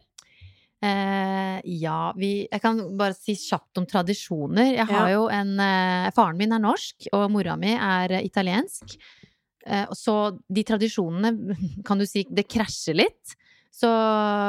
Eh, 0.83 1.59
ja, 1.83 2.13
vi 2.15 2.47
Jeg 2.47 2.61
kan 2.63 2.79
bare 2.99 3.15
si 3.17 3.35
kjapt 3.39 3.79
om 3.81 3.87
tradisjoner. 3.87 4.75
Jeg 4.77 4.87
har 4.91 5.09
Ja. 5.09 5.15
jo 5.17 5.29
en 5.29 5.55
eh, 5.61 6.11
Faren 6.17 6.39
min 6.39 6.53
er 6.53 6.63
norsk, 6.63 7.09
og 7.13 7.31
mora 7.35 7.57
mi 7.57 7.73
er 7.75 8.19
eh, 8.19 8.25
italiensk. 8.27 8.99
Eh, 9.67 9.89
så 9.93 10.39
de 10.49 10.65
tradisjonene, 10.65 11.57
kan 11.87 11.99
du 11.99 12.07
si, 12.07 12.27
det 12.31 12.49
krasjer 12.51 12.99
litt. 12.99 13.37
Så 13.79 13.89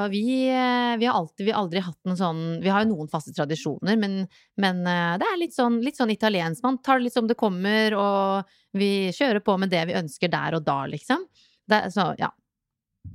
vi, 0.09 0.47
eh, 0.49 0.97
vi 0.97 1.05
har 1.05 1.13
alltid, 1.13 1.45
vi 1.45 1.51
har 1.51 1.61
aldri 1.61 1.81
hatt 1.85 1.99
noen 2.07 2.17
sånn 2.17 2.39
Vi 2.63 2.69
har 2.71 2.81
jo 2.81 2.95
noen 2.95 3.09
faste 3.11 3.33
tradisjoner, 3.35 3.97
men, 3.99 4.23
men 4.57 4.79
eh, 4.87 5.17
det 5.21 5.27
er 5.27 5.41
litt 5.41 5.53
sånn, 5.53 5.81
litt 5.85 5.99
sånn 5.99 6.13
italiensk. 6.13 6.63
Man 6.65 6.79
tar 6.81 6.97
det 6.97 7.09
litt 7.09 7.17
som 7.17 7.27
det 7.29 7.37
kommer, 7.37 7.93
og 7.99 8.79
vi 8.79 9.11
kjører 9.13 9.43
på 9.45 9.57
med 9.61 9.73
det 9.73 9.83
vi 9.89 9.97
ønsker 9.99 10.31
der 10.33 10.57
og 10.57 10.65
da, 10.65 10.81
liksom. 10.89 11.27
Det, 11.69 11.83
så 11.93 12.13
ja. 12.17 12.31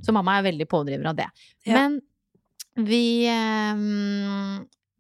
Så 0.05 0.15
mamma 0.15 0.39
er 0.39 0.47
veldig 0.47 0.69
pådriver 0.71 1.11
av 1.11 1.19
det. 1.19 1.27
Ja. 1.67 1.81
Men 1.81 2.01
vi 2.85 3.27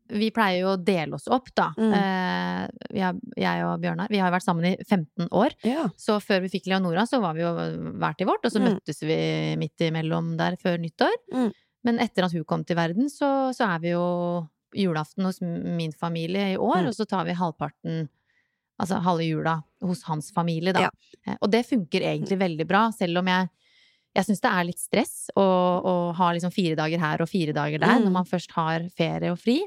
Vi 0.08 0.30
pleier 0.30 0.60
jo 0.60 0.72
å 0.74 0.84
dele 0.84 1.14
oss 1.16 1.26
opp, 1.32 1.48
da. 1.56 1.70
Mm. 1.78 1.92
Eh, 1.96 2.68
jeg, 3.00 3.20
jeg 3.40 3.64
og 3.64 3.80
Bjørnar. 3.80 4.10
Vi 4.12 4.18
har 4.20 4.28
jo 4.28 4.34
vært 4.36 4.44
sammen 4.44 4.66
i 4.68 4.76
15 4.84 5.28
år. 5.32 5.54
Ja. 5.64 5.86
Så 5.96 6.18
før 6.20 6.42
vi 6.44 6.50
fikk 6.52 6.66
Leonora, 6.68 7.06
så 7.08 7.20
var 7.22 7.32
vi 7.34 7.40
jo 7.40 7.52
hver 7.56 8.16
til 8.18 8.26
vårt, 8.28 8.44
og 8.44 8.52
så 8.52 8.60
Mm. 8.60 8.66
møttes 8.74 9.00
vi 9.00 9.16
midt 9.56 9.78
imellom 9.80 10.36
der 10.36 10.56
før 10.60 10.76
nyttår. 10.78 11.14
Mm. 11.32 11.52
Men 11.84 11.98
etter 12.00 12.24
at 12.24 12.32
hun 12.32 12.44
kom 12.44 12.64
til 12.64 12.76
verden, 12.76 13.08
så, 13.08 13.52
så 13.56 13.64
er 13.74 13.78
vi 13.80 13.90
jo 13.94 14.48
julaften 14.74 15.24
hos 15.24 15.40
min 15.40 15.92
familie 15.92 16.52
i 16.52 16.56
år, 16.56 16.82
Mm. 16.84 16.88
og 16.88 16.94
så 16.94 17.06
tar 17.08 17.24
vi 17.24 17.32
halvparten 17.32 18.08
Altså 18.80 18.96
halve 19.00 19.22
jula 19.22 19.62
hos 19.86 20.00
hans 20.02 20.32
familie, 20.34 20.72
da. 20.74 20.80
Ja. 20.80 20.90
Eh, 21.28 21.36
Og 21.40 21.48
det 21.48 21.64
funker 21.64 22.02
egentlig 22.02 22.36
veldig 22.40 22.66
bra, 22.66 22.90
selv 22.90 23.18
om 23.18 23.26
jeg 23.26 23.48
jeg 24.16 24.24
syns 24.26 24.40
det 24.40 24.50
er 24.50 24.64
litt 24.64 24.78
stress 24.78 25.30
å, 25.36 25.42
å 25.82 26.14
ha 26.14 26.32
liksom 26.32 26.52
fire 26.52 26.74
dager 26.76 26.98
her 26.98 27.20
og 27.22 27.28
fire 27.28 27.52
dager 27.52 27.78
der, 27.80 27.98
Mm. 27.98 28.04
når 28.04 28.12
man 28.12 28.24
først 28.24 28.50
har 28.52 28.80
ferie 28.96 29.30
og 29.30 29.38
fri. 29.38 29.60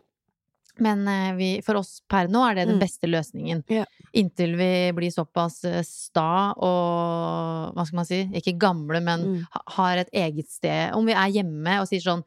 Men 0.79 1.07
eh, 1.07 1.31
vi, 1.37 1.49
for 1.65 1.75
oss 1.79 2.01
per 2.09 2.27
nå 2.27 2.41
er 2.49 2.55
det 2.55 2.67
den 2.67 2.77
Mm. 2.77 2.83
beste 2.83 3.07
løsningen. 3.09 3.63
Yeah. 3.69 3.85
Inntil 4.13 4.55
vi 4.57 4.91
blir 4.97 5.11
såpass 5.11 5.63
eh, 5.65 5.81
sta 5.83 6.53
og 6.57 7.73
hva 7.75 7.85
skal 7.87 7.95
man 8.01 8.05
si, 8.09 8.21
ikke 8.33 8.57
gamle, 8.59 9.01
men 9.03 9.19
Mm. 9.27 9.45
har 9.77 9.97
et 9.97 10.09
eget 10.13 10.49
sted. 10.49 10.93
Om 10.93 11.05
vi 11.05 11.13
er 11.13 11.29
hjemme 11.41 11.79
og 11.81 11.87
sier 11.87 12.01
sånn 12.01 12.23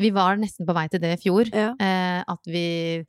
Vi 0.00 0.08
var 0.10 0.36
nesten 0.40 0.64
på 0.66 0.72
vei 0.72 0.86
til 0.88 1.00
det 1.02 1.10
i 1.18 1.22
fjor. 1.28 1.50
Yeah. 1.52 1.74
Eh, 1.78 2.24
at 2.26 2.40
vi 2.48 3.04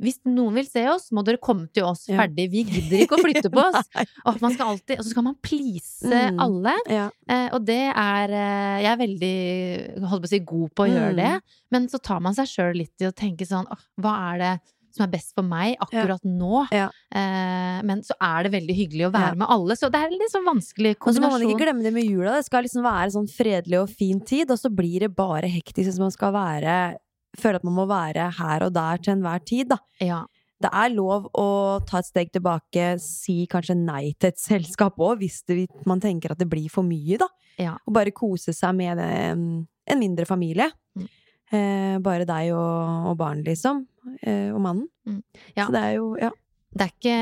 Hvis 0.00 0.16
noen 0.24 0.54
vil 0.56 0.64
se 0.64 0.86
oss, 0.88 1.10
må 1.12 1.20
dere 1.22 1.36
komme 1.36 1.66
til 1.74 1.84
oss 1.84 2.06
Ja. 2.08 2.16
ferdig. 2.22 2.46
Vi 2.50 2.62
gidder 2.64 3.02
ikke 3.04 3.18
å 3.18 3.24
flytte 3.24 3.50
på 3.52 3.60
oss. 3.60 3.84
Og, 4.26 4.40
man 4.40 4.54
skal 4.54 4.70
alltid, 4.72 4.98
og 4.98 5.04
så 5.04 5.10
skal 5.10 5.22
man 5.26 5.36
please 5.42 6.00
Mm. 6.08 6.40
alle. 6.40 6.74
Ja. 6.88 7.10
Eh, 7.28 7.48
og 7.52 7.64
det 7.68 7.92
er 7.92 8.30
eh, 8.32 8.82
Jeg 8.82 8.90
er 8.92 9.00
veldig 9.04 10.08
holdt 10.08 10.22
på 10.24 10.28
å 10.30 10.32
si, 10.32 10.38
god 10.40 10.74
på 10.74 10.86
å 10.86 10.90
gjøre 10.90 11.12
Mm. 11.12 11.16
det. 11.20 11.56
Men 11.70 11.88
så 11.88 12.00
tar 12.00 12.20
man 12.20 12.34
seg 12.34 12.46
sjøl 12.48 12.74
litt 12.80 12.96
i 13.00 13.08
å 13.10 13.12
tenke 13.12 13.44
sånn 13.46 13.66
oh, 13.70 13.76
Hva 14.00 14.14
er 14.32 14.38
det 14.38 14.60
som 14.96 15.04
er 15.04 15.10
best 15.12 15.34
for 15.36 15.42
meg 15.46 15.76
akkurat 15.78 16.24
nå? 16.26 16.64
Ja. 16.74 16.88
Eh, 17.14 17.82
men 17.86 18.00
så 18.02 18.16
er 18.20 18.42
det 18.48 18.52
veldig 18.56 18.74
hyggelig 18.74 19.06
å 19.06 19.12
være 19.12 19.36
Ja. 19.36 19.38
med 19.44 19.46
alle. 19.48 19.76
Så 19.76 19.90
det 19.92 20.00
er 20.00 20.06
en 20.08 20.18
litt 20.18 20.32
sånn 20.32 20.48
vanskelig 20.48 20.96
Og 21.06 21.14
så 21.14 21.20
må 21.20 21.30
man 21.30 21.40
ikke 21.42 21.60
glemme 21.62 21.82
det 21.84 21.92
med 21.94 22.08
jula. 22.08 22.32
Det 22.40 22.46
skal 22.48 22.64
liksom 22.64 22.82
være 22.82 23.12
sånn 23.12 23.28
fredelig 23.30 23.78
og 23.82 23.88
fin 23.92 24.18
tid, 24.20 24.50
og 24.50 24.58
så 24.58 24.72
blir 24.74 25.00
det 25.04 25.14
bare 25.14 25.46
hektisk 25.46 25.84
hvis 25.92 25.98
man 26.00 26.10
skal 26.10 26.32
være 26.32 26.96
Føle 27.38 27.60
at 27.60 27.66
man 27.66 27.76
må 27.76 27.86
være 27.90 28.30
her 28.40 28.66
og 28.66 28.74
der 28.74 29.02
til 29.02 29.14
enhver 29.14 29.42
tid, 29.46 29.70
da. 29.70 29.78
Ja. 30.02 30.24
Det 30.60 30.68
er 30.76 30.92
lov 30.92 31.30
å 31.40 31.46
ta 31.88 32.02
et 32.02 32.08
steg 32.10 32.32
tilbake, 32.34 32.92
si 33.00 33.46
kanskje 33.48 33.78
nei 33.78 34.10
til 34.20 34.28
et 34.28 34.40
selskap 34.40 34.98
òg, 35.00 35.22
hvis 35.22 35.40
det, 35.48 35.64
man 35.88 36.02
tenker 36.02 36.34
at 36.34 36.42
det 36.42 36.50
blir 36.50 36.68
for 36.72 36.84
mye, 36.84 37.16
da. 37.20 37.30
Ja. 37.60 37.78
Og 37.86 37.94
bare 37.96 38.12
kose 38.12 38.52
seg 38.56 38.76
med 38.76 39.00
en, 39.00 39.46
en 39.64 40.00
mindre 40.00 40.26
familie. 40.28 40.68
Mm. 40.98 41.08
Eh, 41.50 41.96
bare 42.04 42.26
deg 42.28 42.52
og, 42.52 43.08
og 43.10 43.16
barn, 43.20 43.40
liksom. 43.46 43.86
Eh, 44.20 44.50
og 44.52 44.60
mannen. 44.66 44.86
Mm. 45.08 45.22
Ja. 45.56 45.64
Så 45.64 45.70
det 45.74 45.82
er 45.86 45.96
jo 45.96 46.12
Ja. 46.20 46.30
Det 46.72 46.84
er, 46.84 46.90
ikke, 46.94 47.14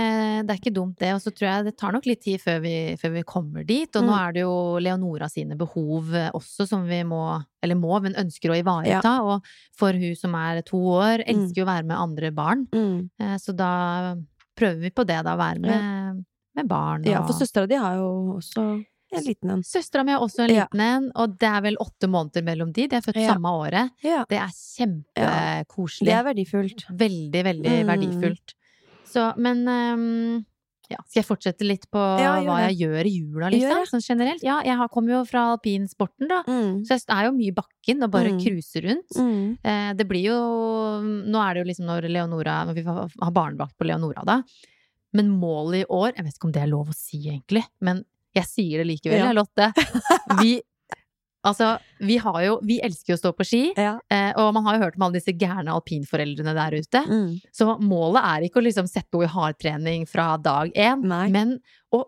det 0.44 0.50
er 0.52 0.58
ikke 0.60 0.74
dumt, 0.76 0.98
det. 1.00 1.14
Og 1.16 1.20
så 1.24 1.30
tror 1.32 1.46
jeg 1.48 1.64
det 1.64 1.76
tar 1.80 1.92
nok 1.96 2.04
litt 2.04 2.20
tid 2.20 2.38
før 2.42 2.58
vi, 2.60 2.72
før 3.00 3.12
vi 3.14 3.22
kommer 3.24 3.64
dit. 3.64 3.88
Og 3.96 4.02
nå 4.04 4.12
Mm. 4.12 4.18
er 4.28 4.32
det 4.36 4.42
jo 4.42 4.56
Leonora 4.84 5.28
sine 5.32 5.56
behov 5.56 6.12
eh, 6.14 6.30
også 6.36 6.66
som 6.68 6.84
vi 6.86 6.98
må, 7.02 7.22
eller 7.62 7.74
må, 7.80 7.98
men 8.02 8.12
ønsker 8.14 8.50
å 8.52 8.58
ivareta. 8.60 9.14
Og 9.24 9.42
for 9.74 9.92
hun 9.96 10.14
som 10.14 10.34
er 10.34 10.60
to 10.68 10.76
år, 10.76 11.24
elsker 11.26 11.62
jo 11.62 11.64
å 11.64 11.72
være 11.72 11.86
med 11.88 11.96
andre 11.96 12.30
barn. 12.30 12.66
Mm. 12.74 13.08
Eh, 13.18 13.36
Så 13.38 13.56
da 13.56 14.16
prøver 14.54 14.80
vi 14.80 14.90
på 14.90 15.06
det, 15.06 15.24
da. 15.24 15.34
Være 15.36 15.60
med, 15.60 16.24
med 16.54 16.68
barn. 16.68 17.04
ja, 17.04 17.24
for 17.24 17.32
søstera 17.32 17.66
di 17.66 17.74
har 17.76 17.94
jo 17.96 18.36
også 18.36 18.84
en 19.16 19.24
liten 19.24 19.50
en. 19.50 19.62
Søstera 19.62 20.04
mi 20.04 20.12
har 20.12 20.20
også 20.20 20.44
en 20.44 20.54
Ja. 20.54 20.66
liten 20.66 20.80
en, 20.80 21.10
og 21.16 21.38
det 21.38 21.48
er 21.48 21.62
vel 21.62 21.76
åtte 21.80 22.04
måneder 22.06 22.44
mellom 22.44 22.70
de. 22.74 22.86
De 22.86 22.96
er 22.96 23.00
født 23.00 23.16
Ja. 23.16 23.32
samme 23.32 23.48
året. 23.48 23.90
Ja. 24.04 24.26
Det 24.28 24.36
er 24.36 24.52
kjempekoselig. 24.52 26.04
Det 26.04 26.12
er 26.12 26.24
verdifullt. 26.24 26.84
Veldig, 26.90 27.44
veldig 27.44 27.84
Mm. 27.84 27.86
verdifullt. 27.88 28.54
Så, 29.08 29.24
men 29.40 29.64
um, 29.68 30.44
ja, 30.88 30.96
skal 31.04 31.18
jeg 31.22 31.26
fortsette 31.28 31.66
litt 31.68 31.82
på 31.92 32.00
Ja, 32.20 32.36
gjør 32.40 32.46
hva 32.48 32.58
jeg 32.68 32.78
gjør 32.80 33.08
i 33.10 33.12
jula, 33.18 33.50
liksom? 33.52 33.82
Sånn 33.90 34.04
generelt? 34.04 34.42
Ja, 34.46 34.60
jeg 34.64 34.76
har- 34.80 34.88
kommer 34.88 35.18
jo 35.18 35.24
fra 35.28 35.42
alpinsporten, 35.54 36.28
da. 36.30 36.42
Mm. 36.48 36.78
Så 36.88 36.96
jeg 36.96 37.04
er 37.12 37.26
jo 37.28 37.32
mye 37.36 37.52
i 37.52 37.56
bakken 37.58 38.02
og 38.06 38.10
bare 38.14 38.32
Mm. 38.32 38.40
cruiser 38.40 38.82
rundt. 38.88 39.16
Mm. 39.16 39.58
Eh, 39.64 39.92
det 39.94 40.08
blir 40.08 40.24
jo 40.30 40.38
Nå 41.28 41.38
er 41.44 41.54
det 41.54 41.60
jo 41.64 41.68
liksom 41.72 41.86
når 41.86 42.08
Leonora 42.10 42.64
Når 42.66 42.74
vi 42.74 42.82
har 42.84 43.30
barnevakt 43.32 43.76
på 43.78 43.86
Leonora, 43.86 44.24
da. 44.24 44.42
Men 45.12 45.28
målet 45.40 45.82
i 45.82 45.86
år 45.90 46.12
Jeg 46.16 46.24
vet 46.24 46.34
ikke 46.38 46.44
om 46.48 46.52
det 46.52 46.62
er 46.62 46.72
lov 46.72 46.88
å 46.88 46.94
si, 46.94 47.18
egentlig, 47.28 47.64
men 47.80 48.04
jeg 48.34 48.44
sier 48.44 48.78
det 48.84 48.86
likevel, 48.86 49.18
Ja. 49.18 49.32
Lotte. 49.32 49.72
Vi 50.40 50.60
Altså, 51.46 51.78
vi 52.00 52.16
har 52.18 52.42
jo 52.42 52.58
Vi 52.66 52.80
elsker 52.82 53.12
jo 53.12 53.16
å 53.16 53.20
stå 53.22 53.32
på 53.36 53.44
ski, 53.46 53.72
Ja. 53.76 53.98
eh, 54.10 54.32
og 54.36 54.52
man 54.54 54.64
har 54.64 54.76
jo 54.76 54.82
hørt 54.84 54.96
om 54.96 55.02
alle 55.06 55.20
disse 55.20 55.32
gærne 55.38 55.70
alpinforeldrene 55.70 56.54
der 56.54 56.76
ute. 56.80 57.02
Mm. 57.06 57.40
Så 57.54 57.78
målet 57.80 58.22
er 58.24 58.48
ikke 58.48 58.60
å 58.60 58.64
liksom 58.66 58.88
sette 58.90 59.12
henne 59.14 59.24
i 59.24 59.32
hardtrening 59.32 60.06
fra 60.08 60.36
dag 60.36 60.72
én, 60.74 61.02
Nei. 61.04 61.28
men 61.30 61.60
å 61.94 62.04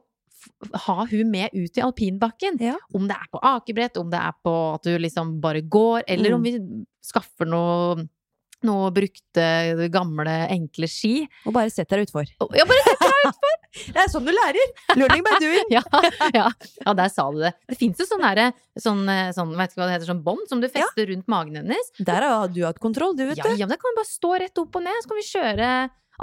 ha 0.74 1.04
hun 1.04 1.30
med 1.30 1.50
ut 1.54 1.76
i 1.76 1.82
alpinbakken. 1.84 2.58
Ja. 2.60 2.76
Om 2.94 3.06
det 3.06 3.16
er 3.16 3.28
på 3.32 3.40
akebrett, 3.42 3.96
om 4.00 4.10
det 4.10 4.18
er 4.18 4.32
på 4.44 4.74
at 4.74 4.82
du 4.82 4.98
liksom 4.98 5.40
bare 5.40 5.60
går, 5.62 6.02
eller 6.08 6.32
om 6.34 6.42
Mm. 6.42 6.44
vi 6.44 6.84
skaffer 7.02 7.46
noe 7.46 8.08
noe 8.66 8.90
brukte, 8.94 9.46
gamle, 9.92 10.34
enkle 10.52 10.88
ski. 10.90 11.14
Og 11.46 11.54
bare 11.56 11.72
sett 11.72 11.90
deg 11.92 12.06
utfor. 12.08 12.28
Ja, 12.56 12.66
bare 12.68 12.84
sett 12.86 13.00
deg 13.06 13.16
utfor! 13.30 13.56
Det 13.70 14.00
er 14.02 14.08
sånn 14.10 14.24
du 14.26 14.32
lærer! 14.34 14.70
Learning 14.98 15.20
by 15.22 15.36
doing. 15.38 15.68
ja, 15.76 15.82
ja, 16.34 16.48
ja, 16.82 16.94
der 16.98 17.12
sa 17.12 17.28
du 17.30 17.38
det. 17.38 17.52
Det 17.70 17.76
fins 17.78 18.00
jo 18.02 18.06
sånn 18.08 18.24
herre 18.26 18.48
sånn, 18.80 19.04
eh, 19.12 19.28
sånn, 19.36 19.52
vet 19.54 19.70
ikke 19.70 19.82
hva 19.84 19.86
det 19.86 19.94
heter, 19.94 20.08
sånn 20.10 20.24
bånd 20.26 20.42
som 20.50 20.58
du 20.62 20.66
fester 20.72 21.06
rundt 21.12 21.28
magen 21.30 21.60
hennes. 21.60 21.92
Der 22.02 22.26
har 22.26 22.50
du 22.50 22.64
hatt 22.66 22.80
kontroll, 22.82 23.14
du, 23.14 23.28
vet 23.28 23.38
Ja, 23.38 23.46
du. 23.46 23.54
ja, 23.54 23.68
men 23.68 23.76
da 23.76 23.78
kan 23.78 23.94
vi 23.94 24.00
bare 24.00 24.10
stå 24.10 24.32
rett 24.42 24.58
opp 24.64 24.74
og 24.80 24.82
ned, 24.88 24.98
så 25.04 25.12
kan 25.12 25.20
vi 25.20 25.26
kjøre 25.28 25.70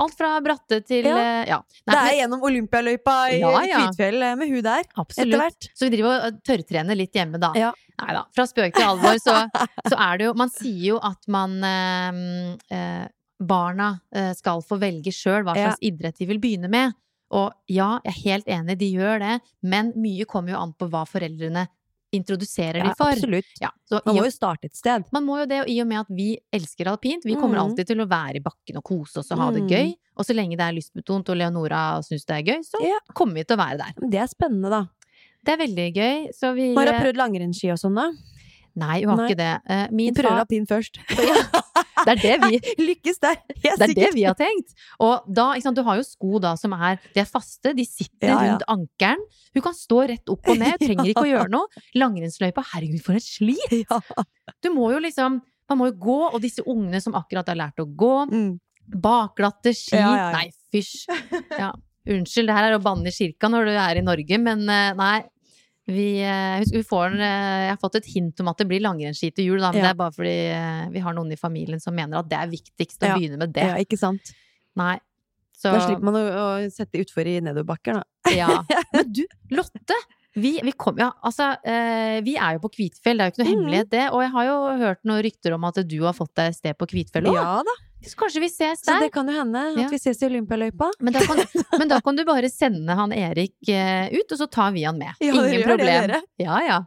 alt 0.03 0.15
fra 0.17 0.29
bratte 0.45 0.79
til 0.85 1.05
Ja. 1.09 1.43
ja. 1.47 1.57
Nei, 1.87 1.93
Det 1.93 1.97
er 1.97 2.05
men- 2.05 2.17
gjennom 2.21 2.45
Olympialøypa 2.49 3.15
i 3.33 3.39
Ja, 3.41 3.51
ja. 3.65 3.79
Kvitfjell 3.81 4.21
eh, 4.23 4.35
med 4.35 4.49
hun 4.53 4.61
der. 4.63 4.83
Absolutt. 4.97 5.39
hvert. 5.41 5.69
Så 5.73 5.87
vi 5.89 5.95
driver 5.97 6.15
og 6.17 6.25
eh, 6.29 6.39
tørrtrener 6.47 6.95
litt 6.99 7.13
hjemme, 7.13 7.39
da. 7.41 7.51
Ja. 7.55 7.71
Nei 7.97 8.13
da. 8.13 8.23
Fra 8.35 8.45
spøk 8.45 8.75
til 8.77 8.85
alvor, 8.85 9.17
så, 9.17 9.35
så 9.89 9.97
er 9.97 10.17
det 10.19 10.27
jo 10.29 10.33
Man 10.37 10.49
sier 10.53 10.83
jo 10.93 10.99
at 11.01 11.27
man 11.27 11.57
eh, 11.63 12.57
eh, 12.77 13.07
Barna 13.39 13.99
eh, 14.13 14.33
skal 14.37 14.61
få 14.65 14.79
velge 14.81 15.11
sjøl 15.13 15.43
hva 15.45 15.53
slags 15.57 15.81
idrett 15.85 16.17
de 16.17 16.25
vil 16.29 16.39
begynne 16.41 16.69
med. 16.69 16.93
Og 17.35 17.51
ja, 17.67 17.99
jeg 18.05 18.13
er 18.13 18.21
helt 18.23 18.47
enig, 18.47 18.77
de 18.79 18.87
gjør 18.95 19.19
det, 19.19 19.33
men 19.61 19.91
mye 19.99 20.23
kommer 20.25 20.53
jo 20.55 20.61
an 20.61 20.71
på 20.79 20.87
hva 20.89 21.01
foreldrene 21.05 21.65
introduserer 22.19 22.81
Ja, 22.81 22.89
de 22.89 22.95
for. 22.97 23.11
absolutt. 23.11 23.45
Ja, 23.61 23.69
så 23.89 24.01
Man 24.05 24.15
må 24.15 24.19
og- 24.19 24.25
jo 24.25 24.31
starte 24.31 24.65
et 24.65 24.75
sted. 24.75 25.05
man 25.11 25.23
må 25.25 25.39
jo 25.39 25.45
det, 25.45 25.61
og 25.61 25.69
i 25.69 25.79
og 25.81 25.87
med 25.87 25.99
at 25.99 26.07
vi 26.09 26.37
elsker 26.51 26.85
alpint, 26.91 27.23
vi 27.23 27.35
kommer 27.35 27.57
Mm. 27.57 27.63
alltid 27.71 27.87
til 27.87 27.97
å 27.97 28.07
være 28.07 28.35
i 28.37 28.39
bakken 28.39 28.77
og 28.77 28.83
kose 28.83 29.17
oss 29.19 29.31
og 29.31 29.37
ha 29.39 29.51
det 29.51 29.63
Mm. 29.63 29.69
gøy. 29.69 29.95
Og 30.17 30.25
så 30.25 30.33
lenge 30.35 30.57
det 30.57 30.61
er 30.61 30.73
lystbetont 30.73 31.29
og 31.29 31.37
Leonora 31.37 31.99
syns 32.01 32.25
det 32.25 32.35
er 32.37 32.43
gøy, 32.53 32.59
så 32.65 32.81
Ja. 32.81 32.99
kommer 33.13 33.35
vi 33.35 33.43
til 33.43 33.57
å 33.57 33.59
være 33.59 33.77
der. 33.77 33.93
Det 34.09 34.19
er 34.19 34.27
spennende, 34.27 34.69
da. 34.69 34.85
Det 35.45 35.53
er 35.59 35.65
veldig 35.67 35.93
gøy. 35.95 36.29
Så 36.33 36.53
vi 36.55 36.73
Har 36.75 36.85
du 36.85 36.91
prøvd 36.91 37.15
langrennsski 37.17 37.71
og 37.71 37.77
sånn, 37.77 37.95
da? 37.95 38.11
Nei, 38.77 38.99
hun 39.01 39.09
har 39.15 39.17
Nei. 39.23 39.27
ikke 39.31 39.39
det. 39.39 39.53
Uh, 39.65 39.87
Min 39.97 40.13
prøver 40.13 40.29
far 40.29 40.43
latin 40.43 40.67
først. 40.69 40.99
Det 42.07 42.13
er 42.13 42.19
det 42.21 42.33
vi 42.43 42.57
Lykkes 42.87 43.17
der! 43.19 43.39
Det 43.63 43.71
er 43.73 43.93
det 43.97 44.09
vi 44.13 44.23
har 44.27 44.35
tenkt. 44.37 44.75
Og 45.03 45.25
da, 45.33 45.47
ikke 45.57 45.65
sant, 45.65 45.79
du 45.79 45.83
har 45.87 45.97
jo 45.99 46.05
sko 46.05 46.37
da 46.43 46.51
som 46.59 46.75
er 46.77 46.99
De 47.15 47.19
er 47.23 47.27
faste, 47.27 47.73
de 47.75 47.83
sitter 47.89 48.29
Ja, 48.29 48.35
ja. 48.37 48.51
rundt 48.53 48.63
ankelen. 48.71 49.23
Hun 49.57 49.65
kan 49.65 49.75
stå 49.75 50.03
rett 50.13 50.29
opp 50.31 50.47
og 50.53 50.61
ned, 50.61 50.77
trenger 50.79 51.09
ikke 51.09 51.25
å 51.25 51.31
gjøre 51.31 51.51
noe. 51.51 51.83
Langrennsløypa, 51.97 52.63
herregud, 52.75 53.01
for 53.03 53.17
et 53.17 53.25
slit! 53.25 53.73
Ja. 53.81 53.99
Du 54.63 54.69
må 54.77 54.91
jo 54.93 55.01
liksom 55.03 55.41
Man 55.67 55.81
må 55.81 55.89
jo 55.89 55.97
gå, 55.99 56.19
og 56.29 56.37
disse 56.45 56.63
ungene 56.63 57.01
som 57.03 57.17
akkurat 57.19 57.49
har 57.51 57.57
lært 57.59 57.81
å 57.83 57.89
gå, 57.99 58.13
Mm. 58.31 58.53
bakglatte 59.03 59.73
ski. 59.75 59.99
Nei, 59.99 60.45
fysj. 60.71 61.09
Ja. 61.57 61.73
Unnskyld, 62.07 62.47
det 62.47 62.55
her 62.55 62.69
er 62.69 62.77
å 62.77 62.83
banne 62.85 63.11
i 63.11 63.11
kirka 63.11 63.49
når 63.51 63.67
du 63.67 63.73
er 63.75 63.99
i 63.99 64.03
Norge, 64.05 64.37
men 64.39 64.61
eh, 64.71 64.93
nei. 64.95 65.17
Vi, 65.87 66.19
eh, 66.19 66.63
vi 66.67 66.83
får, 66.83 67.13
eh, 67.15 67.61
jeg 67.63 67.71
har 67.71 67.79
fått 67.79 67.95
et 68.01 68.07
hint 68.11 68.41
om 68.43 68.49
at 68.51 68.59
det 68.59 68.67
blir 68.67 68.83
langrennsski 68.83 69.29
til 69.33 69.53
jul, 69.53 69.61
da, 69.63 69.71
men 69.71 69.79
Ja. 69.79 69.87
det 69.87 69.91
er 69.93 69.99
bare 70.01 70.11
fordi 70.11 70.35
eh, 70.51 70.89
vi 70.91 70.99
har 70.99 71.15
noen 71.15 71.31
i 71.31 71.39
familien 71.39 71.79
som 71.79 71.95
mener 71.95 72.19
at 72.19 72.27
det 72.27 72.37
er 72.37 72.51
viktigst 72.51 72.99
å 72.99 73.07
Ja. 73.07 73.15
begynne 73.15 73.39
med 73.39 73.53
det. 73.55 73.63
Ja, 73.63 73.75
ikke 73.79 73.97
sant? 73.97 74.33
Nei. 74.75 74.99
Så, 75.55 75.71
Da 75.71 75.79
slipper 75.87 76.03
man 76.03 76.19
å, 76.19 76.25
å 76.27 76.69
sette 76.69 76.99
utfor 76.99 77.25
i 77.25 77.39
nedoverbakker, 77.39 77.93
da. 77.93 78.03
ja. 78.35 78.63
Men 78.93 79.13
du, 79.13 79.23
Lotte! 79.49 79.95
Vi, 80.37 80.59
vi, 80.61 80.71
kom, 80.77 80.99
ja, 80.99 81.09
altså, 81.25 81.55
eh, 81.65 82.19
vi 82.21 82.35
er 82.37 82.57
jo 82.57 82.67
på 82.67 82.69
Kvitfjell, 82.75 83.17
det 83.17 83.23
er 83.23 83.31
jo 83.31 83.33
ikke 83.33 83.41
noe 83.41 83.47
mm. 83.47 83.55
hemmelighet 83.55 83.89
det. 83.89 84.03
Og 84.11 84.21
jeg 84.21 84.31
har 84.35 84.45
jo 84.45 84.57
hørt 84.83 84.99
noen 85.07 85.23
rykter 85.25 85.55
om 85.55 85.63
at 85.65 85.79
du 85.87 85.97
har 86.03 86.13
fått 86.13 86.35
deg 86.37 86.51
et 86.51 86.57
sted 86.59 86.77
på 86.77 86.85
Kvitfjell 86.91 87.31
òg. 87.31 87.39
Ja 87.39 87.63
da, 87.65 87.73
Så 88.05 88.15
kanskje 88.19 88.39
vi 88.43 88.49
ses 88.49 88.81
der. 88.85 88.93
så 88.93 88.99
det 89.01 89.11
kan 89.11 89.27
jo 89.27 89.33
hende 89.33 89.57
at 89.71 89.77
Ja. 89.79 89.87
vi 89.89 89.97
ses 89.97 90.21
i 90.21 90.25
Olympialøypa. 90.27 90.91
Men 90.99 91.13
da, 91.13 91.19
kan, 91.25 91.37
men 91.79 91.87
da 91.89 91.99
kan 92.01 92.15
du 92.15 92.23
bare 92.25 92.49
sende 92.49 92.93
han 92.95 93.11
Erik 93.11 93.55
eh, 93.69 94.09
ut, 94.13 94.31
og 94.31 94.37
så 94.37 94.47
tar 94.49 94.71
vi 94.75 94.83
han 94.83 94.97
med. 94.99 95.13
Ja, 95.19 95.33
Ingen 95.33 95.51
det, 95.51 95.63
problem. 95.65 96.07
dere. 96.07 96.21
Ja, 96.37 96.59
ja. 96.65 96.77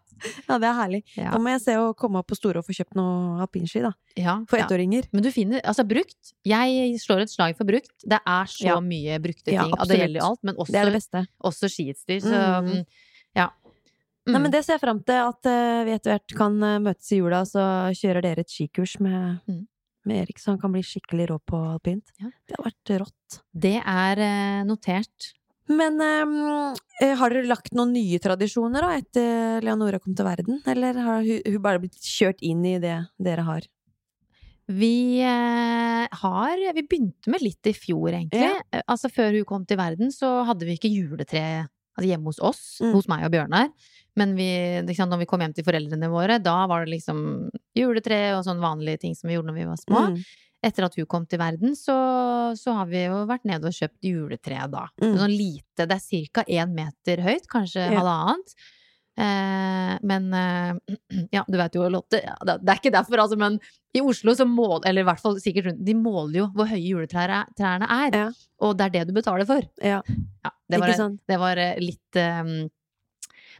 Ja, 0.46 0.58
det 0.60 0.68
er 0.68 0.74
herlig. 0.76 1.02
Ja. 1.16 1.30
Da 1.32 1.38
må 1.40 1.48
jeg 1.48 1.62
se 1.64 1.74
å 1.80 1.94
komme 1.96 2.20
opp 2.20 2.28
på 2.28 2.36
Store 2.36 2.60
og 2.60 2.66
få 2.66 2.74
kjøpt 2.76 2.94
noe 2.94 3.40
alpinski, 3.40 3.80
da. 3.80 3.92
ja, 4.20 4.34
For 4.46 4.58
ja. 4.60 4.66
ettåringer. 4.66 5.08
Men 5.12 5.22
du 5.24 5.30
finner, 5.32 5.62
altså 5.64 5.82
brukt 5.88 6.34
Jeg 6.44 6.98
slår 7.00 7.22
et 7.24 7.30
slag 7.32 7.56
for 7.56 7.64
brukt. 7.64 7.94
Det 8.04 8.20
er 8.20 8.44
så 8.52 8.66
Ja. 8.68 8.80
mye 8.84 9.16
brukte 9.18 9.44
ting. 9.48 9.54
Ja, 9.56 9.64
det 9.88 9.96
gjelder 9.98 10.20
jo 10.20 10.26
alt, 10.28 10.42
men 10.44 10.54
også, 10.56 10.72
Det 10.72 11.02
det 11.10 11.26
også 11.42 11.68
skiutstyr. 11.72 12.20
Så 12.20 12.36
Mm. 12.36 12.68
mm. 12.68 12.84
Nei, 14.28 14.36
Mm. 14.36 14.42
men 14.42 14.50
det 14.52 14.64
ser 14.66 14.74
jeg 14.74 14.80
fram 14.82 14.98
til, 15.02 15.14
at 15.16 15.46
eh, 15.48 15.84
vi 15.86 15.90
etter 15.96 16.12
hvert 16.12 16.36
kan 16.36 16.62
eh, 16.62 16.78
møtes 16.78 17.10
i 17.10 17.16
jula, 17.16 17.40
så 17.48 17.88
kjører 17.96 18.20
dere 18.22 18.40
et 18.44 18.48
skikurs 18.52 19.00
med, 19.00 19.40
Mm. 19.48 19.66
Med 20.08 20.22
Erik, 20.22 20.40
så 20.40 20.54
han 20.54 20.60
kan 20.60 20.72
bli 20.74 20.82
skikkelig 20.86 21.28
rå 21.30 21.38
på 21.48 21.58
alpint. 21.74 22.12
Ja. 22.20 22.30
Det 22.48 22.56
har 22.56 22.68
vært 22.70 22.94
rått. 23.02 23.40
Det 23.66 23.76
er 23.80 24.22
eh, 24.24 24.62
notert. 24.68 25.32
Men 25.70 26.00
eh, 26.02 27.12
har 27.18 27.34
dere 27.34 27.50
lagt 27.50 27.74
noen 27.78 27.92
nye 27.94 28.18
tradisjoner 28.22 28.86
da, 28.86 28.94
etter 28.98 29.66
Leonora 29.66 30.00
kom 30.02 30.16
til 30.18 30.26
verden? 30.26 30.62
Eller 30.70 30.98
har 30.98 31.20
hun, 31.26 31.44
hun 31.44 31.60
bare 31.62 31.82
blitt 31.82 32.00
kjørt 32.00 32.42
inn 32.42 32.64
i 32.66 32.78
det 32.82 32.96
dere 33.22 33.46
har? 33.46 33.68
Vi 34.70 35.18
har 35.18 36.60
Vi 36.76 36.82
begynte 36.86 37.30
med 37.32 37.42
litt 37.42 37.66
i 37.66 37.72
fjor, 37.74 38.12
egentlig. 38.12 38.52
Ja. 38.52 38.82
Altså 38.86 39.10
Før 39.10 39.34
hun 39.34 39.46
kom 39.48 39.64
til 39.66 39.80
verden, 39.80 40.12
så 40.14 40.44
hadde 40.46 40.68
vi 40.68 40.76
ikke 40.78 40.92
juletre 40.92 41.42
altså, 42.00 42.10
hjemme 42.10 42.32
hos 42.32 42.40
oss, 42.40 42.62
Mm. 42.82 42.92
hos 42.96 43.08
meg 43.12 43.24
og 43.28 43.32
Bjørnar. 43.36 43.70
Men 44.16 44.34
vi, 44.34 44.48
liksom, 44.88 45.08
når 45.08 45.20
vi 45.22 45.26
kom 45.30 45.40
hjem 45.44 45.54
til 45.54 45.64
foreldrene 45.64 46.08
våre, 46.10 46.40
da 46.42 46.66
var 46.66 46.84
det 46.84 46.96
liksom 46.96 47.50
juletre 47.78 48.36
og 48.38 48.44
sånn 48.44 48.58
vanlige 48.60 49.00
ting 49.04 49.14
som 49.14 49.28
vi 49.30 49.36
gjorde 49.36 49.52
når 49.52 49.58
vi 49.60 49.68
var 49.68 49.76
små. 49.78 50.00
Mm. 50.10 50.24
Etter 50.62 50.84
at 50.84 50.96
hun 50.98 51.06
kom 51.06 51.24
til 51.30 51.38
verden, 51.40 51.72
så, 51.78 51.94
så 52.58 52.74
har 52.76 52.86
vi 52.90 53.04
jo 53.06 53.22
vært 53.30 53.46
nede 53.48 53.64
og 53.70 53.72
kjøpt 53.72 54.02
juletre 54.04 54.66
da. 54.68 54.82
Mm. 55.00 55.14
Sånn 55.16 55.32
lite, 55.32 55.86
det 55.88 55.96
er 55.96 56.26
ca. 56.34 56.44
én 56.44 56.74
meter 56.74 57.22
høyt, 57.24 57.46
kanskje 57.48 57.86
Ja. 57.86 58.00
halvannet. 58.02 58.52
Eh, 59.18 59.98
men 60.06 60.32
eh, 60.32 60.96
ja, 61.36 61.42
du 61.48 61.56
vet 61.58 61.74
jo, 61.74 61.88
Lotte, 61.92 62.20
det, 62.46 62.54
det 62.62 62.72
er 62.72 62.78
ikke 62.80 62.92
derfor, 62.94 63.20
altså, 63.24 63.36
men 63.40 63.58
i 63.94 64.00
Oslo 64.00 64.32
så 64.38 64.46
måler, 64.48 64.86
eller 64.88 65.02
i 65.02 65.08
hvert 65.08 65.20
fall 65.20 65.40
sikkert 65.42 65.66
rundt, 65.66 65.84
de 65.84 65.94
måler 65.98 66.38
jo 66.44 66.46
hvor 66.54 66.68
høye 66.70 66.84
juletrærne 66.86 67.88
er. 67.90 68.14
Ja. 68.16 68.28
Og 68.62 68.76
det 68.78 68.86
er 68.86 68.94
det 69.00 69.08
du 69.10 69.16
betaler 69.16 69.48
for. 69.48 69.66
Ja, 69.82 70.00
Ja, 70.44 70.50
det 70.70 70.80
var, 70.80 70.94
det 71.28 71.38
var 71.42 71.58
eh, 71.58 71.80
litt 71.82 72.16
um, 72.22 72.52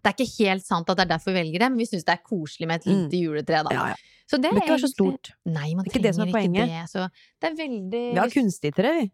Det 0.01 0.07
er 0.07 0.14
ikke 0.14 0.46
helt 0.46 0.64
sant 0.64 0.88
at 0.88 0.96
det 0.96 1.05
er 1.05 1.11
derfor 1.16 1.34
vi 1.34 1.40
velger 1.42 1.59
det, 1.64 1.68
men 1.74 1.80
vi 1.82 1.88
syns 1.90 2.07
det 2.07 2.14
er 2.14 2.22
koselig 2.24 2.68
med 2.70 2.80
et 2.80 2.86
Mm. 2.86 3.03
lite 3.05 3.20
juletre, 3.24 3.62
da. 3.66 3.74
Ja. 3.74 3.94
Så 4.30 4.38
det 4.38 4.48
Det 4.48 4.55
må 4.55 4.62
ikke 4.62 4.76
være 4.76 4.86
så 4.86 4.92
stort. 4.94 5.32
Nei, 5.44 5.74
man 5.74 5.84
Det 5.84 5.90
er 5.90 5.98
ikke 5.98 6.03
det 6.07 6.14
som 6.14 6.28
er 6.28 6.32
poenget. 6.32 6.70
det. 6.70 6.84
Så 6.88 7.09
det 7.42 7.51
er 7.51 7.57
veldig 7.59 8.05
Vi 8.14 8.20
har 8.22 8.30
kunstig 8.30 8.72
tre, 8.76 8.92
vi. 9.01 9.07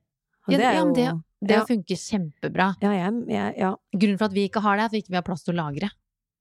Og 0.47 0.53
Ja, 0.53 0.59
det 0.59 0.67
er 0.67 0.77
jo 0.79 0.93
det- 0.93 1.23
Det 1.49 1.57
funker 1.69 1.97
kjempebra. 1.97 2.67
Ja, 2.83 2.91
jeg, 2.93 3.25
jeg, 3.29 3.55
ja. 3.59 3.75
Grunnen 3.97 4.19
for 4.19 4.25
at 4.27 4.33
vi 4.33 4.49
ikke 4.49 4.61
har 4.63 4.77
det, 4.77 4.83
er 4.83 4.87
at 4.87 4.93
vi 4.93 5.01
ikke 5.03 5.15
har 5.15 5.23
plass 5.23 5.43
til 5.43 5.55
å 5.55 5.57
lagre. 5.57 5.91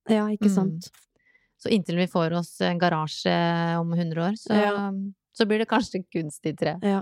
Ja, 0.10 0.26
ikke 0.32 0.50
Mm. 0.52 0.56
sant. 0.56 0.92
Så 1.58 1.70
inntil 1.74 1.96
vi 1.98 2.08
får 2.08 2.34
oss 2.38 2.62
en 2.62 2.78
garasje 2.80 3.34
om 3.80 3.92
100 3.94 4.22
år, 4.30 4.36
så, 4.38 4.54
Ja. 4.54 4.92
så 5.34 5.46
blir 5.48 5.60
det 5.60 5.68
kanskje 5.70 6.04
kunstig 6.14 6.58
tre. 6.60 6.76
Ja. 6.84 7.02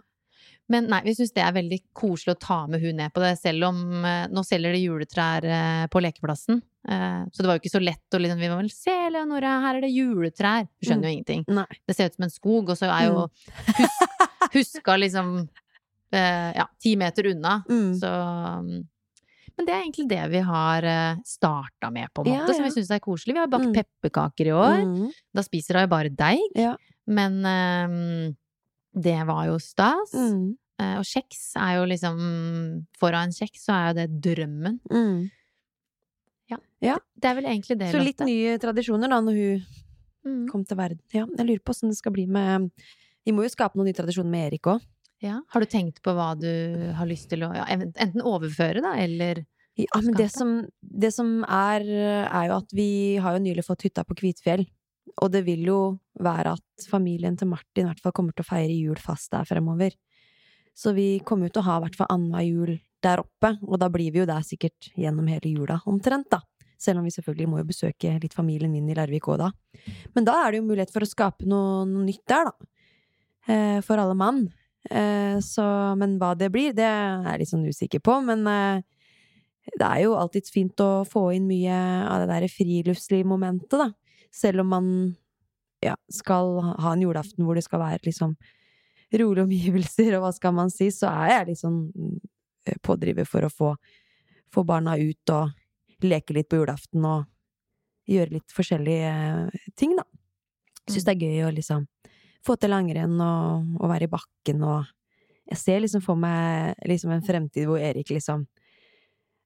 Men 0.69 0.85
nei, 0.87 1.01
vi 1.03 1.11
syns 1.13 1.33
det 1.35 1.43
er 1.43 1.51
veldig 1.51 1.81
koselig 1.93 2.35
å 2.37 2.39
ta 2.39 2.67
med 2.67 2.79
hun 2.81 2.95
ned 2.95 3.11
på 3.13 3.19
det, 3.19 3.33
selv 3.39 3.65
om 3.67 4.05
eh, 4.05 4.27
nå 4.31 4.43
selger 4.47 4.71
de 4.71 4.79
juletrær 4.85 5.43
eh, 5.43 5.87
på 5.91 5.99
lekeplassen. 6.01 6.61
Eh, 6.87 7.25
Så 7.33 7.41
det 7.43 7.47
var 7.47 7.57
jo 7.57 7.61
ikke 7.63 7.73
så 7.79 7.83
lett 7.83 8.15
å 8.15 8.19
liksom 8.21 8.39
Vi 8.39 8.47
må 8.47 8.57
vel 8.61 8.69
se, 8.71 8.95
Leonora, 9.11 9.59
her 9.61 9.75
er 9.75 9.81
det 9.81 9.91
juletrær. 9.91 10.67
Du 10.81 10.87
skjønner 10.87 11.09
jo 11.11 11.17
ingenting. 11.17 11.43
Nei. 11.49 11.65
Det 11.87 11.95
ser 11.95 12.05
ut 12.07 12.15
som 12.15 12.23
en 12.23 12.29
skog, 12.29 12.69
og 12.69 12.77
så 12.79 12.87
er 12.87 13.09
jo 13.09 13.27
hus, 13.75 13.99
huska 14.53 14.95
liksom 14.97 15.49
eh, 16.13 16.53
ja, 16.55 16.65
ti 16.79 16.95
meter 16.95 17.27
unna. 17.33 17.63
Mm. 17.69 17.93
Så 17.99 18.07
mm, 18.07 18.87
Men 19.63 19.69
det 19.69 19.73
er 19.77 19.83
egentlig 19.85 20.07
det 20.11 20.23
vi 20.33 20.39
har 20.43 20.85
starta 21.23 21.89
med, 21.95 22.09
på 22.13 22.25
en 22.25 22.33
Ja, 22.33 22.41
måte, 22.43 22.55
som 22.57 22.65
ja. 22.65 22.69
vi 22.69 22.75
syns 22.75 22.89
er 22.91 22.99
koselig. 22.99 23.33
Vi 23.37 23.39
har 23.39 23.47
bakt 23.47 23.69
Mm. 23.69 23.75
pepperkaker 23.79 24.49
i 24.49 24.51
år. 24.51 24.81
Mm. 24.83 25.11
Da 25.33 25.41
spiser 25.45 25.79
hun 25.79 25.87
bare 25.89 26.09
deig. 26.11 26.43
Ja. 26.59 26.73
Men 27.07 27.39
um, 27.47 28.35
det 28.93 29.15
var 29.25 29.45
jo 29.47 29.55
stas. 29.63 30.11
Mm. 30.13 30.57
Uh, 30.81 30.97
og 30.99 31.05
kjeks 31.07 31.53
er 31.55 31.77
jo 31.77 31.85
liksom 31.87 32.19
Foran 32.99 33.31
kjeks 33.31 33.63
så 33.69 33.71
er 33.77 33.87
jo 33.87 33.97
det 34.01 34.21
drømmen. 34.25 34.79
Mm. 34.91 35.31
Det 36.83 37.29
er 37.29 37.35
vel 37.37 37.45
egentlig 37.47 37.77
det, 37.79 37.87
Så 37.93 38.01
litt 38.03 38.19
Lotte. 38.19 38.25
nye 38.27 38.57
tradisjoner 38.59 39.07
da, 39.09 39.21
når 39.23 39.37
hun 39.39 39.65
Mm. 40.25 40.47
kom 40.51 40.65
til 40.65 40.77
verden. 40.77 40.99
Ja, 41.13 41.25
jeg 41.25 41.45
lurer 41.47 41.59
på 41.63 41.71
åssen 41.71 41.89
det 41.89 41.97
skal 41.97 42.11
bli 42.11 42.25
med 42.27 42.69
Vi 43.25 43.31
må 43.31 43.43
jo 43.43 43.49
skape 43.49 43.75
noen 43.75 43.85
nye 43.87 43.93
tradisjoner 43.95 44.29
med 44.29 44.51
Erik 44.51 44.63
òg. 44.67 44.81
Ja. 45.21 45.39
Har 45.47 45.61
du 45.61 45.65
tenkt 45.65 46.01
på 46.03 46.11
hva 46.13 46.37
du 46.37 46.91
har 46.93 47.05
lyst 47.07 47.29
til 47.29 47.39
å 47.43 47.53
ja, 47.55 47.63
enten 47.65 48.19
overføre, 48.21 48.81
da, 48.81 48.93
eller 48.99 49.45
Ja, 49.79 49.99
men 50.03 50.13
det 50.13 50.29
som, 50.29 50.49
det 50.81 51.09
som 51.15 51.41
er, 51.49 51.81
er 51.81 52.49
jo 52.49 52.57
at 52.59 52.73
vi 52.77 53.17
har 53.21 53.37
jo 53.37 53.41
nylig 53.41 53.65
fått 53.65 53.87
hytta 53.87 54.03
på 54.05 54.17
Kvitfjell. 54.19 54.67
Og 55.21 55.31
det 55.33 55.43
vil 55.47 55.65
jo 55.67 55.79
være 56.21 56.55
at 56.57 56.87
familien 56.89 57.35
til 57.37 57.49
Martin 57.51 57.87
i 57.87 57.89
hvert 57.91 58.01
fall 58.03 58.15
kommer 58.15 58.35
til 58.35 58.45
å 58.45 58.49
feire 58.49 58.73
jul 58.73 58.99
fast 59.01 59.31
der 59.33 59.47
fremover. 59.49 59.95
Så 60.73 60.93
vi 60.97 61.21
kommer 61.25 61.49
jo 61.49 61.55
til 61.55 61.63
å 61.63 61.67
ha 61.67 61.77
i 61.77 61.85
hvert 61.85 61.97
fall 61.99 62.11
annenhver 62.13 62.47
jul 62.47 62.73
der 63.03 63.21
oppe, 63.21 63.53
og 63.67 63.77
da 63.81 63.89
blir 63.91 64.13
vi 64.13 64.21
jo 64.21 64.29
der 64.29 64.45
sikkert 64.47 64.89
gjennom 64.97 65.27
hele 65.29 65.51
jula 65.51 65.81
omtrent, 65.89 66.29
da. 66.31 66.41
Selv 66.79 66.99
om 66.99 67.07
vi 67.07 67.13
selvfølgelig 67.15 67.49
må 67.51 67.59
jo 67.61 67.67
besøke 67.69 68.13
litt 68.19 68.35
familien 68.35 68.71
min 68.71 68.89
i 68.91 68.95
Larvik 68.97 69.27
òg 69.31 69.39
da. 69.39 69.49
Men 70.15 70.25
da 70.27 70.37
er 70.41 70.51
det 70.51 70.61
jo 70.61 70.67
mulighet 70.67 70.91
for 70.91 71.05
å 71.05 71.07
skape 71.07 71.47
noe, 71.47 71.83
noe 71.87 72.07
nytt 72.07 72.23
der, 72.29 72.49
da. 72.49 72.71
Eh, 73.53 73.79
for 73.83 73.99
alle 73.99 74.15
mann. 74.17 74.45
Eh, 74.89 75.37
så, 75.43 75.65
men 75.99 76.17
hva 76.19 76.33
det 76.39 76.49
blir, 76.51 76.73
det 76.75 76.87
er 76.87 77.27
jeg 77.27 77.43
litt 77.43 77.51
sånn 77.51 77.67
usikker 77.67 78.03
på, 78.03 78.17
men 78.25 78.43
eh, 78.49 78.83
det 79.71 79.87
er 79.87 80.03
jo 80.03 80.15
alltids 80.19 80.51
fint 80.53 80.79
å 80.83 81.05
få 81.07 81.29
inn 81.37 81.47
mye 81.47 81.75
av 82.07 82.23
det 82.23 82.29
der 82.31 82.51
friluftslivmomentet, 82.51 83.77
da. 83.79 83.89
Selv 84.33 84.63
om 84.63 84.71
man 84.73 84.87
ja, 85.83 85.95
skal 86.11 86.57
ha 86.81 86.93
en 86.93 87.03
julaften 87.03 87.45
hvor 87.45 87.57
det 87.57 87.65
skal 87.65 87.83
være 87.83 88.03
liksom 88.07 88.35
rolige 89.13 89.45
omgivelser, 89.45 90.15
og 90.17 90.25
hva 90.25 90.31
skal 90.35 90.55
man 90.57 90.71
si, 90.73 90.89
så 90.91 91.11
er 91.11 91.37
jeg 91.37 91.51
liksom 91.53 91.83
pådriver 92.83 93.27
for 93.29 93.45
å 93.45 93.51
få, 93.51 93.73
få 94.53 94.63
barna 94.67 94.95
ut 94.97 95.33
og 95.33 96.03
leke 96.03 96.35
litt 96.35 96.49
på 96.51 96.59
julaften 96.61 97.05
og 97.07 97.29
gjøre 98.09 98.37
litt 98.37 98.55
forskjellige 98.55 99.11
eh, 99.11 99.69
ting, 99.79 99.95
da. 99.99 100.05
Syns 100.89 101.05
det 101.07 101.13
er 101.13 101.23
gøy 101.23 101.45
å 101.47 101.53
liksom 101.55 101.85
få 102.43 102.57
til 102.59 102.73
langrenn 102.73 103.15
og, 103.23 103.77
og 103.79 103.87
være 103.91 104.09
i 104.09 104.11
bakken 104.11 104.67
og 104.67 104.91
Jeg 105.43 105.59
ser 105.59 105.81
liksom 105.83 106.01
for 106.01 106.15
meg 106.15 106.77
liksom 106.87 107.11
en 107.11 107.23
fremtid 107.23 107.67
hvor 107.67 107.79
Erik 107.79 108.09
liksom 108.15 108.45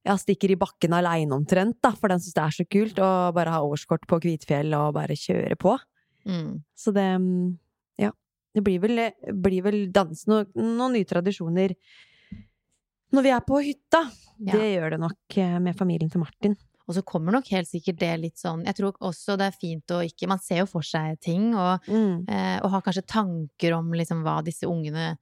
ja, 0.08 0.16
stikker 0.18 0.53
i 0.53 0.58
bakken 0.60 0.95
aleine 0.95 1.36
omtrent, 1.36 1.78
da, 1.84 1.91
for 1.93 2.08
den 2.12 2.22
syns 2.24 2.34
det 2.38 2.43
er 2.45 2.55
så 2.55 2.66
kult 2.72 2.99
å 3.03 3.12
bare 3.36 3.51
ha 3.53 3.60
årskort 3.68 4.08
på 4.08 4.22
Kvitfjell 4.24 4.72
og 4.80 4.93
bare 4.95 5.18
kjøre 5.20 5.58
på. 5.60 5.76
mm. 6.26 6.53
Så 6.80 6.93
det 6.95 7.08
mm, 7.20 7.58
Ja. 7.99 8.12
Det 8.55 8.64
blir 8.66 8.80
vel, 8.82 9.01
blir 9.38 9.62
vel 9.68 9.91
dans 9.93 10.24
no, 10.32 10.39
noen 10.55 10.95
nye 10.95 11.05
tradisjoner 11.05 11.76
når 13.14 13.24
vi 13.24 13.30
er 13.32 13.43
på 13.45 13.60
hytta. 13.64 14.01
Ja. 14.39 14.55
Det 14.58 14.72
gjør 14.74 14.95
det 14.95 14.99
nok 15.03 15.38
eh, 15.39 15.60
med 15.64 15.78
familien 15.78 16.10
til 16.12 16.22
Martin. 16.24 16.55
Og 16.88 16.95
så 16.95 17.03
kommer 17.03 17.36
nok 17.36 17.47
helt 17.51 17.68
sikkert 17.68 17.97
det 17.99 18.14
litt 18.22 18.39
sånn 18.39 18.62
Jeg 18.64 18.78
tror 18.78 18.95
også 19.03 19.36
det 19.39 19.49
er 19.49 19.55
fint 19.60 19.91
å 19.91 19.97
ikke 20.08 20.30
Man 20.32 20.39
ser 20.39 20.62
jo 20.62 20.68
for 20.72 20.86
seg 20.88 21.18
ting, 21.20 21.49
og, 21.55 21.84
Mm. 21.88 22.24
eh, 22.32 22.60
og 22.64 22.72
har 22.72 22.82
kanskje 22.86 23.05
tanker 23.05 23.74
om 23.76 23.91
liksom 23.91 24.24
hva 24.24 24.38
disse 24.43 24.64
ungene 24.70 25.18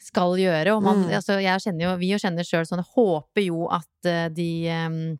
skal 0.00 0.32
gjøre. 0.40 0.74
Og 0.76 0.82
man, 0.82 1.02
Mm. 1.06 1.10
altså, 1.20 1.36
jeg 1.42 1.60
kjenner 1.60 1.84
jo, 1.90 1.96
vi 2.00 2.12
jo 2.14 2.18
kjenner 2.22 2.46
sjøl 2.46 2.64
sånn, 2.68 2.80
jeg 2.82 2.94
håper 2.96 3.44
jo 3.46 3.66
at 3.70 4.08
eh, 4.08 4.28
de 4.32 4.50
eh, 4.68 5.16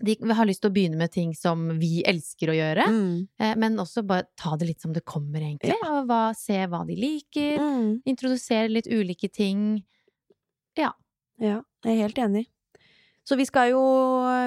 de 0.00 0.14
har 0.30 0.46
lyst 0.46 0.60
til 0.62 0.70
å 0.70 0.74
begynne 0.76 0.94
med 0.96 1.10
ting 1.10 1.32
som 1.34 1.64
vi 1.80 2.04
elsker 2.06 2.52
å 2.52 2.54
gjøre, 2.54 2.84
Mm. 2.86 3.28
eh, 3.42 3.54
men 3.58 3.74
også 3.82 4.04
bare 4.06 4.28
ta 4.38 4.54
det 4.56 4.68
litt 4.68 4.80
som 4.80 4.92
det 4.94 5.02
kommer, 5.04 5.40
egentlig. 5.42 5.74
Og 5.82 6.06
hva, 6.06 6.32
se 6.38 6.54
hva 6.70 6.84
de 6.86 6.94
liker. 6.94 7.58
Mm. 7.58 8.02
Introdusere 8.06 8.68
litt 8.70 8.86
ulike 8.86 9.26
ting. 9.32 9.82
Ja, 10.78 10.92
jeg 11.40 11.62
er 11.84 11.96
helt 12.06 12.14
enig. 12.18 12.46
Så 13.26 13.36
vi 13.36 13.44
skal 13.44 13.70
jo, 13.74 13.80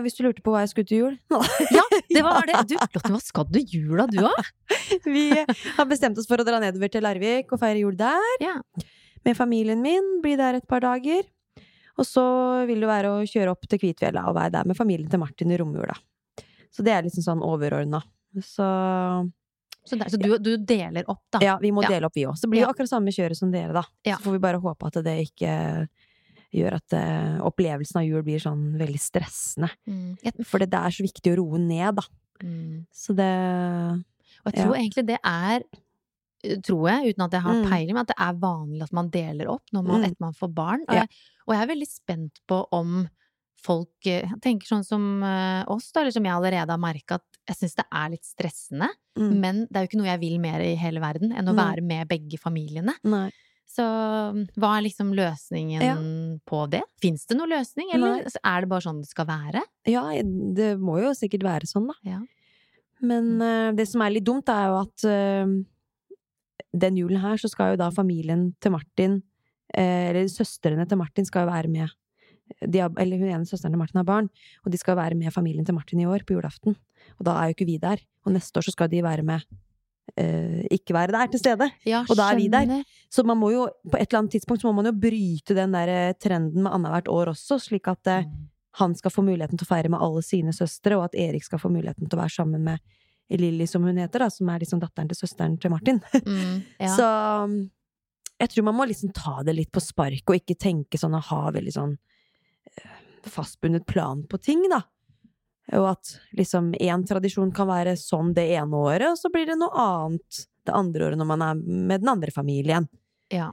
hvis 0.02 0.16
du 0.18 0.24
lurte 0.26 0.42
på 0.42 0.52
hva 0.56 0.64
jeg 0.64 0.72
skulle 0.72 0.88
til 0.90 0.98
jul 1.04 1.18
Ja, 1.78 1.84
det 2.10 2.24
var 2.26 2.48
det! 2.50 2.56
Du, 2.72 2.74
Lotte, 2.80 3.02
hva 3.12 3.20
skal 3.22 3.46
du 3.52 3.60
jula, 3.60 4.08
du 4.10 4.18
òg? 4.26 4.48
Vi 5.06 5.28
har 5.36 5.86
bestemt 5.86 6.18
oss 6.18 6.26
for 6.28 6.42
å 6.42 6.46
dra 6.48 6.58
nedover 6.64 6.90
til 6.90 7.04
Larvik 7.06 7.52
og 7.54 7.60
feire 7.62 7.78
jul 7.84 7.96
der. 8.00 8.18
Ja. 8.42 8.56
Med 9.26 9.38
familien 9.38 9.82
min, 9.84 10.22
bli 10.24 10.36
der 10.40 10.58
et 10.58 10.68
par 10.68 10.82
dager. 10.82 11.24
Og 12.00 12.06
så 12.08 12.24
vil 12.70 12.80
det 12.82 12.88
være 12.90 13.12
å 13.14 13.26
kjøre 13.28 13.52
opp 13.54 13.68
til 13.70 13.80
Kvitfjella 13.82 14.24
og 14.30 14.36
være 14.38 14.54
der 14.56 14.66
med 14.72 14.78
familien 14.80 15.10
til 15.12 15.20
Martin 15.22 15.52
i 15.54 15.58
romjula. 15.60 15.94
Så 16.72 16.84
det 16.88 16.94
er 16.96 17.04
liksom 17.06 17.26
sånn 17.26 17.44
overordna. 17.46 18.00
Så 18.40 18.66
Så, 19.84 19.98
der, 19.98 20.10
så 20.14 20.18
du, 20.22 20.38
du 20.38 20.52
deler 20.58 21.04
opp, 21.10 21.24
da. 21.34 21.40
ja, 21.42 21.56
vi 21.62 21.72
må 21.74 21.82
Ja. 21.84 21.90
dele 21.96 22.06
opp, 22.06 22.14
vi 22.16 22.26
òg. 22.30 22.38
Så 22.38 22.48
blir 22.48 22.62
det 22.62 22.68
Ja. 22.68 22.72
akkurat 22.72 22.90
samme 22.90 23.10
kjøret 23.12 23.36
som 23.38 23.52
dere, 23.52 23.74
da. 23.74 23.84
Ja. 24.06 24.18
Så 24.18 24.24
får 24.30 24.32
vi 24.38 24.40
bare 24.40 24.60
håpe 24.62 24.86
at 24.88 25.04
det 25.04 25.16
ikke 25.26 25.88
gjør 26.54 26.74
at 26.78 26.94
uh, 26.94 27.40
opplevelsen 27.50 27.98
av 28.02 28.06
jul 28.06 28.22
blir 28.24 28.40
sånn 28.40 28.78
veldig 28.78 29.00
stressende. 29.02 29.70
Mm. 29.88 30.18
For 30.46 30.60
det 30.60 30.70
det 30.70 30.80
er 30.80 30.92
så 30.96 31.04
viktig 31.06 31.34
å 31.34 31.38
roe 31.42 31.58
ned, 31.60 31.96
da. 31.96 32.04
mm. 32.44 32.86
Så 32.94 33.16
det 33.16 33.32
Og 34.46 34.54
jeg 34.54 34.64
tror 34.66 34.76
egentlig 34.78 35.06
det 35.08 35.20
er 35.24 35.64
Tror 36.42 36.90
jeg, 36.90 37.14
uten 37.14 37.24
at 37.26 37.32
jeg 37.38 37.42
har 37.46 37.54
Mm. 37.56 37.70
peiling, 37.70 37.94
men 37.94 38.02
at 38.02 38.08
det 38.08 38.20
er 38.20 38.34
vanlig 38.34 38.82
at 38.84 38.94
man 38.94 39.10
deler 39.10 39.48
opp 39.50 39.64
når 39.74 39.84
man, 39.86 40.02
Mm. 40.02 40.06
etter 40.06 40.20
man 40.20 40.34
får 40.34 40.54
barn. 40.54 40.82
Og, 40.88 40.96
Ja. 40.96 41.02
jeg, 41.02 41.10
og 41.48 41.54
jeg 41.56 41.62
er 41.64 41.74
veldig 41.76 41.88
spent 41.88 42.40
på 42.48 42.66
om 42.72 43.10
folk 43.62 44.08
eh, 44.08 44.28
tenker 44.42 44.66
sånn 44.66 44.84
som 44.84 45.22
eh, 45.24 45.64
oss, 45.68 45.92
da, 45.92 46.02
eller 46.02 46.12
som 46.12 46.24
jeg 46.26 46.34
allerede 46.34 46.70
har 46.74 46.80
merka 46.82 47.20
at 47.20 47.24
jeg 47.48 47.58
syns 47.58 47.76
det 47.76 47.86
er 47.92 48.10
litt 48.10 48.26
stressende. 48.26 48.90
mm. 49.20 49.36
Men 49.40 49.68
det 49.70 49.76
er 49.76 49.86
jo 49.86 49.90
ikke 49.92 50.02
noe 50.02 50.12
jeg 50.18 50.20
vil 50.20 50.40
mer 50.40 50.60
i 50.62 50.76
hele 50.76 51.00
verden 51.00 51.32
enn 51.32 51.46
å 51.48 51.54
være 51.56 51.84
med 51.84 52.08
begge 52.10 52.40
familiene. 52.40 52.94
Nei. 53.04 53.30
Så 53.72 53.84
mm, 54.34 54.50
hva 54.58 54.78
er 54.80 54.84
liksom 54.90 55.14
løsningen 55.16 55.82
Ja. 55.82 55.96
på 56.46 56.70
det? 56.70 56.82
Fins 57.00 57.26
det 57.28 57.38
noen 57.38 57.50
løsning, 57.54 57.94
eller 57.94 58.26
er 58.44 58.62
det 58.62 58.68
bare 58.70 58.82
sånn 58.82 59.00
det 59.00 59.08
skal 59.10 59.26
være? 59.28 59.62
Ja, 59.86 60.10
det 60.22 60.78
må 60.80 61.00
jo 61.02 61.12
sikkert 61.14 61.44
være 61.44 61.64
sånn, 61.70 61.88
da. 61.88 61.94
Ja. 62.04 62.20
Men 63.02 63.42
uh, 63.42 63.72
det 63.72 63.88
som 63.88 64.02
er 64.02 64.10
litt 64.12 64.26
dumt, 64.26 64.50
er 64.50 64.68
jo 64.70 64.82
at 64.82 65.06
eh, 65.06 65.46
den 66.74 66.98
julen 66.98 67.22
her 67.22 67.38
så 67.42 67.50
skal 67.52 67.74
jo 67.74 67.82
da 67.82 67.90
familien 67.92 68.52
til 68.62 68.72
Martin, 68.72 69.22
eh, 69.74 70.10
eller 70.12 70.30
søstrene 70.32 70.88
til 70.88 70.98
Martin, 70.98 71.26
skal 71.26 71.46
jo 71.46 71.52
være 71.52 71.72
med. 71.72 71.90
De 72.68 72.80
har, 72.84 72.92
eller 73.00 73.18
hun 73.18 73.32
ene 73.32 73.48
søsteren 73.48 73.72
til 73.72 73.80
Martin 73.80 74.02
har 74.02 74.08
barn, 74.08 74.30
og 74.66 74.72
de 74.72 74.78
skal 74.78 74.98
være 75.00 75.16
med 75.16 75.32
familien 75.32 75.66
til 75.66 75.76
Martin 75.76 76.02
i 76.04 76.06
år, 76.06 76.26
på 76.28 76.36
julaften. 76.36 76.76
Og 77.20 77.26
da 77.26 77.38
er 77.40 77.50
jo 77.52 77.56
ikke 77.56 77.68
vi 77.70 77.78
der. 77.78 78.02
Og 78.26 78.34
neste 78.34 78.60
år 78.60 78.68
så 78.68 78.72
skal 78.76 78.90
de 78.92 79.02
være 79.04 79.24
med 79.24 79.42
eh, 80.20 80.66
ikke 80.72 80.94
være 80.94 81.12
der 81.16 81.32
til 81.32 81.40
stede. 81.40 81.70
Ja, 81.88 82.04
Og 82.10 82.18
da 82.18 82.32
er 82.32 82.36
vi 82.36 82.48
der. 82.52 82.84
Så 83.10 83.24
man 83.24 83.38
må 83.40 83.52
jo, 83.54 83.68
på 83.90 83.98
et 83.98 84.10
eller 84.10 84.20
annet 84.20 84.32
tidspunkt 84.36 84.62
så 84.62 84.68
må 84.68 84.82
man 84.82 84.92
jo 84.92 85.00
bryte 85.00 85.56
den 85.56 85.72
der 85.72 85.88
eh, 85.88 86.14
trenden 86.20 86.64
med 86.64 86.72
annethvert 86.72 87.08
år 87.08 87.32
også, 87.36 87.60
slik 87.60 87.88
at 87.88 88.08
Mm. 88.26 88.48
han 88.80 88.96
skal 88.96 89.12
få 89.12 89.22
muligheten 89.24 89.58
til 89.58 89.66
å 89.66 89.72
feire 89.76 89.90
med 89.90 90.00
alle 90.00 90.22
sine 90.24 90.54
søstre, 90.54 90.96
og 90.96 91.06
at 91.10 91.16
Erik 91.16 91.44
skal 91.44 91.60
få 91.60 91.70
muligheten 91.70 92.08
til 92.08 92.18
å 92.18 92.22
være 92.22 92.36
sammen 92.36 92.64
med 92.64 92.80
Lilly, 93.38 93.68
som 93.68 93.84
hun 93.88 94.00
heter, 94.02 94.26
da, 94.26 94.30
som 94.34 94.50
er 94.52 94.64
liksom 94.64 94.82
datteren 94.82 95.12
til 95.12 95.20
søsteren 95.20 95.60
til 95.62 95.74
Martin. 95.74 96.02
Mm, 96.26 96.62
ja. 96.80 96.90
Så 96.96 97.06
um, 97.46 97.56
jeg 98.42 98.50
tror 98.52 98.66
man 98.68 98.78
må 98.78 98.86
liksom 98.90 99.12
ta 99.16 99.42
det 99.46 99.56
litt 99.58 99.72
på 99.74 99.84
spark, 99.84 100.24
og 100.28 100.40
ikke 100.40 100.58
tenke 100.60 101.00
sånn 101.00 101.16
og 101.18 101.28
ha 101.30 101.52
veldig 101.54 101.74
sånn 101.76 101.94
eh, 102.82 102.98
fastbundet 103.30 103.86
plan 103.90 104.24
på 104.30 104.40
ting, 104.42 104.64
da. 104.72 104.82
Og 105.78 105.92
at 105.94 106.16
liksom 106.36 106.72
én 106.82 107.06
tradisjon 107.08 107.54
kan 107.56 107.70
være 107.70 107.96
sånn 108.00 108.34
det 108.38 108.48
ene 108.58 108.82
året, 108.82 109.12
og 109.12 109.20
så 109.20 109.32
blir 109.34 109.48
det 109.48 109.60
noe 109.62 109.72
annet 109.86 110.46
det 110.68 110.74
andre 110.78 111.08
året 111.08 111.22
når 111.22 111.30
man 111.30 111.44
er 111.46 111.62
med 111.62 112.04
den 112.04 112.14
andre 112.14 112.34
familien. 112.34 112.90
ja. 113.34 113.52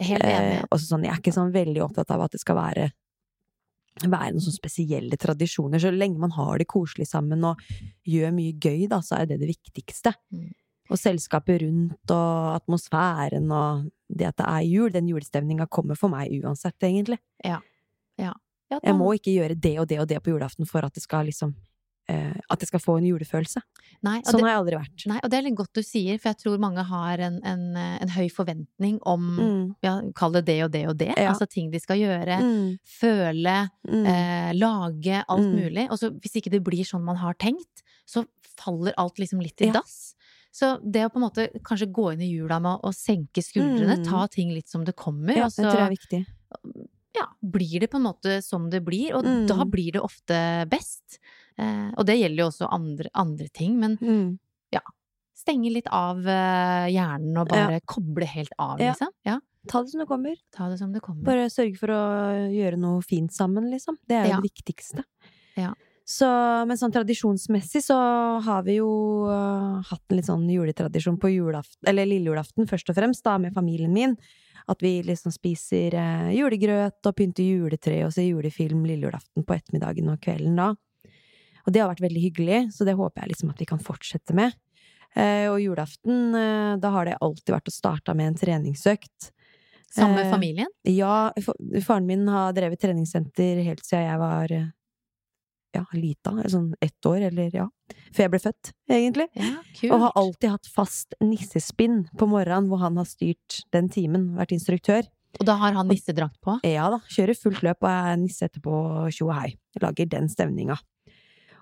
Helt 0.00 0.24
enig. 0.24 0.54
Eh, 0.56 0.66
og 0.70 0.78
så 0.80 0.94
sånn, 0.94 1.02
jeg 1.04 1.12
er 1.12 1.18
ikke 1.20 1.34
sånn 1.34 1.50
veldig 1.52 1.82
opptatt 1.84 2.12
av 2.14 2.22
at 2.24 2.32
det 2.32 2.38
skal 2.40 2.56
være 2.56 2.86
være 4.08 4.32
noen 4.32 4.44
sånne 4.44 4.60
spesielle 4.60 5.18
tradisjoner. 5.20 5.82
Så 5.82 5.92
lenge 5.92 6.20
man 6.22 6.32
har 6.36 6.60
det 6.60 6.68
koselig 6.70 7.08
sammen 7.10 7.44
og 7.44 7.60
gjør 8.08 8.32
mye 8.36 8.56
gøy, 8.56 8.86
da, 8.90 9.02
så 9.04 9.20
er 9.20 9.30
det 9.30 9.40
det 9.42 9.50
viktigste. 9.52 10.14
Mm. 10.32 10.50
Og 10.90 10.98
selskapet 10.98 11.60
rundt 11.62 12.14
og 12.14 12.54
atmosfæren 12.56 13.50
og 13.54 13.90
det 14.10 14.26
at 14.26 14.40
det 14.40 14.46
er 14.48 14.64
jul, 14.66 14.90
den 14.90 15.10
julestemninga 15.12 15.68
kommer 15.70 15.98
for 15.98 16.10
meg 16.10 16.32
uansett, 16.40 16.78
egentlig. 16.82 17.20
Ja, 17.44 17.60
Jeg 18.86 18.96
må 18.98 19.12
ikke 19.16 19.34
gjøre 19.34 19.58
det 19.58 19.76
og 19.82 19.88
det 19.90 19.98
og 20.02 20.08
det 20.10 20.18
på 20.22 20.32
julaften 20.34 20.68
for 20.68 20.86
at 20.86 20.94
det 20.94 21.02
skal 21.02 21.26
liksom 21.26 21.54
At 22.50 22.60
jeg 22.62 22.68
skal 22.70 22.80
få 22.82 22.96
en 22.98 23.04
julefølelse. 23.08 23.62
Nei, 24.02 24.20
Sånn 24.22 24.40
det, 24.40 24.44
har 24.46 24.50
jeg 24.54 24.60
aldri 24.62 24.76
vært. 24.80 25.06
nei, 25.10 25.18
og 25.22 25.30
det 25.30 25.38
er 25.38 25.42
litt 25.44 25.56
godt 25.58 25.72
du 25.76 25.82
sier, 25.84 26.18
for 26.18 26.30
jeg 26.30 26.38
tror 26.40 26.58
mange 26.62 26.82
har 26.88 27.18
en, 27.26 27.40
en, 27.44 27.64
eh, 27.76 27.98
en 28.00 28.08
høy 28.14 28.28
forventning 28.32 28.98
om 29.04 29.26
Mm. 29.36 29.74
ja, 29.82 30.00
Kall 30.16 30.32
det 30.32 30.44
det 30.46 30.62
og 30.64 30.70
det 30.72 30.86
og 30.88 30.96
det. 30.98 31.12
Ja. 31.16 31.30
Altså 31.34 31.46
ting 31.48 31.70
de 31.70 31.78
skal 31.78 31.98
gjøre. 31.98 32.38
Mm. 32.40 32.78
Føle, 32.84 33.70
Mm. 33.86 34.06
eh, 34.06 34.52
lage, 34.54 35.24
alt 35.28 35.40
Mm. 35.46 35.54
mulig. 35.60 35.90
Og 35.90 35.98
så 35.98 36.10
hvis 36.18 36.36
ikke 36.40 36.50
det 36.50 36.64
blir 36.64 36.84
sånn 36.84 37.02
man 37.04 37.16
har 37.16 37.34
tenkt, 37.34 37.82
så 38.06 38.26
faller 38.56 38.92
alt 38.98 39.16
liksom 39.18 39.40
litt 39.42 39.60
i 39.60 39.66
Ja. 39.66 39.72
dass. 39.72 40.14
Så 40.52 40.80
det 40.82 41.04
å 41.06 41.10
på 41.12 41.16
en 41.16 41.28
måte 41.30 41.48
kanskje 41.62 41.92
gå 41.92 42.12
inn 42.12 42.22
i 42.22 42.32
jula 42.32 42.58
med 42.60 42.80
å, 42.82 42.90
senke 42.92 43.38
skuldrene, 43.44 43.98
Mm. 43.98 44.04
ta 44.04 44.26
ting 44.26 44.50
litt 44.50 44.68
som 44.68 44.84
det 44.84 44.96
kommer, 44.96 45.36
Ja, 45.36 45.44
altså, 45.44 45.62
det 45.62 45.72
tror 45.72 45.78
jeg 45.78 45.86
er 45.86 45.96
viktig. 45.96 46.26
ja, 47.14 47.26
blir 47.44 47.80
det 47.80 47.90
på 47.90 47.96
en 47.96 48.04
måte 48.06 48.42
som 48.42 48.68
det 48.70 48.84
blir, 48.84 49.14
og 49.14 49.24
Mm. 49.24 49.46
da 49.46 49.64
blir 49.64 49.92
det 49.92 50.00
ofte 50.02 50.68
best. 50.68 51.18
Eh, 51.60 51.90
og 51.98 52.06
det 52.08 52.16
gjelder 52.20 52.42
jo 52.44 52.48
også 52.50 52.70
andre, 52.72 53.10
andre 53.14 53.48
ting, 53.52 53.76
men 53.80 53.98
Mm. 54.00 54.38
stenge 55.40 55.70
litt 55.72 55.86
av 55.88 56.18
eh, 56.28 56.88
hjernen 56.92 57.38
og 57.40 57.48
bare 57.48 57.78
koble 57.88 58.26
helt 58.28 58.52
av, 58.58 58.74
liksom. 58.78 59.08
Ja, 59.24 59.38
Ta 59.68 59.80
det 59.82 59.88
som 59.90 60.00
det 60.02 60.06
kommer. 60.08 60.36
ta 60.52 60.68
det 60.68 60.78
som 60.78 60.92
det 60.92 61.00
kommer. 61.00 61.24
Bare 61.24 61.46
sørge 61.48 61.78
for 61.80 61.88
å 61.88 62.00
gjøre 62.52 62.76
noe 62.78 63.00
fint 63.00 63.32
sammen, 63.32 63.70
liksom. 63.72 63.96
Det 64.06 64.16
er 64.18 64.24
jo 64.26 64.30
Ja. 64.34 64.40
det 64.40 64.50
viktigste. 64.50 65.04
Ja. 65.56 65.72
Så, 66.04 66.26
men 66.66 66.76
sånn 66.76 66.92
tradisjonsmessig 66.92 67.80
så 67.86 68.42
har 68.42 68.62
vi 68.64 68.76
jo 68.82 69.24
uh, 69.30 69.80
hatt 69.80 70.02
en 70.10 70.16
litt 70.18 70.26
sånn 70.26 70.44
juletradisjon 70.50 71.16
på 71.18 71.30
julaften, 71.32 71.86
eller 71.88 72.04
lillejulaften 72.04 72.68
først 72.68 72.90
og 72.90 72.96
fremst, 72.96 73.22
da, 73.24 73.38
med 73.38 73.54
familien 73.54 73.92
min. 73.94 74.16
At 74.68 74.80
vi 74.82 75.02
liksom 75.02 75.32
spiser 75.32 75.94
uh, 75.94 76.30
julegrøt 76.34 77.00
og 77.06 77.16
pynter 77.16 77.44
juletre 77.48 78.04
og 78.04 78.12
ser 78.12 78.28
julefilm 78.28 78.84
lillejulaften 78.84 79.44
på 79.46 79.54
ettermiddagen 79.56 80.10
og 80.12 80.20
kvelden 80.20 80.56
da. 80.56 80.74
Og 81.66 81.74
det 81.74 81.82
har 81.82 81.90
vært 81.92 82.04
veldig 82.04 82.24
hyggelig, 82.28 82.60
så 82.76 82.86
det 82.88 82.96
håper 82.98 83.24
jeg 83.24 83.34
liksom 83.34 83.52
at 83.52 83.60
vi 83.62 83.68
kan 83.68 83.82
fortsette 83.82 84.36
med. 84.36 84.56
Eh, 85.18 85.46
og 85.50 85.58
julaften, 85.58 86.34
eh, 86.38 86.74
da 86.78 86.90
har 86.94 87.08
det 87.08 87.18
alltid 87.20 87.54
vært 87.56 87.70
å 87.70 87.74
starte 87.74 88.14
med 88.14 88.30
en 88.30 88.38
treningsøkt. 88.38 89.30
Sammen 89.90 90.20
med 90.20 90.28
eh, 90.28 90.32
familien? 90.32 90.74
Ja, 90.86 91.32
faren 91.82 92.06
min 92.06 92.28
har 92.30 92.54
drevet 92.54 92.80
treningssenter 92.82 93.64
helt 93.66 93.82
siden 93.86 94.06
jeg 94.06 94.20
var 94.22 94.54
ja, 95.74 95.84
lita, 95.94 96.34
sånn 96.50 96.72
ett 96.82 97.06
år, 97.06 97.28
eller 97.30 97.54
ja, 97.54 97.66
før 98.14 98.26
jeg 98.26 98.32
ble 98.32 98.42
født, 98.42 98.72
egentlig. 98.90 99.26
Ja. 99.38 99.54
Og 99.90 100.04
har 100.06 100.18
alltid 100.18 100.54
hatt 100.54 100.70
fast 100.70 101.14
nissespinn 101.22 102.04
på 102.18 102.30
morgenen, 102.30 102.70
hvor 102.70 102.82
han 102.82 102.98
har 102.98 103.08
styrt 103.08 103.62
den 103.74 103.90
timen, 103.92 104.32
vært 104.38 104.54
instruktør. 104.56 105.06
Og 105.38 105.46
da 105.46 105.54
har 105.60 105.76
han 105.76 105.86
nissedrakt 105.86 106.40
på? 106.42 106.56
Ja 106.66 106.88
da, 106.90 106.98
kjører 107.10 107.38
fullt 107.38 107.62
løp 107.62 107.84
og 107.86 107.90
er 107.90 108.16
nisse 108.18 108.48
etterpå, 108.48 108.72
tjo 109.14 109.28
og 109.28 109.36
hei. 109.38 109.52
Lager 109.82 110.08
den 110.10 110.26
stemninga. 110.30 110.74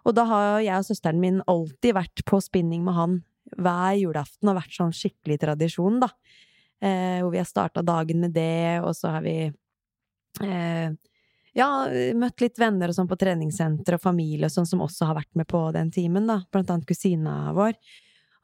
Og 0.08 0.16
da 0.16 0.24
har 0.28 0.60
jeg 0.64 0.80
og 0.80 0.86
søsteren 0.88 1.20
min 1.20 1.42
alltid 1.46 1.96
vært 1.96 2.24
på 2.28 2.40
spinning 2.40 2.84
med 2.86 2.96
han 2.96 3.18
hver 3.58 3.96
julaften, 3.96 4.50
og 4.50 4.58
vært 4.58 4.76
sånn 4.76 4.94
skikkelig 4.96 5.38
tradisjon, 5.44 6.00
da. 6.02 6.10
Eh, 6.80 7.20
hvor 7.20 7.32
vi 7.32 7.40
har 7.40 7.48
starta 7.48 7.82
dagen 7.84 8.22
med 8.22 8.34
det, 8.36 8.80
og 8.84 8.92
så 8.96 9.16
har 9.16 9.24
vi 9.24 9.36
eh, 9.48 10.90
ja, 11.58 11.68
møtt 12.14 12.44
litt 12.44 12.60
venner 12.60 12.92
og 12.92 12.96
sånn 12.96 13.08
på 13.10 13.18
treningssenter 13.18 13.96
og 13.96 14.04
familie 14.04 14.46
og 14.46 14.54
sånn 14.54 14.68
som 14.68 14.84
også 14.84 15.08
har 15.08 15.18
vært 15.18 15.32
med 15.38 15.48
på 15.50 15.62
den 15.74 15.90
timen, 15.94 16.28
da. 16.30 16.42
Blant 16.52 16.70
annet 16.72 16.88
kusina 16.88 17.54
vår. 17.56 17.74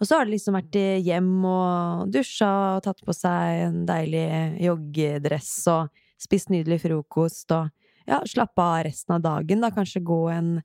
Og 0.01 0.09
så 0.09 0.19
har 0.19 0.27
det 0.27 0.35
liksom 0.35 0.57
vært 0.59 0.77
hjem 1.07 1.31
og 1.47 2.11
dusja 2.12 2.51
og 2.75 2.83
tatt 2.85 3.05
på 3.07 3.15
seg 3.15 3.61
en 3.69 3.85
deilig 3.89 4.27
joggedress 4.65 5.53
og 5.71 6.03
spist 6.21 6.51
nydelig 6.51 6.81
frokost 6.83 7.55
og 7.55 7.71
ja, 8.09 8.19
slappe 8.29 8.61
av 8.61 8.83
resten 8.89 9.17
av 9.17 9.23
dagen, 9.25 9.62
da. 9.62 9.71
Kanskje 9.73 10.03
gå 10.05 10.21
en, 10.35 10.57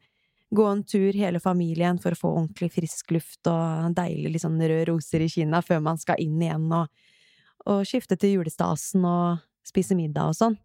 gå 0.50 0.66
en 0.66 0.82
tur 0.84 1.14
hele 1.14 1.42
familien 1.42 2.00
for 2.02 2.16
å 2.16 2.20
få 2.20 2.32
ordentlig 2.32 2.72
frisk 2.74 3.14
luft 3.14 3.50
og 3.50 3.94
deilig 3.98 4.42
sånn 4.42 4.58
røde 4.62 4.88
roser 4.90 5.26
i 5.26 5.30
kinna 5.30 5.62
før 5.66 5.84
man 5.86 6.00
skal 6.02 6.22
inn 6.22 6.40
igjen 6.42 6.66
og, 6.74 6.90
og 7.70 7.86
skifte 7.88 8.18
til 8.18 8.40
julestasen 8.40 9.06
og 9.06 9.44
spise 9.68 9.98
middag 9.98 10.32
og 10.32 10.38
sånn. 10.38 10.58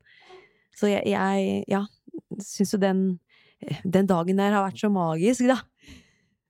Så 0.75 0.89
jeg, 0.91 1.05
jeg 1.13 1.65
ja, 1.71 1.85
syns 2.43 2.75
jo 2.75 2.81
den, 2.83 3.05
den 3.85 4.09
dagen 4.11 4.41
der 4.41 4.57
har 4.57 4.65
vært 4.67 4.81
så 4.81 4.91
magisk, 4.93 5.47
da. 5.51 5.61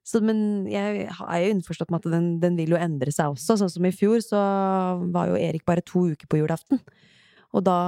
Så, 0.05 0.21
men 0.21 0.67
jeg 0.69 1.07
er 1.09 1.39
jo 1.41 1.53
innforstått 1.55 1.91
med 1.93 2.03
at 2.03 2.13
den, 2.13 2.27
den 2.43 2.59
vil 2.61 2.75
jo 2.75 2.81
endre 2.81 3.13
seg 3.13 3.33
også. 3.33 3.57
Sånn 3.57 3.73
som 3.73 3.87
i 3.89 3.93
fjor, 3.95 4.21
så 4.21 4.41
var 5.15 5.31
jo 5.31 5.41
Erik 5.41 5.65
bare 5.65 5.85
to 5.85 6.05
uker 6.13 6.29
på 6.29 6.43
julaften. 6.43 6.83
Og 7.57 7.65
da 7.65 7.79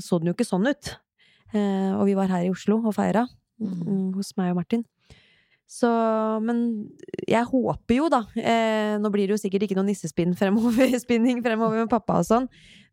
så 0.00 0.18
den 0.20 0.30
jo 0.30 0.36
ikke 0.36 0.48
sånn 0.48 0.64
ut. 0.64 0.94
Eh, 1.52 1.92
og 1.92 2.06
vi 2.08 2.16
var 2.16 2.32
her 2.32 2.46
i 2.46 2.52
Oslo 2.52 2.78
og 2.80 2.96
feira, 2.96 3.26
Mm. 3.62 3.82
mm, 3.86 4.08
hos 4.18 4.32
meg 4.38 4.52
og 4.52 4.60
Martin. 4.60 4.84
Så, 5.72 5.88
men 6.44 6.58
jeg 7.24 7.48
håper 7.48 7.96
jo, 7.96 8.08
da 8.12 8.18
eh, 8.36 8.98
Nå 9.00 9.08
blir 9.14 9.24
det 9.24 9.38
jo 9.38 9.40
sikkert 9.40 9.62
ikke 9.64 9.76
noe 9.78 9.86
nissespinning 9.88 10.36
fremover, 10.36 10.90
fremover 11.46 11.78
med 11.78 11.88
pappa 11.88 12.18
og 12.20 12.28
sånn, 12.28 12.48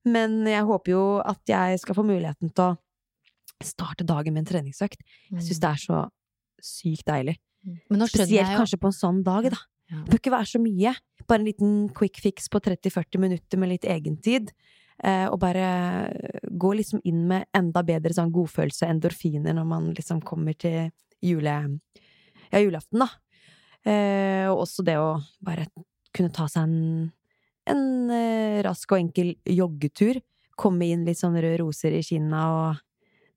men 0.07 0.45
jeg 0.47 0.63
håper 0.69 0.93
jo 0.93 1.03
at 1.19 1.41
jeg 1.51 1.81
skal 1.81 1.97
få 1.97 2.05
muligheten 2.07 2.53
til 2.55 2.69
å 2.69 3.65
starte 3.65 4.07
dagen 4.07 4.31
med 4.31 4.45
en 4.45 4.51
treningsøkt. 4.53 5.03
Jeg 5.27 5.43
syns 5.43 5.59
det 5.59 5.73
er 5.73 5.83
så 5.83 6.05
sykt 6.63 7.09
deilig. 7.09 7.35
Mm. 7.67 8.05
Spesielt 8.07 8.55
kanskje 8.55 8.79
på 8.79 8.87
en 8.87 8.95
sånn 8.95 9.19
dag, 9.25 9.49
da. 9.51 9.59
Det 9.89 10.05
bør 10.13 10.21
ikke 10.21 10.35
være 10.37 10.51
så 10.51 10.61
mye. 10.61 10.93
Bare 11.25 11.41
en 11.41 11.47
liten 11.47 11.73
quick 11.97 12.21
fix 12.21 12.47
på 12.51 12.61
30-40 12.61 13.21
minutter 13.21 13.59
med 13.59 13.73
litt 13.73 13.87
egentid. 13.89 14.53
Eh, 14.99 15.27
og 15.31 15.37
bare 15.39 15.67
gå 16.59 16.73
liksom 16.75 16.99
inn 17.07 17.21
med 17.29 17.47
enda 17.55 17.83
bedre 17.87 18.11
sånn 18.15 18.33
godfølelse, 18.35 18.89
endorfiner, 18.89 19.55
når 19.55 19.67
man 19.69 19.93
liksom 19.95 20.19
kommer 20.27 20.57
til 20.59 20.89
jule, 21.23 21.55
ja, 22.49 22.59
julaften, 22.59 23.05
da. 23.05 23.07
Eh, 23.87 24.49
og 24.49 24.65
også 24.65 24.83
det 24.83 24.97
å 24.99 25.13
bare 25.45 25.69
kunne 26.15 26.33
ta 26.35 26.49
seg 26.51 26.67
en, 26.67 27.07
en 27.69 28.11
eh, 28.11 28.59
rask 28.65 28.91
og 28.91 28.99
enkel 28.99 29.33
joggetur. 29.47 30.19
Komme 30.59 30.89
inn 30.91 31.07
litt 31.07 31.21
sånn 31.21 31.37
røde 31.39 31.61
roser 31.61 31.95
i 31.95 32.03
kinna, 32.03 32.43
og 32.51 32.85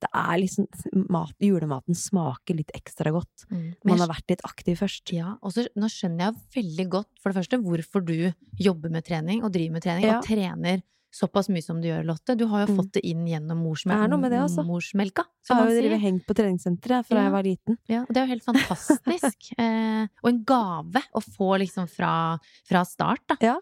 det 0.03 0.09
er 0.19 0.39
liksom 0.41 0.67
mat, 1.13 1.31
Julematen 1.39 1.95
smaker 1.95 2.57
litt 2.59 2.73
ekstra 2.75 3.13
godt. 3.15 3.45
Mm. 3.47 3.69
Man 3.87 4.01
har 4.03 4.09
vært 4.11 4.33
litt 4.33 4.43
aktiv 4.43 4.81
først. 4.81 5.13
Ja, 5.15 5.37
og 5.39 5.53
så 5.55 5.63
nå 5.79 5.87
skjønner 5.87 6.27
jeg 6.27 6.41
veldig 6.57 6.87
godt, 6.97 7.11
for 7.21 7.31
det 7.31 7.39
første, 7.39 7.61
hvorfor 7.63 8.03
du 8.03 8.17
jobber 8.59 8.91
med 8.91 9.07
trening 9.07 9.45
og 9.45 9.53
driver 9.55 9.77
med 9.77 9.85
trening, 9.85 10.09
Ja. 10.09 10.17
og 10.19 10.27
trener 10.27 10.83
såpass 11.13 11.47
mye 11.53 11.61
som 11.63 11.79
du 11.81 11.87
gjør, 11.87 12.03
Lotte. 12.09 12.35
Du 12.37 12.45
har 12.49 12.65
jo 12.65 12.73
Mm. 12.73 12.77
fått 12.79 12.91
det 12.97 13.03
inn 13.05 13.25
gjennom 13.29 13.59
morsmel 13.61 13.95
Det 13.99 14.03
er 14.03 14.07
noe 14.09 14.19
med 14.23 14.31
det, 14.33 14.39
altså. 14.41 14.63
morsmelka, 14.65 15.25
Jeg 15.47 15.57
har 15.57 15.69
jo 15.69 15.81
drevet 15.81 16.01
hengt 16.01 16.25
på 16.25 16.33
treningssenteret 16.39 17.05
fra 17.05 17.17
Ja. 17.17 17.23
jeg 17.23 17.31
var 17.31 17.43
liten. 17.43 17.77
Ja, 17.87 18.01
og 18.01 18.07
det 18.09 18.17
er 18.17 18.25
jo 18.25 18.33
helt 18.33 18.43
fantastisk. 18.47 19.53
eh, 19.59 20.07
og 20.23 20.29
en 20.31 20.43
gave 20.43 21.03
å 21.13 21.21
få 21.21 21.59
liksom 21.61 21.87
fra, 21.87 22.39
fra 22.65 22.83
start, 22.83 23.21
da. 23.27 23.37
Ja. 23.41 23.55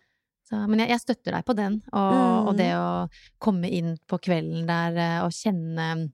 Så, 0.49 0.67
men 0.67 0.79
jeg, 0.79 0.89
jeg 0.89 0.99
støtter 0.99 1.31
deg 1.31 1.45
på 1.45 1.55
den, 1.55 1.81
og, 1.93 2.47
og 2.47 2.53
Mm. 2.53 2.57
det 2.57 2.71
å 2.75 3.09
komme 3.39 3.69
inn 3.71 3.97
på 4.07 4.19
kvelden 4.19 4.65
der 4.67 4.97
eh, 4.97 5.19
og 5.25 5.31
kjenne 5.31 6.11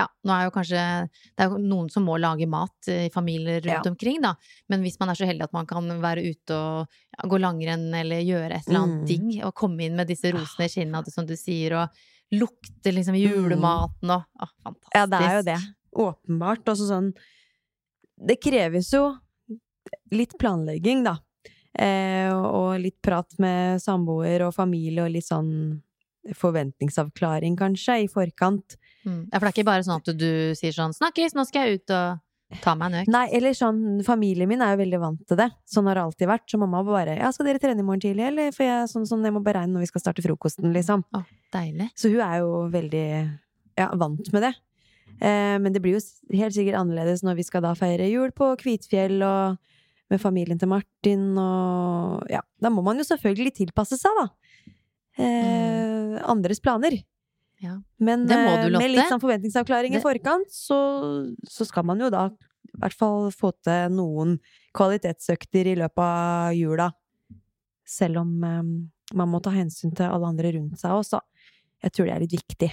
ja, 0.00 0.06
nå 0.24 0.32
er 0.34 0.46
jo 0.48 0.52
kanskje 0.54 0.82
Det 1.36 1.44
er 1.44 1.50
jo 1.52 1.58
noen 1.62 1.90
som 1.92 2.04
må 2.08 2.16
lage 2.20 2.48
mat 2.50 2.88
i 2.90 3.08
familier 3.14 3.60
rundt 3.60 3.86
Ja. 3.86 3.90
omkring, 3.92 4.20
da. 4.24 4.34
Men 4.72 4.82
hvis 4.84 4.96
man 5.00 5.12
er 5.12 5.18
så 5.20 5.28
heldig 5.28 5.44
at 5.48 5.52
man 5.56 5.66
kan 5.70 5.86
være 6.02 6.24
ute 6.24 6.56
og 6.56 6.86
ja, 6.88 7.28
gå 7.28 7.38
langrenn 7.40 7.88
eller 7.94 8.22
gjøre 8.24 8.56
et 8.58 8.68
eller 8.68 8.80
annet 8.84 9.02
Mm. 9.02 9.06
digg, 9.10 9.44
og 9.46 9.54
komme 9.54 9.84
inn 9.86 9.96
med 10.00 10.08
disse 10.08 10.32
rosene 10.32 10.66
i 10.66 10.72
kinnet, 10.72 11.12
som 11.12 11.26
du 11.28 11.34
sier, 11.36 11.76
og 11.76 11.88
lukte 12.32 12.92
liksom 12.94 13.16
julematen 13.18 14.10
og 14.14 14.22
Å, 14.40 14.46
fantastisk. 14.62 14.94
Ja, 14.94 15.06
det 15.06 15.20
er 15.26 15.36
jo 15.36 15.42
det. 15.50 15.58
Åpenbart. 16.06 16.64
Altså 16.70 16.86
sånn 16.88 17.12
Det 18.22 18.36
kreves 18.40 18.92
jo 18.92 19.16
litt 20.12 20.34
planlegging, 20.38 21.02
da. 21.04 21.16
Eh, 21.78 22.30
og 22.32 22.78
litt 22.82 23.00
prat 23.02 23.32
med 23.38 23.80
samboer 23.80 24.42
og 24.46 24.54
familie 24.54 25.04
og 25.04 25.10
litt 25.14 25.24
sånn 25.26 25.80
forventningsavklaring, 26.36 27.56
kanskje, 27.56 28.04
i 28.04 28.08
forkant. 28.10 28.76
Mm. 29.04 29.22
Ja, 29.30 29.38
for 29.38 29.46
det 29.46 29.50
er 29.50 29.56
ikke 29.56 29.70
bare 29.70 29.86
sånn 29.86 30.00
at 30.00 30.10
du 30.18 30.32
sier 30.58 30.74
sånn 30.76 30.92
'snakkes, 30.96 31.36
nå 31.36 31.46
skal 31.48 31.66
jeg 31.66 31.80
ut 31.80 31.94
og 31.96 32.60
ta 32.60 32.74
meg 32.74 32.90
en 32.90 32.98
økt'. 33.00 33.12
Nei, 33.14 33.26
eller 33.38 33.54
sånn 33.56 34.04
Familien 34.04 34.48
min 34.48 34.60
er 34.60 34.74
jo 34.74 34.82
veldig 34.82 35.00
vant 35.00 35.22
til 35.26 35.38
det. 35.40 35.50
Sånn 35.64 35.86
har 35.86 35.94
det 35.94 36.04
alltid 36.04 36.28
vært. 36.28 36.46
Så 36.50 36.58
mamma 36.58 36.82
bare 36.84 37.16
'Ja, 37.16 37.30
skal 37.32 37.46
dere 37.46 37.58
trene 37.58 37.80
i 37.80 37.86
morgen 37.86 38.00
tidlig?' 38.00 38.26
Eller 38.28 38.52
for 38.52 38.64
jeg, 38.64 38.88
sånn, 38.88 39.06
sånn, 39.06 39.24
jeg 39.24 39.32
må 39.32 39.42
beregne 39.42 39.72
når 39.72 39.86
vi 39.86 39.92
skal 39.92 40.00
starte 40.00 40.22
frokosten, 40.22 40.72
liksom. 40.72 41.04
Å, 41.14 41.24
deilig. 41.52 41.90
Så 41.96 42.10
hun 42.10 42.20
er 42.20 42.40
jo 42.40 42.68
veldig 42.68 43.38
ja, 43.78 43.88
vant 43.94 44.32
med 44.32 44.42
det. 44.42 44.54
Eh, 45.20 45.58
men 45.60 45.72
det 45.72 45.82
blir 45.82 45.98
jo 45.98 46.36
helt 46.36 46.54
sikkert 46.54 46.80
annerledes 46.80 47.22
når 47.22 47.36
vi 47.36 47.44
skal 47.44 47.62
da 47.62 47.74
feire 47.76 48.08
jul 48.08 48.32
på 48.32 48.56
Kvitfjell 48.56 49.20
og 49.20 49.58
med 50.10 50.20
familien 50.20 50.58
til 50.58 50.70
Martin 50.70 51.38
og 51.38 52.24
Ja, 52.30 52.40
da 52.60 52.70
må 52.72 52.82
man 52.82 52.98
jo 52.98 53.04
selvfølgelig 53.06 53.54
tilpasse 53.54 53.98
seg, 54.00 54.16
da. 54.18 54.26
Eh, 55.20 56.16
Andres 56.24 56.60
planer. 56.60 56.96
Ja. 57.60 57.74
Men 58.00 58.26
du, 58.26 58.32
eh, 58.34 58.68
med 58.72 58.90
litt 58.90 59.08
sånn 59.10 59.20
forventningsavklaring 59.20 59.92
Det- 59.92 60.00
i 60.00 60.04
forkant, 60.04 60.48
så, 60.50 60.78
så 61.46 61.66
skal 61.68 61.84
man 61.84 61.98
jo 62.00 62.08
da 62.10 62.26
i 62.30 62.78
hvert 62.80 62.94
fall 62.96 63.30
få 63.34 63.52
til 63.62 63.90
noen 63.92 64.38
kvalitetsøkter 64.76 65.66
i 65.72 65.76
løpet 65.76 65.98
av 66.04 66.54
jula. 66.56 66.90
Selv 67.84 68.22
om 68.22 68.44
eh, 68.44 68.62
man 69.14 69.28
må 69.28 69.40
ta 69.42 69.50
hensyn 69.50 69.92
til 69.94 70.06
alle 70.06 70.26
andre 70.30 70.52
rundt 70.56 70.78
seg 70.80 70.90
også. 70.94 71.20
Jeg 71.82 71.92
tror 71.92 72.06
det 72.06 72.14
er 72.14 72.20
litt 72.24 72.36
viktig. 72.38 72.70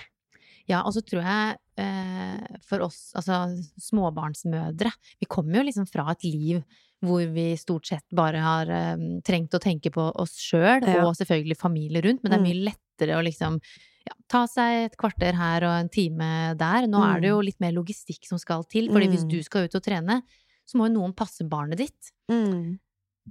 Ja, 0.67 0.81
og 0.83 0.91
så 0.93 1.01
tror 1.01 1.23
jeg 1.23 1.57
eh, 1.79 2.57
for 2.67 2.83
oss, 2.83 3.13
altså 3.15 3.45
småbarnsmødre 3.79 4.91
Vi 5.21 5.27
kommer 5.31 5.61
jo 5.61 5.67
liksom 5.69 5.87
fra 5.89 6.09
et 6.11 6.25
liv 6.27 6.63
hvor 7.05 7.21
vi 7.31 7.51
stort 7.61 7.85
sett 7.87 8.03
bare 8.17 8.39
har 8.41 8.69
eh, 8.73 8.95
trengt 9.23 9.53
å 9.53 9.61
tenke 9.61 9.91
på 9.93 10.07
oss 10.17 10.33
sjøl, 10.41 10.81
Ja. 10.83 11.03
og 11.05 11.13
selvfølgelig 11.15 11.57
familie 11.59 12.01
rundt, 12.03 12.23
men 12.23 12.31
det 12.31 12.39
er 12.39 12.43
Mm. 12.43 12.47
mye 12.49 12.65
lettere 12.71 13.15
å 13.19 13.23
liksom 13.23 13.59
ja, 14.07 14.13
ta 14.31 14.45
seg 14.49 14.85
et 14.87 14.97
kvarter 14.99 15.35
her 15.37 15.65
og 15.67 15.75
en 15.83 15.89
time 15.93 16.27
der. 16.59 16.87
Nå 16.89 17.01
er 17.03 17.21
det 17.23 17.29
jo 17.33 17.39
litt 17.45 17.59
mer 17.63 17.73
logistikk 17.75 18.25
som 18.29 18.39
skal 18.41 18.63
til, 18.71 18.89
fordi 18.93 19.09
hvis 19.11 19.25
Mm. 19.25 19.29
du 19.35 19.39
skal 19.43 19.67
ut 19.67 19.75
og 19.75 19.83
trene, 19.83 20.21
så 20.67 20.77
må 20.79 20.87
jo 20.87 20.95
noen 20.99 21.13
passe 21.15 21.43
barnet 21.47 21.77
ditt. 21.83 22.11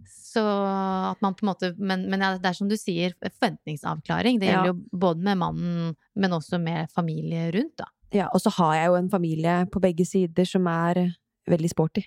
Så 0.07 0.43
at 0.45 1.20
man 1.24 1.35
på 1.35 1.45
en 1.47 1.49
måte 1.49 1.70
Men, 1.79 2.03
men 2.11 2.20
ja, 2.20 2.35
det 2.37 2.51
er 2.51 2.53
som 2.59 2.68
du 2.68 2.77
sier, 2.77 3.14
forventningsavklaring. 3.22 4.39
Det 4.41 4.47
Ja. 4.51 4.62
gjelder 4.62 4.74
jo 4.74 4.99
både 4.99 5.22
med 5.24 5.39
mannen, 5.39 5.97
men 6.14 6.31
også 6.37 6.61
med 6.61 6.91
familie 6.93 7.51
rundt, 7.53 7.77
da. 7.77 7.87
Ja, 8.12 8.29
og 8.33 8.41
så 8.41 8.51
har 8.59 8.74
jeg 8.77 8.87
jo 8.89 8.95
en 8.97 9.09
familie 9.11 9.66
på 9.72 9.81
begge 9.81 10.05
sider 10.07 10.45
som 10.47 10.66
er 10.66 11.16
veldig 11.49 11.70
sporty. 11.72 12.05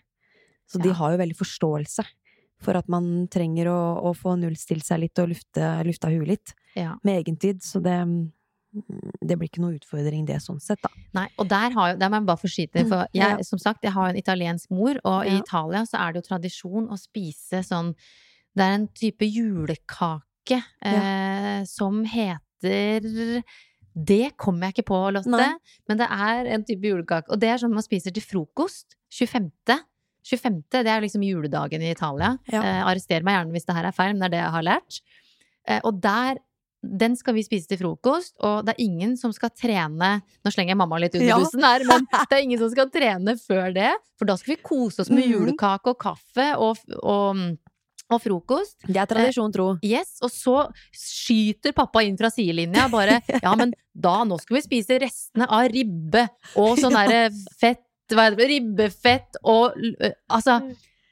Så 0.69 0.81
de 0.81 0.91
har 0.93 1.11
jo 1.11 1.17
veldig 1.17 1.35
forståelse 1.35 2.05
for 2.61 2.75
at 2.77 2.87
man 2.89 3.27
trenger 3.27 3.65
å, 3.67 4.03
å 4.03 4.13
få 4.15 4.37
nullstilt 4.37 4.83
seg 4.85 4.99
litt 4.99 5.17
og 5.19 5.29
lufte, 5.29 5.83
lufta 5.85 6.09
huet 6.11 6.27
litt 6.27 6.53
Ja. 6.75 6.95
med 7.03 7.25
egentid. 7.25 7.61
Så 7.63 7.81
det, 7.81 8.31
det 8.71 9.35
blir 9.39 9.49
ikke 9.49 9.61
noe 9.63 9.75
utfordring, 9.79 10.25
det, 10.27 10.37
sånn 10.43 10.59
sett, 10.61 10.79
da. 10.83 10.89
Nei, 11.17 11.27
og 11.41 11.47
der, 11.49 11.71
har, 11.73 11.95
der 11.97 12.09
må 12.13 12.19
jeg 12.19 12.25
bare 12.29 12.37
få 12.37 12.47
for 12.47 12.53
jeg, 12.53 12.85
Mm, 12.85 13.07
Ja. 13.17 13.29
som 13.43 13.57
sagt, 13.59 13.83
jeg 13.83 13.91
har 13.95 14.07
jo 14.09 14.13
en 14.13 14.21
italiensk 14.21 14.69
mor, 14.71 14.99
og 15.03 15.25
i 15.25 15.37
Italia 15.39 15.81
så 15.89 15.97
er 15.99 16.13
det 16.13 16.21
jo 16.23 16.27
tradisjon 16.29 16.87
å 16.89 16.97
spise 16.99 17.63
sånn 17.65 17.95
Det 18.55 18.63
er 18.65 18.73
en 18.77 18.87
type 18.87 19.25
julekake 19.25 20.61
eh, 20.85 21.63
som 21.65 22.03
heter 22.05 23.43
Det 23.95 24.37
kommer 24.37 24.67
jeg 24.69 24.77
ikke 24.79 24.87
på, 24.89 24.99
Lotte, 25.13 25.29
Nei. 25.29 25.53
men 25.87 25.97
det 25.97 26.07
er 26.09 26.45
en 26.53 26.63
type 26.63 26.81
julekake. 26.87 27.29
Og 27.33 27.39
det 27.39 27.49
er 27.49 27.57
sånn 27.61 27.73
man 27.73 27.83
spiser 27.83 28.11
til 28.15 28.23
frokost. 28.23 28.95
25. 29.11 29.49
25. 30.23 30.63
Det 30.69 30.85
er 30.87 31.01
liksom 31.01 31.23
juledagen 31.25 31.81
i 31.81 31.89
Italia. 31.91 32.37
Ja. 32.51 32.61
Eh, 32.61 32.83
arrester 32.85 33.23
meg 33.25 33.35
gjerne 33.39 33.51
hvis 33.55 33.65
det 33.65 33.75
her 33.75 33.85
er 33.89 33.95
feil, 33.95 34.13
men 34.13 34.19
det 34.21 34.27
er 34.29 34.35
det 34.37 34.43
jeg 34.43 34.53
har 34.55 34.63
lært. 34.67 34.99
Eh, 35.67 35.81
og 35.83 35.99
der 36.01 36.37
den 36.81 37.15
skal 37.19 37.33
vi 37.35 37.43
spise 37.43 37.67
til 37.67 37.77
frokost, 37.81 38.35
og 38.39 38.65
det 38.65 38.75
er 38.77 38.83
ingen 38.85 39.17
som 39.19 39.33
skal 39.35 39.49
trene 39.51 40.21
Nå 40.45 40.51
slenger 40.53 40.71
jeg 40.71 40.77
mamma 40.79 40.99
litt 41.01 41.15
under 41.17 41.27
Ja. 41.27 41.37
bussen 41.41 41.63
her, 41.63 41.83
men 41.83 42.05
det 42.29 42.37
er 42.37 42.43
ingen 42.45 42.59
som 42.61 42.69
skal 42.71 42.89
trene 42.89 43.35
før 43.41 43.73
det. 43.75 43.89
For 44.17 44.25
da 44.25 44.37
skal 44.39 44.55
vi 44.55 44.61
kose 44.63 45.01
oss 45.03 45.09
med 45.11 45.25
Mhm. 45.25 45.33
julekake 45.33 45.91
og 45.91 45.97
kaffe 45.99 46.47
og, 46.57 46.77
og, 47.03 47.41
og 48.09 48.21
frokost. 48.23 48.77
Det 48.87 48.95
er 48.97 49.05
tradisjon 49.11 49.51
tro. 49.53 49.67
Yes, 49.83 50.17
og 50.23 50.31
så 50.31 50.55
skyter 50.95 51.73
pappa 51.75 52.01
inn 52.05 52.17
fra 52.17 52.31
sidelinja 52.31 52.87
bare 52.91 53.19
Ja, 53.43 53.53
men 53.59 53.73
da, 53.93 54.23
nå 54.23 54.39
skal 54.41 54.57
vi 54.59 54.63
spise 54.65 54.99
restene 55.03 55.47
av 55.49 55.67
ribbe 55.73 56.27
og 56.55 56.77
sånn 56.79 56.95
derre 56.99 57.27
fett 57.59 57.83
hva 58.09 58.23
heter 58.25 58.39
det, 58.39 58.47
Ribbefett 58.49 59.35
og 59.45 59.75
øh, 59.77 60.13
Altså, 60.33 60.55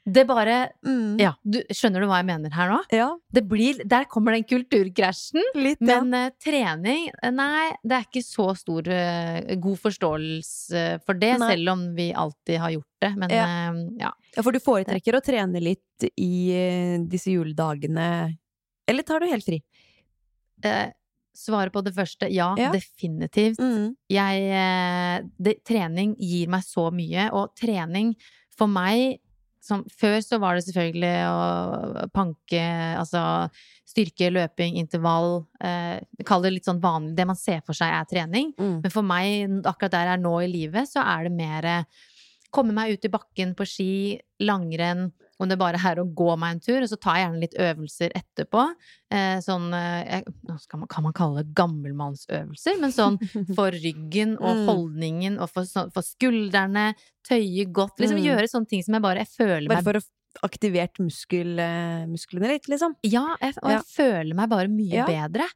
det 0.08 0.24
bare 0.28 0.56
Mm. 0.86 1.18
Ja, 1.20 1.32
du, 1.44 1.58
skjønner 1.74 2.00
du 2.02 2.06
hva 2.08 2.20
jeg 2.20 2.26
mener 2.28 2.52
her 2.54 2.70
nå? 2.70 2.78
Ja, 2.94 3.08
Det 3.32 3.42
blir 3.48 3.82
Der 3.88 4.04
kommer 4.10 4.32
den 4.32 4.44
kulturkrasjen. 4.44 5.42
litt, 5.54 5.80
ja. 5.80 6.00
Men 6.00 6.14
uh, 6.14 6.30
trening, 6.42 7.08
eh, 7.22 7.30
nei, 7.34 7.72
det 7.84 7.96
er 7.96 8.06
ikke 8.06 8.22
så 8.24 8.56
stor 8.56 8.88
uh, 8.88 9.54
god 9.60 9.78
forståelse 9.82 10.84
for 11.04 11.18
det, 11.18 11.34
Nei. 11.38 11.50
selv 11.54 11.72
om 11.74 11.82
vi 11.96 12.12
alltid 12.12 12.58
har 12.58 12.70
gjort 12.76 13.02
det. 13.04 13.12
Men 13.16 13.30
Ja. 13.30 13.44
Uh, 13.44 13.80
ja. 14.00 14.12
ja. 14.36 14.42
For 14.42 14.52
du 14.52 14.60
foretrekker 14.60 15.18
å 15.18 15.24
trene 15.24 15.60
litt 15.62 16.08
i 16.16 17.04
disse 17.10 17.30
juledagene, 17.34 18.36
eller 18.88 19.02
tar 19.02 19.20
du 19.20 19.26
helt 19.26 19.44
fri? 19.44 19.62
Uh, 20.64 20.88
Svaret 21.38 21.70
på 21.70 21.84
det 21.86 21.92
første, 21.94 22.26
ja, 22.34 22.48
Ja. 22.58 22.72
definitivt. 22.72 23.60
Mm. 23.62 23.94
Jeg 24.10 25.28
det, 25.38 25.52
Trening 25.62 26.16
gir 26.18 26.48
meg 26.50 26.64
så 26.66 26.88
mye, 26.90 27.28
og 27.30 27.54
trening 27.54 28.16
for 28.50 28.66
meg 28.66 29.20
som, 29.68 29.84
Før 30.00 30.18
så 30.24 30.38
var 30.42 30.56
det 30.56 30.64
selvfølgelig 30.66 31.14
å 31.28 32.08
panke, 32.14 32.62
altså 32.98 33.22
styrke, 33.88 34.30
løping, 34.32 34.76
intervall. 34.80 35.42
Eh, 35.64 35.98
Kall 36.28 36.44
det 36.44 36.54
litt 36.56 36.68
sånn 36.68 36.82
vanlig, 36.82 37.14
det 37.18 37.28
man 37.28 37.38
ser 37.38 37.62
for 37.66 37.76
seg 37.76 37.92
er 37.92 38.08
trening. 38.08 38.52
Mm. 38.58 38.78
Men 38.84 38.94
for 38.94 39.06
meg, 39.06 39.58
akkurat 39.68 39.94
der 39.94 40.10
jeg 40.10 40.18
er 40.18 40.24
nå 40.24 40.34
i 40.44 40.50
livet, 40.50 40.90
så 40.90 41.04
er 41.04 41.28
det 41.28 41.36
mer 41.36 41.70
komme 42.54 42.72
meg 42.76 42.96
ut 42.96 43.04
i 43.04 43.12
bakken 43.12 43.54
på 43.56 43.66
ski, 43.68 43.92
langrenn, 44.40 45.10
om 45.38 45.48
det 45.48 45.58
bare 45.60 45.78
er 45.78 46.00
å 46.02 46.04
gå 46.14 46.32
meg 46.38 46.56
en 46.56 46.60
tur, 46.60 46.82
og 46.82 46.88
så 46.90 46.96
tar 47.00 47.14
jeg 47.16 47.24
gjerne 47.26 47.40
litt 47.44 47.54
øvelser 47.62 48.10
etterpå. 48.18 48.64
Eh, 49.14 49.38
sånn 49.44 49.68
eh, 49.74 50.22
man, 50.74 50.88
Kan 50.90 51.04
man 51.06 51.12
kalle 51.16 51.42
det 51.44 51.54
gammelmannsøvelser? 51.54 52.78
Men 52.82 52.90
sånn 52.94 53.18
for 53.58 53.70
ryggen 53.70 54.36
og 54.40 54.56
Mm. 54.58 54.66
holdningen 54.68 55.38
og 55.40 55.50
for, 55.52 55.64
for 55.94 56.02
skuldrene, 56.02 56.94
tøye 57.28 57.66
godt. 57.70 57.98
Liksom 58.00 58.18
Mm. 58.18 58.24
gjøre 58.32 58.48
sånne 58.50 58.68
ting 58.68 58.82
som 58.82 58.94
jeg 58.98 59.02
bare 59.04 59.22
jeg 59.24 59.28
føler 59.36 59.68
Bare 59.68 59.82
meg 59.82 59.84
for 59.84 60.00
å 60.00 60.04
aktivert 60.44 60.98
muskel, 61.02 61.58
eh, 61.58 62.04
musklene 62.06 62.48
litt, 62.52 62.66
liksom? 62.68 62.94
Ja, 63.02 63.36
jeg, 63.40 63.54
og 63.62 63.70
jeg 63.72 63.82
føler 63.88 64.34
meg 64.38 64.48
bare 64.50 64.68
mye 64.68 64.92
Ja. 65.00 65.06
bedre. 65.06 65.46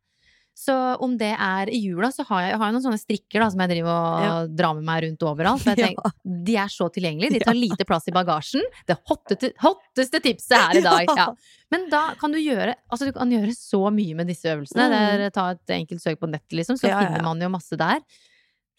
Så 0.55 0.75
om 1.01 1.15
det 1.19 1.31
er 1.33 1.71
i 1.73 1.79
jula, 1.81 2.11
så 2.13 2.23
har 2.29 2.43
jeg, 2.43 2.51
jeg 2.53 2.59
har 2.61 2.73
noen 2.75 2.83
sånne 2.85 3.01
strikker 3.01 3.41
da, 3.41 3.47
som 3.51 3.61
jeg 3.65 3.71
driver 3.73 3.89
og 3.91 4.23
Ja. 4.23 4.33
drar 4.61 4.75
med 4.77 4.85
meg 4.85 5.03
rundt 5.07 5.25
overalt. 5.27 5.63
For 5.65 5.71
jeg 5.75 5.79
Ja. 5.81 5.87
tenker, 5.89 6.13
De 6.45 6.57
er 6.61 6.69
så 6.69 6.89
tilgjengelige, 6.93 7.33
de 7.33 7.41
tar 7.41 7.55
lite 7.57 7.85
plass 7.89 8.07
i 8.09 8.13
bagasjen. 8.15 8.63
Det 8.87 8.99
hotteste, 9.09 9.53
hotteste 9.65 10.21
tipset 10.23 10.59
her 10.59 10.77
i 10.79 10.85
dag. 10.85 11.07
Ja. 11.17 11.17
Ja. 11.17 11.35
Men 11.73 11.89
da 11.89 12.03
kan 12.21 12.31
du 12.31 12.39
gjøre 12.39 12.75
Altså 12.93 13.07
du 13.09 13.13
kan 13.17 13.31
gjøre 13.33 13.55
så 13.57 13.81
mye 13.91 14.15
med 14.15 14.27
disse 14.29 14.45
øvelsene. 14.53 14.85
Mm. 14.85 14.93
Det 14.93 15.27
er, 15.27 15.31
ta 15.31 15.47
et 15.57 15.73
enkelt 15.81 16.03
søk 16.05 16.21
på 16.21 16.29
nettet, 16.29 16.53
liksom, 16.61 16.77
så 16.77 16.87
Ja, 16.89 17.01
ja, 17.01 17.01
ja. 17.01 17.07
finner 17.09 17.25
man 17.25 17.41
jo 17.41 17.49
masse 17.49 17.77
der. 17.81 18.01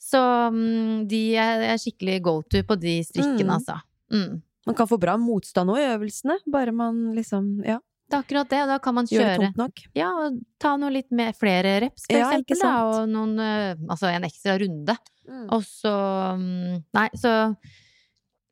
Så 0.04 0.20
mm, 0.54 1.08
de 1.10 1.22
er, 1.40 1.64
er 1.74 1.78
skikkelig 1.82 2.22
go 2.22 2.42
to 2.44 2.62
på 2.68 2.76
de 2.80 3.00
strikkene, 3.08 3.50
Mm. 3.50 3.56
altså. 3.58 3.80
Mm. 4.14 4.42
Man 4.68 4.76
kan 4.76 4.88
få 4.88 5.00
bra 5.00 5.18
motstand 5.18 5.70
òg 5.74 5.80
i 5.82 5.90
øvelsene, 5.98 6.38
bare 6.48 6.72
man 6.72 7.14
liksom 7.16 7.64
ja, 7.66 7.80
Det 8.10 8.18
er 8.18 8.26
akkurat 8.26 8.50
det, 8.52 8.60
og 8.66 8.72
da 8.74 8.80
kan 8.84 8.98
man 8.98 9.08
gjør 9.10 9.24
det 9.24 9.30
kjøre 9.30 9.40
tungt 9.42 9.62
nok. 9.62 9.84
Ja, 9.98 10.10
og 10.26 10.42
ta 10.62 10.74
noe 10.78 10.92
litt 10.94 11.10
mer, 11.16 11.32
flere 11.38 11.78
reps, 11.86 12.06
for 12.10 12.20
Ja, 12.20 12.28
eksempel, 12.36 12.60
da, 12.62 12.74
og 12.90 13.08
noen 13.10 13.40
eh, 13.42 13.86
Altså 13.90 14.12
en 14.12 14.28
ekstra 14.28 14.58
runde. 14.62 14.98
Mm. 15.24 15.48
Og 15.56 15.64
så 15.66 15.94
mm, 16.38 16.84
Nei, 17.00 17.08
så 17.18 17.34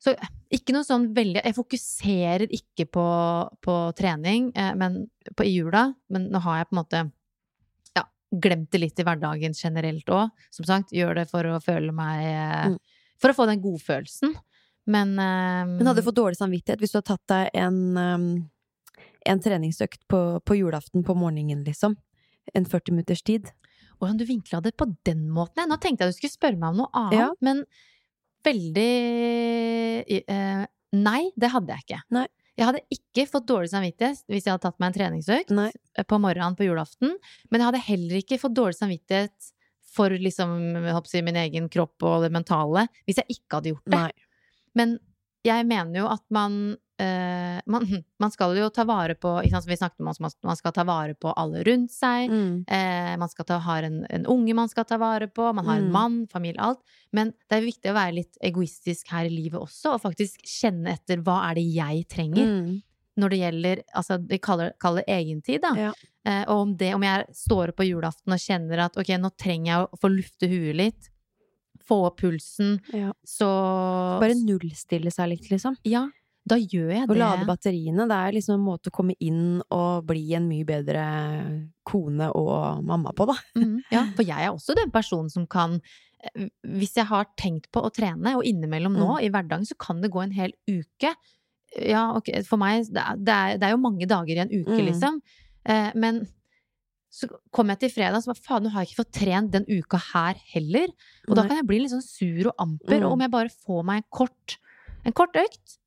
så 0.02 0.14
ikke 0.52 0.74
noe 0.74 0.86
sånn 0.86 1.04
veldig 1.14 1.42
Jeg 1.44 1.54
fokuserer 1.54 2.46
ikke 2.50 2.88
på, 2.90 3.06
på 3.62 3.74
trening 3.98 4.50
eh, 4.58 4.72
men, 4.78 5.04
på, 5.36 5.46
i 5.46 5.52
jula, 5.54 5.92
men 6.10 6.26
nå 6.32 6.40
har 6.42 6.62
jeg 6.62 6.70
på 6.70 6.74
en 6.74 6.80
måte 6.80 7.02
ja, 7.98 8.06
glemt 8.44 8.72
det 8.74 8.80
litt 8.82 8.98
i 8.98 9.06
hverdagen 9.06 9.54
generelt 9.54 10.10
òg. 10.10 10.32
Som 10.50 10.66
sagt, 10.66 10.94
gjør 10.96 11.20
det 11.20 11.28
for 11.30 11.46
å 11.46 11.60
føle 11.62 11.94
meg 11.94 12.24
eh, 12.32 12.64
Mm. 12.72 12.80
For 13.22 13.30
å 13.30 13.36
få 13.36 13.44
den 13.46 13.60
godfølelsen. 13.62 14.32
Men 14.90 15.12
eh, 15.14 15.62
Men 15.70 15.86
hadde 15.86 16.02
du 16.02 16.06
fått 16.08 16.18
dårlig 16.18 16.40
samvittighet 16.40 16.82
hvis 16.82 16.90
du 16.90 16.98
hadde 16.98 17.12
tatt 17.12 17.30
deg 17.30 17.62
en, 17.62 17.78
um, 17.94 18.26
en 19.26 19.40
treningsøkt 19.42 20.06
på, 20.10 20.20
på 20.44 20.56
julaften 20.58 21.04
på 21.06 21.14
morgenen, 21.18 21.64
liksom? 21.66 21.96
En 22.54 22.66
40 22.66 22.96
minutters 22.96 23.22
tid? 23.22 23.50
Hvordan 24.00 24.18
du 24.18 24.24
vinkla 24.26 24.60
det 24.64 24.74
på 24.76 24.88
den 25.06 25.28
måten. 25.30 25.68
Nå 25.70 25.76
tenkte 25.78 26.04
jeg 26.06 26.14
du 26.14 26.18
skulle 26.18 26.34
spørre 26.34 26.58
meg 26.58 26.72
om 26.72 26.80
noe 26.82 26.90
annet, 26.98 27.18
Ja. 27.20 27.28
men 27.40 27.64
veldig 28.42 28.90
eh, 30.26 30.64
Nei, 30.92 31.22
det 31.40 31.48
hadde 31.54 31.72
jeg 31.72 31.84
ikke. 31.86 32.00
Nei. 32.12 32.26
Jeg 32.58 32.66
hadde 32.68 32.82
ikke 32.92 33.24
fått 33.30 33.46
dårlig 33.48 33.70
samvittighet 33.72 34.26
hvis 34.28 34.44
jeg 34.44 34.52
hadde 34.52 34.66
tatt 34.66 34.80
meg 34.82 34.90
en 34.90 34.96
treningsøkt 34.98 35.54
Nei. 35.56 35.70
på 36.04 36.18
morgenen 36.20 36.56
på 36.58 36.66
julaften, 36.66 37.14
men 37.48 37.62
jeg 37.62 37.68
hadde 37.70 37.80
heller 37.86 38.18
ikke 38.20 38.38
fått 38.42 38.56
dårlig 38.58 38.76
samvittighet 38.76 39.48
for 39.92 40.12
liksom, 40.12 40.52
jeg 40.76 40.92
håper 40.96 41.08
å 41.08 41.12
si, 41.14 41.22
min 41.24 41.38
egen 41.40 41.70
kropp 41.72 42.04
og 42.08 42.26
det 42.26 42.30
mentale 42.34 42.84
hvis 43.06 43.22
jeg 43.22 43.38
ikke 43.38 43.58
hadde 43.58 43.72
gjort 43.72 43.88
det. 43.88 44.02
Nei. 44.02 44.12
Men 44.76 44.94
jeg 45.48 45.66
mener 45.68 46.02
jo 46.02 46.10
at 46.12 46.24
man, 46.32 46.58
eh, 47.02 47.58
man 47.66 47.84
Man 48.22 48.30
skal 48.30 48.54
jo 48.56 48.68
ta 48.70 48.84
vare 48.88 49.14
på 49.18 49.32
sant, 49.50 49.64
som 49.64 49.70
Vi 49.70 49.76
snakket 49.80 50.00
om 50.00 50.10
man 50.46 50.56
skal 50.58 50.72
ta 50.76 50.84
vare 50.86 51.14
på 51.18 51.32
alle 51.36 51.64
rundt 51.66 51.90
seg. 51.94 52.30
Mm. 52.30 52.52
Uh, 52.70 53.16
man 53.18 53.28
ta, 53.46 53.58
har 53.66 53.82
en, 53.88 54.04
en 54.10 54.26
unge 54.30 54.54
man 54.54 54.70
skal 54.70 54.86
ta 54.88 54.98
vare 55.02 55.26
på, 55.28 55.48
man 55.54 55.66
har 55.66 55.76
en 55.80 55.88
Mm. 55.88 55.92
mann, 55.92 56.16
familie, 56.30 56.60
alt. 56.62 56.80
Men 57.12 57.32
det 57.50 57.58
er 57.58 57.66
viktig 57.66 57.90
å 57.90 57.96
være 57.98 58.14
litt 58.20 58.38
egoistisk 58.40 59.10
her 59.12 59.26
i 59.26 59.34
livet 59.34 59.58
også, 59.60 59.96
og 59.96 60.02
faktisk 60.04 60.40
kjenne 60.46 60.94
etter 60.94 61.20
hva 61.26 61.40
er 61.50 61.54
det 61.58 61.66
jeg 61.74 62.06
trenger 62.08 62.46
Mm. 62.46 62.80
når 63.18 63.28
det 63.34 63.38
gjelder 63.42 63.82
altså 63.94 64.16
vi 64.28 64.38
kaller, 64.38 64.72
kaller 64.80 65.02
det 65.04 65.12
egentid, 65.18 65.60
da. 65.62 65.74
Ja. 65.76 65.92
Uh, 66.26 66.44
og 66.52 66.56
om, 66.68 66.76
det, 66.78 66.94
om 66.94 67.02
jeg 67.02 67.26
står 67.34 67.72
opp 67.72 67.76
på 67.82 67.88
julaften 67.90 68.32
og 68.32 68.38
kjenner 68.38 68.84
at 68.86 68.96
ok, 68.96 69.08
nå 69.18 69.30
trenger 69.36 69.72
jeg 69.72 69.88
å 69.90 69.98
få 70.00 70.08
lufte 70.14 70.48
huet 70.48 70.76
litt, 70.78 71.08
få 71.82 72.04
opp 72.06 72.20
pulsen, 72.22 72.76
Ja. 72.94 73.10
så 73.26 73.48
Bare 74.22 74.36
nullstille 74.38 75.10
seg 75.10 75.32
litt, 75.34 75.48
liksom. 75.50 75.74
Ja, 75.84 76.04
da 76.48 76.56
gjør 76.58 76.88
jeg 76.90 77.06
det. 77.06 77.14
Å 77.14 77.18
lade 77.20 77.46
batteriene. 77.46 78.06
Det 78.10 78.16
er 78.18 78.32
liksom 78.34 78.56
en 78.56 78.64
måte 78.66 78.90
å 78.90 78.94
komme 78.96 79.14
inn 79.22 79.60
og 79.70 80.06
bli 80.08 80.24
en 80.34 80.48
mye 80.50 80.66
bedre 80.66 81.04
kone 81.86 82.30
og 82.34 82.82
mamma 82.86 83.12
på, 83.14 83.28
da. 83.30 83.36
Mm, 83.58 83.76
ja, 83.94 84.06
for 84.16 84.26
jeg 84.26 84.48
er 84.48 84.50
også 84.50 84.74
den 84.78 84.90
personen 84.94 85.30
som 85.30 85.46
kan 85.46 85.78
eh, 86.24 86.48
Hvis 86.66 86.96
jeg 86.98 87.06
har 87.10 87.28
tenkt 87.38 87.70
på 87.74 87.84
å 87.86 87.92
trene, 87.94 88.34
og 88.38 88.46
innimellom 88.48 88.96
nå 88.98 89.12
Mm. 89.12 89.22
i 89.22 89.30
hverdagen, 89.30 89.66
så 89.68 89.78
kan 89.78 90.02
det 90.02 90.10
gå 90.14 90.22
en 90.24 90.34
hel 90.34 90.52
uke. 90.70 91.14
Ja, 91.78 92.08
ok, 92.18 92.32
for 92.44 92.60
meg 92.60 92.88
det 92.90 93.00
er, 93.02 93.16
det 93.22 93.64
er, 93.68 93.70
jo 93.76 93.80
mange 93.80 94.06
dager 94.10 94.34
i 94.34 94.42
en 94.44 94.50
uke, 94.52 94.78
Mm. 94.80 94.86
liksom. 94.90 95.20
Eh, 95.64 95.92
men 95.94 96.24
så 97.12 97.28
kom 97.52 97.68
jeg 97.68 97.78
til 97.84 97.90
fredag, 97.92 98.22
så 98.24 98.32
sa 98.32 98.40
faen, 98.40 98.64
nå 98.64 98.70
har 98.72 98.82
jeg 98.82 98.92
ikke 98.92 99.02
fått 99.04 99.12
trent 99.20 99.52
den 99.52 99.66
uka 99.68 99.98
her 100.12 100.38
heller. 100.54 100.88
Og 101.28 101.36
da 101.36 101.44
kan 101.46 101.58
jeg 101.60 101.66
bli 101.68 101.82
litt 101.84 101.92
sånn 101.92 102.02
sur 102.02 102.48
og 102.48 102.54
amper. 102.58 102.98
Mm. 102.98 103.06
Og 103.06 103.12
om 103.12 103.20
jeg 103.20 103.30
bare 103.34 103.52
får 103.52 103.82
meg 103.84 104.00
en 104.02 104.08
kort, 104.10 104.56
en 105.04 105.12
kort 105.12 105.36
økt, 105.36 105.78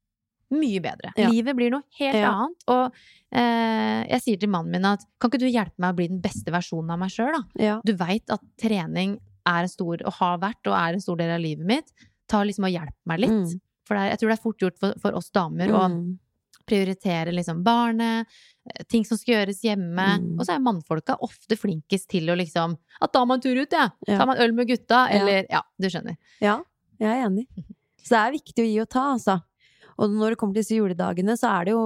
mye 0.51 0.79
bedre. 0.81 1.11
Ja. 1.17 1.29
Livet 1.29 1.55
blir 1.57 1.71
noe 1.73 1.81
helt 1.97 2.15
Ja. 2.19 2.31
annet. 2.31 2.63
Og 2.67 2.93
eh, 3.31 4.05
jeg 4.11 4.21
sier 4.21 4.37
til 4.39 4.49
mannen 4.49 4.71
min 4.71 4.85
at 4.85 5.03
kan 5.19 5.29
ikke 5.31 5.39
du 5.41 5.47
hjelpe 5.49 5.77
meg 5.81 5.93
å 5.93 5.97
bli 5.97 6.07
den 6.07 6.21
beste 6.21 6.51
versjonen 6.53 6.91
av 6.91 6.99
meg 6.99 7.09
sjøl, 7.09 7.31
da? 7.33 7.43
Ja. 7.61 7.77
Du 7.83 7.93
veit 7.93 8.29
at 8.29 8.41
trening 8.61 9.17
er 9.45 9.61
en 9.65 9.69
stor, 9.69 9.97
og 10.05 10.13
har 10.19 10.37
vært 10.41 10.65
og 10.69 10.73
er 10.77 10.93
en 10.93 11.01
stor 11.01 11.17
del 11.17 11.31
av 11.35 11.41
livet 11.41 11.65
mitt. 11.65 11.91
Ta 12.27 12.43
liksom 12.43 12.65
og 12.65 12.71
hjelp 12.73 12.95
meg 13.05 13.19
litt. 13.25 13.31
Mm. 13.55 13.59
For 13.85 13.95
er, 13.97 14.09
jeg 14.13 14.19
tror 14.21 14.29
det 14.31 14.37
er 14.39 14.43
fort 14.43 14.57
gjort 14.63 14.79
for, 14.81 14.93
for 15.01 15.17
oss 15.17 15.29
damer 15.29 15.69
å 15.69 15.83
Mm. 15.89 16.17
prioritere 16.65 17.29
liksom 17.31 17.59
barnet, 17.63 18.25
eh, 18.73 18.83
ting 18.89 19.03
som 19.05 19.17
skal 19.17 19.35
gjøres 19.35 19.59
hjemme. 19.61 20.05
Mm. 20.21 20.39
Og 20.39 20.45
så 20.47 20.55
er 20.55 20.63
mannfolka 20.65 21.17
ofte 21.21 21.53
flinkest 21.57 22.07
til 22.09 22.25
å 22.33 22.35
liksom 22.37 22.77
At 23.01 23.13
da 23.13 23.23
må 23.25 23.35
en 23.35 23.41
tur 23.41 23.55
ut, 23.61 23.71
ja! 23.71 23.89
Ja. 24.07 24.17
Tar 24.17 24.25
man 24.25 24.37
øl 24.41 24.53
med 24.53 24.67
gutta, 24.67 25.07
eller 25.11 25.45
Ja, 25.51 25.61
du 25.79 25.87
skjønner. 25.89 26.17
Ja, 26.41 26.61
jeg 26.99 27.09
er 27.11 27.27
enig. 27.27 27.45
Så 28.05 28.09
det 28.15 28.21
er 28.21 28.31
viktig 28.39 28.63
å 28.63 28.69
gi 28.71 28.79
og 28.81 28.89
ta, 28.89 29.03
altså. 29.13 29.43
Og 30.01 30.11
når 30.11 30.33
det 30.33 30.39
kommer 30.39 30.55
til 30.55 30.63
disse 30.63 30.77
juledagene, 30.77 31.37
så 31.39 31.53
er 31.55 31.67
det 31.67 31.75
jo 31.75 31.85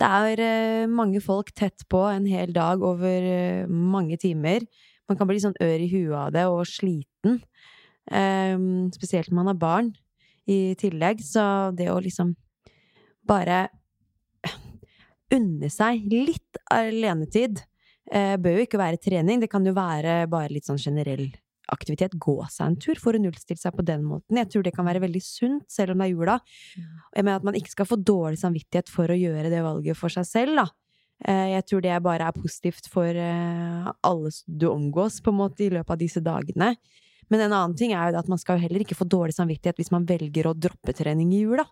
Det 0.00 0.08
er 0.08 0.40
eh, 0.40 0.86
mange 0.88 1.20
folk 1.20 1.52
tett 1.52 1.84
på 1.92 2.00
en 2.08 2.24
hel 2.24 2.54
dag 2.56 2.80
over 2.80 3.04
eh, 3.20 3.66
mange 3.68 4.16
timer. 4.16 4.64
Man 5.08 5.18
kan 5.18 5.28
bli 5.28 5.42
sånn 5.42 5.58
ør 5.60 5.76
i 5.76 5.90
huet 5.90 6.16
av 6.16 6.30
det 6.32 6.46
og 6.48 6.62
sliten. 6.64 7.42
Um, 8.10 8.88
spesielt 8.94 9.28
når 9.28 9.36
man 9.36 9.50
har 9.50 9.58
barn 9.60 9.90
i 10.48 10.72
tillegg. 10.80 11.20
Så 11.20 11.42
det 11.76 11.90
å 11.92 12.00
liksom 12.00 12.32
bare 13.28 13.66
unne 15.36 15.68
seg 15.68 16.08
litt 16.10 16.58
alenetid 16.72 17.60
eh, 18.10 18.36
bør 18.40 18.56
jo 18.56 18.66
ikke 18.66 18.80
være 18.80 19.02
trening. 19.04 19.42
Det 19.42 19.50
kan 19.52 19.66
jo 19.66 19.76
være 19.76 20.24
bare 20.32 20.52
litt 20.54 20.68
sånn 20.68 20.80
generell 20.80 21.28
aktivitet. 21.72 22.16
Gå 22.20 22.36
seg 22.50 22.66
en 22.66 22.76
tur 22.80 23.00
for 23.00 23.16
å 23.16 23.22
nullstille 23.22 23.60
seg 23.60 23.74
på 23.76 23.84
den 23.86 24.04
måten. 24.06 24.38
Jeg 24.40 24.50
tror 24.52 24.66
det 24.66 24.74
kan 24.76 24.86
være 24.88 25.02
veldig 25.04 25.22
sunt, 25.24 25.66
selv 25.70 25.94
om 25.94 26.02
det 26.02 26.08
er 26.08 26.14
jula. 26.14 26.36
Jeg 27.16 27.24
mener 27.24 27.40
at 27.40 27.48
man 27.48 27.58
ikke 27.58 27.74
skal 27.74 27.88
få 27.90 27.98
dårlig 27.98 28.40
samvittighet 28.42 28.92
for 28.92 29.10
å 29.10 29.18
gjøre 29.18 29.50
det 29.52 29.62
valget 29.64 29.98
for 29.98 30.12
seg 30.12 30.26
selv, 30.28 30.56
da. 30.62 30.66
Eh, 31.26 31.52
Jeg 31.56 31.66
tror 31.68 31.80
det 31.84 32.02
bare 32.02 32.28
er 32.28 32.32
positivt 32.32 32.88
for 32.88 33.06
eh, 33.06 33.92
alle 34.02 34.30
du 34.46 34.66
omgås, 34.70 35.20
på 35.20 35.30
en 35.30 35.40
måte, 35.42 35.64
i 35.66 35.70
løpet 35.70 35.90
av 35.90 36.00
disse 36.00 36.20
dagene. 36.20 36.74
Men 37.30 37.40
en 37.46 37.52
annen 37.52 37.76
ting 37.76 37.92
er 37.92 38.10
jo 38.10 38.18
at 38.18 38.28
man 38.28 38.38
skal 38.38 38.58
jo 38.58 38.64
heller 38.66 38.82
ikke 38.82 38.98
få 38.98 39.06
dårlig 39.06 39.36
samvittighet 39.36 39.76
hvis 39.78 39.92
man 39.94 40.06
velger 40.08 40.48
å 40.50 40.56
droppe 40.56 40.92
trening 40.96 41.30
i 41.32 41.44
jula. 41.44 41.64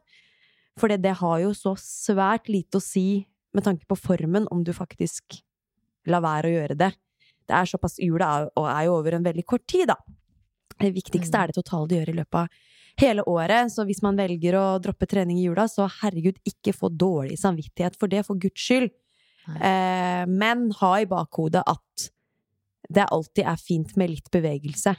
For 0.78 0.88
det, 0.88 1.00
det 1.02 1.16
har 1.18 1.40
jo 1.42 1.50
så 1.56 1.74
svært 1.80 2.46
lite 2.48 2.78
å 2.78 2.84
si 2.84 3.26
med 3.56 3.64
tanke 3.66 3.88
på 3.88 3.96
formen 3.98 4.46
om 4.54 4.62
du 4.62 4.70
faktisk 4.76 5.40
lar 6.06 6.22
være 6.22 6.46
å 6.50 6.54
gjøre 6.54 6.76
det. 6.78 6.92
Det 7.48 7.56
er 7.56 7.68
såpass 7.70 7.98
Jula 7.98 8.28
er, 8.38 8.48
og 8.56 8.66
er 8.68 8.84
jo 8.86 8.96
over 8.98 9.16
en 9.16 9.24
veldig 9.24 9.44
kort 9.48 9.66
tid, 9.66 9.88
da. 9.88 9.96
Det 10.78 10.92
viktigste 10.94 11.34
Mm. 11.34 11.42
er 11.42 11.46
det 11.48 11.54
totale 11.56 11.88
du 11.88 11.94
gjør 11.96 12.08
i 12.12 12.18
løpet 12.20 12.34
av 12.34 12.48
hele 12.98 13.22
året. 13.26 13.72
Så 13.72 13.86
hvis 13.86 14.02
man 14.02 14.16
velger 14.16 14.54
å 14.54 14.78
droppe 14.82 15.08
trening 15.08 15.38
i 15.38 15.46
jula, 15.48 15.64
så 15.66 15.88
herregud, 15.88 16.38
ikke 16.46 16.74
få 16.76 16.90
dårlig 16.90 17.38
samvittighet 17.38 17.96
for 17.96 18.06
det, 18.08 18.24
for 18.26 18.36
guds 18.36 18.60
skyld. 18.60 18.90
Eh, 19.64 20.26
men 20.28 20.70
ha 20.72 20.92
i 21.00 21.06
bakhodet 21.06 21.62
at 21.66 22.10
det 22.90 23.06
alltid 23.10 23.44
er 23.44 23.56
fint 23.56 23.96
med 23.96 24.10
litt 24.10 24.30
bevegelse. 24.30 24.94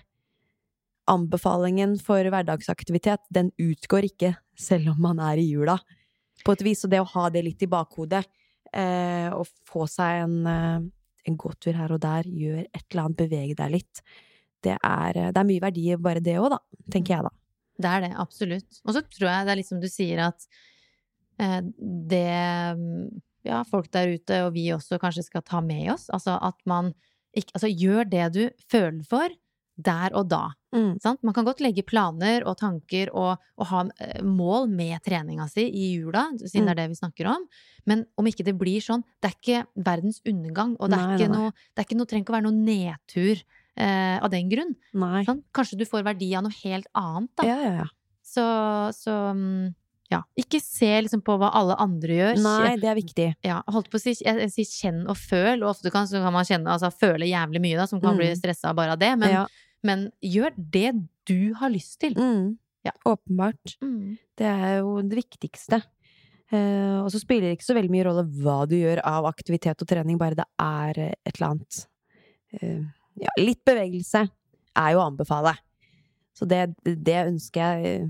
Anbefalingen 1.10 1.98
for 2.02 2.22
hverdagsaktivitet, 2.22 3.24
den 3.34 3.52
utgår 3.58 4.06
ikke 4.12 4.36
selv 4.60 4.92
om 4.94 5.02
man 5.02 5.20
er 5.20 5.38
i 5.42 5.48
jula, 5.50 5.80
på 6.46 6.54
et 6.54 6.62
vis. 6.66 6.84
Og 6.86 6.92
det 6.92 7.00
å 7.02 7.08
ha 7.16 7.30
det 7.30 7.44
litt 7.46 7.64
i 7.66 7.70
bakhodet, 7.72 8.26
eh, 8.74 9.30
og 9.34 9.48
få 9.66 9.88
seg 9.90 10.24
en, 10.24 10.48
eh, 10.48 10.80
en 11.28 11.38
gåtur 11.40 11.78
her 11.78 11.94
og 11.96 12.02
der, 12.04 12.28
gjør 12.28 12.64
et 12.64 12.84
eller 12.90 13.06
annet, 13.06 13.20
bevege 13.20 13.58
deg 13.60 13.74
litt. 13.78 14.04
Det 14.64 14.76
er, 14.76 15.18
eh, 15.18 15.32
det 15.34 15.42
er 15.42 15.50
mye 15.50 15.64
verdi 15.64 15.86
i 15.92 16.00
bare 16.00 16.24
det 16.24 16.38
òg, 16.40 16.50
da, 16.56 16.60
tenker 16.92 17.18
jeg 17.18 17.28
da. 17.28 17.34
Det 17.80 17.92
er 17.94 18.06
det, 18.06 18.12
absolutt. 18.20 18.82
Og 18.86 18.96
så 18.96 19.04
tror 19.08 19.30
jeg 19.32 19.48
det 19.48 19.54
er 19.54 19.60
litt 19.62 19.70
som 19.70 19.82
du 19.82 19.88
sier 19.92 20.24
at 20.28 20.48
eh, 21.40 21.62
det 22.12 22.26
ja, 23.48 23.62
folk 23.68 23.88
der 23.94 24.16
ute, 24.18 24.42
og 24.46 24.54
vi 24.56 24.68
også 24.76 25.00
kanskje 25.02 25.26
skal 25.28 25.46
ta 25.48 25.62
med 25.64 25.94
oss, 25.94 26.10
altså 26.14 26.36
at 26.44 26.60
man 26.70 26.92
ikke, 27.38 27.54
altså 27.56 27.70
gjør 27.70 28.10
det 28.10 28.26
du 28.36 28.42
føler 28.72 29.06
for 29.08 29.32
der 29.80 30.14
og 30.18 30.28
da. 30.32 30.42
Mm. 30.76 30.98
Sant? 31.02 31.22
Man 31.26 31.34
kan 31.34 31.48
godt 31.48 31.62
legge 31.64 31.86
planer 31.88 32.44
og 32.48 32.58
tanker 32.60 33.10
og, 33.16 33.40
og 33.58 33.70
ha 33.72 33.84
eh, 34.04 34.20
mål 34.26 34.68
med 34.70 35.00
treninga 35.06 35.48
si 35.50 35.66
i 35.66 35.86
jula, 35.96 36.28
siden 36.44 36.68
det 36.68 36.76
er 36.76 36.82
det 36.84 36.90
vi 36.92 37.00
snakker 37.00 37.32
om. 37.32 37.48
Men 37.90 38.04
om 38.20 38.28
ikke 38.30 38.46
det 38.46 38.58
blir 38.60 38.84
sånn, 38.84 39.06
det 39.24 39.32
er 39.32 39.38
ikke 39.40 39.64
verdens 39.88 40.22
undergang, 40.28 40.76
og 40.80 40.92
det 40.92 41.00
er, 41.00 41.08
Nei, 41.08 41.18
ikke, 41.18 41.32
nei, 41.32 41.48
noe, 41.48 41.72
det 41.74 41.88
ikke 41.88 42.00
noe, 42.00 42.12
trenger 42.12 42.28
ikke 42.28 42.36
å 42.36 42.38
være 42.38 42.48
noe 42.50 42.60
nedtur 42.60 43.42
eh, 43.80 44.18
av 44.20 44.30
den 44.36 44.52
grunn. 44.52 44.76
Sant? 45.26 45.48
Kanskje 45.56 45.80
du 45.82 45.88
får 45.90 46.06
verdi 46.12 46.34
av 46.38 46.46
noe 46.46 46.60
helt 46.62 46.92
annet, 47.00 47.34
da. 47.40 47.50
Ja, 47.50 47.60
ja, 47.64 47.74
ja. 47.84 47.90
Så, 48.30 48.44
så 48.94 49.14
mm, 49.34 49.72
ja. 50.14 50.20
Ikke 50.38 50.60
se 50.62 50.90
liksom 51.06 51.22
på 51.26 51.36
hva 51.42 51.52
alle 51.58 51.76
andre 51.82 52.16
gjør. 52.18 52.40
Nei, 52.42 52.76
det 52.82 52.90
er 52.92 52.98
viktig. 52.98 53.28
Ja, 53.46 53.60
holdt 53.70 53.90
på 53.94 53.98
å 53.98 54.02
si, 54.02 54.16
jeg, 54.22 54.52
sier 54.54 54.70
kjenn 54.70 55.04
og 55.10 55.18
føl, 55.18 55.64
og 55.64 55.72
ofte 55.76 55.92
kan, 55.94 56.10
så 56.10 56.22
kan 56.24 56.34
man 56.34 56.46
kjenne, 56.46 56.70
altså 56.74 56.90
føle 56.94 57.30
jævlig 57.30 57.62
mye, 57.66 57.78
da, 57.80 57.86
som 57.90 58.02
kan 58.02 58.14
Mm. 58.18 58.22
bli 58.22 58.30
stressa 58.38 58.74
bare 58.78 58.94
av 58.98 59.02
det. 59.02 59.12
Men, 59.22 59.34
ja. 59.34 59.48
Men 59.86 60.10
gjør 60.26 60.56
det 60.58 60.92
du 61.30 61.54
har 61.60 61.72
lyst 61.74 62.00
til. 62.04 62.18
Mm. 62.18 62.58
Ja. 62.88 62.94
Åpenbart. 63.08 63.78
Mm. 63.84 64.18
Det 64.40 64.48
er 64.48 64.80
jo 64.80 65.00
det 65.06 65.20
viktigste. 65.20 65.82
Uh, 66.50 67.04
og 67.04 67.12
så 67.14 67.22
spiller 67.22 67.50
det 67.50 67.60
ikke 67.60 67.68
så 67.68 67.76
veldig 67.78 67.94
mye 67.94 68.06
rolle 68.08 68.26
hva 68.42 68.64
du 68.66 68.74
gjør 68.80 69.04
av 69.06 69.28
aktivitet 69.30 69.84
og 69.84 69.90
trening, 69.90 70.18
bare 70.18 70.40
det 70.40 70.48
er 70.64 71.02
et 71.06 71.36
eller 71.36 71.52
annet 71.52 71.82
uh, 72.58 72.88
Ja, 73.22 73.34
litt 73.38 73.62
bevegelse 73.68 74.24
er 74.26 74.96
jo 74.96 75.02
å 75.02 75.06
anbefale. 75.12 75.54
Så 76.34 76.48
det, 76.50 76.72
det 76.86 77.18
ønsker 77.26 77.60
jeg 77.60 77.90
eh, 78.00 78.08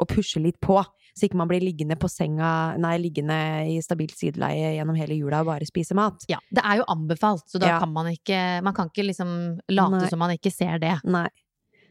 å 0.00 0.06
pushe 0.08 0.42
litt 0.42 0.58
på. 0.60 0.76
Så 1.14 1.26
ikke 1.26 1.36
man 1.36 1.48
blir 1.50 1.60
liggende 1.60 1.96
på 1.98 2.08
senga, 2.08 2.76
nei, 2.78 2.96
liggende 2.98 3.36
i 3.68 3.80
stabilt 3.82 4.14
sideleie 4.16 4.76
gjennom 4.78 4.96
hele 4.96 5.16
jula 5.18 5.40
og 5.42 5.46
bare 5.50 5.66
spise 5.66 5.94
mat. 5.94 6.24
Ja, 6.30 6.38
det 6.50 6.62
er 6.64 6.76
jo 6.78 6.84
anbefalt, 6.88 7.44
så 7.50 7.58
da 7.58 7.66
Ja. 7.74 7.78
kan 7.80 7.92
man 7.92 8.06
ikke 8.06 8.62
Man 8.62 8.74
kan 8.74 8.88
ikke 8.88 9.06
liksom 9.06 9.60
late 9.68 9.90
Nei. 9.98 10.08
som 10.08 10.18
man 10.18 10.30
ikke 10.30 10.52
ser 10.52 10.78
det. 10.78 11.00
Nei. 11.04 11.28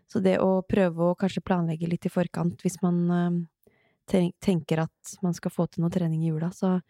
Så 0.08 0.22
det 0.24 0.40
å 0.40 0.64
prøve 0.66 0.98
å 1.12 1.16
kanskje 1.18 1.44
planlegge 1.44 1.88
litt 1.88 2.06
i 2.06 2.10
forkant 2.10 2.58
hvis 2.64 2.82
man 2.82 3.12
eh, 3.12 4.22
tenker 4.42 4.80
at 4.80 5.18
man 5.22 5.34
skal 5.34 5.52
få 5.52 5.68
til 5.70 5.84
noe 5.84 5.92
trening 5.94 6.24
i 6.24 6.30
jula, 6.32 6.50
så 6.50 6.82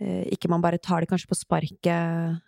eh, 0.00 0.24
ikke 0.32 0.48
man 0.48 0.62
bare 0.62 0.78
tar 0.78 1.00
det 1.00 1.10
kanskje 1.10 1.28
på 1.28 1.36
sparket 1.36 2.40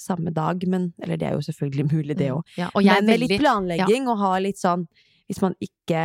samme 0.00 0.32
dag, 0.34 0.62
men 0.66 0.92
Eller 1.02 1.16
det 1.16 1.28
er 1.28 1.32
jo 1.34 1.40
selvfølgelig 1.44 1.84
mulig, 1.94 2.16
det 2.16 2.30
Mm. 2.30 2.36
òg. 2.38 2.42
Ja, 2.56 2.70
jeg 2.80 2.88
er 2.88 3.02
Men 3.02 3.06
med 3.06 3.20
litt 3.20 3.40
planlegging 3.40 4.08
og 4.08 4.18
ha 4.18 4.38
litt 4.38 4.56
sånn 4.58 4.86
Hvis 5.28 5.40
man 5.42 5.54
ikke 5.60 6.00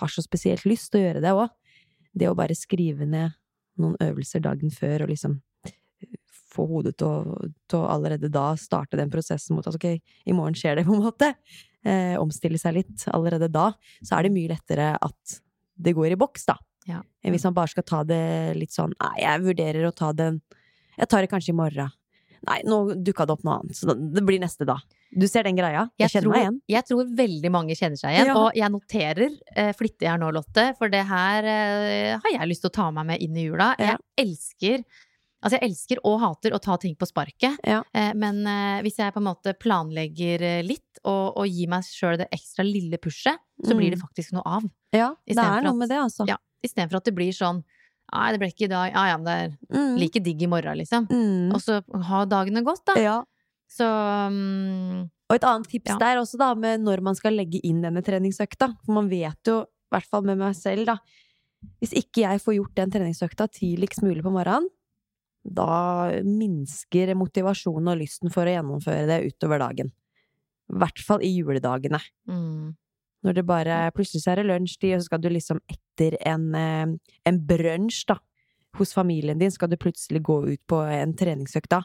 har 0.00 0.12
så 0.12 0.24
spesielt 0.24 0.66
lyst 0.68 0.92
til 0.92 1.00
å 1.00 1.06
gjøre 1.06 1.24
det 1.24 1.34
òg, 1.36 1.50
det 2.16 2.30
å 2.30 2.36
bare 2.38 2.56
skrive 2.56 3.08
ned 3.08 3.34
noen 3.80 3.96
øvelser 4.00 4.40
dagen 4.44 4.72
før 4.72 5.04
og 5.04 5.12
liksom 5.12 5.38
få 6.56 6.66
hodet 6.70 6.96
til 7.00 7.08
å, 7.08 7.48
til 7.68 7.82
å 7.82 7.88
allerede 7.92 8.30
da 8.32 8.50
starte 8.60 8.98
den 8.98 9.12
prosessen 9.12 9.56
mot 9.56 9.66
at 9.68 9.76
ok, 9.76 9.88
i 10.00 10.36
morgen 10.36 10.56
skjer 10.56 10.78
det, 10.78 10.86
på 10.88 10.94
en 10.96 11.04
måte. 11.04 11.32
Eh, 11.86 12.14
omstille 12.18 12.58
seg 12.58 12.78
litt 12.80 13.04
allerede 13.14 13.50
da, 13.52 13.68
så 14.00 14.16
er 14.16 14.26
det 14.26 14.34
mye 14.34 14.50
lettere 14.54 14.94
at 14.96 15.36
det 15.76 15.94
går 15.96 16.14
i 16.14 16.18
boks, 16.18 16.48
da. 16.48 16.56
Ja. 16.88 17.02
Enn 17.22 17.34
hvis 17.34 17.44
man 17.46 17.56
bare 17.56 17.70
skal 17.72 17.84
ta 17.86 18.00
det 18.06 18.54
litt 18.54 18.70
sånn 18.70 18.92
Nei, 18.94 19.16
jeg 19.18 19.42
vurderer 19.42 19.88
å 19.88 19.90
ta 19.90 20.12
den 20.14 20.36
Jeg 20.94 21.08
tar 21.10 21.24
det 21.24 21.30
kanskje 21.32 21.50
i 21.50 21.56
morgen. 21.58 21.90
Nei, 22.46 22.60
nå 22.62 22.76
dukka 23.02 23.26
det 23.26 23.34
opp 23.34 23.42
noe 23.44 23.56
annet, 23.58 23.76
så 23.76 23.90
det 23.96 24.22
blir 24.24 24.38
neste 24.40 24.64
da. 24.68 24.78
Du 25.14 25.26
ser 25.28 25.44
den 25.44 25.56
greia? 25.56 25.88
Jeg, 25.98 26.10
kjenner 26.10 26.22
tror, 26.26 26.32
meg 26.34 26.42
igjen. 26.42 26.60
Jeg 26.68 26.84
tror 26.88 27.04
veldig 27.16 27.50
mange 27.54 27.76
kjenner 27.78 27.96
seg 28.00 28.10
igjen, 28.16 28.26
Ja. 28.26 28.34
og 28.36 28.52
jeg 28.58 28.70
noterer 28.74 29.30
eh, 29.56 29.72
flittig 29.72 30.08
her 30.10 30.18
nå, 30.18 30.32
Lotte, 30.34 30.74
for 30.78 30.88
det 30.88 31.04
her 31.06 31.44
eh, 31.44 32.18
har 32.18 32.30
jeg 32.40 32.48
lyst 32.48 32.62
til 32.66 32.70
å 32.70 32.76
ta 32.82 32.90
meg 32.90 33.06
med 33.06 33.22
inn 33.22 33.36
i 33.36 33.44
jula. 33.46 33.74
Ja. 33.78 33.96
Jeg 34.18 34.26
elsker 34.26 34.84
Altså, 35.44 35.58
jeg 35.60 35.68
elsker 35.70 35.98
og 36.02 36.14
hater 36.18 36.54
å 36.56 36.58
ta 36.58 36.74
ting 36.80 36.94
på 36.96 37.06
sparket, 37.06 37.58
Ja. 37.62 37.82
eh, 37.94 38.12
men 38.16 38.40
eh, 38.48 38.80
hvis 38.82 38.96
jeg 38.98 39.12
på 39.14 39.20
en 39.20 39.28
måte 39.28 39.52
planlegger 39.54 40.42
eh, 40.42 40.62
litt 40.64 40.98
og, 41.04 41.36
og 41.36 41.46
gir 41.46 41.68
meg 41.68 41.84
sjøl 41.84 42.16
det 42.18 42.26
ekstra 42.34 42.64
lille 42.66 42.98
pushet, 42.98 43.38
så 43.62 43.76
blir 43.76 43.90
det 43.92 43.98
Mm. 44.00 44.06
faktisk 44.08 44.32
noe 44.32 44.42
av. 44.44 44.64
Ja, 44.96 45.14
det 45.28 45.36
er 45.38 45.60
noe 45.62 45.70
at- 45.70 45.76
med 45.76 45.88
det, 45.92 45.98
altså. 46.00 46.26
Ja, 46.26 46.36
Istedenfor 46.64 46.96
at 46.96 47.04
det 47.04 47.14
blir 47.14 47.30
sånn 47.36 47.62
Nei, 48.12 48.30
det 48.32 48.38
ble 48.40 48.48
ikke 48.48 48.64
i 48.64 48.68
dag. 48.70 48.92
Ja 48.94 49.04
ja, 49.12 49.16
men 49.18 49.24
det 49.26 49.36
er 49.36 49.76
Mm. 49.76 49.98
like 49.98 50.22
digg 50.22 50.42
i 50.42 50.46
morgen, 50.46 50.78
liksom. 50.78 51.06
Mm. 51.08 51.52
Og 51.54 51.60
så 51.60 51.82
ha 52.06 52.24
dagene 52.24 52.62
godt, 52.64 52.84
da. 52.86 52.94
Ja. 52.94 53.22
Så 53.70 53.86
um, 53.86 55.08
Og 55.28 55.36
et 55.36 55.44
annet 55.46 55.68
tips 55.68 55.90
Ja. 55.90 55.98
der 55.98 56.20
også, 56.20 56.38
da, 56.38 56.54
med 56.54 56.84
når 56.86 57.02
man 57.02 57.16
skal 57.18 57.34
legge 57.34 57.60
inn 57.66 57.82
denne 57.82 58.02
treningsøkta. 58.02 58.70
For 58.86 58.94
man 58.94 59.10
vet 59.10 59.40
jo, 59.48 59.62
i 59.66 59.94
hvert 59.94 60.06
fall 60.06 60.22
med 60.26 60.38
meg 60.38 60.54
selv, 60.58 60.86
da 60.86 60.98
Hvis 61.80 61.94
ikke 61.98 62.22
jeg 62.22 62.40
får 62.44 62.54
gjort 62.54 62.74
den 62.76 62.90
treningsøkta 62.94 63.48
tidligst 63.50 64.02
mulig 64.04 64.22
på 64.22 64.30
morgenen, 64.30 64.68
da 65.42 66.10
minsker 66.22 67.14
motivasjonen 67.18 67.90
og 67.90 67.98
lysten 68.02 68.30
for 68.30 68.46
å 68.46 68.52
gjennomføre 68.54 69.06
det 69.08 69.32
utover 69.32 69.58
dagen. 69.62 69.90
I 70.70 70.78
hvert 70.78 71.02
fall 71.02 71.22
i 71.22 71.30
juledagene. 71.32 71.98
mm, 72.28 72.74
Når 73.24 73.34
det 73.34 73.46
bare 73.46 73.90
Plutselig 73.94 74.22
så 74.22 74.32
er 74.32 74.42
det 74.42 74.46
lunsjtid, 74.50 74.94
og 74.94 75.00
så 75.00 75.06
skal 75.08 75.20
du 75.22 75.28
liksom 75.28 75.60
etter 75.66 76.16
en, 76.26 76.54
eh, 76.54 76.86
en 77.24 77.38
brunsj, 77.46 78.04
da, 78.06 78.18
hos 78.76 78.92
familien 78.94 79.38
din, 79.38 79.50
skal 79.50 79.68
du 79.68 79.76
plutselig 79.76 80.22
gå 80.22 80.46
ut 80.52 80.60
på 80.68 80.82
en 80.86 81.14
treningsøkt 81.14 81.70
da. 81.70 81.82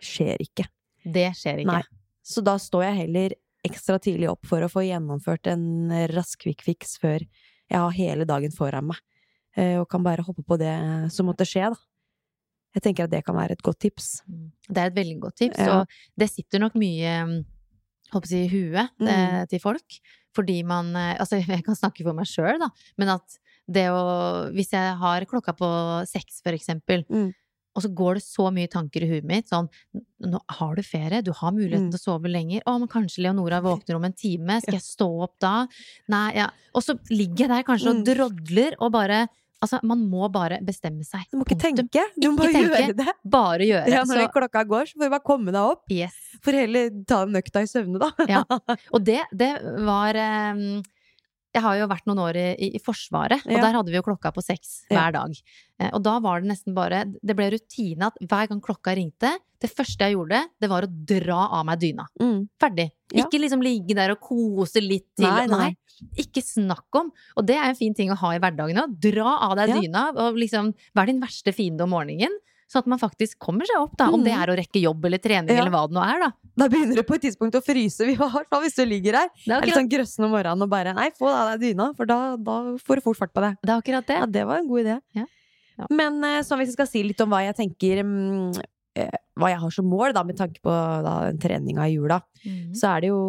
Skjer 0.00 0.36
ikke. 0.38 0.68
Det 1.04 1.28
skjer 1.36 1.62
ikke. 1.62 1.72
Nei. 1.72 1.82
Så 2.22 2.42
da 2.44 2.56
står 2.60 2.84
jeg 2.88 2.96
heller 3.04 3.34
ekstra 3.66 3.98
tidlig 4.00 4.28
opp 4.30 4.46
for 4.48 4.60
å 4.64 4.70
få 4.72 4.82
gjennomført 4.86 5.46
en 5.52 5.90
rask 6.14 6.40
quick 6.40 6.62
fix 6.64 6.96
før 7.00 7.20
jeg 7.20 7.78
har 7.78 7.90
hele 7.96 8.24
dagen 8.26 8.50
foran 8.50 8.86
meg, 8.88 8.98
eh, 9.56 9.76
og 9.80 9.88
kan 9.88 10.02
bare 10.02 10.24
hoppe 10.26 10.42
på 10.46 10.56
det 10.58 10.72
som 11.12 11.26
måtte 11.28 11.46
skje, 11.46 11.68
da. 11.70 11.76
Jeg 12.74 12.82
tenker 12.82 13.04
at 13.04 13.10
det 13.10 13.24
kan 13.26 13.34
være 13.34 13.52
et 13.56 13.62
godt 13.66 13.80
tips. 13.82 14.22
Mm. 14.30 14.50
Det 14.68 14.78
er 14.78 14.86
et 14.92 14.94
veldig 14.94 15.18
godt 15.20 15.36
tips, 15.42 15.58
Ja. 15.58 15.80
og 15.80 15.88
det 16.18 16.30
sitter 16.30 16.60
nok 16.62 16.74
mye 16.78 17.14
mm, 17.26 17.44
håper 18.12 18.28
jeg, 18.30 18.46
i 18.46 18.50
huet 18.54 18.90
Mm. 19.00 19.08
eh, 19.08 19.44
til 19.46 19.58
folk. 19.60 20.00
Fordi 20.34 20.62
man 20.64 20.94
eh, 20.94 21.16
Altså, 21.18 21.40
jeg 21.46 21.64
kan 21.64 21.74
snakke 21.74 22.04
for 22.06 22.12
meg 22.14 22.26
sjøl, 22.26 22.58
da, 22.62 22.68
men 22.96 23.08
at 23.08 23.38
det 23.70 23.88
å 23.90 24.50
Hvis 24.54 24.70
jeg 24.72 24.96
har 24.98 25.24
klokka 25.26 25.52
på 25.54 25.68
seks, 26.06 26.40
for 26.42 26.52
eksempel, 26.52 27.04
Mm. 27.10 27.32
Og 27.76 27.82
så 27.84 27.88
går 27.94 28.14
det 28.18 28.22
så 28.24 28.48
mye 28.52 28.68
tanker 28.68 29.04
i 29.04 29.08
huet 29.12 29.24
mitt, 29.24 29.48
sånn 29.48 29.68
Nå 30.20 30.38
har 30.58 30.74
du 30.76 30.82
ferie, 30.82 31.22
du 31.22 31.30
har 31.32 31.52
muligheten 31.52 31.86
Mm. 31.88 31.92
til 31.92 32.00
å 32.00 32.02
sove 32.02 32.28
lenger. 32.28 32.62
Å, 32.66 32.78
men 32.78 32.88
kanskje 32.88 33.22
Leonora 33.24 33.60
våkner 33.68 33.96
om 33.96 34.04
en 34.04 34.12
time, 34.12 34.60
skal 34.60 34.74
jeg 34.74 34.82
stå 34.82 35.08
opp 35.22 35.38
da? 35.40 35.66
Nei, 36.08 36.34
ja. 36.36 36.48
Og 36.74 36.82
så 36.82 36.98
ligger 37.10 37.46
jeg 37.46 37.48
der 37.48 37.62
kanskje 37.64 37.88
og 37.94 38.00
Mm. 38.00 38.04
drodler 38.10 38.74
og 38.80 38.92
bare 38.92 39.28
Altså, 39.62 39.76
man 39.84 40.08
må 40.08 40.24
bare 40.32 40.56
bestemme 40.64 41.04
seg. 41.04 41.20
Du 41.30 41.36
må 41.36 41.44
ikke 41.44 41.58
Punktum. 41.60 41.84
tenke, 41.92 42.02
du 42.18 42.30
må 42.32 42.46
Ikke 42.48 42.52
tenke. 42.56 42.78
gjøre 42.80 42.96
det. 42.96 43.12
Bare 43.28 43.58
gjøre. 43.60 43.88
Ja, 43.92 44.04
når 44.08 44.22
Så- 44.24 44.32
klokka 44.32 44.62
går, 44.66 44.86
så 44.88 44.94
får 44.96 45.04
du 45.04 45.10
bare 45.10 45.20
komme 45.20 45.52
deg 45.52 45.60
opp. 45.60 45.82
Yes. 45.92 46.14
For 46.40 46.50
heller 46.56 46.88
ta 47.04 47.18
en 47.26 47.32
nøkta 47.34 47.60
i 47.60 47.68
søvne, 47.68 47.98
da. 48.00 48.08
Ja. 48.26 48.40
Og 48.94 49.04
det, 49.04 49.20
det 49.36 49.50
var 49.84 50.16
eh, 50.16 50.80
Jeg 51.52 51.62
har 51.64 51.76
jo 51.80 51.86
vært 51.90 52.06
noen 52.06 52.20
år 52.22 52.36
i, 52.38 52.68
i 52.76 52.78
Forsvaret, 52.78 53.42
og 53.44 53.50
Ja. 53.56 53.60
der 53.64 53.72
hadde 53.74 53.90
vi 53.90 53.96
jo 53.98 54.02
klokka 54.06 54.30
på 54.32 54.42
seks 54.42 54.84
Ja. 54.90 54.96
hver 55.10 55.12
dag. 55.12 55.32
Eh, 55.80 55.90
Og 55.92 56.02
da 56.02 56.18
var 56.20 56.40
det 56.40 56.48
nesten 56.50 56.74
bare 56.74 57.04
Det 57.24 57.34
ble 57.36 57.50
rutine 57.50 58.06
at 58.06 58.14
hver 58.22 58.48
gang 58.48 58.60
klokka 58.60 58.94
ringte, 58.94 59.32
det 59.60 59.70
første 59.74 59.98
jeg 60.06 60.14
gjorde, 60.14 60.44
det 60.60 60.68
var 60.70 60.82
å 60.82 60.88
dra 61.06 61.48
av 61.50 61.66
meg 61.66 61.80
dyna. 61.80 62.06
Mm. 62.20 62.48
Ferdig. 62.58 62.90
Ja. 63.12 63.24
Ikke 63.26 63.40
liksom 63.40 63.60
ligge 63.62 63.94
der 63.94 64.10
og 64.12 64.20
kose 64.20 64.80
litt 64.80 65.06
til. 65.16 65.26
Nei, 65.28 65.46
nei. 65.46 65.76
Ikke 66.16 66.40
snakk 66.40 66.86
om. 66.94 67.10
Og 67.36 67.44
det 67.46 67.56
er 67.56 67.64
en 67.68 67.74
fin 67.74 67.92
ting 67.92 68.08
å 68.10 68.16
ha 68.16 68.30
i 68.30 68.38
hverdagen 68.38 68.78
òg. 68.78 68.94
Dra 69.00 69.36
av 69.50 69.56
deg 69.56 69.68
Ja. 69.68 69.80
dyna, 69.80 70.08
og 70.16 70.34
liksom 70.36 70.72
vær 70.96 71.06
din 71.06 71.20
verste 71.20 71.52
fiende 71.52 71.82
om 71.82 71.90
morgenen. 71.90 72.30
Sånn 72.70 72.84
at 72.84 72.90
man 72.92 73.00
faktisk 73.02 73.40
kommer 73.42 73.66
seg 73.66 73.80
opp, 73.82 73.96
da. 73.98 74.06
Om 74.14 74.22
det 74.22 74.30
er 74.30 74.52
å 74.52 74.54
rekke 74.54 74.78
jobb 74.78 75.08
eller 75.08 75.18
trening 75.18 75.56
Ja. 75.56 75.64
eller 75.64 75.72
hva 75.74 75.82
det 75.90 75.96
nå 75.96 76.04
er, 76.04 76.20
da. 76.22 76.28
Da 76.60 76.68
begynner 76.70 77.00
det 77.00 77.06
på 77.08 77.16
et 77.16 77.24
tidspunkt 77.26 77.56
å 77.58 77.62
fryse, 77.64 78.06
vi 78.06 78.14
har, 78.14 78.46
hvis 78.46 78.76
du 78.78 78.84
ligger 78.86 79.18
her. 79.18 79.30
Det 79.42 79.50
er 79.50 79.58
Er 79.58 79.66
litt 79.66 79.78
sånn 79.80 79.90
grøssen 79.90 80.26
om 80.26 80.30
morgenen 80.30 80.62
og 80.62 80.70
bare 80.70 80.94
Nei, 80.94 81.08
få 81.18 81.26
av 81.26 81.50
deg 81.52 81.64
dyna, 81.66 81.90
for 81.98 82.06
da, 82.06 82.36
da 82.38 82.58
får 82.78 83.00
du 83.00 83.02
fort 83.08 83.18
fart 83.18 83.32
på 83.34 83.42
det. 83.42 83.56
det. 83.62 83.70
Er 83.70 83.82
akkurat 83.82 84.06
det. 84.06 84.18
Ja, 84.22 84.26
det 84.38 84.46
var 84.46 84.62
en 84.62 84.68
god 84.68 84.84
idé. 84.84 85.00
Ja. 85.18 85.26
Ja. 85.80 85.86
Men 85.90 86.20
sånn 86.44 86.60
hvis 86.60 86.70
jeg 86.70 86.78
skal 86.78 86.90
si 86.90 87.02
litt 87.06 87.20
om 87.24 87.32
hva 87.32 87.40
jeg 87.46 87.56
tenker 87.56 88.02
mm, 88.04 88.58
eh, 89.00 89.18
Hva 89.40 89.48
jeg 89.48 89.60
har 89.62 89.72
som 89.74 89.86
mål, 89.88 90.12
da, 90.12 90.24
med 90.28 90.36
tanke 90.36 90.60
på 90.62 90.70
da, 90.70 91.14
den 91.30 91.40
treninga 91.40 91.88
i 91.88 91.94
jula, 91.96 92.20
mm. 92.44 92.74
så 92.76 92.94
er 92.94 93.00
det 93.00 93.12
jo 93.12 93.22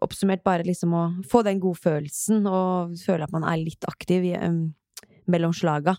oppsummert 0.00 0.42
bare 0.44 0.64
liksom 0.66 0.94
å 0.96 1.02
få 1.28 1.42
den 1.46 1.60
godfølelsen 1.62 2.46
og 2.48 2.96
føle 3.04 3.26
at 3.26 3.34
man 3.34 3.44
er 3.46 3.60
litt 3.60 3.84
aktiv 3.88 4.24
i, 4.30 4.34
um, 4.40 4.70
mellom 5.30 5.52
slaga. 5.54 5.96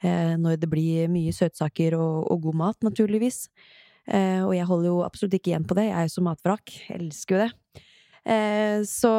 Eh, 0.00 0.34
når 0.40 0.56
det 0.62 0.68
blir 0.72 1.10
mye 1.12 1.32
søtsaker 1.34 1.96
og, 1.98 2.24
og 2.32 2.46
god 2.48 2.58
mat, 2.62 2.78
naturligvis. 2.86 3.44
Eh, 4.08 4.40
og 4.40 4.54
jeg 4.56 4.68
holder 4.68 4.88
jo 4.88 5.02
absolutt 5.04 5.36
ikke 5.36 5.52
igjen 5.52 5.68
på 5.68 5.76
det. 5.76 5.90
Jeg 5.90 5.98
er 5.98 6.08
jo 6.08 6.14
så 6.14 6.24
matvrak. 6.24 6.74
Jeg 6.88 6.96
elsker 7.02 7.36
jo 7.36 7.42
det. 7.44 7.84
Eh, 8.30 8.80
så 8.88 9.12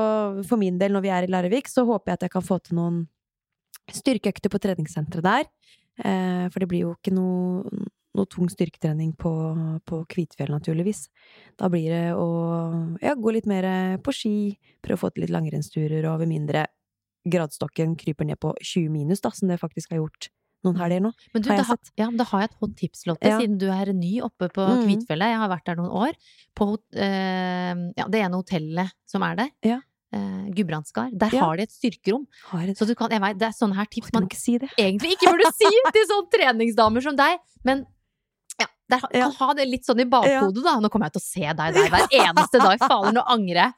for 0.48 0.62
min 0.62 0.82
del, 0.82 0.96
når 0.96 1.06
vi 1.06 1.14
er 1.14 1.28
i 1.28 1.32
Larvik, 1.32 1.70
så 1.70 1.86
håper 1.86 2.12
jeg 2.12 2.20
at 2.20 2.28
jeg 2.28 2.36
kan 2.36 2.46
få 2.46 2.58
til 2.66 2.80
noen 2.82 3.02
styrkeøkter 3.92 4.52
på 4.52 4.62
treningssenteret 4.62 5.26
der. 5.26 5.50
For 6.02 6.64
det 6.64 6.66
blir 6.72 6.86
jo 6.86 6.92
ikke 6.96 7.12
noe, 7.14 7.82
noe 8.18 8.30
tung 8.32 8.48
styrketrening 8.50 9.12
på, 9.20 9.32
på 9.86 10.00
Kvitfjell, 10.10 10.50
naturligvis. 10.50 11.04
Da 11.60 11.68
blir 11.70 11.92
det 11.92 12.16
å 12.18 12.28
ja, 13.04 13.14
gå 13.20 13.34
litt 13.36 13.50
mer 13.50 13.68
på 14.02 14.14
ski, 14.16 14.36
prøve 14.82 14.98
å 14.98 15.02
få 15.04 15.12
til 15.12 15.26
litt 15.26 15.34
langrennsturer, 15.36 16.08
og 16.10 16.24
ved 16.24 16.32
mindre 16.32 16.64
gradstokken 17.30 17.98
kryper 18.00 18.32
ned 18.32 18.40
på 18.42 18.56
20 18.64 18.88
minus, 18.96 19.22
da, 19.22 19.34
som 19.36 19.52
det 19.52 19.60
faktisk 19.62 19.92
har 19.94 20.02
gjort 20.02 20.32
noen 20.64 20.78
helger 20.78 21.02
nå. 21.02 21.12
Men 21.34 21.42
du, 21.44 21.50
har 21.50 21.58
da, 21.58 21.64
jeg 21.64 21.70
ha- 21.72 21.76
sett. 21.78 21.92
ja, 21.98 22.06
men 22.10 22.18
da 22.18 22.24
har 22.32 22.42
jeg 22.44 22.50
et 22.52 22.58
hot 22.62 22.76
tips, 22.78 23.06
Lotte, 23.08 23.28
Ja. 23.28 23.38
siden 23.40 23.58
du 23.58 23.68
er 23.72 23.94
ny 23.94 24.20
oppe 24.22 24.50
på 24.54 24.62
mm. 24.68 24.84
Kvitfjellet. 24.86 25.32
Jeg 25.34 25.40
har 25.42 25.50
vært 25.50 25.66
der 25.66 25.76
noen 25.80 25.92
år. 25.92 26.14
På 26.56 26.68
eh, 26.94 27.74
ja, 27.98 28.06
det 28.08 28.22
ene 28.22 28.38
hotellet 28.42 28.92
som 29.10 29.24
er 29.24 29.36
der, 29.42 29.50
Ja. 29.64 29.80
eh, 30.14 30.50
Gudbrandsgard. 30.54 31.18
der 31.18 31.30
har 31.40 31.56
de 31.58 31.64
et 31.64 31.72
styrkerom. 31.72 32.28
Jeg 32.54 32.76
Så 32.78 32.86
du 32.88 32.94
kan, 32.96 33.10
vet, 33.10 33.38
det 33.40 33.48
er 33.48 33.56
sånne 33.58 33.76
her 33.76 33.86
tips 33.86 34.12
man 34.14 34.28
ikke 34.28 34.38
si 34.38 34.58
det. 34.58 34.70
egentlig 34.78 35.16
ikke 35.18 35.32
burde 35.32 35.52
si 35.56 35.66
til 35.96 36.06
sånne 36.12 36.30
treningsdamer 36.36 37.02
som 37.02 37.16
deg, 37.16 37.40
men 37.64 37.86
ja, 38.60 38.68
der 38.90 39.00
Ja. 39.14 39.30
kan 39.30 39.32
ha 39.40 39.54
det 39.54 39.68
litt 39.68 39.86
sånn 39.88 40.00
i 40.02 40.06
bakhodet, 40.06 40.62
da. 40.64 40.80
Nå 40.80 40.90
kommer 40.92 41.08
jeg 41.10 41.14
til 41.18 41.22
å 41.22 41.30
se 41.32 41.42
deg 41.42 41.74
der 41.74 41.90
hver 41.90 42.08
eneste 42.12 42.60
dag. 42.62 42.78
Fader, 42.78 43.12
nå 43.16 43.24
angrer 43.26 43.64
jeg. 43.64 43.74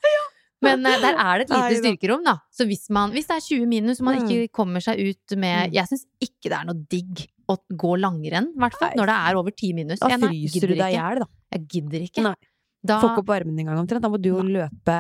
Men 0.64 0.86
eh, 0.90 0.98
der 1.04 1.20
er 1.20 1.42
det 1.44 1.46
et 1.50 1.54
lite 1.58 1.82
styrkerom, 1.84 2.24
da. 2.26 2.38
Så 2.56 2.66
hvis, 2.70 2.88
man, 2.90 3.12
hvis 3.16 3.28
det 3.30 3.36
er 3.38 3.46
20 3.48 3.68
minus 3.70 4.00
og 4.02 4.06
man 4.10 4.20
Mm. 4.22 4.30
ikke 4.30 4.52
kommer 4.62 4.82
seg 4.86 5.00
ut 5.04 5.38
med 5.38 5.70
Mm. 5.70 5.74
Jeg 5.74 5.86
syns 5.92 6.06
ikke 6.24 6.50
det 6.50 6.58
er 6.60 6.66
noe 6.72 6.80
digg 6.90 7.28
å 7.50 7.58
gå 7.76 7.92
langrenn, 8.00 8.50
i 8.56 8.60
hvert 8.64 8.78
fall. 8.80 8.94
Når 8.96 9.06
det 9.12 9.16
er 9.20 9.36
over 9.36 9.52
10 9.52 9.74
minus. 9.76 10.00
Da 10.00 10.08
Jeg, 10.10 10.20
nei, 10.24 10.30
fryser 10.32 10.68
du 10.68 10.76
deg 10.76 10.90
i 10.94 10.98
hjel, 10.98 11.20
da. 11.20 11.28
Jeg 11.52 11.68
gidder 11.68 12.02
ikke. 12.08 12.24
Nei. 12.24 12.36
Da, 12.84 13.00
Får 13.00 13.12
ikke 13.14 13.24
opp 13.24 13.30
armene 13.36 13.60
engang 13.64 13.78
omtrent. 13.80 14.02
Da 14.04 14.10
må 14.10 14.20
du 14.22 14.30
jo 14.30 14.42
løpe 14.44 14.98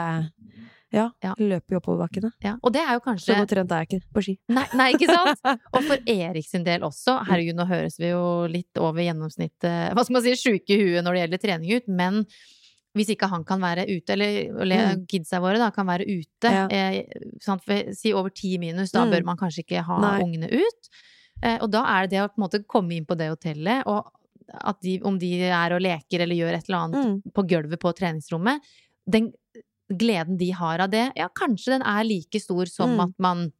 Ja, 0.93 1.09
Ja. 1.23 1.33
løpe 1.39 1.73
i 1.73 1.75
oppoverbakkene. 1.79 2.29
ja. 2.43 2.55
Og 2.61 2.71
det 2.71 2.81
er 2.83 2.93
jo 2.93 2.99
Så 2.99 3.05
kanskje 3.07 3.35
godt 3.39 3.49
trent 3.49 3.71
er 3.71 3.79
jeg 3.81 3.87
ikke 3.89 4.13
på 4.13 4.21
ski. 4.23 4.37
Nei, 4.49 4.65
nei, 4.75 4.91
ikke 4.93 5.07
sant? 5.09 5.39
Og 5.73 5.81
for 5.87 5.97
Erik 6.05 6.45
sin 6.45 6.63
del 6.63 6.81
også. 6.85 7.15
Herregud, 7.25 7.55
nå 7.57 7.65
høres 7.67 7.97
vi 7.97 8.11
jo 8.11 8.45
litt 8.45 8.77
over 8.77 9.01
gjennomsnittet 9.01 9.93
Hva 9.95 10.03
skal 10.05 10.13
man 10.13 10.21
si, 10.21 10.35
sjuke 10.37 10.69
i 10.69 10.77
huet 10.77 11.03
når 11.03 11.13
det 11.17 11.21
gjelder 11.23 11.41
trening 11.41 11.73
ut, 11.79 11.87
men 11.87 12.25
hvis 12.95 13.09
ikke 13.09 13.27
han 13.29 13.43
kan 13.43 13.59
være 13.61 13.87
ute, 13.89 14.13
eller, 14.13 14.51
Mm. 14.95 15.07
kidsa 15.07 15.39
våre 15.41 15.57
da, 15.57 15.71
kan 15.71 15.87
være 15.87 16.05
ute, 16.05 16.43
Ja. 16.51 16.67
eh, 16.69 17.03
si 17.93 18.13
over 18.13 18.29
ti 18.29 18.57
minus, 18.57 18.91
da 18.91 19.05
Mm. 19.05 19.11
bør 19.11 19.23
man 19.25 19.37
kanskje 19.37 19.63
ikke 19.65 19.83
ha 19.83 19.99
Nei. 19.99 20.21
ungene 20.21 20.51
ut. 20.51 20.89
Eh, 21.41 21.57
og 21.61 21.71
da 21.71 21.83
er 21.85 22.07
det 22.07 22.11
det 22.11 22.19
å 22.21 22.27
på 22.29 22.37
en 22.37 22.43
måte 22.49 22.65
komme 22.67 22.91
inn 22.95 23.05
på 23.05 23.17
det 23.17 23.29
hotellet, 23.29 23.83
og 23.87 24.05
at 24.53 24.79
de, 24.81 24.99
om 25.03 25.17
de 25.17 25.41
er 25.43 25.73
og 25.73 25.81
leker 25.81 26.21
eller 26.21 26.35
gjør 26.35 26.53
et 26.53 26.69
eller 26.69 26.77
annet 26.77 27.05
Mm. 27.05 27.33
på 27.33 27.47
gulvet 27.47 27.79
på 27.79 27.93
treningsrommet, 27.95 28.59
den 29.09 29.33
gleden 29.91 30.37
de 30.37 30.51
har 30.51 30.79
av 30.79 30.89
det, 30.91 31.11
ja, 31.15 31.27
kanskje 31.29 31.65
den 31.79 31.81
er 31.81 32.03
like 32.03 32.39
stor 32.39 32.65
som 32.65 32.91
Mm. 32.95 32.99
at 33.03 33.13
man 33.19 33.51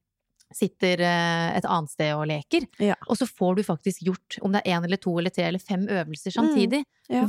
sitter 0.53 1.01
eh, 1.01 1.57
et 1.57 1.63
annet 1.65 1.89
sted 1.89 2.13
og 2.13 2.27
leker. 2.27 2.67
Ja. 2.79 2.93
Og 3.09 3.17
så 3.17 3.25
får 3.27 3.55
du 3.55 3.63
faktisk 3.63 4.03
gjort, 4.03 4.37
om 4.43 4.51
det 4.51 4.61
er 4.65 4.71
én 4.79 4.83
eller 4.85 4.97
to 4.97 5.17
eller 5.17 5.31
tre 5.31 5.45
eller 5.45 5.59
fem 5.59 5.87
øvelser 5.87 6.31
samtidig. 6.31 6.83
Mm. 7.09 7.27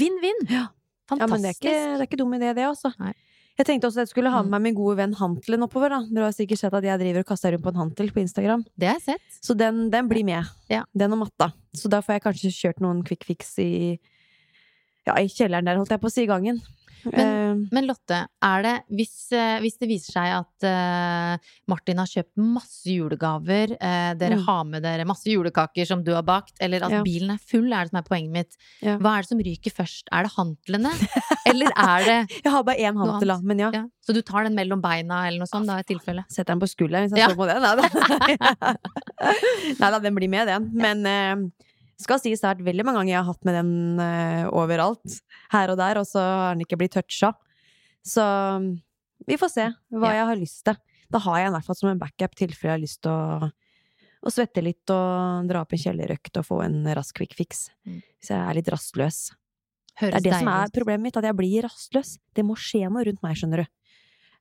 Ja. 0.50 0.66
Vinn-vinn! 1.10 1.20
Ja. 1.20 1.26
Men 1.30 1.42
det 1.42 1.50
er 1.52 1.58
ikke, 1.58 1.70
det 1.70 2.00
er 2.00 2.06
ikke 2.08 2.18
dum 2.20 2.32
idé, 2.36 2.54
det, 2.54 2.64
altså. 2.68 2.92
Nei. 2.98 3.12
Jeg 3.56 3.66
tenkte 3.68 3.86
også 3.86 4.00
at 4.02 4.08
jeg 4.08 4.12
skulle 4.16 4.30
ha 4.34 4.40
med 4.42 4.48
Mm. 4.48 4.50
meg 4.50 4.62
min 4.62 4.74
gode 4.74 4.96
venn 4.98 5.12
Hantelen 5.14 5.62
oppover, 5.62 5.88
da. 5.90 6.00
Dere 6.10 6.24
har 6.26 6.32
sikkert 6.34 6.58
sett 6.58 6.74
at 6.74 6.82
jeg 6.82 6.98
driver 6.98 7.20
og 7.20 7.26
kaster 7.28 7.52
rundt 7.54 7.62
på 7.62 7.70
en 7.70 7.76
hantel 7.84 8.10
på 8.10 8.20
Instagram. 8.24 8.64
Det 8.76 8.88
har 8.88 8.96
jeg 8.98 9.02
sett. 9.14 9.38
Så 9.40 9.54
den, 9.56 9.90
den 9.90 10.08
blir 10.08 10.24
med. 10.24 10.44
Ja. 10.68 10.82
Den 10.96 11.12
og 11.12 11.18
matta. 11.22 11.52
Så 11.76 11.88
da 11.88 12.00
får 12.02 12.16
jeg 12.18 12.22
kanskje 12.24 12.50
kjørt 12.50 12.80
noen 12.82 13.04
quick 13.06 13.22
fix 13.24 13.54
i 13.62 14.00
Ja, 15.06 15.14
i 15.20 15.28
kjelleren 15.28 15.66
der, 15.68 15.76
holdt 15.76 15.90
jeg 15.92 16.00
på 16.00 16.08
å 16.08 16.12
si, 16.12 16.22
i 16.24 16.26
gangen. 16.26 16.62
Men- 17.12 17.68
Men 17.70 17.86
Lotte, 17.86 18.26
det, 18.64 18.72
hvis, 18.90 19.30
eh, 19.32 19.60
hvis 19.62 19.76
det 19.78 19.88
viser 19.88 20.12
seg 20.16 20.26
at 20.40 20.64
uh, 20.66 21.36
Martin 21.70 21.98
har 21.98 22.06
kjøpt 22.10 22.32
masse 22.36 22.86
julegaver, 22.90 23.74
uh, 23.78 24.14
dere 24.18 24.34
Mm. 24.38 24.44
har 24.46 24.64
med 24.64 24.82
dere 24.82 25.04
masse 25.06 25.24
julekaker 25.30 25.86
som 25.86 26.02
du 26.02 26.12
har 26.14 26.22
bakt, 26.22 26.54
eller 26.60 26.82
at 26.82 26.90
Ja. 26.90 27.02
bilen 27.02 27.30
er 27.30 27.38
full, 27.38 27.72
er 27.72 27.84
det 27.84 27.90
som 27.90 27.98
er 27.98 28.02
poenget 28.08 28.32
mitt. 28.32 28.56
Ja. 28.82 28.96
Hva 28.98 29.18
er 29.18 29.22
det 29.22 29.28
som 29.28 29.38
ryker 29.38 29.70
først? 29.70 30.08
Er 30.12 30.24
det 30.24 30.32
hantlene? 30.34 30.90
eller 31.46 31.66
er 31.76 32.04
det 32.04 32.30
jeg 32.44 32.50
har 32.52 32.62
bare 32.64 32.76
én 32.78 32.96
hantel, 32.98 33.28
da. 33.28 33.38
Men 33.42 33.58
ja. 33.58 33.70
ja. 33.72 33.84
Så 34.04 34.12
du 34.14 34.20
tar 34.22 34.44
den 34.44 34.54
mellom 34.56 34.80
beina, 34.82 35.26
eller 35.28 35.38
noe 35.44 35.46
sånt, 35.46 35.66
da, 35.66 35.78
i 35.78 35.82
tilfelle? 35.86 36.24
Setter 36.28 36.54
den 36.54 36.60
på 36.60 36.68
skulderen 36.68 37.08
hvis 37.08 37.16
jeg 37.16 37.22
Ja. 37.22 37.28
står 37.28 37.36
på 37.36 37.46
den. 37.46 37.62
Nei 37.62 37.76
da. 37.76 38.74
Nei 39.80 39.90
da, 39.90 39.98
den 40.00 40.14
blir 40.16 40.28
med, 40.28 40.48
den. 40.48 40.70
Men 40.74 41.06
eh, 41.06 41.36
skal 42.00 42.18
sies 42.22 42.40
det 42.42 42.48
vært 42.50 42.64
veldig 42.66 42.84
mange 42.86 43.00
ganger 43.02 43.12
jeg 43.14 43.20
har 43.22 43.28
hatt 43.32 43.44
med 43.48 43.54
den 43.58 43.72
uh, 44.00 44.48
overalt. 44.52 45.18
Her 45.52 45.70
og 45.74 45.78
der, 45.78 46.00
og 46.00 46.06
så 46.08 46.20
har 46.22 46.54
den 46.56 46.64
ikke 46.66 46.78
blitt 46.80 46.96
toucha. 46.96 47.32
Så 48.04 48.24
vi 49.28 49.36
får 49.40 49.52
se 49.52 49.68
hva 49.94 50.10
Ja. 50.12 50.18
jeg 50.22 50.26
har 50.32 50.36
lyst 50.40 50.64
til. 50.66 50.76
Da 51.14 51.20
har 51.22 51.38
jeg 51.38 51.46
den 51.46 51.54
i 51.54 51.56
hvert 51.58 51.68
fall 51.68 51.78
som 51.78 51.88
en 51.92 52.00
backup 52.00 52.34
tilfelle 52.34 52.72
jeg 52.72 52.74
har 52.74 52.82
lyst 52.82 53.00
til 53.04 53.12
å, 53.12 53.50
å 54.24 54.32
svette 54.32 54.62
litt 54.64 54.90
og 54.90 55.46
dra 55.48 55.62
opp 55.62 55.72
en 55.76 55.78
kjellerøkt 55.84 56.36
og 56.40 56.46
få 56.48 56.62
en 56.64 56.80
rask 56.96 57.14
quick 57.16 57.34
fix. 57.38 57.68
Mm. 57.86 58.00
Hvis 58.18 58.30
jeg 58.32 58.40
er 58.40 58.58
litt 58.58 58.68
rastløs. 58.74 59.20
Det 60.00 60.10
er 60.10 60.24
det 60.24 60.32
som 60.34 60.48
er 60.50 60.72
problemet 60.74 61.04
mitt, 61.06 61.16
at 61.20 61.24
jeg 61.28 61.36
blir 61.38 61.62
rastløs. 61.68 62.16
Det 62.34 62.42
må 62.44 62.56
skje 62.58 62.88
noe 62.90 63.04
rundt 63.06 63.22
meg, 63.22 63.36
skjønner 63.38 63.62
du. 63.62 63.66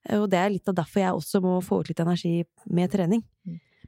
Eh, 0.10 0.18
Og 0.20 0.26
det 0.32 0.40
er 0.40 0.50
litt 0.56 0.68
av 0.68 0.76
derfor 0.80 1.04
jeg 1.04 1.14
også 1.14 1.44
må 1.46 1.60
få 1.62 1.82
ut 1.84 1.92
litt 1.94 2.00
energi 2.02 2.44
med 2.74 2.90
trening. 2.92 3.22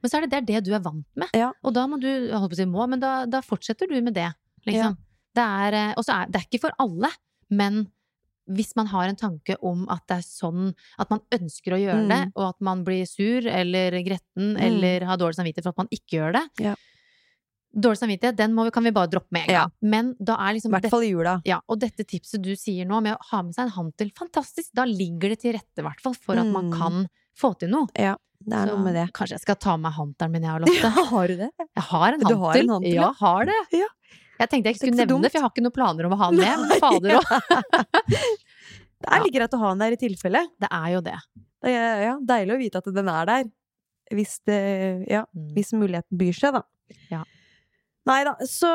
Men 0.05 0.11
så 0.13 0.19
er 0.21 0.27
det, 0.27 0.29
det 0.31 0.37
er 0.37 0.61
det 0.61 0.63
du 0.69 0.75
er 0.77 0.83
vant 0.85 1.07
med. 1.17 1.33
Ja. 1.33 1.49
Og 1.65 1.73
da 1.73 1.87
må 1.89 1.97
du, 1.99 2.05
holde 2.07 2.37
holdt 2.43 2.53
på 2.53 2.59
å 2.59 2.61
si 2.61 2.69
må, 2.69 2.85
men 2.93 3.01
da, 3.01 3.25
da 3.25 3.41
fortsetter 3.41 3.89
du 3.89 3.97
med 4.05 4.13
det, 4.13 4.29
liksom. 4.69 4.95
Det 5.35 5.43
er, 5.65 5.73
eh, 5.81 5.93
og 5.97 6.05
så 6.05 6.13
er 6.21 6.29
det 6.31 6.39
er 6.43 6.45
ikke 6.47 6.61
for 6.67 6.75
alle, 6.79 7.09
men 7.49 7.87
hvis 8.47 8.75
man 8.77 8.85
har 8.91 9.09
en 9.09 9.17
tanke 9.17 9.55
om 9.65 9.87
at 9.89 10.03
det 10.07 10.19
er 10.19 10.25
sånn 10.27 10.67
at 11.01 11.09
man 11.09 11.23
ønsker 11.33 11.73
å 11.73 11.79
gjøre 11.81 12.03
det, 12.07 12.19
Mm. 12.27 12.31
og 12.37 12.43
at 12.53 12.61
man 12.61 12.83
blir 12.85 13.07
sur 13.09 13.47
eller 13.49 13.91
gretten 14.05 14.53
Mm. 14.53 14.61
eller 14.61 15.05
har 15.09 15.17
dårlig 15.17 15.39
samvittighet 15.39 15.63
for 15.65 15.73
at 15.73 15.81
man 15.81 15.89
ikke 15.91 16.19
gjør 16.21 16.33
det 16.37 16.43
Ja. 16.67 16.75
Dårlig 17.75 17.97
samvittighet, 17.99 18.35
den 18.37 18.53
vi, 18.55 18.69
kan 18.71 18.83
vi 18.85 18.91
bare 18.95 19.09
droppe 19.11 19.33
med 19.35 19.49
en 19.49 19.53
Ja. 19.55 19.65
Men 19.81 20.13
da 20.23 20.35
er 20.37 20.51
I 20.51 20.59
liksom 20.59 20.71
hvert 20.71 20.89
fall 20.89 21.03
i 21.03 21.09
jula. 21.11 21.41
ja, 21.43 21.59
og 21.67 21.79
dette 21.79 22.05
tipset 22.05 22.41
du 22.41 22.53
sier 22.55 22.85
nå, 22.87 23.01
med 23.03 23.15
å 23.17 23.25
ha 23.31 23.41
med 23.41 23.53
seg 23.55 23.65
en 23.65 23.71
hantel, 23.75 24.11
fantastisk! 24.15 24.69
Da 24.73 24.85
ligger 24.85 25.29
det 25.33 25.39
til 25.41 25.53
rette, 25.57 25.79
i 25.79 25.81
hvert 25.81 25.99
fall, 25.99 26.13
for 26.13 26.37
at 26.37 26.45
man 26.45 26.69
Mm. 26.71 26.77
kan 26.77 27.09
få 27.35 27.57
til 27.59 27.69
noe. 27.69 27.87
Ja, 27.97 28.15
det 28.45 28.53
er 28.59 28.67
Så 28.69 28.73
noe 28.75 28.83
med 28.85 28.95
det. 28.95 29.05
Kanskje 29.17 29.35
jeg 29.39 29.43
skal 29.45 29.55
ta 29.65 29.75
med 29.81 29.91
hanteren 29.95 30.31
min, 30.35 30.43
jeg 30.45 30.59
Lotte. 30.65 30.89
har 31.11 31.27
du 31.31 31.35
det? 31.39 31.49
Jeg 31.65 31.85
har 31.89 32.07
en 32.13 32.21
hantel. 32.25 32.37
har 32.45 32.59
en 32.61 32.69
hantel, 32.75 32.93
ja, 32.93 33.01
ja? 33.01 33.11
har 33.19 33.45
det. 33.49 33.59
Ja. 33.73 33.87
Jeg 34.39 34.49
tenkte 34.51 34.67
jeg 34.69 34.75
ikke 34.75 34.81
skulle 34.83 34.97
nevne 34.99 35.11
dumt. 35.13 35.23
det, 35.23 35.31
for 35.31 35.39
jeg 35.39 35.45
har 35.45 35.51
ikke 35.53 35.63
noen 35.65 35.75
planer 35.77 36.07
om 36.09 36.13
å 36.15 36.19
ha 36.19 36.27
den 36.31 36.41
med. 36.43 36.63
Men 36.65 36.79
fader 36.85 37.09
òg. 37.19 37.25
Det 39.05 39.11
er 39.11 39.21
like 39.21 39.35
greit 39.35 39.53
å 39.53 39.59
ha 39.61 39.69
den 39.73 39.81
der 39.83 39.93
i 39.93 39.97
tilfelle. 40.01 40.39
Det 40.61 40.67
er 40.73 40.87
jo 40.95 41.01
det. 41.05 41.15
Det 41.65 41.71
er 41.77 41.99
ja, 42.07 42.13
deilig 42.25 42.53
å 42.55 42.59
vite 42.61 42.79
at 42.81 42.87
den 42.95 43.09
er 43.11 43.27
der. 43.29 43.43
Hvis, 44.15 44.35
det, 44.47 44.57
ja, 45.11 45.23
Mm. 45.35 45.47
hvis 45.57 45.71
muligheten 45.75 46.17
byr 46.17 46.33
seg, 46.37 46.55
da. 46.55 46.61
Ja. 47.11 47.23
Nei 48.05 48.19
da, 48.27 48.35
så 48.49 48.69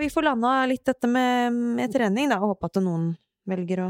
vi 0.00 0.08
får 0.12 0.26
landa 0.30 0.52
litt 0.68 0.84
dette 0.88 1.08
med, 1.08 1.52
med 1.78 1.92
trening, 1.92 2.30
da, 2.32 2.38
og 2.40 2.54
håpe 2.54 2.70
at 2.70 2.80
noen 2.84 3.10
velger 3.48 3.82
å 3.84 3.88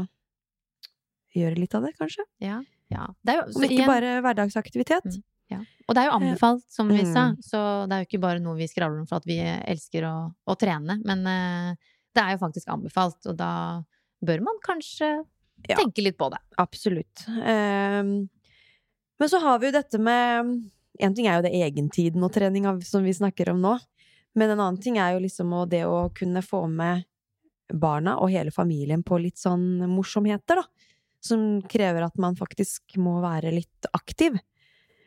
gjøre 1.35 1.57
litt 1.59 1.75
av 1.79 1.87
det, 1.87 1.93
kanskje. 1.99 2.25
Ja. 2.43 2.59
Ja. 2.93 3.05
Det 3.25 3.37
jo, 3.39 3.45
Om 3.51 3.65
ikke 3.67 3.77
igjen, 3.77 3.89
bare 3.89 4.17
hverdagsaktivitet. 4.25 5.19
Mm. 5.53 5.65
og 5.85 5.93
det 5.93 6.01
er 6.01 6.07
jo 6.07 6.13
anbefalt, 6.15 6.63
som 6.71 6.87
vi 6.89 7.03
sa. 7.05 7.27
Mm. 7.33 7.41
Så 7.45 7.59
det 7.85 7.95
er 7.95 8.03
jo 8.03 8.07
ikke 8.07 8.21
bare 8.23 8.41
noe 8.41 8.57
vi 8.57 8.69
skravler 8.71 9.03
om 9.03 9.09
for 9.09 9.21
at 9.21 9.27
vi 9.29 9.37
elsker 9.43 10.07
å, 10.07 10.15
å 10.33 10.55
trene. 10.57 10.97
Men 11.05 11.25
uh, 11.27 11.91
det 12.15 12.23
er 12.23 12.35
jo 12.35 12.41
faktisk 12.41 12.71
anbefalt, 12.73 13.19
og 13.29 13.37
da 13.37 13.51
bør 14.23 14.45
man 14.49 14.61
kanskje 14.65 15.15
Ja. 15.69 15.77
tenke 15.77 16.03
litt 16.03 16.17
på 16.17 16.27
det. 16.33 16.39
Absolutt. 16.59 17.25
Um, 17.27 18.29
men 19.19 19.29
så 19.29 19.39
har 19.39 19.59
vi 19.59 19.69
jo 19.69 19.75
dette 19.77 19.99
med 20.01 20.49
En 20.99 21.13
ting 21.15 21.25
er 21.25 21.37
jo 21.37 21.45
det 21.45 21.53
egentiden 21.57 22.23
og 22.25 22.33
trening 22.35 22.67
som 22.85 23.05
vi 23.05 23.13
snakker 23.13 23.49
om 23.49 23.61
nå. 23.63 23.77
Men 24.37 24.51
en 24.53 24.59
annen 24.59 24.81
ting 24.81 24.99
er 25.01 25.15
jo 25.15 25.23
liksom 25.23 25.53
det 25.69 25.85
å 25.89 26.11
kunne 26.13 26.43
få 26.45 26.67
med 26.69 27.05
barna 27.73 28.17
og 28.21 28.29
hele 28.29 28.51
familien 28.53 29.01
på 29.01 29.17
litt 29.17 29.39
sånn 29.41 29.81
morsomheter, 29.89 30.61
da. 30.61 30.89
Som 31.23 31.61
krever 31.71 32.03
at 32.03 32.17
man 32.19 32.35
faktisk 32.35 32.97
må 32.99 33.19
være 33.23 33.53
litt 33.55 33.87
aktiv. 33.95 34.35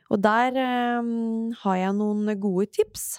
Og 0.08 0.20
der 0.22 0.56
eh, 0.56 1.10
har 1.62 1.76
jeg 1.82 1.94
noen 1.98 2.30
gode 2.40 2.70
tips. 2.72 3.18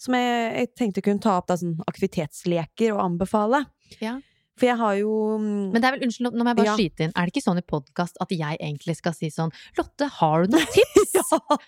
Som 0.00 0.16
jeg, 0.16 0.52
jeg 0.56 0.70
tenkte 0.78 1.02
kunne 1.04 1.20
ta 1.20 1.34
opp, 1.36 1.50
da, 1.50 1.58
sånn 1.60 1.74
aktivitetsleker 1.90 2.94
og 2.94 3.02
anbefale. 3.04 3.64
Ja. 4.00 4.14
For 4.60 4.68
jeg 4.70 4.76
har 4.80 4.94
jo 5.00 5.10
mm, 5.40 5.70
Men 5.74 5.80
det 5.80 5.88
er 5.88 5.94
vel, 5.96 6.02
unnskyld, 6.06 6.32
nå 6.36 6.44
må 6.44 6.52
jeg 6.52 6.58
bare 6.62 6.68
Ja. 6.70 6.78
skyte 6.78 7.04
inn. 7.06 7.12
Er 7.16 7.28
det 7.28 7.32
ikke 7.34 7.44
sånn 7.44 7.60
i 7.60 7.66
podkast 7.66 8.18
at 8.20 8.32
jeg 8.32 8.56
egentlig 8.60 8.96
skal 8.98 9.14
si 9.16 9.28
sånn 9.32 9.52
Lotte, 9.78 10.08
har 10.20 10.44
du 10.44 10.56
noen 10.56 10.66
tips? 10.76 11.14
ja, 11.16 11.58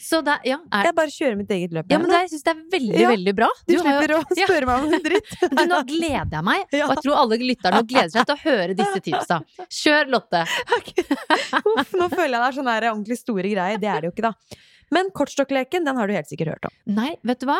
Så 0.00 0.20
det, 0.22 0.34
ja, 0.46 0.58
er, 0.70 0.84
jeg 0.86 0.94
bare 0.94 1.10
kjører 1.10 1.36
mitt 1.40 1.50
eget 1.50 1.72
løp. 1.74 1.86
ja, 1.90 1.98
men 1.98 2.10
det, 2.12 2.18
jeg 2.26 2.30
syns 2.34 2.44
det 2.46 2.52
er 2.52 2.60
veldig, 2.76 3.00
Ja, 3.00 3.08
veldig 3.10 3.34
bra. 3.38 3.48
Du, 3.66 3.72
jo- 3.74 3.80
slipper 3.82 4.12
å 4.14 4.20
Ja. 4.38 4.46
spørre 4.46 4.66
meg 4.68 4.84
om 4.84 4.92
en 4.98 5.02
dritt. 5.06 5.32
Du, 5.56 5.62
nå 5.72 5.80
gleder 5.88 6.36
jeg 6.36 6.44
meg, 6.46 6.62
og 6.68 6.78
jeg 6.94 7.02
tror 7.06 7.16
alle 7.22 7.38
lytterne 7.42 7.82
gleder 7.88 8.12
seg 8.14 8.28
til 8.28 8.36
å 8.36 8.42
høre 8.44 8.76
disse 8.78 9.00
tipsa. 9.08 9.40
Kjør, 9.80 10.12
Lotte! 10.14 10.44
Uff, 11.76 11.92
nå 11.96 12.08
føler 12.12 12.36
jeg 12.36 12.40
det 12.40 12.46
er 12.48 12.56
sånn 12.60 12.70
her 12.70 12.88
ordentlig 12.92 13.18
store 13.20 13.50
greier. 13.52 13.80
Det 13.82 13.90
er 13.90 14.04
det 14.04 14.10
jo 14.10 14.14
ikke, 14.16 14.30
da. 14.30 14.62
Men 14.94 15.08
kortstokkleken, 15.10 15.82
den 15.88 15.96
har 15.98 16.06
du 16.06 16.14
helt 16.14 16.28
sikkert 16.30 16.52
hørt 16.54 16.68
om. 16.68 16.74
Nei, 16.94 17.16
vet 17.26 17.40
du 17.42 17.48
hva? 17.48 17.56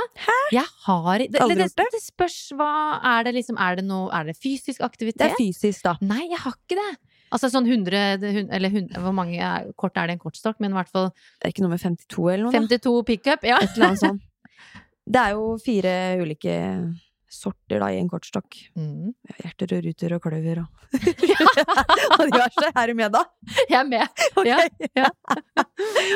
Jeg 0.55 0.63
har 0.85 1.19
det, 1.25 1.27
Aldri 1.43 1.57
det, 1.65 1.73
det? 1.75 1.87
det 1.97 2.03
spørs 2.05 2.37
hva 2.55 2.69
Er 3.03 3.27
det 3.27 3.33
liksom 3.35 3.59
Er 3.59 3.81
det 3.81 3.83
noe 3.89 4.07
Er 4.15 4.29
det 4.31 4.37
fysisk 4.39 4.85
aktivitet? 4.87 5.19
Det 5.25 5.33
er 5.33 5.41
fysisk, 5.41 5.83
da. 5.89 5.97
Nei, 6.07 6.21
jeg 6.31 6.39
har 6.45 6.55
ikke 6.55 6.79
det. 6.79 6.93
Altså 7.37 7.51
sånn 7.53 7.67
100, 7.69 8.03
100 8.23 8.55
eller 8.57 8.73
100 8.73 9.03
Hvor 9.05 9.13
mange 9.17 9.37
er, 9.37 9.67
kort 9.77 9.99
er 10.01 10.09
det 10.09 10.17
en 10.17 10.23
kortstokk? 10.23 10.57
Men 10.65 10.73
i 10.73 10.79
hvert 10.79 10.93
fall 10.93 11.11
Det 11.13 11.45
er 11.51 11.53
ikke 11.53 11.67
noe 11.67 11.75
med 11.75 11.83
52 11.83 12.31
eller 12.33 12.47
noe? 12.47 12.55
da? 12.55 12.63
52 12.65 12.95
pickup. 13.11 13.45
Ja. 13.45 13.59
Et 13.61 13.75
eller 13.77 13.93
annet 13.93 14.05
sånt. 14.07 14.25
Det 15.17 15.21
er 15.23 15.37
jo 15.37 15.51
fire 15.63 15.93
ulike 16.19 16.55
sorter 17.31 17.83
da 17.83 17.91
i 17.93 17.99
en 18.01 18.09
kortstokk. 18.11 18.57
Mm. 18.79 19.13
Hjerter 19.43 19.75
og 19.77 19.85
ruter 19.85 20.15
og 20.17 20.23
kløver 20.25 20.63
og 20.65 20.97
Og 22.17 22.25
diverse. 22.33 22.71
Er 22.73 22.91
du 22.91 22.95
med, 22.99 23.13
da? 23.15 23.23
Jeg 23.69 23.79
er 23.83 23.89
med. 23.91 24.25
Ja. 24.49 24.59
Ja. 24.97 25.11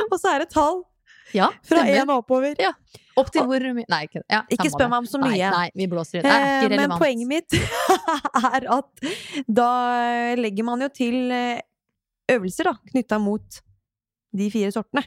og 0.09 0.17
så 0.19 0.33
er 0.33 0.45
det 0.47 0.51
tall. 0.55 0.81
Ja, 1.37 1.51
Fra 1.67 1.85
én 1.87 2.05
og 2.09 2.25
oppover. 2.25 2.57
Ja. 2.61 2.73
Opp 3.21 3.31
til 3.35 3.45
hvor 3.47 3.65
mye 3.75 3.85
Nei, 3.91 4.01
ikke, 4.07 4.23
ja, 4.31 4.43
Ikke 4.53 4.71
spør 4.73 4.91
meg 4.91 5.03
om 5.03 5.09
så 5.11 5.21
mye. 5.21 5.35
Nei, 5.37 5.51
nei 5.53 5.83
vi 5.83 5.89
blåser 5.91 6.21
i 6.21 6.23
det. 6.25 6.31
Er 6.31 6.45
ikke 6.47 6.73
relevant. 6.73 6.95
Men 6.95 7.03
poenget 7.03 7.31
mitt 7.31 7.57
er 8.55 8.69
at 8.77 9.09
da 9.61 9.71
legger 10.41 10.67
man 10.67 10.85
jo 10.87 10.91
til 10.95 11.35
eh, 11.35 11.63
øvelser 12.31 12.71
da, 12.71 12.77
knytta 12.93 13.19
mot 13.23 13.63
de 14.37 14.51
fire 14.53 14.71
sortene. 14.75 15.05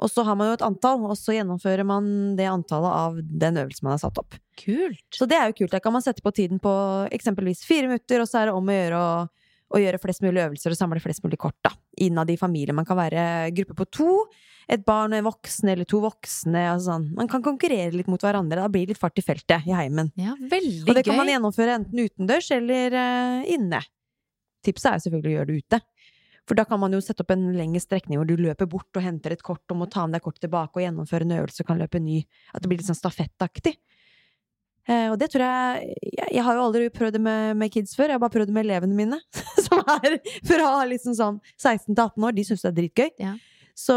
Og 0.00 0.08
så 0.08 0.24
har 0.24 0.36
man 0.38 0.48
jo 0.48 0.56
et 0.56 0.64
antall, 0.64 1.02
og 1.04 1.16
så 1.18 1.34
gjennomfører 1.36 1.84
man 1.84 2.06
det 2.38 2.46
antallet 2.48 2.94
av 3.02 3.18
den 3.20 3.58
øvelsen 3.60 3.84
man 3.84 3.98
har 3.98 4.00
satt 4.00 4.20
opp. 4.22 4.38
Kult. 4.60 5.02
Så 5.12 5.28
det 5.28 5.36
er 5.36 5.50
jo 5.50 5.58
kult. 5.58 5.74
Da 5.74 5.80
kan 5.84 5.92
man 5.92 6.04
sette 6.04 6.24
på 6.24 6.32
tiden 6.36 6.60
på 6.62 6.72
eksempelvis 7.12 7.66
fire 7.68 7.90
minutter, 7.90 8.22
og 8.22 8.30
så 8.30 8.40
er 8.40 8.48
det 8.48 8.56
om 8.56 8.70
å 8.70 8.78
gjøre 8.78 9.00
å, 9.00 9.10
å 9.76 9.82
gjøre 9.82 10.00
flest 10.00 10.24
mulig 10.24 10.40
øvelser 10.46 10.72
og 10.72 10.80
samle 10.80 11.02
flest 11.04 11.24
mulig 11.26 11.40
kort 11.42 11.58
da, 11.66 11.74
innad 12.00 12.32
i 12.32 12.38
familien. 12.40 12.78
Man 12.78 12.88
kan 12.88 12.96
være 12.96 13.26
gruppe 13.58 13.76
på 13.82 13.88
to, 13.92 14.14
et 14.70 14.82
barn 14.86 15.14
og 15.14 15.18
en 15.18 15.26
voksen, 15.26 15.70
eller 15.72 15.88
to 15.88 16.00
voksne. 16.04 16.62
Altså 16.72 16.92
sånn. 16.92 17.06
Man 17.18 17.30
kan 17.30 17.42
konkurrere 17.44 17.92
litt 17.96 18.10
mot 18.10 18.22
hverandre. 18.22 18.62
Da 18.62 18.70
blir 18.70 18.86
det 18.86 18.94
litt 18.94 19.02
fart 19.02 19.18
i 19.18 19.24
feltet 19.24 19.66
i 19.66 19.74
heimen. 19.74 20.12
Ja, 20.20 20.36
Og 20.38 20.94
det 20.94 21.04
kan 21.06 21.18
man 21.18 21.30
gjennomføre 21.30 21.80
enten 21.80 22.04
utendørs 22.04 22.50
eller 22.54 22.94
uh, 22.94 23.48
inne. 23.50 23.82
Tipset 24.66 24.92
er 24.92 25.02
selvfølgelig 25.02 25.32
å 25.32 25.38
gjøre 25.38 25.50
det 25.50 25.64
ute. 25.64 25.80
For 26.48 26.58
da 26.58 26.64
kan 26.66 26.80
man 26.82 26.94
jo 26.94 27.02
sette 27.04 27.24
opp 27.24 27.30
en 27.34 27.50
lengre 27.54 27.82
strekning 27.82 28.18
hvor 28.18 28.26
du 28.26 28.34
løper 28.40 28.66
bort 28.70 28.98
og 28.98 29.04
henter 29.04 29.34
et 29.34 29.44
kort 29.46 29.70
og 29.70 29.82
må 29.82 29.86
ta 29.90 30.06
med 30.06 30.18
deg 30.18 30.24
kortet 30.24 30.46
tilbake 30.46 30.78
og 30.78 30.82
gjennomføre 30.82 31.26
en 31.26 31.36
øvelse 31.36 31.62
og 31.62 31.68
kan 31.68 31.78
løpe 31.78 32.00
ny. 32.02 32.22
At 32.54 32.62
det 32.62 32.70
blir 32.70 32.80
litt 32.80 32.88
sånn 32.88 32.98
stafettaktig. 32.98 33.76
Eh, 34.88 35.06
og 35.12 35.18
det 35.20 35.28
tror 35.30 35.44
jeg, 35.44 35.94
jeg 36.08 36.30
Jeg 36.32 36.44
har 36.46 36.56
jo 36.56 36.64
aldri 36.64 36.88
prøvd 36.94 37.18
det 37.18 37.20
med, 37.22 37.56
med 37.60 37.70
kids 37.70 37.94
før, 37.94 38.08
jeg 38.08 38.16
har 38.16 38.22
bare 38.22 38.34
prøvd 38.34 38.50
det 38.50 38.56
med 38.56 38.66
elevene 38.66 38.96
mine. 38.96 39.20
Som 39.66 39.82
er 39.82 40.18
fra 40.46 40.72
liksom 40.90 41.14
sånn 41.18 41.38
16 41.58 41.94
til 41.94 42.02
18 42.02 42.26
år. 42.26 42.34
De 42.34 42.46
syns 42.48 42.64
det 42.64 42.70
er 42.70 42.78
dritgøy. 42.80 43.10
Ja. 43.20 43.36
Så 43.80 43.94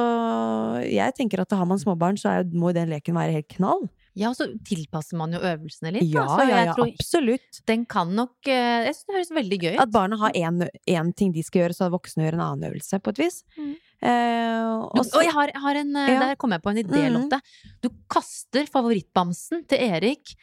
jeg 0.88 1.16
tenker 1.18 1.42
at 1.44 1.52
har 1.58 1.68
man 1.68 1.82
småbarn, 1.82 2.16
så 2.20 2.32
er, 2.40 2.48
må 2.56 2.72
den 2.76 2.92
leken 2.94 3.18
være 3.18 3.36
helt 3.40 3.50
knall. 3.58 3.88
Ja, 4.16 4.30
og 4.30 4.38
så 4.38 4.46
tilpasser 4.68 5.18
man 5.18 5.32
jo 5.34 5.40
øvelsene 5.42 5.90
litt. 5.96 6.06
Ja, 6.14 6.24
da, 6.30 6.36
så 6.38 6.44
ja, 6.46 6.58
ja, 6.68 6.74
tror 6.78 6.92
absolutt. 6.92 7.62
den 7.66 7.84
kan 7.90 8.12
nok 8.14 8.46
eh, 8.46 8.86
Jeg 8.86 8.94
syns 8.94 9.08
det 9.10 9.16
høres 9.18 9.32
veldig 9.40 9.58
gøy 9.64 9.72
ut. 9.74 9.80
At 9.82 9.94
barna 9.96 10.20
har 10.22 10.36
én 10.38 11.10
ting 11.18 11.34
de 11.34 11.42
skal 11.44 11.64
gjøre, 11.64 11.78
så 11.80 11.90
voksne 11.92 12.28
gjør 12.28 12.38
en 12.38 12.44
annen 12.46 12.68
øvelse, 12.70 13.00
på 13.02 13.14
et 13.16 13.24
vis. 13.24 13.40
Mm. 13.58 13.72
Eh, 14.06 14.52
Du, 14.94 15.02
og 15.02 15.24
jeg 15.24 15.34
har, 15.34 15.52
har 15.66 15.80
en, 15.82 15.96
eh, 15.98 16.12
Ja. 16.14 16.20
Der 16.28 16.36
kom 16.36 16.54
jeg 16.54 16.62
på 16.62 16.70
en 16.70 16.82
idé, 16.84 17.02
Mhm. 17.10 17.14
Lotte. 17.18 17.42
Du 17.82 17.90
kaster 18.14 18.70
favorittbamsen 18.70 19.66
til 19.68 19.80
Erik 19.82 20.36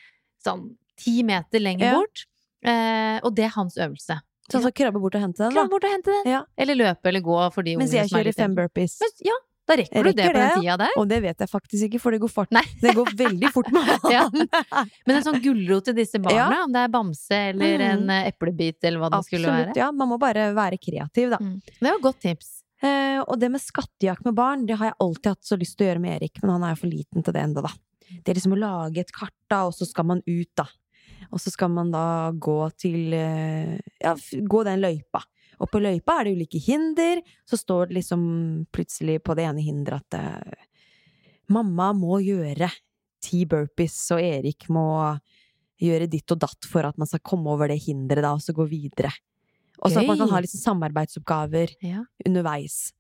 sånn 0.45 0.75
ti 0.99 1.23
meter 1.23 1.61
lenger 1.63 1.95
bort, 1.95 2.27
eh, 2.65 3.21
og 3.23 3.35
det 3.37 3.45
er 3.47 3.55
hans 3.55 3.77
øvelse. 3.79 4.19
Så 4.53 4.63
skal 4.65 4.75
krabbe 4.83 5.03
bort 5.03 5.17
og 5.19 5.23
hente 5.23 5.45
den, 5.45 5.55
Krabbe 5.55 5.73
bort 5.73 5.87
og 5.87 5.95
hente 5.95 6.15
den. 6.15 6.33
Ja. 6.33 6.43
Eller 6.61 6.79
løpe 6.79 7.13
eller 7.13 7.23
gå 7.25 7.39
for 7.55 7.67
de 7.67 7.77
Mens 7.79 7.91
ungene 7.91 8.03
jeg 8.03 8.11
som 8.11 8.17
er 8.17 8.21
kjører 8.21 8.31
litt 8.33 8.43
fem 8.43 8.59
burpees. 8.59 8.97
Men, 9.03 9.17
ja, 9.31 9.37
da 9.71 9.77
rekker 9.79 10.03
rekker 10.03 10.17
du 10.17 10.23
det 10.23 10.29
på 10.31 10.39
den 10.39 10.63
tida 10.65 10.77
der. 10.81 10.95
Og 10.99 11.09
det 11.11 11.19
vet 11.23 11.45
jeg 11.45 11.51
faktisk 11.51 11.87
ikke, 11.89 12.01
for 12.03 12.15
det 12.15 12.21
går 12.23 12.33
fort. 12.33 12.55
Nei. 12.55 12.65
Det 12.85 12.95
går 12.97 13.13
veldig 13.21 13.51
fort 13.55 13.69
med 13.75 13.87
han. 13.91 14.11
Ja. 14.11 14.25
Men 15.07 15.19
en 15.19 15.27
sånn 15.27 15.39
gulrot 15.45 15.87
til 15.91 15.99
disse 16.01 16.19
barna, 16.23 16.39
Ja. 16.41 16.63
om 16.65 16.73
det 16.75 16.87
er 16.87 16.95
bamse 16.95 17.43
eller 17.53 17.77
mm. 17.77 17.87
en 17.91 18.15
eh, 18.17 18.31
eplebit 18.33 18.89
eller 18.89 19.03
hva 19.03 19.13
det 19.15 19.23
skulle 19.29 19.47
være. 19.47 19.69
Absolutt, 19.69 19.83
ja. 19.83 19.91
Man 19.95 20.11
må 20.11 20.19
bare 20.23 20.49
være 20.57 20.81
kreativ, 20.83 21.31
da. 21.37 21.39
Mm. 21.39 21.61
Det 21.69 21.87
var 21.87 22.01
et 22.01 22.09
godt 22.09 22.21
tips. 22.25 22.51
Eh, 22.81 23.21
og 23.21 23.37
det 23.39 23.53
med 23.53 23.63
skattejakt 23.63 24.27
med 24.27 24.35
barn, 24.39 24.67
det 24.67 24.81
har 24.81 24.91
jeg 24.91 24.99
alltid 25.05 25.31
hatt 25.35 25.53
så 25.53 25.59
lyst 25.61 25.77
til 25.77 25.87
å 25.87 25.91
gjøre 25.91 26.03
med 26.03 26.17
Erik, 26.17 26.41
men 26.43 26.55
han 26.57 26.67
er 26.67 26.75
jo 26.75 26.83
for 26.83 26.91
liten 26.91 27.27
til 27.27 27.37
det 27.37 27.45
ennå, 27.45 27.65
da. 27.67 27.73
Det 28.11 28.33
er 28.33 28.41
liksom 28.41 28.57
å 28.57 28.59
lage 28.59 29.05
et 29.05 29.13
kart, 29.15 29.37
da, 29.53 29.67
og 29.69 29.77
så 29.77 29.87
skal 29.87 30.09
man 30.09 30.23
ut, 30.27 30.51
da. 30.59 30.67
Og 31.31 31.41
så 31.43 31.53
skal 31.53 31.71
man 31.71 31.93
da 31.95 32.31
gå 32.35 32.59
til 32.81 33.15
eh, 33.15 33.77
Ja, 34.03 34.15
gå 34.17 34.65
den 34.67 34.83
løypa. 34.83 35.23
Og 35.61 35.69
på 35.71 35.81
løypa 35.83 36.21
er 36.21 36.29
det 36.29 36.37
ulike 36.39 36.61
hinder. 36.65 37.21
Så 37.49 37.59
står 37.61 37.91
det 37.91 38.01
liksom 38.01 38.23
plutselig 38.73 39.19
på 39.23 39.37
det 39.37 39.45
ene 39.45 39.65
hinderet 39.65 40.17
at 40.17 40.17
uh, 40.17 40.69
mamma 41.53 41.91
må 41.97 42.21
gjøre 42.25 42.71
ti 43.21 43.45
burpees, 43.45 43.99
og 44.17 44.23
Erik 44.25 44.71
må 44.73 44.87
gjøre 45.81 46.09
ditt 46.13 46.33
og 46.33 46.41
datt 46.41 46.69
for 46.69 46.89
at 46.89 46.97
man 47.01 47.09
skal 47.09 47.23
komme 47.25 47.53
over 47.53 47.69
det 47.69 47.81
hinderet, 47.85 48.25
da, 48.25 48.33
og 48.37 48.41
så 48.45 48.55
gå 48.57 48.65
videre. 48.69 49.13
Og 49.81 49.93
så 49.93 50.01
at 50.03 50.09
man 50.09 50.19
kan 50.21 50.33
ha 50.33 50.41
liksom 50.45 50.61
samarbeidsoppgaver 50.61 51.77
Ja. 51.85 52.05
underveis. 52.27 52.93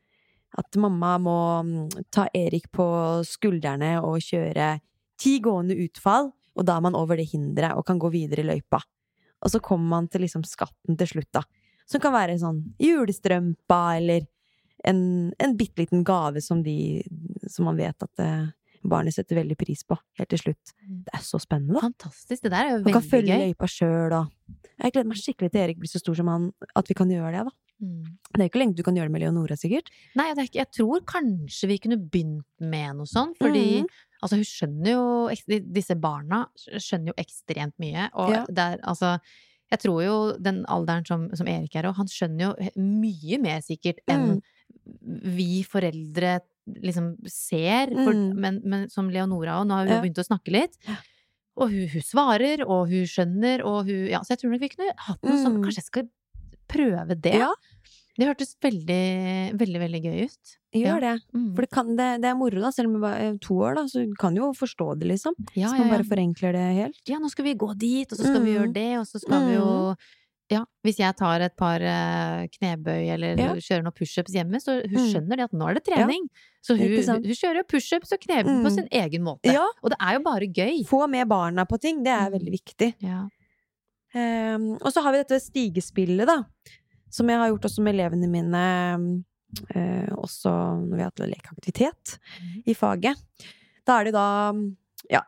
At 0.58 0.76
mamma 0.80 1.16
må 1.18 1.38
mm, 1.62 2.04
ta 2.10 2.26
Erik 2.34 2.70
på 2.72 2.86
skuldrene 3.24 3.98
og 4.02 4.20
kjøre 4.24 4.80
ti 5.20 5.38
gående 5.44 5.76
utfall, 5.84 6.32
og 6.60 6.66
da 6.68 6.76
er 6.76 6.84
man 6.84 6.96
over 6.98 7.16
det 7.16 7.30
hinderet 7.32 7.78
og 7.80 7.86
kan 7.88 7.98
gå 8.00 8.10
videre 8.12 8.44
i 8.44 8.48
løypa. 8.50 8.82
Og 9.40 9.48
så 9.52 9.62
kommer 9.64 9.88
man 9.96 10.08
til 10.12 10.20
liksom 10.26 10.44
skatten 10.44 10.98
til 11.00 11.08
slutt, 11.14 11.30
da. 11.32 11.40
Som 11.88 12.02
kan 12.04 12.12
være 12.12 12.36
sånn 12.38 12.60
julestrømpa, 12.78 13.80
eller 13.96 14.26
en, 14.84 15.00
en 15.40 15.56
bitte 15.56 15.80
liten 15.82 16.04
gave 16.06 16.40
som 16.44 16.62
de 16.64 17.02
Som 17.50 17.66
man 17.68 17.76
vet 17.80 18.04
at 18.04 18.22
eh, 18.22 18.44
barnet 18.86 19.12
setter 19.12 19.36
veldig 19.40 19.56
pris 19.60 19.82
på, 19.84 19.96
helt 20.16 20.30
til 20.32 20.40
slutt. 20.40 20.70
Mm. 20.86 21.00
Det 21.08 21.14
er 21.18 21.24
så 21.24 21.40
spennende, 21.42 21.74
da. 21.76 21.82
Fantastisk. 21.88 22.44
Det 22.44 22.52
der 22.52 22.60
er 22.60 22.70
jo 22.70 22.76
veldig 22.76 22.84
gøy. 22.86 22.92
Man 22.92 22.96
kan 23.00 23.08
følge 23.10 23.40
løypa 23.42 23.68
sjøl, 23.68 24.14
og 24.20 24.54
Jeg 24.80 24.94
gleder 24.94 25.08
meg 25.10 25.18
skikkelig 25.20 25.50
til 25.52 25.60
Erik 25.64 25.80
blir 25.82 25.90
så 25.92 26.00
stor 26.00 26.16
som 26.16 26.30
han, 26.32 26.46
at 26.76 26.88
vi 26.88 26.96
kan 26.96 27.10
gjøre 27.12 27.32
det, 27.34 27.42
da. 27.50 27.56
Mm. 27.80 28.04
Det 28.36 28.44
er 28.44 28.48
ikke 28.48 28.60
lenge 28.60 28.76
du 28.76 28.84
kan 28.84 28.96
gjøre 28.96 29.08
det 29.10 29.14
med 29.16 29.24
Leonora, 29.24 29.56
sikkert. 29.56 29.90
Nei, 30.16 30.30
det 30.36 30.46
ikke, 30.48 30.60
jeg 30.62 30.70
tror 30.78 31.04
kanskje 31.08 31.68
vi 31.72 31.80
kunne 31.84 31.98
begynt 32.00 32.46
med 32.60 32.96
noe 33.00 33.08
sånt, 33.08 33.36
fordi 33.40 33.82
Mhm. 33.82 33.90
Altså, 34.22 34.36
hun 34.36 34.44
skjønner 34.44 34.90
jo 34.92 35.60
Disse 35.72 35.94
barna 36.00 36.46
skjønner 36.76 37.12
jo 37.12 37.18
ekstremt 37.18 37.74
mye, 37.78 38.08
og 38.14 38.30
Ja. 38.34 38.44
det 38.48 38.58
er 38.58 38.78
altså 38.84 39.18
Jeg 39.70 39.78
tror 39.84 40.02
jo 40.02 40.14
den 40.38 40.64
alderen 40.66 41.06
som, 41.06 41.28
som 41.36 41.46
Erik 41.46 41.76
er, 41.76 41.86
og 41.86 41.94
han 41.94 42.06
skjønner 42.10 42.40
jo 42.48 42.70
mye 42.76 43.38
mer 43.40 43.60
sikkert 43.62 44.00
enn 44.08 44.40
Mm. 44.40 44.42
vi 45.36 45.62
foreldre 45.62 46.40
liksom 46.82 47.16
ser, 47.28 47.86
for, 47.94 48.12
Mm. 48.12 48.34
men, 48.36 48.60
men 48.64 48.88
som 48.90 49.08
Leonora 49.10 49.60
òg, 49.60 49.66
nå 49.68 49.74
har 49.74 49.86
hun 49.86 49.94
Ja. 49.96 50.00
begynt 50.02 50.18
å 50.18 50.26
snakke 50.26 50.50
litt. 50.50 50.76
Og 51.56 51.70
hun, 51.70 51.86
hun 51.88 52.02
svarer, 52.02 52.62
og 52.66 52.88
hun 52.88 53.04
skjønner, 53.06 53.62
og 53.64 53.86
hun 53.86 54.08
Ja, 54.08 54.20
så 54.20 54.34
jeg 54.34 54.38
tror 54.40 54.50
nok 54.52 54.60
vi 54.60 54.68
kunne 54.74 54.92
hatt 54.96 55.22
noe 55.22 55.36
Mm. 55.36 55.62
Kanskje 55.62 55.76
jeg 55.82 55.84
skal 55.84 56.08
prøve 56.68 57.20
det? 57.20 57.34
Ja. 57.34 57.52
Det 58.20 58.26
hørtes 58.28 58.50
veldig, 58.60 58.98
veldig, 59.56 59.80
veldig 59.80 60.00
gøy 60.04 60.18
ut. 60.28 60.50
Gjør 60.76 61.00
Ja. 61.00 61.14
det. 61.16 61.22
Mm. 61.34 61.46
For 61.56 61.64
det, 61.64 61.70
kan, 61.72 61.96
det, 61.96 62.08
det 62.20 62.28
er 62.30 62.34
moro, 62.36 62.60
da. 62.60 62.70
Selv 62.76 62.90
om 62.92 63.00
vi 63.00 63.08
er 63.16 63.38
to 63.40 63.54
år, 63.64 63.74
da, 63.80 63.84
så 63.88 64.04
du 64.06 64.12
kan 64.20 64.36
jo 64.36 64.52
forstå 64.52 64.98
det, 65.00 65.08
liksom. 65.08 65.34
ja, 65.56 65.68
Så 65.72 65.78
man 65.78 65.88
ja. 65.88 65.94
bare 65.96 66.04
forenkler 66.10 66.52
det 66.52 66.66
helt. 66.76 67.00
ja, 67.08 67.18
nå 67.18 67.30
skal 67.32 67.46
vi 67.48 67.54
gå 67.56 67.72
dit, 67.80 68.12
og 68.12 68.18
så 68.18 68.28
skal 68.28 68.42
vi 68.44 68.50
Mm. 68.52 68.56
gjøre 68.58 68.72
det, 68.76 68.98
og 69.00 69.06
så 69.08 69.18
skal 69.24 69.46
vi 69.48 69.54
jo 69.56 69.96
Ja, 70.50 70.64
hvis 70.84 70.96
jeg 70.98 71.14
tar 71.14 71.40
et 71.46 71.54
par 71.56 71.78
eh, 71.80 72.48
knebøy 72.58 73.06
eller 73.14 73.36
Ja. 73.38 73.52
kjører 73.54 73.84
noen 73.84 73.94
pushups 73.94 74.32
hjemme, 74.34 74.58
så 74.58 74.82
hun 74.82 74.98
Mm. 74.98 75.06
skjønner 75.14 75.36
det 75.38 75.44
at 75.46 75.52
nå 75.52 75.68
er 75.70 75.74
det 75.74 75.84
trening. 75.84 76.26
Så 76.60 76.74
hun, 76.76 76.88
hun, 76.90 77.22
kjører 77.22 77.62
pushups 77.70 78.10
og 78.12 78.18
knebøy 78.18 78.58
på 78.58 78.66
Mm. 78.66 78.74
sin 78.74 78.88
egen 78.90 79.22
måte. 79.22 79.46
Ja. 79.46 79.68
Og 79.84 79.90
det 79.90 79.98
er 80.02 80.14
jo 80.18 80.24
bare 80.26 80.50
gøy. 80.50 80.84
Få 80.88 81.08
med 81.08 81.28
barna 81.28 81.64
på 81.64 81.78
ting, 81.80 82.02
det 82.02 82.10
er 82.10 82.28
Mm. 82.30 82.32
veldig 82.34 82.52
viktig. 82.64 82.94
Ja. 83.00 83.28
Ehm, 84.12 84.72
og 84.82 84.90
så 84.92 85.02
har 85.04 85.12
vi 85.12 85.18
dette 85.22 85.38
stigespillet, 85.40 86.26
da. 86.26 86.42
Som 87.10 87.28
jeg 87.30 87.38
har 87.40 87.50
gjort 87.50 87.66
også 87.68 87.82
med 87.82 87.94
elevene 87.96 88.28
mine, 88.30 88.64
eh, 89.74 90.08
også 90.14 90.52
når 90.86 90.94
vi 90.96 91.02
har 91.02 91.10
hatt 91.10 91.24
lekeaktivitet 91.30 92.18
Mm. 92.40 92.62
i 92.66 92.74
faget. 92.74 93.16
Da 93.86 94.00
er 94.00 94.04
det 94.04 94.12
da 94.14 94.52
Ja, 95.10 95.22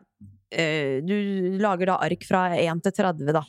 eh, 0.52 1.00
du 1.00 1.58
lager 1.58 1.86
da 1.86 1.96
ark 1.96 2.22
fra 2.24 2.54
1 2.54 2.82
til 2.82 2.92
30, 2.92 3.32
da. 3.32 3.42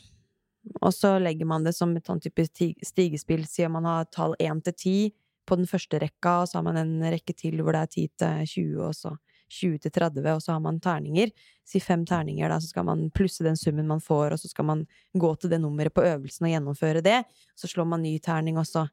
Og 0.81 0.91
så 0.93 1.19
legger 1.21 1.45
man 1.45 1.63
det 1.63 1.75
som 1.75 1.95
et 1.95 2.05
sånn 2.05 2.21
type 2.21 2.39
stigespill, 2.83 3.43
siden 3.45 3.71
man 3.71 3.83
har 3.85 4.05
tall 4.05 4.33
1 4.39 4.63
til 4.63 4.73
10 4.73 5.11
på 5.45 5.57
den 5.57 5.65
første 5.67 5.99
rekka, 5.99 6.41
og 6.41 6.47
så 6.47 6.55
har 6.55 6.63
man 6.63 6.77
en 6.77 7.01
rekke 7.11 7.35
til 7.35 7.57
hvor 7.61 7.73
det 7.73 7.81
er 7.81 7.87
10 7.87 8.07
til 8.17 8.45
20, 8.47 8.81
og 8.87 8.93
så 8.95 9.17
20 9.49 9.77
til 9.83 9.91
30, 9.91 10.27
og 10.33 10.41
så 10.41 10.53
har 10.53 10.59
man 10.63 10.79
terninger. 10.79 11.31
Si 11.65 11.79
fem 11.79 12.05
terninger, 12.05 12.49
da, 12.49 12.59
så 12.59 12.71
skal 12.71 12.85
man 12.87 13.09
plusse 13.13 13.43
den 13.45 13.57
summen 13.59 13.87
man 13.87 14.01
får, 14.01 14.33
og 14.33 14.39
så 14.39 14.49
skal 14.49 14.65
man 14.65 14.85
gå 15.13 15.35
til 15.35 15.49
det 15.49 15.61
nummeret 15.61 15.93
på 15.93 16.05
øvelsen 16.05 16.47
og 16.47 16.53
gjennomføre 16.53 17.03
det. 17.05 17.23
Så 17.55 17.67
slår 17.67 17.85
man 17.85 18.03
ny 18.03 18.17
terning, 18.23 18.57
og 18.57 18.67
så 18.67 18.87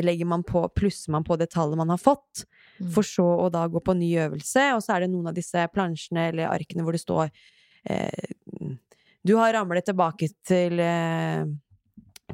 legger 0.00 0.26
man 0.26 0.42
på, 0.42 0.62
plusser 0.74 1.12
man 1.12 1.24
på 1.24 1.36
det 1.36 1.50
tallet 1.52 1.76
man 1.76 1.90
har 1.92 2.00
fått, 2.00 2.46
Mm. 2.74 2.88
for 2.90 3.06
så 3.06 3.22
å 3.22 3.50
da 3.54 3.68
gå 3.70 3.78
på 3.78 3.94
ny 3.94 4.08
øvelse, 4.18 4.74
og 4.74 4.80
så 4.82 4.96
er 4.96 5.04
det 5.04 5.10
noen 5.12 5.28
av 5.30 5.34
disse 5.36 5.60
plansjene 5.70 6.24
eller 6.32 6.50
arkene 6.50 6.82
hvor 6.82 6.90
det 6.96 7.04
står 7.04 7.30
eh, 7.86 8.32
Du 9.22 9.36
har 9.36 9.52
ramlet 9.54 9.86
tilbake 9.86 10.26
til 10.42 10.80
eh, 10.82 11.44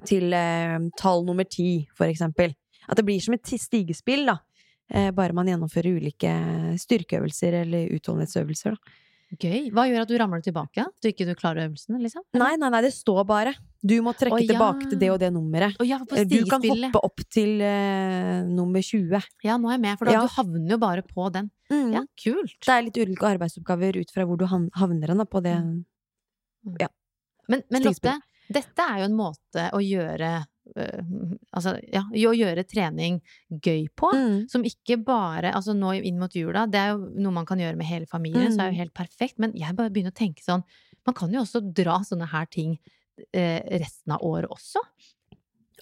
til 0.06 0.32
eh, 0.32 0.78
tall 0.96 1.26
nummer 1.26 1.44
ti, 1.44 1.86
for 1.92 2.08
eksempel. 2.08 2.54
At 2.88 2.96
det 2.96 3.04
blir 3.04 3.20
som 3.20 3.34
et 3.36 3.44
stigespill, 3.44 4.24
da. 4.30 4.38
Eh, 4.90 5.10
bare 5.14 5.32
man 5.36 5.46
gjennomfører 5.46 6.00
ulike 6.00 6.32
styrkeøvelser 6.82 7.60
eller 7.62 7.92
utholdenhetsøvelser, 7.94 8.74
da. 8.74 8.96
Gøy. 9.38 9.68
Hva 9.70 9.84
gjør 9.86 10.02
at 10.02 10.10
du 10.10 10.16
ramler 10.18 10.40
tilbake? 10.42 10.82
At 10.82 10.96
du 10.98 11.06
ikke 11.06 11.22
du 11.28 11.36
klarer 11.38 11.68
øvelsen, 11.68 12.00
liksom? 12.02 12.24
Nei, 12.34 12.56
nei, 12.58 12.66
nei, 12.74 12.80
det 12.82 12.90
står 12.96 13.20
bare. 13.28 13.52
Du 13.78 13.94
må 14.02 14.10
trekke 14.18 14.34
Å, 14.34 14.40
ja. 14.42 14.48
tilbake 14.50 14.88
til 14.90 14.98
det 14.98 15.10
og 15.12 15.20
det 15.22 15.28
nummeret. 15.30 15.76
Å 15.78 15.86
ja, 15.86 16.00
Eh, 16.16 16.24
Du 16.26 16.42
kan 16.50 16.64
hoppe 16.66 16.98
opp 17.06 17.22
til 17.30 17.62
uh, 17.62 18.42
nummer 18.50 18.82
20. 18.82 19.22
Ja, 19.46 19.54
nå 19.56 19.70
er 19.70 19.76
jeg 19.76 19.84
med, 19.84 19.98
for 20.00 20.10
da, 20.10 20.16
Ja. 20.16 20.24
du 20.26 20.34
havner 20.34 20.74
jo 20.74 20.78
bare 20.82 21.02
på 21.06 21.30
den. 21.30 21.52
Mm. 21.70 21.92
Ja, 21.94 22.02
kult. 22.18 22.58
Det 22.66 22.74
er 22.74 22.82
litt 22.88 22.98
ulike 22.98 23.30
arbeidsoppgaver 23.30 24.00
ut 24.02 24.10
fra 24.10 24.26
hvor 24.26 24.36
du 24.36 24.48
havner 24.50 25.14
da, 25.14 25.24
på 25.30 25.44
det. 25.46 25.54
Men, 27.46 27.62
men 27.70 27.82
Lotte, 27.86 28.18
dette 28.50 28.82
er 28.82 28.98
jo 29.04 29.08
en 29.12 29.14
måte 29.16 29.70
å 29.70 29.78
gjøre 29.78 30.32
Altså, 30.76 31.74
ja, 31.92 32.02
å 32.30 32.34
gjøre 32.36 32.64
trening 32.68 33.20
gøy 33.50 33.88
på. 33.98 34.10
Mm. 34.14 34.48
Som 34.52 34.62
ikke 34.68 34.96
bare 35.04 35.52
Altså 35.54 35.74
nå 35.76 35.92
inn 35.98 36.18
mot 36.20 36.32
jula, 36.36 36.66
det 36.70 36.78
er 36.80 36.92
jo 36.94 37.08
noe 37.20 37.32
man 37.32 37.46
kan 37.48 37.58
gjøre 37.58 37.76
med 37.76 37.86
hele 37.88 38.06
familien, 38.06 38.52
så 38.54 38.62
er 38.62 38.70
det 38.70 38.76
jo 38.78 38.82
helt 38.84 38.94
perfekt. 38.94 39.38
Men 39.42 39.52
jeg 39.58 39.74
bare 39.76 39.90
begynner 39.90 40.14
å 40.14 40.20
tenke 40.20 40.42
sånn 40.44 40.62
Man 41.06 41.14
kan 41.16 41.32
jo 41.32 41.40
også 41.42 41.62
dra 41.74 41.98
sånne 42.04 42.26
her 42.30 42.46
ting 42.52 42.78
eh, 43.32 43.60
resten 43.80 44.12
av 44.12 44.22
året 44.22 44.50
også. 44.52 44.82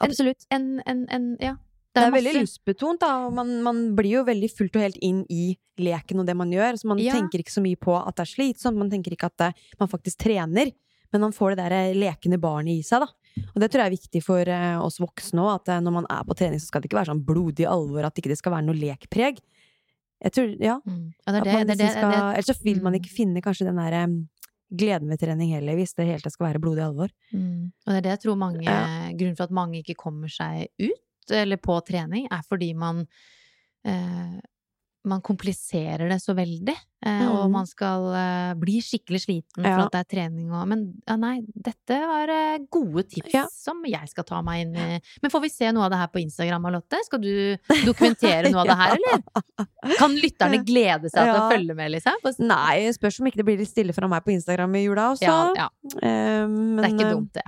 Absolutt. 0.00 0.46
En, 0.54 0.78
en, 0.86 1.06
en 1.10 1.32
Ja. 1.42 1.56
Det 1.96 2.04
er 2.04 2.12
veldig 2.12 2.32
masse- 2.36 2.44
lystbetont, 2.44 3.00
da. 3.00 3.30
Man, 3.34 3.48
man 3.64 3.78
blir 3.96 4.20
jo 4.20 4.24
veldig 4.28 4.50
fullt 4.54 4.76
og 4.76 4.82
helt 4.84 4.98
inn 5.02 5.24
i 5.32 5.56
leken 5.82 6.20
og 6.22 6.26
det 6.28 6.36
man 6.38 6.52
gjør. 6.52 6.76
Så 6.78 6.86
man 6.86 6.98
Ja. 7.02 7.14
tenker 7.16 7.40
ikke 7.42 7.50
så 7.56 7.62
mye 7.64 7.78
på 7.80 7.96
at 7.98 8.14
det 8.14 8.22
er 8.26 8.30
slitsomt, 8.36 8.78
man 8.78 8.90
tenker 8.92 9.10
ikke 9.16 9.26
at 9.32 9.36
det, 9.42 9.48
man 9.80 9.88
faktisk 9.90 10.20
trener. 10.22 10.70
Men 11.10 11.22
man 11.24 11.32
får 11.32 11.56
det 11.56 11.64
der 11.64 11.72
eh, 11.72 11.94
lekende 11.98 12.38
barnet 12.38 12.78
i 12.78 12.82
seg, 12.86 13.00
da. 13.02 13.08
Og 13.54 13.60
det 13.62 13.68
tror 13.70 13.84
jeg 13.84 13.90
er 13.90 13.96
viktig 13.96 14.22
for 14.24 14.50
eh, 14.54 14.78
oss 14.80 14.98
voksne 15.02 15.44
òg, 15.44 15.52
at 15.60 15.72
eh, 15.74 15.82
når 15.84 15.94
man 16.00 16.08
er 16.12 16.24
på 16.26 16.36
trening, 16.38 16.60
så 16.62 16.70
skal 16.70 16.82
det 16.82 16.90
ikke 16.90 17.00
være 17.00 17.12
sånn 17.12 17.24
blodig 17.26 17.68
alvor, 17.68 18.08
at 18.08 18.20
ikke 18.20 18.32
det 18.32 18.38
skal 18.40 18.54
være 18.56 18.66
noe 18.68 18.78
lekpreg. 18.78 19.40
Jeg 20.24 20.34
tror, 20.34 20.50
ja. 20.62 20.78
Mm. 20.82 21.04
Ja, 21.22 21.32
det 21.32 21.38
er 21.38 21.46
det, 21.46 21.54
det, 21.70 21.78
liksom 21.78 21.94
skal, 21.94 22.16
ellers 22.32 22.50
så 22.50 22.58
vil 22.64 22.82
man 22.82 22.94
mm. 22.94 22.98
ikke 22.98 23.14
finne 23.14 23.42
kanskje 23.44 23.68
den 23.68 23.78
der 23.78 23.98
eh, 24.00 24.06
gleden 24.78 25.12
ved 25.12 25.22
trening 25.22 25.54
heller, 25.54 25.78
hvis 25.78 25.94
det 25.96 26.08
hele 26.08 26.22
tatt 26.24 26.34
skal 26.34 26.50
være 26.50 26.62
blodig 26.62 26.84
alvor. 26.84 27.12
Mm. 27.32 27.70
Og 27.70 27.92
det 27.92 27.98
er 28.00 28.06
det 28.06 28.14
jeg 28.16 28.24
tror 28.26 28.40
mange 28.40 28.64
Ja. 28.66 28.80
Grunnen 29.18 29.38
for 29.38 29.48
at 29.48 29.54
mange 29.54 29.80
ikke 29.80 29.98
kommer 29.98 30.32
seg 30.32 30.68
ut, 30.82 31.32
eller 31.32 31.60
på 31.60 31.78
trening, 31.86 32.28
er 32.32 32.44
fordi 32.48 32.72
man 32.76 33.04
eh, 33.86 34.38
man 35.06 35.20
kompliserer 35.22 36.08
det 36.10 36.18
så 36.20 36.34
veldig, 36.36 36.74
Mm. 36.98 37.28
og 37.30 37.46
man 37.54 37.62
skal 37.70 38.08
eh, 38.18 38.54
bli 38.58 38.80
skikkelig 38.82 39.20
sliten 39.22 39.62
for 39.62 39.70
Ja. 39.70 39.84
at 39.86 39.92
det 39.94 40.00
er 40.00 40.08
trening 40.16 40.50
og 40.50 40.66
Men 40.66 40.80
ja, 41.06 41.14
nei, 41.14 41.44
dette 41.54 41.94
var 42.10 42.26
eh, 42.28 42.58
gode 42.68 43.04
tips 43.08 43.30
Ja. 43.32 43.44
som 43.54 43.84
jeg 43.86 44.08
skal 44.10 44.24
ta 44.26 44.42
meg 44.42 44.62
inn 44.66 44.74
i. 44.74 44.98
Men 45.22 45.30
får 45.30 45.40
vi 45.42 45.48
se 45.48 45.70
noe 45.70 45.84
av 45.86 45.90
det 45.94 45.98
her 46.00 46.08
på 46.10 46.18
Instagram, 46.20 46.64
Alotte? 46.66 46.98
Skal 47.06 47.20
du 47.22 47.56
dokumentere 47.86 48.50
noe 48.50 48.60
av 48.64 48.66
det 48.66 48.76
her, 48.76 48.90
eller? 48.98 49.22
Kan 49.96 50.10
lytterne 50.18 50.58
glede 50.66 51.06
seg 51.08 51.22
til 51.30 51.38
å 51.38 51.46
følge 51.54 51.74
med, 51.78 51.92
liksom? 51.94 52.18
Nei, 52.42 52.90
spørs 52.98 53.20
om 53.20 53.26
ikke 53.30 53.36
det 53.36 53.44
blir 53.46 53.58
litt 53.62 53.68
stille 53.70 53.92
fra 53.94 54.08
meg 54.10 54.24
på 54.26 54.32
Instagram 54.34 54.74
i 54.74 54.82
jula 54.88 55.12
også. 55.14 55.22
Ja, 55.22 55.52
ja, 55.54 55.68
Eh, 56.02 56.46
men, 56.50 56.76
det 56.82 56.84
er 56.84 56.90
ikke 56.98 57.06
eh, 57.06 57.14
dumt, 57.14 57.32
det. 57.38 57.46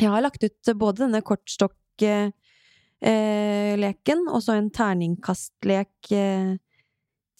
Jeg 0.00 0.08
har 0.10 0.22
lagt 0.24 0.40
ut 0.42 0.72
både 0.80 0.96
denne 1.04 1.20
kortstokk-leken 1.22 2.32
og 4.32 4.40
så 4.44 4.52
en 4.56 4.70
terningkastlek 4.70 6.12
eh, 6.16 6.56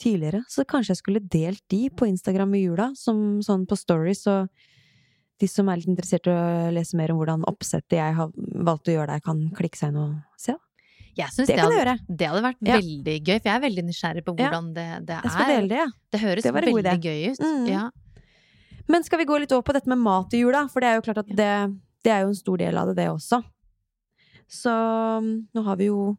tidligere. 0.00 0.42
Så 0.48 0.64
kanskje 0.68 0.94
jeg 0.94 1.00
skulle 1.02 1.20
delt 1.32 1.62
de 1.72 1.88
på 1.90 2.06
Instagram 2.08 2.54
i 2.54 2.62
jula, 2.66 2.90
som 2.94 3.40
sånn 3.42 3.66
på 3.66 3.76
stories. 3.78 4.26
og 4.26 4.48
de 5.38 5.46
som 5.46 5.68
er 5.68 5.76
litt 5.76 5.88
interessert 5.92 6.26
i 6.26 6.32
å 6.32 6.70
lese 6.72 6.96
mer 6.96 7.10
om 7.12 7.18
hvordan 7.20 7.42
oppsettet 7.44 7.98
jeg 7.98 8.14
har 8.16 8.30
valgt 8.64 8.88
å 8.88 8.94
gjøre 8.94 9.06
der, 9.12 9.20
kan 9.20 9.50
klikke 9.52 9.76
seg 9.76 9.90
inn 9.92 9.98
og 10.00 10.14
se. 10.40 10.54
Jeg 11.16 11.28
synes 11.32 11.48
Det 11.48 11.56
det, 11.56 11.64
hadde, 11.64 11.98
det 12.08 12.26
hadde 12.28 12.42
vært 12.44 12.56
Ja. 12.64 12.76
veldig 12.76 13.16
gøy, 13.24 13.36
for 13.42 13.48
jeg 13.48 13.56
er 13.56 13.60
veldig 13.68 13.84
nysgjerrig 13.84 14.24
på 14.24 14.34
Ja. 14.38 14.48
hvordan 14.50 14.72
det, 14.74 14.86
er. 15.12 15.20
Jeg 15.22 15.30
skal 15.32 15.46
dele 15.52 15.68
det, 15.68 15.76
ja. 15.76 15.86
Det 16.12 16.20
høres 16.20 16.42
Det 16.42 16.54
veldig 16.54 16.74
idé. 16.82 16.94
gøy 17.04 17.30
ut. 17.32 17.38
Mm. 17.40 17.68
Ja. 17.68 17.90
Men 18.88 19.02
skal 19.04 19.18
vi 19.18 19.24
gå 19.26 19.38
litt 19.40 19.52
over 19.52 19.62
på 19.62 19.72
dette 19.74 19.86
med 19.88 19.98
mat 19.98 20.32
i 20.32 20.38
jula? 20.40 20.68
For 20.70 20.80
det 20.80 20.86
er 20.88 20.94
jo 20.96 21.02
klart 21.02 21.18
at 21.18 21.28
det, 21.28 21.76
det 22.04 22.12
er 22.12 22.20
jo 22.22 22.28
en 22.28 22.34
stor 22.34 22.56
del 22.56 22.76
av 22.78 22.86
det, 22.88 22.96
det 22.96 23.08
også. 23.08 23.42
Så 24.48 24.70
nå 25.54 25.64
har 25.64 25.76
vi 25.76 25.86
jo 25.90 26.16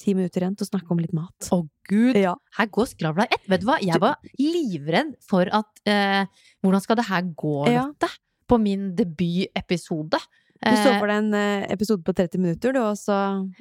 ti 0.00 0.14
minutter 0.16 0.40
igjen 0.42 0.56
til 0.58 0.64
å 0.66 0.70
snakke 0.72 0.90
om 0.94 0.98
litt 1.02 1.12
mat. 1.16 1.50
Å 1.52 1.60
gud, 1.90 2.16
Ja. 2.16 2.34
her 2.56 2.66
går 2.72 2.88
skravla 2.94 3.26
ett. 3.30 3.44
Vet 3.48 3.60
du 3.62 3.66
hva, 3.68 3.76
jeg 3.84 4.00
var 4.00 4.16
livredd 4.40 5.14
for 5.22 5.44
at 5.52 5.82
eh, 5.86 6.24
Hvordan 6.64 6.82
skal 6.84 6.96
det 7.00 7.06
her 7.12 7.22
gå, 7.36 7.56
Ja. 7.72 7.86
På 8.50 8.58
min 8.58 8.94
debutepisode. 8.96 10.18
Du 10.60 10.76
så 10.76 10.90
Eh, 10.92 10.98
for 11.00 11.06
deg 11.08 11.16
en 11.22 11.34
eh, 11.34 11.66
episode 11.72 12.02
på 12.04 12.12
30 12.12 12.36
minutter, 12.38 12.72
du, 12.74 12.80
og 12.80 12.96
så 12.98 13.14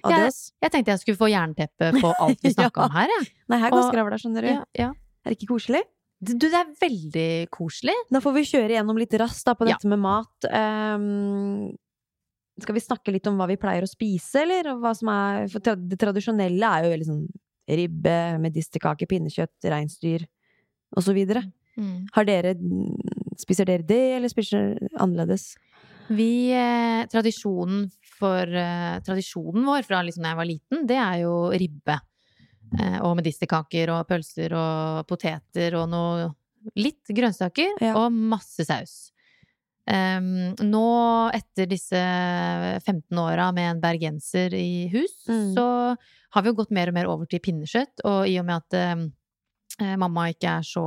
adios. 0.04 0.52
jeg 0.62 0.72
tenkte 0.74 0.92
jeg 0.92 1.00
skulle 1.00 1.20
få 1.22 1.30
jernteppe 1.32 1.94
på 2.02 2.10
alt 2.20 2.42
vi 2.44 2.52
snakka 2.52 2.76
Ja. 2.82 2.88
om 2.90 2.92
her, 2.92 3.08
jeg. 3.08 3.30
Nei, 3.48 3.60
her 3.62 3.70
går 3.72 3.84
Og- 3.86 3.94
skravla, 3.94 4.18
skjønner 4.20 4.42
du. 4.42 4.66
Er 4.84 4.94
det 5.30 5.38
ikke 5.38 5.48
koselig? 5.54 5.84
Du, 6.22 6.34
det 6.36 6.52
er 6.54 6.74
veldig 6.82 7.48
koselig. 7.56 7.94
Da 8.12 8.20
får 8.20 8.34
vi 8.36 8.42
kjøre 8.50 8.76
gjennom 8.76 8.98
litt 9.00 9.14
raskt 9.16 9.48
på 9.56 9.66
dette 9.70 9.88
med 9.88 10.00
mat. 10.04 10.50
Ehm, 10.52 11.78
skal 12.64 12.76
vi 12.78 12.84
snakke 12.84 13.14
litt 13.14 13.28
om 13.30 13.38
hva 13.40 13.48
vi 13.50 13.58
pleier 13.60 13.86
å 13.86 13.90
spise, 13.90 14.42
eller? 14.44 14.74
Og 14.74 14.82
hva 14.84 14.94
som 14.98 15.12
er, 15.14 15.48
for 15.52 15.64
det 15.64 16.00
tradisjonelle 16.02 16.72
er 16.76 16.86
jo 16.86 16.92
veldig 16.96 17.08
sånn 17.10 17.24
ribbe, 17.70 18.18
medisterkake, 18.42 19.06
pinnekjøtt, 19.10 19.68
reinsdyr 19.70 20.26
så 21.06 21.14
videre. 21.14 21.44
Har 22.16 22.26
dere, 22.28 22.56
spiser 23.40 23.70
dere 23.70 23.86
det, 23.88 24.00
eller 24.18 24.32
spiser 24.32 24.74
dere 24.74 24.90
annerledes? 25.00 25.54
Vi, 26.10 26.50
eh, 26.52 27.06
tradisjonen 27.12 27.86
for 28.18 28.42
eh, 28.42 28.98
Tradisjonen 29.06 29.64
vår 29.68 29.86
fra 29.86 30.02
liksom 30.04 30.26
da 30.26 30.32
jeg 30.34 30.40
var 30.40 30.50
liten, 30.50 30.88
det 30.90 30.98
er 30.98 31.20
jo 31.22 31.36
ribbe. 31.54 32.00
Eh, 32.80 32.98
og 33.06 33.16
medisterkaker 33.22 33.94
og 33.94 34.08
pølser 34.10 34.54
og 34.58 35.06
poteter 35.10 35.78
og 35.80 35.90
noe 35.94 36.28
Litt 36.76 37.08
grønnsaker 37.16 37.78
Ja. 37.80 37.94
og 37.96 38.12
masse 38.12 38.66
saus. 38.68 39.14
Em, 39.90 40.54
nå, 40.70 40.86
etter 41.34 41.66
disse 41.72 41.98
15 42.86 43.18
åra 43.18 43.52
med 43.56 43.72
en 43.72 43.82
bergenser 43.82 44.54
i 44.54 44.88
hus, 44.94 45.26
Mm. 45.28 45.54
så 45.56 45.96
har 46.36 46.42
vi 46.46 46.50
jo 46.52 46.54
gått 46.60 46.72
mer 46.72 46.88
og 46.92 46.94
mer 46.94 47.08
over 47.10 47.26
til 47.26 47.40
pinnekjøtt. 47.42 48.04
Og 48.06 48.28
i 48.30 48.38
og 48.40 48.46
med 48.46 48.56
at 48.62 48.74
eh, 49.82 49.96
mamma 49.98 50.28
ikke 50.30 50.58
er 50.60 50.62
så, 50.68 50.84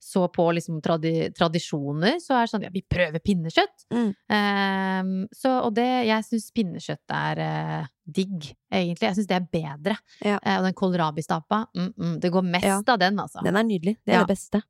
så 0.00 0.28
på 0.32 0.46
liksom 0.54 0.80
tradi 0.80 1.28
tradisjoner, 1.34 2.16
så 2.22 2.38
er 2.38 2.46
det 2.46 2.52
sånn 2.54 2.62
ja, 2.64 2.70
vi 2.72 2.82
prøver 2.88 3.18
pinnekjøtt. 3.20 3.84
Mm. 3.92 4.10
Um, 4.32 5.12
så, 5.34 5.56
og 5.66 5.74
det, 5.76 5.86
jeg 6.08 6.24
syns 6.30 6.48
pinnekjøtt 6.56 7.14
er 7.18 7.42
eh, 7.44 7.86
digg, 8.06 8.48
egentlig. 8.72 9.08
Jeg 9.10 9.18
syns 9.18 9.28
det 9.28 9.36
er 9.40 9.48
bedre. 9.52 9.98
Ja. 10.24 10.38
Eh, 10.40 10.56
og 10.60 10.68
den 10.70 10.76
kålrabistapa, 10.78 11.66
mm, 11.76 11.92
mm, 11.98 12.16
det 12.22 12.32
går 12.32 12.48
mest 12.48 12.64
Ja. 12.70 12.80
av 12.86 12.98
den, 13.04 13.18
altså. 13.18 13.42
Den 13.44 13.56
er 13.60 13.66
nydelig. 13.68 13.96
Det 14.06 14.14
er 14.14 14.20
Ja. 14.20 14.24
det 14.24 14.32
beste. 14.36 14.62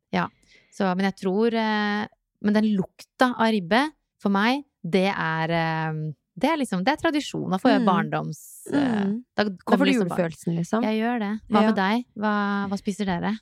Så, 0.75 0.85
men 0.97 1.07
jeg 1.09 1.17
tror 1.23 1.55
eh, 1.55 2.07
Men 2.43 2.55
den 2.55 2.69
lukta 2.77 3.33
av 3.37 3.51
ribbe, 3.53 3.83
for 4.23 4.31
meg, 4.35 4.65
det 4.83 5.09
er 5.11 5.51
eh, 5.51 5.93
Det 6.39 6.47
er 6.53 6.57
liksom, 6.61 6.85
det 6.87 6.93
er 6.93 7.01
tradisjon. 7.03 7.51
Da 7.51 7.59
får 7.59 7.71
jeg 7.73 7.81
Mm. 7.83 7.87
barndoms... 7.89 8.41
eh, 8.73 9.05
Mm. 9.09 9.25
Da 9.37 9.45
Da 9.45 9.77
får 9.77 9.79
du 9.79 9.85
liksom 9.91 10.09
julefølelsen, 10.09 10.55
liksom. 10.57 10.83
Jeg 10.87 11.01
gjør 11.03 11.19
det. 11.19 11.33
Hva 11.51 11.61
Ja. 11.63 11.67
med 11.67 11.75
deg? 11.77 12.05
Hva, 12.17 12.33
hva 12.71 12.79
spiser 12.79 13.07
dere? 13.11 13.33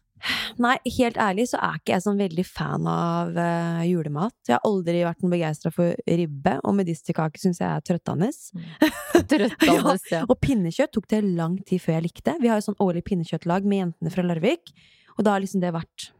Nei, 0.58 0.78
helt 0.96 1.16
ærlig 1.20 1.44
så 1.50 1.58
er 1.60 1.74
ikke 1.76 1.92
jeg 1.92 2.00
sånn 2.06 2.16
veldig 2.16 2.46
fan 2.48 2.86
av 2.88 3.36
uh, 3.36 3.82
julemat. 3.84 4.32
Jeg 4.48 4.54
har 4.56 4.64
aldri 4.64 5.02
vært 5.04 5.20
noe 5.22 5.30
begeistra 5.34 5.70
for 5.70 5.92
ribbe, 6.08 6.54
og 6.64 6.74
medisterkake 6.74 7.36
syns 7.38 7.60
jeg 7.60 7.68
er 7.68 7.84
trøttende. 7.84 8.30
Trøttende, 9.28 9.98
ja. 10.10 10.22
Og 10.28 10.38
pinnekjøtt 10.40 10.92
tok 10.96 11.06
det 11.12 11.20
lang 11.24 11.58
tid 11.68 11.82
før 11.84 11.98
jeg 11.98 12.06
likte. 12.08 12.36
Vi 12.40 12.48
har 12.48 12.60
jo 12.60 12.70
sånn 12.72 12.80
årlig 12.80 13.04
pinnekjøttlag 13.04 13.64
med 13.68 13.82
jentene 13.84 14.12
fra 14.12 14.24
Larvik, 14.24 14.72
og 15.18 15.24
da 15.28 15.36
har 15.36 15.44
liksom 15.44 15.60
det 15.60 15.72
vært 15.76 16.10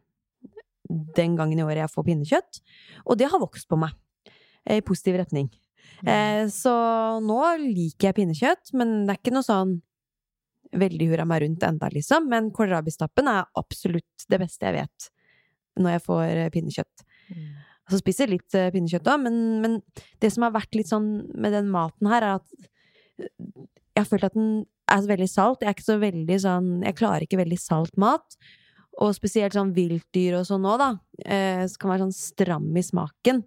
den 0.89 1.37
gangen 1.39 1.59
i 1.61 1.65
året 1.65 1.85
jeg 1.85 1.93
får 1.95 2.07
pinnekjøtt. 2.09 2.61
Og 3.07 3.19
det 3.21 3.31
har 3.33 3.43
vokst 3.43 3.69
på 3.71 3.79
meg. 3.81 3.95
eh, 4.67 4.79
I 4.79 4.87
positiv 4.87 5.19
retning. 5.21 5.51
Mm. 6.03 6.09
Eh, 6.13 6.45
så 6.53 6.75
nå 7.25 7.41
liker 7.63 8.11
jeg 8.11 8.19
pinnekjøtt, 8.21 8.73
men 8.75 9.07
det 9.07 9.15
er 9.15 9.21
ikke 9.21 9.37
noe 9.37 9.47
sånn 9.47 9.77
veldig 10.77 11.09
hurra 11.13 11.25
meg 11.29 11.45
rundt 11.45 11.63
enda, 11.65 11.89
liksom. 11.93 12.27
Men 12.29 12.51
kålrabistappen 12.55 13.31
er 13.31 13.47
absolutt 13.57 14.27
det 14.29 14.41
beste 14.43 14.67
jeg 14.67 14.81
vet 14.81 15.11
når 15.77 15.97
jeg 15.97 16.05
får 16.07 16.25
eh, 16.27 16.51
pinnekjøtt. 16.53 17.07
Mm. 17.31 17.49
Så 17.93 18.01
spiser 18.01 18.33
litt 18.33 18.55
eh, 18.59 18.71
pinnekjøtt 18.75 19.09
òg, 19.13 19.23
men, 19.23 19.37
men 19.63 19.77
det 20.23 20.33
som 20.35 20.47
har 20.47 20.57
vært 20.57 20.75
litt 20.75 20.91
sånn 20.91 21.11
med 21.37 21.55
den 21.55 21.69
maten 21.71 22.11
her, 22.11 22.25
er 22.25 22.41
at 22.41 22.67
jeg 23.17 24.03
har 24.03 24.09
følt 24.11 24.27
at 24.29 24.37
den 24.37 24.65
er 24.93 25.09
veldig 25.09 25.29
salt. 25.31 25.63
Jeg 25.63 25.71
er 25.71 25.77
ikke 25.77 25.87
så 25.87 25.99
veldig 26.03 26.37
sånn 26.43 26.67
Jeg 26.85 26.97
klarer 26.99 27.25
ikke 27.25 27.41
veldig 27.41 27.59
salt 27.59 27.97
mat. 28.01 28.37
Og 29.05 29.13
spesielt 29.17 29.57
sånn 29.57 29.75
viltdyr 29.77 30.39
og 30.39 30.47
sånn 30.49 30.65
òg, 30.69 30.79
da. 30.81 30.91
Eh, 31.25 31.65
som 31.69 31.83
kan 31.83 31.93
være 31.93 32.07
sånn 32.07 32.17
stram 32.17 32.69
i 32.77 32.85
smaken. 32.85 33.43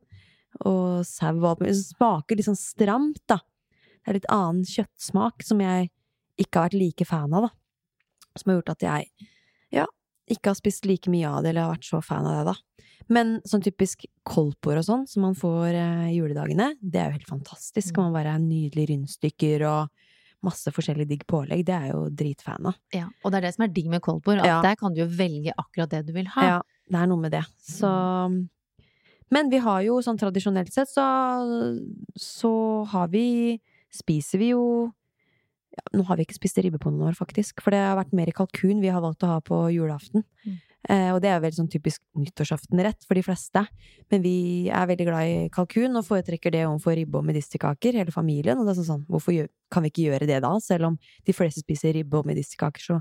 Og 0.66 1.06
sau 1.08 1.34
og 1.38 1.48
alt 1.52 1.64
mulig. 1.64 1.78
Så 1.80 1.96
smaker 1.96 2.38
litt 2.38 2.50
sånn 2.50 2.60
stramt, 2.60 3.22
da. 3.30 3.40
Det 4.00 4.12
er 4.12 4.20
litt 4.20 4.30
annen 4.34 4.66
kjøttsmak 4.68 5.46
som 5.46 5.62
jeg 5.64 5.90
ikke 6.40 6.62
har 6.62 6.70
vært 6.70 6.80
like 6.80 7.08
fan 7.08 7.34
av, 7.36 7.50
da. 7.50 8.30
Som 8.38 8.52
har 8.52 8.60
gjort 8.60 8.74
at 8.76 8.86
jeg, 8.86 9.30
ja, 9.76 9.86
ikke 10.30 10.52
har 10.54 10.60
spist 10.60 10.86
like 10.88 11.12
mye 11.12 11.28
av 11.28 11.44
det, 11.44 11.52
eller 11.52 11.68
har 11.68 11.76
vært 11.76 11.90
så 11.90 12.02
fan 12.06 12.30
av 12.30 12.38
det, 12.40 12.54
da. 12.54 12.86
Men 13.10 13.40
sånn 13.50 13.64
typisk 13.66 14.06
kolpor 14.28 14.78
og 14.78 14.86
sånn, 14.86 15.08
som 15.10 15.26
man 15.26 15.36
får 15.38 15.74
eh, 15.74 16.06
i 16.12 16.20
juledagene, 16.20 16.76
det 16.80 17.02
er 17.02 17.10
jo 17.10 17.18
helt 17.18 17.32
fantastisk. 17.32 17.96
Kan 17.96 18.10
man 18.10 18.20
være 18.20 18.38
nydelige 18.44 18.94
rundstykker 18.94 19.66
og 19.66 20.09
masse 20.45 20.72
forskjellig 20.72 21.07
digg 21.10 21.26
pålegg. 21.28 21.66
Det 21.68 21.76
er 21.76 21.90
jo 21.91 22.06
dritfan 22.10 22.70
av. 22.72 22.78
Ja, 22.95 23.07
og 23.24 23.32
det 23.32 23.40
er 23.41 23.48
det 23.48 23.53
som 23.56 23.66
er 23.66 23.74
digg 23.76 23.90
med 23.91 24.02
koldtbord, 24.06 24.40
at 24.40 24.45
Ja. 24.48 24.61
der 24.64 24.76
kan 24.80 24.94
du 24.94 25.02
jo 25.02 25.07
velge 25.07 25.52
akkurat 25.57 25.90
det 25.90 26.06
du 26.07 26.14
vil 26.16 26.28
ha. 26.36 26.41
Ja, 26.48 26.61
det 26.90 26.99
er 27.02 27.07
noe 27.11 27.20
med 27.20 27.32
det. 27.36 27.44
Så 27.60 27.90
Men 29.32 29.49
vi 29.52 29.60
har 29.61 29.82
jo 29.86 29.99
sånn 30.02 30.18
tradisjonelt 30.18 30.72
sett, 30.74 30.90
så, 30.90 31.03
så 32.18 32.86
har 32.90 33.07
vi 33.10 33.60
Spiser 33.91 34.38
vi 34.38 34.52
jo 34.52 34.64
ja, 35.74 35.82
Nå 35.98 36.03
har 36.06 36.18
vi 36.18 36.26
ikke 36.28 36.38
spist 36.38 36.57
ribbe 36.61 36.80
på 36.82 36.91
noen 36.94 37.10
år, 37.10 37.18
faktisk, 37.18 37.61
for 37.61 37.72
det 37.74 37.80
har 37.82 37.98
vært 37.98 38.14
mer 38.14 38.30
kalkun 38.36 38.82
vi 38.82 38.90
har 38.94 39.02
valgt 39.02 39.24
å 39.26 39.30
ha 39.34 39.40
på 39.41 39.57
julaften. 39.74 40.24
Mm. 40.45 40.57
Eh, 40.88 41.10
og 41.11 41.19
det 41.22 41.27
er 41.27 41.41
vel 41.43 41.51
sånn 41.51 41.68
typisk 41.72 41.99
nyttårsaftenrett 42.15 43.03
for 43.07 43.18
de 43.19 43.23
fleste. 43.26 43.65
Men 44.11 44.22
vi 44.23 44.69
er 44.72 44.88
veldig 44.88 45.07
glad 45.10 45.27
i 45.27 45.39
kalkun 45.51 45.97
og 45.99 46.06
foretrekker 46.07 46.53
det 46.56 46.61
overfor 46.69 46.95
ribbe 46.95 47.19
og 47.19 47.26
medisterkaker, 47.27 47.97
hele 47.99 48.14
familien. 48.15 48.57
Og 48.61 48.65
det 48.69 48.76
er 48.76 48.80
sånn, 48.80 48.88
sånn 48.93 49.07
hvorfor 49.11 49.49
kan 49.73 49.84
vi 49.84 49.91
ikke 49.91 50.06
gjøre 50.07 50.30
det 50.30 50.39
da? 50.45 50.53
Selv 50.64 50.91
om 50.93 50.99
de 51.27 51.35
fleste 51.35 51.65
spiser 51.65 51.97
ribbe 51.99 52.22
og 52.22 52.30
medisterkaker, 52.30 52.85
så 52.85 52.99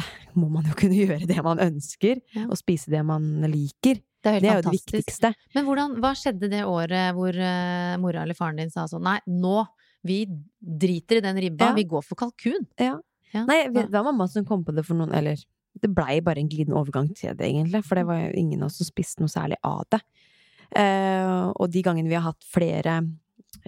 eh, 0.00 0.08
må 0.34 0.48
man 0.50 0.66
jo 0.66 0.74
kunne 0.78 0.98
gjøre 1.04 1.28
det 1.30 1.38
man 1.46 1.62
ønsker, 1.62 2.18
Ja. 2.34 2.48
og 2.48 2.58
spise 2.58 2.90
det 2.90 3.04
man 3.06 3.30
liker. 3.52 4.02
Det 4.22 4.30
er, 4.36 4.40
Det 4.42 4.50
er 4.50 4.58
jo 4.60 4.66
det 4.70 4.74
viktigste. 4.78 5.32
Men 5.54 5.64
hvordan, 5.66 5.96
hva 6.02 6.12
skjedde 6.14 6.46
det 6.50 6.60
året 6.70 7.14
hvor 7.16 7.34
uh, 7.34 7.94
mora 7.98 8.22
eller 8.22 8.36
faren 8.38 8.60
din 8.60 8.70
sa 8.70 8.84
sånn 8.86 9.02
nei, 9.02 9.16
nå, 9.26 9.64
vi 10.06 10.20
driter 10.62 11.18
i 11.18 11.24
den 11.24 11.40
ribba, 11.42 11.72
Ja. 11.72 11.74
vi 11.74 11.82
går 11.90 12.04
for 12.06 12.18
kalkun? 12.20 12.66
Ja. 12.78 13.00
Ja. 13.34 13.42
Nei, 13.48 13.64
det 13.72 13.88
var 13.90 14.04
mamma 14.06 14.28
som 14.30 14.44
kom 14.46 14.62
på 14.62 14.74
det 14.76 14.84
for 14.86 14.94
noen 14.98 15.10
Eller 15.16 15.40
det 15.80 15.88
blei 15.94 16.20
bare 16.20 16.40
en 16.42 16.48
glidende 16.52 16.76
overgang 16.78 17.08
til 17.16 17.34
det, 17.36 17.46
egentlig. 17.48 17.80
For 17.86 17.96
det 17.96 18.06
var 18.06 18.18
jo 18.26 18.32
ingen 18.38 18.62
av 18.62 18.66
oss 18.68 18.76
som 18.82 18.86
spiste 18.86 19.22
noe 19.22 19.32
særlig 19.32 19.56
av 19.64 19.84
det. 19.90 20.00
Eh, 20.76 21.50
og 21.56 21.70
de 21.72 21.82
gangene 21.84 22.08
vi 22.10 22.16
har 22.16 22.24
hatt 22.30 22.44
flere 22.48 22.98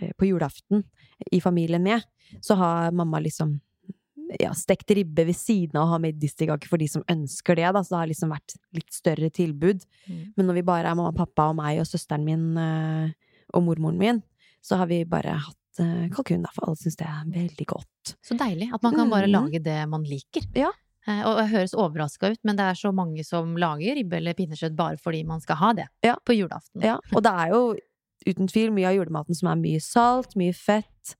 eh, 0.00 0.12
på 0.18 0.28
julaften 0.28 0.84
i 1.32 1.40
familien 1.44 1.82
med, 1.84 2.04
så 2.44 2.56
har 2.60 2.92
mamma 2.96 3.20
liksom 3.24 3.58
ja, 4.40 4.52
stekt 4.56 4.90
ribbe 4.96 5.26
ved 5.28 5.36
siden 5.36 5.76
av 5.78 5.86
å 5.88 5.92
ha 5.94 5.98
medisterkake 6.02 6.68
for 6.70 6.80
de 6.80 6.88
som 6.88 7.04
ønsker 7.12 7.56
det, 7.60 7.66
da. 7.76 7.82
Så 7.84 7.94
det 7.94 8.00
har 8.02 8.12
liksom 8.12 8.32
vært 8.32 8.56
litt 8.76 8.92
større 8.96 9.28
tilbud. 9.30 9.84
Mm. 10.08 10.22
Men 10.36 10.48
når 10.48 10.60
vi 10.60 10.66
bare 10.70 10.90
er 10.90 10.96
mamma, 10.98 11.12
pappa 11.16 11.50
og 11.52 11.58
meg 11.60 11.82
og 11.82 11.88
søsteren 11.88 12.24
min 12.26 12.46
eh, 12.60 13.12
og 13.54 13.66
mormoren 13.66 14.00
min, 14.00 14.22
så 14.64 14.80
har 14.80 14.88
vi 14.90 15.02
bare 15.08 15.36
hatt 15.44 15.60
kalkun, 15.74 16.44
da, 16.46 16.50
for 16.54 16.68
alle 16.68 16.78
syns 16.78 16.94
det 17.00 17.06
er 17.10 17.22
veldig 17.34 17.64
godt. 17.66 18.12
Så 18.22 18.36
deilig 18.38 18.68
at 18.76 18.82
man 18.86 18.94
kan 18.94 19.08
bare 19.10 19.26
Mm. 19.26 19.32
lage 19.34 19.58
det 19.62 19.88
man 19.90 20.04
liker. 20.06 20.44
Ja. 20.54 20.68
Eh, 21.06 21.22
Og 21.28 21.36
det 21.36 21.48
høres 21.52 21.74
overraska 21.76 22.30
ut, 22.32 22.40
men 22.44 22.56
det 22.56 22.64
er 22.64 22.74
så 22.80 22.92
mange 22.94 23.24
som 23.24 23.56
lager 23.60 23.94
ribbe 23.98 24.16
eller 24.16 24.34
pinnekjøtt 24.34 24.76
bare 24.76 24.96
fordi 24.96 25.24
man 25.26 25.40
skal 25.40 25.56
ha 25.56 25.72
det 25.72 25.88
Ja. 26.02 26.16
på 26.24 26.32
julaften. 26.36 26.82
Ja, 26.82 26.98
og 27.14 27.22
det 27.22 27.32
er 27.32 27.48
jo 27.52 27.76
uten 28.26 28.48
tvil 28.48 28.70
mye 28.72 28.88
av 28.88 28.94
julematen 28.96 29.34
som 29.36 29.48
er 29.52 29.56
mye 29.60 29.80
salt, 29.82 30.34
mye 30.36 30.54
fett. 30.54 31.14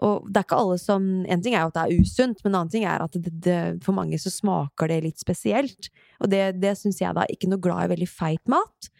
Og 0.00 0.26
det 0.30 0.36
er 0.40 0.44
ikke 0.44 0.58
alle 0.60 0.78
som 0.78 1.24
En 1.26 1.40
ting 1.42 1.54
er 1.54 1.60
jo 1.64 1.68
at 1.72 1.74
det 1.74 1.84
er 1.84 2.00
usunt, 2.02 2.42
men 2.44 2.52
en 2.54 2.58
annen 2.60 2.70
ting 2.72 2.84
er 2.84 3.00
at 3.02 3.12
det, 3.12 3.30
det, 3.40 3.82
for 3.84 3.92
mange 3.96 4.18
så 4.20 4.30
smaker 4.32 4.88
det 4.88 5.02
litt 5.04 5.18
spesielt. 5.18 5.88
Og 6.20 6.28
det, 6.30 6.60
det 6.60 6.76
syns 6.76 7.00
jeg 7.00 7.14
da 7.16 7.24
ikke 7.32 7.48
noe 7.48 7.60
glad 7.60 7.84
i 7.86 7.94
veldig 7.94 8.08
feit 8.08 8.46
mat. 8.48 8.90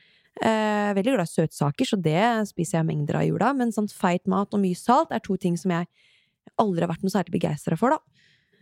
Eh, 0.42 0.92
veldig 0.96 1.14
glad 1.16 1.28
i 1.28 1.32
søtsaker, 1.40 1.84
så 1.88 1.96
det 2.00 2.48
spiser 2.48 2.78
jeg 2.80 2.86
mengder 2.88 3.16
av 3.16 3.22
i 3.24 3.28
jula. 3.30 3.54
Men 3.56 3.72
sånn 3.72 3.88
feit 3.92 4.26
mat 4.26 4.52
og 4.52 4.60
mye 4.60 4.76
salt 4.76 5.12
er 5.12 5.20
to 5.20 5.36
ting 5.36 5.56
som 5.56 5.70
jeg 5.72 5.86
aldri 6.58 6.80
har 6.84 6.88
vært 6.92 7.02
noe 7.04 7.12
særlig 7.12 7.32
begeistra 7.40 7.76
for, 7.76 7.90
da. 7.96 7.98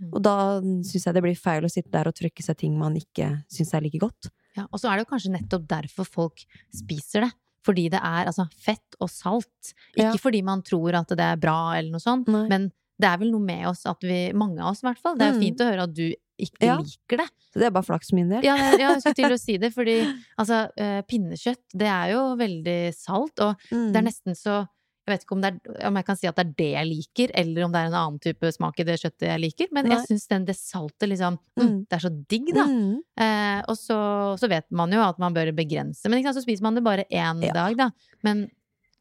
Mm. 0.00 0.10
Og 0.12 0.22
da 0.22 0.34
syns 0.82 1.04
jeg 1.06 1.14
det 1.14 1.22
blir 1.22 1.36
feil 1.38 1.64
å 1.64 1.70
sitte 1.70 1.90
der 1.90 2.08
og 2.10 2.14
trykke 2.14 2.42
seg 2.42 2.56
ting 2.58 2.78
man 2.78 2.94
ikke 2.98 3.44
syns 3.52 3.74
er 3.74 3.80
like 3.84 3.98
godt. 4.02 4.30
Ja, 4.56 4.66
og 4.72 4.78
så 4.80 4.90
er 4.90 4.96
det 4.98 5.06
jo 5.06 5.12
kanskje 5.14 5.32
nettopp 5.34 5.66
derfor 5.70 6.04
folk 6.06 6.44
spiser 6.74 7.26
det. 7.26 7.32
Fordi 7.64 7.88
det 7.90 8.00
er 8.04 8.26
altså 8.28 8.44
fett 8.60 8.98
og 9.00 9.08
salt. 9.08 9.72
Ikke 9.96 10.10
Ja. 10.12 10.16
fordi 10.20 10.42
man 10.44 10.60
tror 10.62 10.94
at 10.94 11.08
det 11.08 11.20
er 11.20 11.36
bra 11.40 11.72
eller 11.78 11.90
noe 11.92 12.00
sånt, 12.02 12.28
Nei. 12.28 12.46
men 12.48 12.70
det 13.00 13.08
er 13.08 13.16
vel 13.18 13.30
noe 13.32 13.40
med 13.40 13.66
oss 13.66 13.86
at 13.86 14.00
vi, 14.02 14.32
mange 14.32 14.60
av 14.60 14.70
oss 14.74 14.82
i 14.84 14.86
hvert 14.86 14.98
fall, 15.00 15.16
det 15.16 15.22
er 15.26 15.32
jo 15.32 15.38
Mm. 15.40 15.44
fint 15.46 15.58
å 15.60 15.70
høre 15.72 15.82
at 15.82 15.94
du 15.94 16.12
ikke 16.38 16.60
Ja. 16.66 16.76
liker 16.76 17.16
det. 17.22 17.28
Så 17.52 17.58
det 17.58 17.66
er 17.66 17.70
bare 17.70 17.82
flaks 17.86 18.12
min 18.12 18.28
del. 18.28 18.42
Ja, 18.44 18.54
ja, 18.56 18.76
jeg 18.76 19.00
skulle 19.02 19.14
til 19.14 19.32
å 19.32 19.38
si 19.46 19.56
det, 19.56 19.72
fordi 19.72 19.96
altså, 20.38 20.68
eh, 20.76 21.00
pinnekjøtt, 21.02 21.62
det 21.72 21.86
er 21.88 22.12
jo 22.12 22.36
veldig 22.36 22.94
salt, 22.94 23.38
og 23.40 23.56
Mm. 23.72 23.92
det 23.92 23.96
er 23.96 24.02
nesten 24.10 24.34
så 24.36 24.68
jeg 25.04 25.12
vet 25.12 25.24
ikke 25.26 25.34
om, 25.36 25.40
det 25.44 25.50
er, 25.52 25.86
om 25.88 25.96
jeg 26.00 26.06
kan 26.08 26.16
si 26.16 26.28
at 26.30 26.36
det 26.38 26.44
er 26.46 26.52
det 26.56 26.68
jeg 26.72 26.88
liker, 26.88 27.32
eller 27.42 27.64
om 27.66 27.72
det 27.74 27.80
er 27.82 27.88
en 27.90 27.96
annen 28.00 28.20
type 28.24 28.50
smak 28.56 28.78
i 28.80 28.86
det 28.88 28.96
kjøttet 29.02 29.26
jeg 29.28 29.42
liker, 29.42 29.68
men 29.76 29.84
Nei. 29.88 29.98
jeg 29.98 30.08
syns 30.08 30.26
det 30.48 30.56
saltet 30.56 31.10
liksom 31.12 31.36
mm, 31.36 31.64
Mm. 31.64 31.78
Det 31.88 31.96
er 31.98 32.04
så 32.06 32.12
digg, 32.32 32.48
da. 32.56 32.64
Mm. 32.64 32.94
Eh, 33.20 33.60
og 33.68 33.76
så, 33.76 33.98
så 34.40 34.48
vet 34.48 34.66
man 34.72 34.92
jo 34.92 35.02
at 35.04 35.18
man 35.20 35.34
bør 35.36 35.52
begrense, 35.56 36.08
men 36.08 36.24
sant, 36.24 36.36
så 36.38 36.42
spiser 36.44 36.64
man 36.64 36.74
det 36.78 36.84
bare 36.86 37.04
én 37.10 37.42
Ja. 37.44 37.52
dag, 37.52 37.76
da. 37.76 37.90
Men 38.24 38.46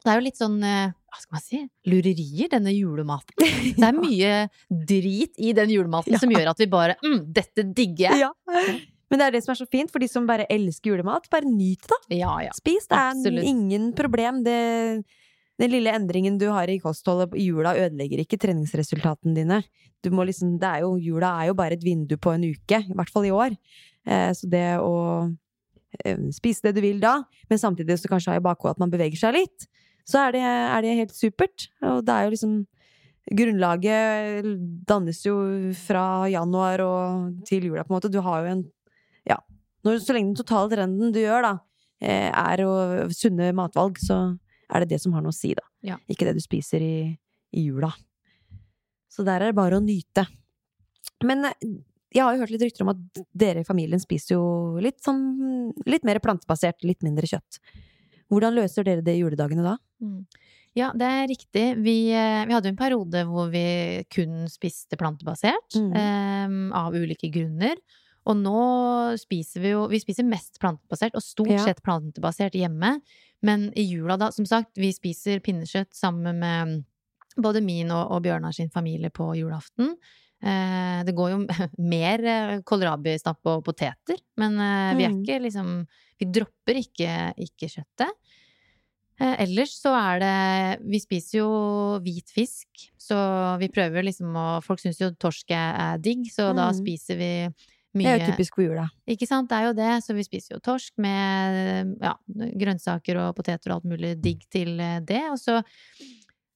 det 0.04 0.12
er 0.12 0.20
jo 0.20 0.24
litt 0.26 0.36
sånn 0.40 0.58
eh, 0.62 0.92
hva 0.92 1.20
skal 1.22 1.36
man 1.38 1.44
si, 1.44 1.60
lurerier, 1.88 2.48
denne 2.52 2.72
julematen. 2.74 3.38
Det 3.80 3.86
er 3.86 3.96
mye 3.96 4.32
drit 4.68 5.38
i 5.40 5.52
den 5.56 5.70
julematen 5.72 6.12
Ja. 6.12 6.18
som 6.20 6.28
gjør 6.32 6.50
at 6.52 6.58
vi 6.60 6.66
bare 6.68 6.96
mm, 7.00 7.20
dette 7.32 7.64
digger 7.72 8.10
jeg. 8.12 8.26
Ja. 8.26 8.32
Men 9.10 9.20
det 9.20 9.26
er 9.28 9.34
det 9.36 9.44
som 9.44 9.52
er 9.54 9.60
så 9.60 9.66
fint 9.70 9.92
for 9.92 10.02
de 10.02 10.08
som 10.10 10.26
bare 10.26 10.44
elsker 10.50 10.90
julemat. 10.90 11.28
Bare 11.30 11.46
nyt 11.46 11.84
det, 11.86 11.88
da. 12.10 12.16
Ja, 12.18 12.32
ja. 12.48 12.52
Spis. 12.56 12.88
Det 12.90 12.96
er 12.98 13.12
Absolutt. 13.14 13.44
ingen 13.46 13.92
problem. 13.94 14.42
Det, 14.42 15.04
den 15.60 15.70
lille 15.70 15.92
endringen 15.94 16.38
du 16.40 16.48
har 16.50 16.70
i 16.70 16.80
kostholdet 16.82 17.36
i 17.38 17.46
jula, 17.46 17.76
ødelegger 17.78 18.24
ikke 18.24 18.40
treningsresultatene 18.42 19.36
dine. 19.36 19.60
Du 20.02 20.10
må 20.14 20.26
liksom, 20.26 20.56
det 20.60 20.70
er 20.70 20.84
jo, 20.84 20.96
jula 21.00 21.30
er 21.40 21.50
jo 21.50 21.58
bare 21.58 21.78
et 21.78 21.84
vindu 21.84 22.16
på 22.18 22.34
en 22.34 22.44
uke, 22.48 22.80
i 22.82 22.96
hvert 22.98 23.12
fall 23.12 23.28
i 23.28 23.32
år. 23.34 23.54
Eh, 24.04 24.30
så 24.34 24.50
det 24.50 24.66
å 24.82 24.94
eh, 26.02 26.26
spise 26.34 26.66
det 26.66 26.74
du 26.76 26.82
vil 26.84 26.98
da, 27.02 27.20
men 27.50 27.62
samtidig 27.62 28.00
så 28.00 28.10
kanskje 28.10 28.34
ha 28.34 28.42
i 28.42 28.44
bakhodet 28.44 28.76
at 28.76 28.82
man 28.82 28.92
beveger 28.92 29.20
seg 29.20 29.38
litt, 29.38 29.68
så 30.04 30.26
er 30.26 30.36
det, 30.36 30.44
er 30.44 30.84
det 30.84 30.96
helt 30.98 31.14
supert. 31.16 31.68
Og 31.86 32.02
det 32.04 32.14
er 32.14 32.26
jo 32.26 32.36
liksom 32.36 32.62
Grunnlaget 33.24 34.44
dannes 34.84 35.22
jo 35.24 35.34
fra 35.80 36.26
januar 36.28 36.82
og 36.84 37.44
til 37.48 37.70
jula, 37.70 37.80
på 37.80 37.94
en 37.94 37.96
måte. 37.96 38.10
Du 38.12 38.20
har 38.20 38.44
jo 38.44 38.50
en 38.52 38.64
Ja. 39.24 39.38
Når, 39.84 40.02
så 40.04 40.12
lenge 40.12 40.34
den 40.34 40.36
totale 40.36 40.68
trenden 40.68 41.12
du 41.12 41.22
gjør, 41.22 41.40
da, 41.40 41.52
eh, 42.04 42.28
er 42.28 42.60
å 42.66 43.08
sunne 43.08 43.48
matvalg, 43.56 43.96
så 43.96 44.36
er 44.70 44.84
det 44.84 44.88
det 44.94 45.00
som 45.02 45.12
har 45.16 45.22
noe 45.24 45.32
å 45.34 45.36
si, 45.36 45.52
da. 45.54 45.64
Ja. 45.84 45.98
Ikke 46.08 46.26
det 46.28 46.34
du 46.38 46.42
spiser 46.44 46.80
i, 46.84 46.94
i 47.54 47.64
jula. 47.66 47.90
Så 49.12 49.24
der 49.26 49.40
er 49.44 49.52
det 49.52 49.58
bare 49.58 49.78
å 49.78 49.84
nyte. 49.84 50.24
Men 51.24 51.44
eh, 51.50 51.68
jeg 52.14 52.22
har 52.24 52.34
jo 52.34 52.42
hørt 52.44 52.52
litt 52.54 52.62
rykter 52.66 52.84
om 52.86 52.92
at 52.94 53.22
dere 53.34 53.62
i 53.62 53.66
familien 53.68 54.00
spiser 54.02 54.36
jo 54.36 54.44
litt 54.82 55.00
sånn 55.02 55.72
Litt 55.88 56.04
mer 56.06 56.20
plantebasert, 56.22 56.84
litt 56.86 57.02
mindre 57.02 57.26
kjøtt. 57.26 57.58
Hvordan 58.30 58.54
løser 58.56 58.84
dere 58.86 59.02
det 59.04 59.14
i 59.16 59.22
juledagene 59.22 59.64
da? 59.64 59.76
Mm. 60.02 60.20
Ja, 60.74 60.88
det 60.96 61.06
er 61.06 61.28
riktig. 61.30 61.64
Vi, 61.84 61.94
eh, 62.12 62.44
vi 62.48 62.54
hadde 62.54 62.68
en 62.72 62.78
periode 62.78 63.22
hvor 63.28 63.50
vi 63.52 64.02
kun 64.12 64.44
spiste 64.50 64.98
plantebasert, 64.98 65.76
Mm. 65.78 65.92
eh, 65.96 66.76
av 66.78 66.94
ulike 66.94 67.30
grunner. 67.32 67.76
Og 68.26 68.36
nå 68.40 68.60
spiser 69.20 69.60
vi 69.60 69.72
jo 69.74 69.82
Vi 69.92 69.98
spiser 70.00 70.24
mest 70.24 70.58
plantebasert, 70.62 71.14
og 71.14 71.22
stort 71.22 71.50
sett 71.66 71.82
plantebasert 71.84 72.54
hjemme. 72.56 73.00
Men 73.44 73.66
i 73.76 73.82
jula, 73.84 74.16
da, 74.16 74.30
som 74.32 74.46
sagt, 74.48 74.72
vi 74.80 74.92
spiser 74.96 75.40
pinnekjøtt 75.44 75.92
sammen 75.94 76.38
med 76.40 76.84
både 77.36 77.60
min 77.60 77.90
og, 77.90 78.10
og 78.14 78.22
Bjørnar 78.24 78.54
sin 78.54 78.70
familie 78.70 79.10
på 79.10 79.34
julaften. 79.36 79.96
Eh, 80.44 81.02
det 81.04 81.14
går 81.16 81.30
jo 81.34 81.38
mer 81.94 82.24
eh, 82.24 82.54
kålrabistapp 82.64 83.44
og 83.52 83.64
poteter, 83.66 84.16
men 84.40 84.56
eh, 84.60 84.94
vi 84.96 85.04
er 85.04 85.12
Mm. 85.12 85.20
ikke 85.22 85.42
liksom 85.42 85.74
Vi 86.20 86.26
dropper 86.30 86.78
ikke, 86.78 87.34
ikke 87.42 87.66
kjøttet. 87.68 88.10
Eh, 89.20 89.34
ellers 89.44 89.76
så 89.82 89.92
er 89.94 90.18
det 90.22 90.88
Vi 90.90 90.98
spiser 91.02 91.38
jo 91.40 91.48
hvit 92.02 92.30
fisk, 92.34 92.88
så 92.98 93.16
vi 93.60 93.68
prøver 93.68 94.02
liksom 94.08 94.32
å 94.34 94.46
Folk 94.64 94.80
syns 94.82 94.98
jo 95.02 95.10
torsk 95.20 95.50
er, 95.54 95.98
digg, 95.98 96.24
så 96.32 96.52
da 96.56 96.70
Mm. 96.72 96.78
spiser 96.80 97.16
vi 97.20 97.32
Det 97.94 98.00
mye 98.02 98.10
er 98.10 98.18
jo 98.18 98.32
typisk 98.32 98.56
for 98.58 98.66
jula. 98.66 98.88
Ikke 99.06 99.28
sant, 99.30 99.46
det 99.50 99.56
er 99.60 99.68
jo 99.68 99.74
det. 99.78 99.92
Så 100.02 100.16
vi 100.16 100.26
spiser 100.26 100.56
jo 100.56 100.62
torsk 100.64 100.96
med 101.02 101.94
ja, 102.02 102.14
grønnsaker 102.64 103.20
og 103.22 103.36
poteter 103.38 103.70
og 103.70 103.78
alt 103.78 103.92
mulig 103.92 104.16
digg 104.22 104.42
til 104.50 104.74
eh, 104.82 104.98
det. 105.06 105.22
Og 105.30 105.38
så 105.38 105.60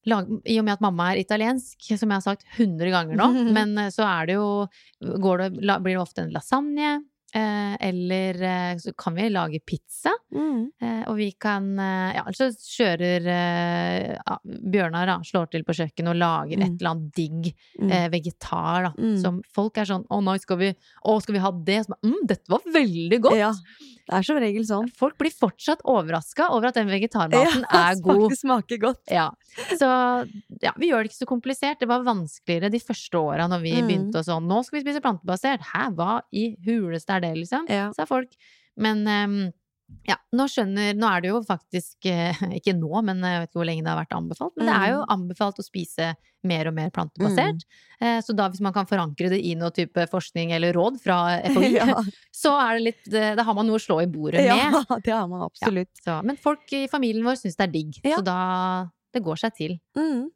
I 0.08 0.58
og 0.58 0.66
med 0.66 0.74
at 0.74 0.82
mamma 0.82 1.12
er 1.12 1.22
italiensk, 1.22 1.92
som 1.92 2.10
jeg 2.10 2.16
har 2.16 2.24
sagt 2.24 2.48
hundre 2.56 2.90
ganger 2.94 3.20
nå, 3.20 3.30
men 3.56 3.76
eh, 3.78 3.92
så 3.94 4.02
er 4.08 4.32
det 4.32 4.38
jo 4.40 4.50
går 4.98 5.44
det, 5.44 5.48
Blir 5.62 5.94
det 5.94 6.02
ofte 6.02 6.26
en 6.26 6.34
lasagne. 6.34 6.98
Eh, 7.36 7.74
eller 7.88 8.38
eh, 8.42 8.76
så 8.80 8.92
kan 8.96 9.14
vi 9.14 9.26
lage 9.28 9.58
pizza. 9.60 10.14
Mm. 10.32 10.70
Eh, 10.80 11.02
og 11.10 11.16
vi 11.18 11.30
kan 11.38 11.66
Ja, 11.78 12.22
så 12.32 12.48
kjører 12.56 13.26
ja, 13.28 14.38
Bjørnar 14.46 15.06
da, 15.10 15.18
slår 15.26 15.50
til 15.52 15.64
på 15.68 15.74
kjøkkenet 15.76 16.14
og 16.14 16.16
lager 16.22 16.56
et 16.62 16.70
Mm. 16.72 16.78
eller 16.80 16.90
annet 16.94 17.12
digg 17.14 17.50
Mm. 17.78 17.90
eh, 17.92 18.08
vegetar, 18.08 18.82
da. 18.88 18.92
Mm. 18.98 19.18
Som 19.20 19.42
folk 19.52 19.76
er 19.76 19.84
sånn 19.84 20.06
'Å 20.08 20.22
nei, 20.24 20.38
skal 20.38 20.56
vi, 20.56 20.74
å, 21.04 21.20
skal 21.22 21.34
vi 21.34 21.38
ha 21.44 21.50
det?' 21.52 21.84
Så, 21.84 21.88
bare, 21.88 22.02
mm, 22.12 22.26
'Dette 22.26 22.48
var 22.48 22.60
veldig 22.66 23.20
godt'. 23.20 23.36
Ja, 23.38 23.52
det 24.08 24.16
er 24.16 24.24
som 24.24 24.38
regel 24.40 24.64
sånn. 24.64 24.86
Folk 24.96 25.18
blir 25.20 25.30
fortsatt 25.34 25.82
overraska 25.84 26.46
over 26.56 26.68
at 26.70 26.78
den 26.80 26.88
vegetarmaten 26.88 27.64
Ja, 27.68 27.82
er 27.92 28.00
god. 28.00 28.22
Faktisk 28.30 28.40
smaker 28.46 28.80
godt. 28.80 29.02
Ja. 29.12 29.26
Så 29.76 29.88
ja, 30.64 30.72
vi 30.80 30.88
gjør 30.90 31.04
det 31.04 31.10
ikke 31.12 31.20
så 31.20 31.28
komplisert. 31.28 31.78
Det 31.82 31.88
var 31.90 32.06
vanskeligere 32.06 32.70
de 32.72 32.80
første 32.80 33.20
åra 33.20 33.48
når 33.52 33.60
vi 33.66 33.74
Mm. 33.78 33.86
begynte 33.90 34.18
å 34.22 34.24
sånn 34.24 34.48
'Nå 34.48 34.64
skal 34.64 34.78
vi 34.80 34.84
spise 34.86 35.02
plantebasert'. 35.04 35.60
Hæ, 35.74 35.94
hva 35.94 36.22
i 36.32 36.56
huleste 36.64 37.10
er 37.14 37.20
det, 37.20 37.34
liksom? 37.36 37.68
Ja. 37.68 37.92
Sa 37.92 38.04
folk. 38.08 38.32
Men 38.76 39.04
ehm, 39.06 39.52
ja, 40.08 40.16
nå 40.36 40.44
skjønner 40.52 40.94
Nå 40.98 41.06
er 41.08 41.20
det 41.24 41.28
jo 41.30 41.38
faktisk 41.46 42.06
eh, 42.10 42.36
Ikke 42.58 42.74
nå, 42.76 42.90
men 43.04 43.22
jeg 43.24 43.40
vet 43.42 43.48
ikke 43.50 43.58
hvor 43.60 43.68
lenge 43.68 43.84
det 43.86 43.90
har 43.92 43.98
vært 44.02 44.16
anbefalt. 44.18 44.52
Men 44.56 44.66
det 44.68 44.74
er 44.76 44.90
jo 44.92 44.98
Mm. 45.02 45.12
anbefalt 45.14 45.58
å 45.62 45.64
spise 45.64 46.08
mer 46.48 46.68
og 46.70 46.74
mer 46.76 46.90
plantebasert. 46.94 47.64
Mm. 48.00 48.20
Så 48.22 48.34
da 48.36 48.46
hvis 48.48 48.60
man 48.62 48.72
kan 48.76 48.86
forankre 48.86 49.28
det 49.32 49.40
i 49.42 49.54
noe 49.58 49.72
type 49.74 50.04
forskning 50.12 50.52
eller 50.54 50.72
råd 50.76 51.00
fra 51.02 51.16
FHI, 51.50 51.70
Ja, 51.78 51.96
så 52.42 52.52
er 52.60 52.78
det 52.78 52.84
litt 52.84 53.08
eh, 53.14 53.32
Da 53.38 53.42
har 53.48 53.56
man 53.58 53.66
noe 53.66 53.80
å 53.80 53.82
slå 53.82 54.00
i 54.04 54.06
bordet 54.12 54.44
med. 54.44 54.52
ja, 54.52 54.82
det 55.04 55.12
har 55.16 55.26
man 55.30 55.42
absolutt. 55.48 55.90
Så, 56.04 56.18
men 56.24 56.36
folk 56.40 56.70
i 56.76 56.84
familien 56.92 57.24
vår 57.26 57.40
syns 57.40 57.56
det 57.58 57.66
er 57.68 57.72
digg, 57.74 58.00
Ja. 58.04 58.20
så 58.20 58.24
da 58.28 58.38
Det 59.12 59.22
går 59.24 59.36
seg 59.40 59.54
til. 59.56 59.78
Mm. 59.96 60.28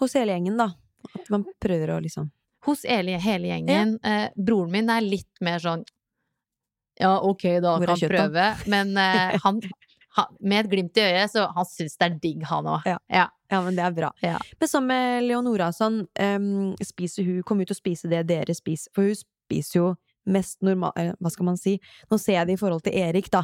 Hos 0.00 0.14
hele 0.16 0.32
gjengen, 0.36 0.56
da. 0.56 0.70
At 1.16 1.28
man 1.34 1.44
prøver 1.60 1.96
å 1.96 2.00
liksom 2.04 2.30
Hos 2.66 2.82
hele, 2.84 3.18
hele 3.18 3.48
gjengen. 3.48 3.94
Eh, 4.04 4.28
broren 4.36 4.70
min 4.70 4.90
er 4.92 5.00
litt 5.00 5.40
mer 5.40 5.58
sånn 5.58 5.82
Ja, 7.00 7.14
ok, 7.26 7.44
da 7.64 7.76
Hvor 7.78 7.92
kan 7.92 7.96
han 7.96 8.12
prøve. 8.12 8.46
Men 8.70 8.92
uh, 8.98 9.36
han, 9.44 9.60
han 10.16 10.38
Med 10.40 10.64
et 10.64 10.70
glimt 10.72 11.00
i 11.00 11.06
øyet, 11.06 11.32
så 11.32 11.46
han 11.56 11.68
syns 11.68 11.96
det 11.96 12.08
er 12.08 12.18
digg, 12.22 12.44
han 12.50 12.68
òg. 12.70 12.88
Ja. 12.88 12.98
Ja. 13.10 13.28
Ja, 13.50 13.58
men 13.66 13.74
det 13.74 13.82
er 13.82 13.94
bra. 13.96 14.12
Ja. 14.22 14.36
Men 14.60 14.70
som 14.70 14.84
med 14.86 15.24
Leonora 15.26 15.72
sånn, 15.74 16.04
um, 16.06 16.68
spiser 16.86 17.26
hun 17.26 17.40
Kom 17.42 17.58
ut 17.64 17.72
og 17.74 17.78
spise 17.78 18.10
det 18.10 18.22
dere 18.28 18.54
spiser? 18.54 18.92
For 18.94 19.08
hun 19.08 19.18
spiser 19.18 19.80
jo 19.80 19.88
mest 20.30 20.60
normal... 20.62 21.16
Hva 21.18 21.32
skal 21.34 21.48
man 21.48 21.58
si? 21.58 21.80
Nå 22.10 22.20
ser 22.20 22.38
jeg 22.38 22.46
det 22.46 22.54
i 22.54 22.60
forhold 22.60 22.84
til 22.86 22.94
Erik, 23.00 23.32
da. 23.34 23.42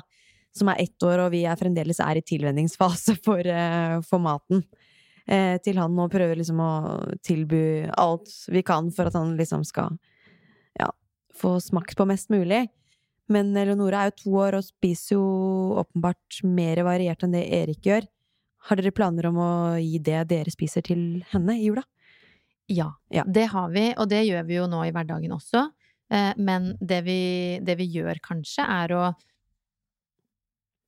Som 0.55 0.70
er 0.70 0.85
ett 0.85 1.03
år, 1.03 1.24
og 1.24 1.33
vi 1.35 1.43
er 1.49 1.59
fremdeles 1.59 1.99
er 2.05 2.20
i 2.20 2.24
tilvenningsfase 2.24 3.16
for, 3.27 3.43
uh, 3.43 3.99
for 4.07 4.23
maten. 4.23 4.62
Eh, 5.27 5.57
til 5.59 5.78
han 5.81 5.97
og 5.99 6.12
prøver 6.12 6.39
liksom 6.39 6.61
å 6.62 6.73
tilby 7.27 7.89
alt 7.99 8.31
vi 8.47 8.61
kan 8.62 8.93
for 8.95 9.11
at 9.11 9.16
han 9.19 9.33
liksom 9.35 9.65
skal 9.66 9.97
ja, 10.78 10.87
få 11.35 11.57
smakt 11.62 11.99
på 11.99 12.07
mest 12.07 12.31
mulig. 12.31 12.69
Men 13.32 13.57
Eleonora 13.59 14.05
er 14.05 14.12
jo 14.12 14.19
to 14.23 14.36
år 14.39 14.59
og 14.61 14.66
spiser 14.66 15.16
jo 15.16 15.24
åpenbart 15.82 16.40
mer 16.47 16.82
variert 16.86 17.24
enn 17.27 17.35
det 17.35 17.47
Erik 17.57 17.86
gjør. 17.89 18.07
Har 18.69 18.78
dere 18.78 18.94
planer 18.94 19.28
om 19.31 19.39
å 19.43 19.51
gi 19.78 19.98
det 20.03 20.24
dere 20.31 20.53
spiser 20.53 20.85
til 20.86 21.03
henne 21.32 21.59
i 21.59 21.69
jula? 21.69 21.85
ja. 22.66 22.93
Ja. 23.15 23.23
Det 23.27 23.44
har 23.53 23.70
vi, 23.70 23.93
og 23.94 24.09
det 24.11 24.24
gjør 24.27 24.47
vi 24.47 24.57
jo 24.57 24.66
nå 24.66 24.81
i 24.86 24.93
hverdagen 24.94 25.35
også. 25.36 25.69
Eh, 26.11 26.32
men 26.39 26.73
det 26.81 27.01
vi, 27.07 27.20
det 27.62 27.77
vi 27.78 27.86
gjør 27.98 28.19
kanskje, 28.23 28.66
er 28.66 28.94
å 28.97 29.07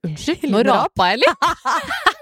Unnskyld, 0.07 0.47
nå 0.53 0.63
rapa 0.63 1.09
jeg 1.11 1.25
litt! 1.25 1.47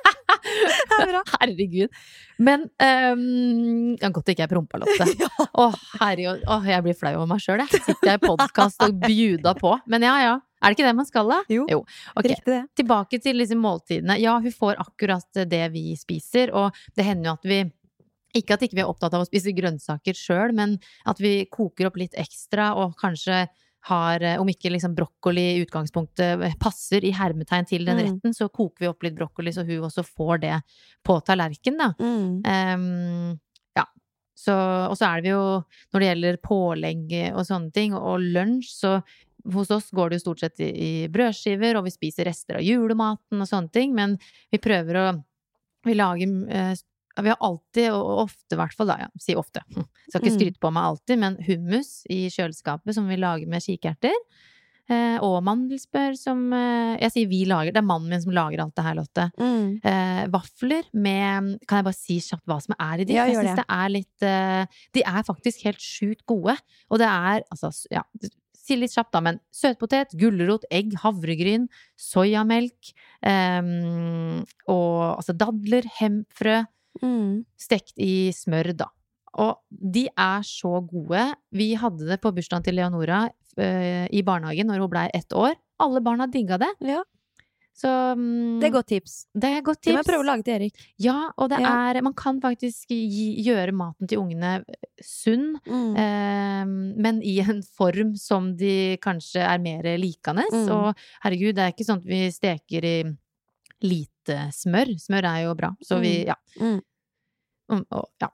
Det 0.90 0.98
er 1.02 1.10
bra. 1.10 1.22
Herregud. 1.40 2.00
Men 2.46 2.66
um, 2.68 3.94
ja, 4.00 4.10
Godt 4.12 4.32
ikke 4.32 4.44
jeg 4.44 4.52
prompa, 4.52 4.80
Lotte. 4.82 5.06
Å, 5.62 5.68
herregud. 6.00 6.42
Å, 6.48 6.58
jeg 6.68 6.84
blir 6.86 6.98
flau 6.98 7.14
over 7.18 7.30
meg 7.34 7.44
sjøl, 7.44 7.62
jeg. 7.64 7.82
Sitter 7.86 8.12
jeg 8.12 8.20
i 8.20 8.24
podkast 8.26 8.84
og 8.86 8.98
bjuda 9.04 9.56
på. 9.58 9.76
Men 9.92 10.06
ja, 10.06 10.16
ja. 10.24 10.34
Er 10.64 10.72
det 10.72 10.78
ikke 10.78 10.86
det 10.88 10.96
man 10.96 11.06
skal, 11.08 11.28
da? 11.28 11.40
Jo, 11.52 11.66
Ok, 11.68 12.26
Riktig 12.30 12.48
det. 12.48 12.62
Tilbake 12.80 13.20
til 13.22 13.42
disse 13.44 13.58
måltidene. 13.60 14.16
Ja, 14.22 14.38
hun 14.40 14.54
får 14.54 14.80
akkurat 14.82 15.42
det 15.46 15.66
vi 15.74 15.90
spiser, 16.00 16.52
og 16.56 16.76
det 16.96 17.04
hender 17.06 17.30
jo 17.30 17.34
at 17.36 17.50
vi 17.50 17.60
ikke 18.36 18.56
at 18.56 18.64
ikke 18.66 18.76
vi 18.76 18.82
er 18.84 18.90
opptatt 18.90 19.14
av 19.16 19.22
å 19.24 19.28
spise 19.28 19.54
grønnsaker 19.56 20.16
sjøl, 20.16 20.52
men 20.56 20.76
at 21.08 21.20
vi 21.22 21.46
koker 21.52 21.88
opp 21.88 21.96
litt 22.00 22.16
ekstra 22.20 22.72
og 22.80 22.96
kanskje 23.00 23.46
har, 23.86 24.22
eh, 24.22 24.40
om 24.40 24.48
ikke 24.50 24.70
liksom 24.74 24.94
brokkoli 24.96 25.44
i 25.54 25.64
utgangspunktet 25.64 26.58
passer 26.62 27.04
i 27.06 27.12
hermetegn 27.14 27.68
til 27.68 27.84
den 27.86 27.98
Mm. 28.00 28.06
retten, 28.06 28.34
så 28.34 28.48
koker 28.50 28.80
vi 28.84 28.88
opp 28.90 29.02
litt 29.06 29.14
brokkoli 29.14 29.52
så 29.54 29.64
hun 29.66 29.86
også 29.86 30.02
får 30.04 30.40
det 30.42 30.56
på 31.06 31.20
tallerken, 31.24 31.78
da. 31.78 31.92
Mm. 32.00 32.42
Um, 32.44 33.38
ja. 33.76 33.84
Så, 34.36 34.56
og 34.90 34.96
så 34.98 35.06
er 35.16 35.22
det 35.22 35.30
jo, 35.30 35.44
når 35.94 36.00
det 36.02 36.08
gjelder 36.10 36.42
pålegg 36.42 37.14
og 37.34 37.46
sånne 37.46 37.72
ting, 37.72 37.94
og 37.94 38.18
lunsj, 38.20 38.72
så 38.74 39.02
hos 39.54 39.70
oss 39.70 39.92
går 39.94 40.10
det 40.10 40.18
jo 40.18 40.24
stort 40.24 40.42
sett 40.42 40.60
i, 40.60 40.72
i 40.74 40.90
brødskiver, 41.08 41.78
og 41.78 41.86
vi 41.86 41.94
spiser 41.94 42.26
rester 42.26 42.58
av 42.58 42.66
julematen 42.66 43.38
og 43.40 43.46
sånne 43.46 43.70
ting, 43.70 43.94
men 43.94 44.18
vi 44.50 44.58
prøver 44.58 45.02
å 45.04 45.06
Vi 45.86 45.94
lager 45.94 46.26
eh, 46.50 46.72
Vi 47.22 47.28
har 47.32 47.38
alltid, 47.40 47.90
og 47.93 48.26
ofte 48.26 48.52
i 48.56 48.59
hvert 48.60 48.74
fall, 48.76 48.86
da, 48.90 48.97
ja, 49.06 49.09
si 49.20 49.34
ofte, 49.34 49.62
skal 50.10 50.20
ikke 50.20 50.32
Mm. 50.32 50.38
skryte 50.40 50.60
på 50.60 50.72
meg 50.72 50.84
alltid, 50.90 51.18
men 51.18 51.36
hummus 51.47 52.02
i 52.10 52.26
kjøleskapet 52.28 52.94
som 52.94 53.09
vi 53.09 53.16
lager 53.16 53.47
med 53.48 53.62
kikerter. 53.64 54.12
Eh, 54.88 55.16
og 55.18 55.40
mandelsbør 55.43 56.14
som 56.14 56.52
eh, 56.55 56.97
Jeg 57.02 57.10
sier 57.10 57.26
vi 57.28 57.40
lager, 57.44 57.72
det 57.74 57.80
er 57.80 57.86
mannen 57.88 58.09
min 58.09 58.20
som 58.22 58.30
lager 58.30 58.60
alt 58.62 58.76
det 58.76 58.84
her, 58.84 58.94
Lotte 58.94 59.24
Mm. 59.36 59.80
eh, 59.82 60.26
vafler 60.30 60.84
med 60.94 61.59
Kan 61.66 61.78
jeg 61.80 61.84
bare 61.88 61.98
si 61.98 62.20
kjapt 62.20 62.47
hva 62.47 62.60
som 62.62 62.76
er 62.78 63.01
i 63.01 63.05
de? 63.05 63.14
Ja, 63.16 63.24
jeg 63.26 63.34
syns 63.34 63.56
det 63.59 63.64
er 63.68 63.88
litt 63.90 64.22
eh, 64.22 64.66
De 64.94 65.02
er 65.02 65.22
faktisk 65.26 65.64
helt 65.64 65.82
sjukt 65.82 66.22
gode. 66.24 66.55
Og 66.88 66.98
det 67.02 67.09
er 67.09 67.43
altså 67.51 67.72
Ja, 67.90 68.05
si 68.55 68.76
litt 68.76 68.94
kjapt, 68.94 69.10
da, 69.10 69.20
men 69.20 69.40
søtpotet, 69.52 70.14
gulrot, 70.18 70.62
egg, 70.70 70.94
havregryn, 71.02 71.66
soyamelk 71.98 72.93
ehm, 73.26 74.44
og 74.70 75.16
altså 75.18 75.34
dadler, 75.38 75.86
hempfrø, 76.01 76.60
Mm. 77.02 77.44
stekt 77.59 77.94
i 77.98 78.31
smør, 78.32 78.73
da. 78.77 78.86
Og 79.39 79.59
de 79.70 80.06
er 80.16 80.40
så 80.43 80.81
gode. 80.86 81.35
Vi 81.52 81.74
hadde 81.77 82.06
det 82.09 82.20
på 82.23 82.32
bursdagen 82.32 82.64
til 82.64 82.74
Leonora 82.78 83.28
eh, 83.59 84.06
i 84.10 84.23
barnehagen 84.23 84.66
når 84.66 84.81
hun 84.81 84.90
blei 84.90 85.10
ett 85.14 85.28
år. 85.36 85.55
Alle 85.78 86.01
barna 86.01 86.27
digga 86.27 86.56
det. 86.59 86.70
Ja, 86.81 87.02
Så 87.77 87.90
um, 88.16 88.59
det 88.59 88.70
er 88.70 88.73
godt 88.73 88.86
tips. 88.89 89.27
det 89.36 89.44
er 89.52 89.60
godt 89.60 89.82
tips. 89.82 89.90
Det 89.90 89.93
må 89.93 90.01
jeg 90.01 90.09
prøve 90.09 90.24
å 90.24 90.27
lage 90.31 90.43
til 90.47 90.55
Erik. 90.55 90.78
Ja, 90.98 91.16
og 91.36 91.51
det 91.51 91.59
Ja. 91.60 91.90
er 91.93 92.01
Man 92.01 92.14
kan 92.14 92.40
faktisk 92.40 92.86
gi, 92.89 93.36
gjøre 93.44 93.74
maten 93.77 94.09
til 94.09 94.18
ungene 94.23 94.64
sunn, 95.05 95.60
Mm. 95.66 95.97
eh, 96.01 96.64
men 96.97 97.20
i 97.23 97.39
en 97.40 97.60
form 97.60 98.16
som 98.16 98.56
de 98.56 98.97
kanskje 98.97 99.44
er 99.44 99.59
mer 99.59 99.82
likende. 99.98 100.44
Mm. 100.51 100.70
Og 100.73 100.94
herregud, 101.23 101.55
det 101.55 101.59
er 101.66 101.73
ikke 101.74 101.85
sånn 101.85 101.98
at 102.01 102.05
vi 102.09 102.31
steker 102.32 102.82
i 102.85 102.97
lite 103.85 104.39
smør. 104.55 104.94
Smør 105.01 105.28
er 105.28 105.43
jo 105.44 105.55
bra, 105.59 105.73
så 105.85 105.98
vi 106.01 106.24
Ja. 106.27 106.36
Mm. 106.61 106.81
Mm, 107.69 107.85
og, 107.90 108.09
ja. 108.23 108.28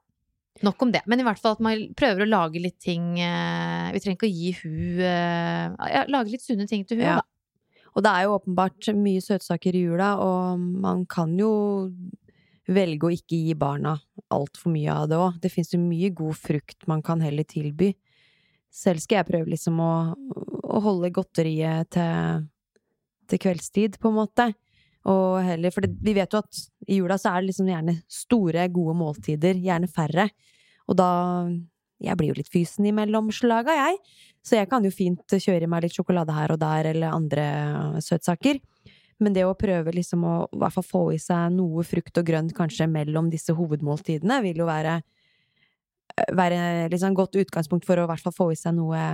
Nok 0.62 0.82
om 0.84 0.92
det. 0.92 1.00
Men 1.08 1.20
i 1.20 1.24
hvert 1.26 1.40
fall 1.40 1.56
at 1.56 1.62
man 1.64 1.86
prøver 1.96 2.22
å 2.22 2.28
lage 2.28 2.60
litt 2.60 2.76
ting 2.78 3.16
eh, 3.18 3.88
Vi 3.94 4.02
trenger 4.04 4.18
ikke 4.18 4.28
å 4.28 4.34
gi 4.36 4.50
hun 4.60 5.00
eh, 5.00 5.92
ja, 5.94 6.02
Lage 6.12 6.30
litt 6.34 6.44
sunne 6.44 6.66
ting 6.68 6.84
til 6.86 7.00
hun, 7.00 7.06
Ja. 7.06 7.14
da. 7.16 7.24
Og 7.96 8.04
det 8.04 8.12
er 8.12 8.22
jo 8.24 8.36
åpenbart 8.38 8.88
mye 8.96 9.20
søtsaker 9.20 9.74
i 9.76 9.82
jula, 9.84 10.14
og 10.22 10.60
man 10.60 11.02
kan 11.04 11.34
jo 11.36 11.90
velge 12.72 13.04
å 13.08 13.12
ikke 13.12 13.36
gi 13.36 13.56
barna 13.58 13.98
altfor 14.32 14.72
mye 14.72 14.94
av 14.94 15.10
det 15.10 15.18
òg. 15.20 15.40
Det 15.42 15.50
fins 15.52 15.74
jo 15.74 15.80
mye 15.82 16.08
god 16.16 16.38
frukt 16.38 16.86
man 16.88 17.02
kan 17.04 17.20
heller 17.20 17.44
tilby. 17.44 17.90
Selv 18.72 19.02
skal 19.04 19.18
jeg 19.20 19.28
prøve 19.28 19.52
liksom 19.52 19.80
å, 19.84 19.92
å 20.16 20.80
holde 20.80 21.10
godteriet 21.12 21.90
til, 21.92 22.46
til 23.28 23.42
kveldstid, 23.44 23.98
på 24.00 24.08
en 24.08 24.16
måte. 24.22 24.48
Og 25.10 25.42
heller, 25.42 25.72
for 25.74 25.82
det, 25.82 25.96
vi 26.04 26.14
vet 26.14 26.32
jo 26.32 26.38
at 26.42 26.60
i 26.86 27.00
jula 27.00 27.16
så 27.18 27.32
er 27.32 27.42
det 27.42 27.50
liksom 27.50 27.70
gjerne 27.72 27.96
store, 28.10 28.68
gode 28.70 28.94
måltider, 29.00 29.58
gjerne 29.58 29.90
færre. 29.90 30.28
Og 30.88 30.98
da 30.98 31.10
Jeg 32.02 32.18
blir 32.18 32.32
jo 32.32 32.34
litt 32.34 32.50
fysen 32.50 32.86
imellom 32.90 33.28
slaga, 33.30 33.70
jeg. 33.78 33.98
Så 34.42 34.56
jeg 34.56 34.66
kan 34.66 34.82
jo 34.82 34.90
fint 34.90 35.22
kjøre 35.30 35.62
i 35.62 35.70
meg 35.70 35.84
litt 35.84 35.94
sjokolade 35.94 36.34
her 36.34 36.50
og 36.50 36.58
der, 36.58 36.88
eller 36.90 37.14
andre 37.14 37.44
søtsaker. 38.02 38.58
Men 39.22 39.36
det 39.36 39.44
å 39.46 39.54
prøve 39.54 39.94
liksom 39.94 40.24
å 40.26 40.32
hvert 40.50 40.74
fall 40.74 40.86
få 40.88 41.02
i 41.14 41.20
seg 41.22 41.52
noe 41.54 41.84
frukt 41.86 42.18
og 42.18 42.26
grønt 42.26 42.54
kanskje 42.56 42.88
mellom 42.90 43.30
disse 43.30 43.54
hovedmåltidene, 43.54 44.40
vil 44.42 44.64
jo 44.64 44.66
være, 44.66 44.96
være 46.34 46.88
liksom 46.90 47.14
godt 47.14 47.38
utgangspunkt 47.44 47.86
for 47.86 48.02
å 48.02 48.08
hvert 48.10 48.24
fall 48.26 48.34
få 48.34 48.50
i 48.50 48.58
seg 48.58 48.74
noe, 48.80 49.04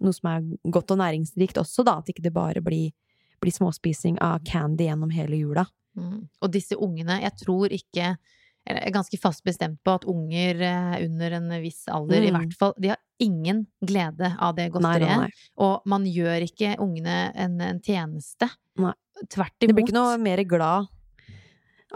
noe 0.00 0.16
som 0.16 0.30
er 0.32 0.48
godt 0.64 0.96
og 0.96 1.02
næringsrikt 1.02 1.60
også, 1.60 1.84
da. 1.84 1.98
At 2.00 2.08
ikke 2.08 2.24
det 2.24 2.32
bare 2.32 2.64
blir, 2.64 2.94
blir 3.40 3.52
småspising 3.52 4.18
av 4.22 4.42
candy 4.44 4.84
gjennom 4.88 5.10
hele 5.14 5.36
jula. 5.40 5.66
Mm. 5.98 6.28
Og 6.42 6.52
disse 6.54 6.76
ungene, 6.78 7.20
jeg 7.24 7.36
tror 7.44 7.72
ikke 7.74 8.16
Jeg 8.68 8.76
er 8.76 8.92
ganske 8.92 9.16
fast 9.18 9.40
bestemt 9.42 9.78
på 9.82 9.94
at 9.96 10.04
unger 10.04 10.58
eh, 10.60 10.96
under 11.06 11.32
en 11.38 11.46
viss 11.62 11.86
alder, 11.88 12.20
i 12.22 12.28
Mm. 12.30 12.34
hvert 12.36 12.52
fall, 12.58 12.74
de 12.78 12.88
har 12.92 12.98
ingen 13.18 13.62
glede 13.82 14.36
av 14.38 14.54
det 14.54 14.66
godteriet. 14.70 15.32
Og 15.56 15.80
man 15.88 16.04
gjør 16.04 16.44
ikke 16.44 16.74
ungene 16.78 17.32
en, 17.34 17.56
en 17.60 17.80
tjeneste. 17.80 18.50
Nei. 18.76 18.92
Tvert 19.32 19.56
Det 19.58 19.72
blir 19.72 19.86
ikke 19.88 19.96
noe 19.96 20.18
mer 20.20 20.44
glad 20.44 20.86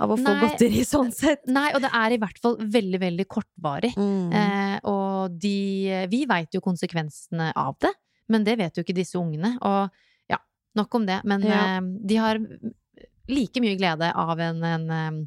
av 0.00 0.10
å 0.10 0.16
få 0.16 0.24
Nei. 0.24 0.40
godteri 0.40 0.80
sånn 0.88 1.12
sett. 1.14 1.44
Nei, 1.46 1.68
og 1.76 1.82
det 1.84 1.92
er 1.92 2.16
i 2.16 2.18
hvert 2.24 2.40
fall 2.42 2.56
veldig, 2.56 3.00
veldig 3.04 3.26
kortvarig. 3.28 3.92
Mm. 4.00 4.32
Eh, 4.32 4.78
og 4.88 5.36
de 5.38 6.06
Vi 6.10 6.24
veit 6.26 6.48
jo 6.56 6.64
konsekvensene 6.64 7.52
av 7.54 7.76
det, 7.84 7.92
men 8.32 8.42
det 8.42 8.56
vet 8.58 8.74
jo 8.74 8.82
ikke 8.82 8.96
disse 8.96 9.20
ungene. 9.20 9.52
Og 9.60 9.90
nok 10.76 10.94
om 10.94 11.06
det. 11.06 11.20
Men 11.24 11.42
Ja. 11.42 11.76
eh, 11.76 11.80
de 12.06 12.16
har 12.16 12.38
like 13.28 13.60
mye 13.62 13.76
glede 13.78 14.10
av 14.14 14.40
en, 14.40 14.62
en, 14.64 14.90
eh, 14.90 15.26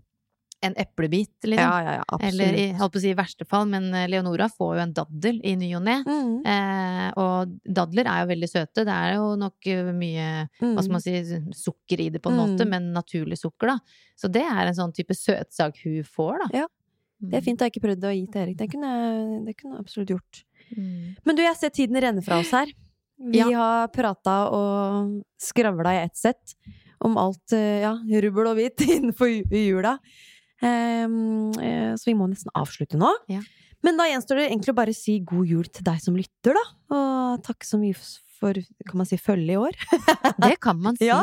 en 0.67 0.73
eplebit, 0.75 1.35
liksom. 1.45 1.69
ja, 1.69 1.81
ja, 1.85 2.03
ja. 2.09 2.17
Eller 2.25 2.53
i, 2.57 2.63
holdt 2.73 2.93
på 2.95 2.97
å 2.97 3.01
si 3.03 3.09
i 3.11 3.17
verste 3.17 3.45
fall, 3.45 3.67
men 3.69 3.91
eh, 3.93 4.07
Leonora 4.09 4.47
får 4.49 4.71
jo 4.75 4.81
en 4.81 4.93
daddel 4.93 5.37
i 5.45 5.55
ny 5.55 5.67
og 5.77 5.83
ne. 5.85 5.99
mm. 6.05 6.45
Eh, 6.47 7.11
og 7.17 7.51
dadler 7.63 8.07
er 8.09 8.23
jo 8.23 8.29
veldig 8.31 8.49
søte. 8.49 8.83
Det 8.85 8.93
er 8.93 9.15
jo 9.15 9.35
nok 9.37 9.67
mye 9.67 9.93
mye 9.93 10.27
hva 10.61 10.81
skal 10.83 10.95
man 10.97 11.01
si, 11.03 11.13
sukker 11.57 12.01
i 12.01 12.09
det 12.09 12.21
på 12.21 12.29
en 12.31 12.37
Mm. 12.37 12.41
måte, 12.57 12.67
men 12.67 12.91
naturlig 12.93 13.37
sukker, 13.37 13.67
da. 13.67 13.77
Så 14.17 14.31
det 14.31 14.41
er 14.45 14.65
en 14.67 14.73
sånn 14.77 14.93
type 14.93 15.13
søtsak 15.13 15.77
hun 15.83 16.03
får, 16.03 16.39
da. 16.47 16.49
Ja, 16.63 16.67
Det 17.19 17.33
er 17.39 17.41
fint. 17.41 17.59
Jeg 17.59 17.71
ikke 17.73 17.81
prøvd 17.87 18.03
å 18.05 18.13
gi 18.13 18.27
til 18.29 18.41
Erik. 18.43 18.57
Det 18.57 18.69
kunne 18.69 18.89
jeg 18.93 19.45
det 19.45 19.57
kunne 19.57 19.73
jeg 19.73 19.79
absolutt 19.81 20.09
gjort. 20.09 20.43
Mm. 20.77 21.15
Men 21.25 21.35
du, 21.35 21.41
jeg 21.41 21.55
ser 21.57 21.69
tiden 21.73 21.95
renne 22.01 22.21
fra 22.23 22.37
oss 22.39 22.51
her. 22.51 22.67
Vi 23.17 23.39
Ja. 23.39 23.47
har 23.57 23.87
prata 23.89 24.49
og 24.53 25.23
skravla 25.41 25.93
i 25.95 26.03
ett 26.05 26.15
sett 26.17 26.53
om 27.01 27.17
alt, 27.17 27.51
eh, 27.53 27.81
ja, 27.81 27.95
rubbel 28.21 28.47
og 28.51 28.57
hvitt 28.57 28.77
innenfor 28.97 29.29
jula. 29.51 29.97
Eh, 30.61 31.07
så 31.97 32.05
vi 32.09 32.13
må 32.17 32.27
nesten 32.29 32.51
avslutte 32.57 32.97
nå. 32.97 33.09
Ja. 33.29 33.41
Men 33.85 33.97
da 33.99 34.07
gjenstår 34.09 34.39
det 34.41 34.47
egentlig 34.49 34.73
å 34.73 34.77
bare 34.79 34.93
si 34.97 35.19
god 35.25 35.47
jul 35.47 35.67
til 35.69 35.85
deg 35.85 35.99
som 36.01 36.15
lytter, 36.17 36.57
da. 36.57 36.63
Og 36.97 37.43
takk 37.45 37.63
så 37.67 37.77
mye 37.79 37.93
for, 38.39 38.53
kan 38.53 38.97
man 39.01 39.05
si, 39.09 39.17
følge 39.21 39.53
i 39.53 39.59
år. 39.61 39.77
Det 40.43 40.59
kan 40.61 40.79
man 40.81 40.97
si. 40.97 41.05
Ja. 41.09 41.21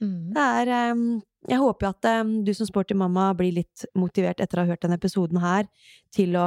Mm. 0.00 0.30
Det 0.34 0.46
er 0.62 0.92
um, 0.94 1.04
Jeg 1.48 1.58
håper 1.58 1.86
jo 1.86 1.90
at 1.90 2.08
um, 2.22 2.32
du 2.44 2.50
som 2.54 2.66
sporty 2.68 2.94
mamma 2.94 3.30
blir 3.38 3.54
litt 3.58 3.84
motivert 3.98 4.40
etter 4.42 4.58
å 4.60 4.64
ha 4.64 4.70
hørt 4.72 4.82
denne 4.82 4.98
episoden 4.98 5.40
her, 5.42 5.66
til 6.14 6.34
å 6.38 6.46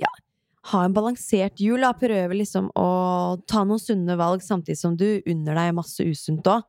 ja, 0.00 0.08
ha 0.68 0.84
en 0.84 0.94
balansert 0.94 1.60
jul. 1.60 1.80
Da. 1.80 1.92
Prøve 1.96 2.36
liksom 2.36 2.70
å 2.76 2.88
ta 3.48 3.64
noen 3.64 3.80
sunne 3.80 4.16
valg 4.20 4.44
samtidig 4.44 4.78
som 4.80 4.96
du 4.96 5.22
unner 5.26 5.56
deg 5.56 5.76
masse 5.76 6.04
usunt 6.04 6.46
òg. 6.50 6.66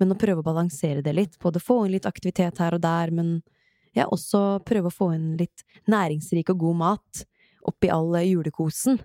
Men 0.00 0.14
å 0.14 0.18
prøve 0.18 0.42
å 0.42 0.46
balansere 0.46 1.02
det 1.04 1.14
litt. 1.14 1.38
Både 1.42 1.62
få 1.62 1.82
inn 1.86 1.96
litt 1.96 2.08
aktivitet 2.08 2.58
her 2.62 2.74
og 2.74 2.82
der, 2.82 3.12
men 3.14 3.36
ja, 3.94 4.06
også 4.08 4.62
prøve 4.66 4.88
å 4.88 4.94
få 4.94 5.12
inn 5.16 5.34
litt 5.40 5.64
næringsrik 5.90 6.50
og 6.54 6.64
god 6.64 6.80
mat 6.80 7.24
oppi 7.68 7.90
all 7.92 8.16
julekosen. 8.24 8.98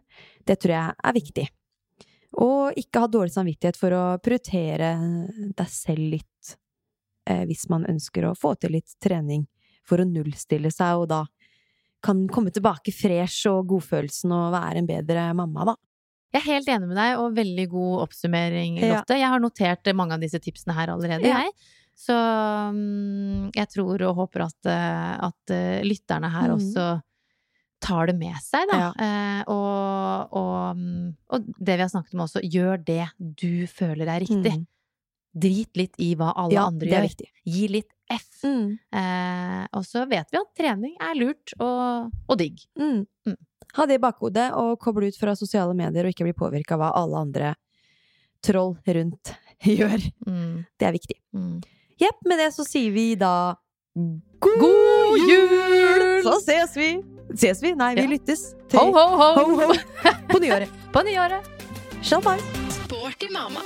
Det 0.45 0.57
tror 0.61 0.73
jeg 0.73 0.95
er 1.09 1.18
viktig. 1.18 1.47
Og 2.38 2.77
ikke 2.77 3.03
ha 3.03 3.09
dårlig 3.11 3.34
samvittighet 3.34 3.77
for 3.80 3.93
å 3.95 4.03
prioritere 4.23 4.91
deg 5.57 5.69
selv 5.72 6.11
litt, 6.15 6.57
eh, 7.30 7.43
hvis 7.45 7.68
man 7.69 7.85
ønsker 7.89 8.27
å 8.27 8.35
få 8.38 8.55
til 8.59 8.76
litt 8.77 8.97
trening 9.01 9.47
for 9.88 10.01
å 10.01 10.07
nullstille 10.07 10.72
seg, 10.73 11.03
og 11.03 11.07
da 11.09 11.26
kan 12.03 12.28
komme 12.32 12.53
tilbake 12.53 12.94
fresh 12.94 13.49
og 13.49 13.68
godfølelsen 13.72 14.34
og 14.36 14.52
være 14.53 14.82
en 14.82 14.90
bedre 14.90 15.28
mamma, 15.38 15.72
da. 15.72 15.76
Jeg 16.36 16.41
er 16.44 16.48
helt 16.52 16.69
enig 16.69 16.90
med 16.90 16.99
deg, 16.99 17.15
og 17.22 17.36
veldig 17.38 17.65
god 17.72 18.03
oppsummering, 18.03 18.78
Ja. 18.82 18.98
Lotte. 18.98 19.18
Jeg 19.18 19.32
har 19.32 19.41
notert 19.41 19.90
mange 19.95 20.14
av 20.18 20.22
disse 20.22 20.40
tipsene 20.44 20.76
her 20.78 20.91
allerede, 20.94 21.26
Ja. 21.26 21.44
jeg. 21.48 21.52
Så 21.98 22.14
mm, 22.14 23.49
jeg 23.56 23.69
tror 23.74 24.03
og 24.06 24.15
håper 24.22 24.45
at, 24.45 24.69
eh, 24.69 25.14
at 25.28 25.53
eh, 25.53 25.82
lytterne 25.88 26.30
her 26.30 26.52
mm. 26.52 26.56
også 26.60 26.88
tar 27.82 28.10
det 28.11 28.15
med 28.19 28.38
seg, 28.44 28.68
da. 28.69 28.78
Ja. 28.78 28.91
Eh, 29.02 29.41
og, 29.53 30.36
og, 30.38 30.78
mm, 30.78 31.15
og 31.34 31.49
det 31.57 31.78
vi 31.78 31.82
har 31.86 31.90
snakket 31.90 32.14
om 32.14 32.26
også, 32.28 32.44
gjør 32.45 32.84
det 32.86 33.06
du 33.18 33.65
føler 33.65 34.06
er 34.06 34.22
riktig. 34.26 34.53
Mm. 34.60 34.65
Drit 35.38 35.77
litt 35.77 35.95
i 36.01 36.14
hva 36.18 36.31
alle 36.35 36.53
Ja, 36.55 36.65
andre 36.72 36.89
gjør. 36.89 37.05
viktig. 37.07 37.27
Gi 37.45 37.68
litt 37.69 37.91
F. 38.09 38.26
Mm. 38.47 38.77
Eh, 38.95 39.64
og 39.77 39.84
så 39.85 40.05
vet 40.09 40.31
vi 40.31 40.38
at 40.39 40.51
trening 40.57 40.95
er 41.03 41.15
lurt 41.19 41.53
og, 41.59 42.11
og 42.30 42.38
digg. 42.39 42.61
Mm. 42.80 43.03
Mm. 43.27 43.38
Ha 43.77 43.85
det 43.85 43.97
i 43.99 44.01
bakhodet, 44.01 44.47
og 44.55 44.80
koble 44.80 45.09
ut 45.11 45.18
fra 45.19 45.35
sosiale 45.35 45.76
medier 45.77 46.05
og 46.07 46.14
ikke 46.14 46.23
bli 46.30 46.34
påvirka 46.38 46.77
av 46.77 46.81
hva 46.81 46.91
alle 47.01 47.18
andre 47.27 47.53
troll 48.45 48.77
rundt 48.88 49.34
gjør. 49.77 49.99
Mm. 50.26 50.65
Det 50.80 50.88
er 50.88 50.95
viktig. 50.95 51.18
Mm. 51.35 51.59
Jepp, 51.99 52.19
med 52.30 52.39
det 52.39 52.51
så 52.55 52.64
sier 52.65 52.93
vi 52.95 53.09
da 53.19 53.55
God, 53.97 54.59
God 54.61 55.18
jul! 55.27 56.22
Så 56.23 56.35
ses 56.45 56.76
vi! 56.77 56.89
Ses 57.35 57.59
vi? 57.64 57.73
Nei, 57.76 57.95
vi 57.97 58.05
Ja. 58.05 58.11
lyttes. 58.14 58.53
Ho, 58.73 58.85
ho, 58.93 59.05
ho! 59.18 59.30
Ho, 59.35 59.45
ho. 59.65 59.73
På 60.31 60.39
nyåret. 60.39 60.69
På 60.93 61.01
nyåret! 61.03 61.43
Shalabais! 62.05 62.41
Sporty 62.85 63.27
mamma. 63.34 63.65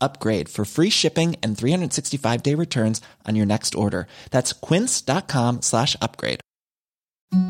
upgrade 0.00 0.48
for 0.48 0.64
free 0.64 0.90
shipping 0.90 1.36
and 1.42 1.56
365 1.56 2.42
day 2.42 2.54
returns 2.54 3.00
on 3.26 3.36
your 3.36 3.46
next 3.46 3.74
order. 3.74 4.06
That's 4.30 4.52
quince.com 4.52 5.62
slash 5.62 5.96
upgrade. 6.02 6.40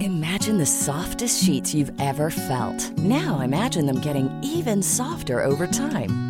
Imagine 0.01 0.59
the 0.59 0.67
softest 0.67 1.43
sheets 1.45 1.73
you've 1.73 1.93
ever 2.01 2.31
felt. 2.31 2.99
Now 2.99 3.41
imagine 3.41 3.87
them 3.87 4.01
getting 4.01 4.29
even 4.43 4.83
softer 4.83 5.45
over 5.45 5.69
time. 5.69 6.28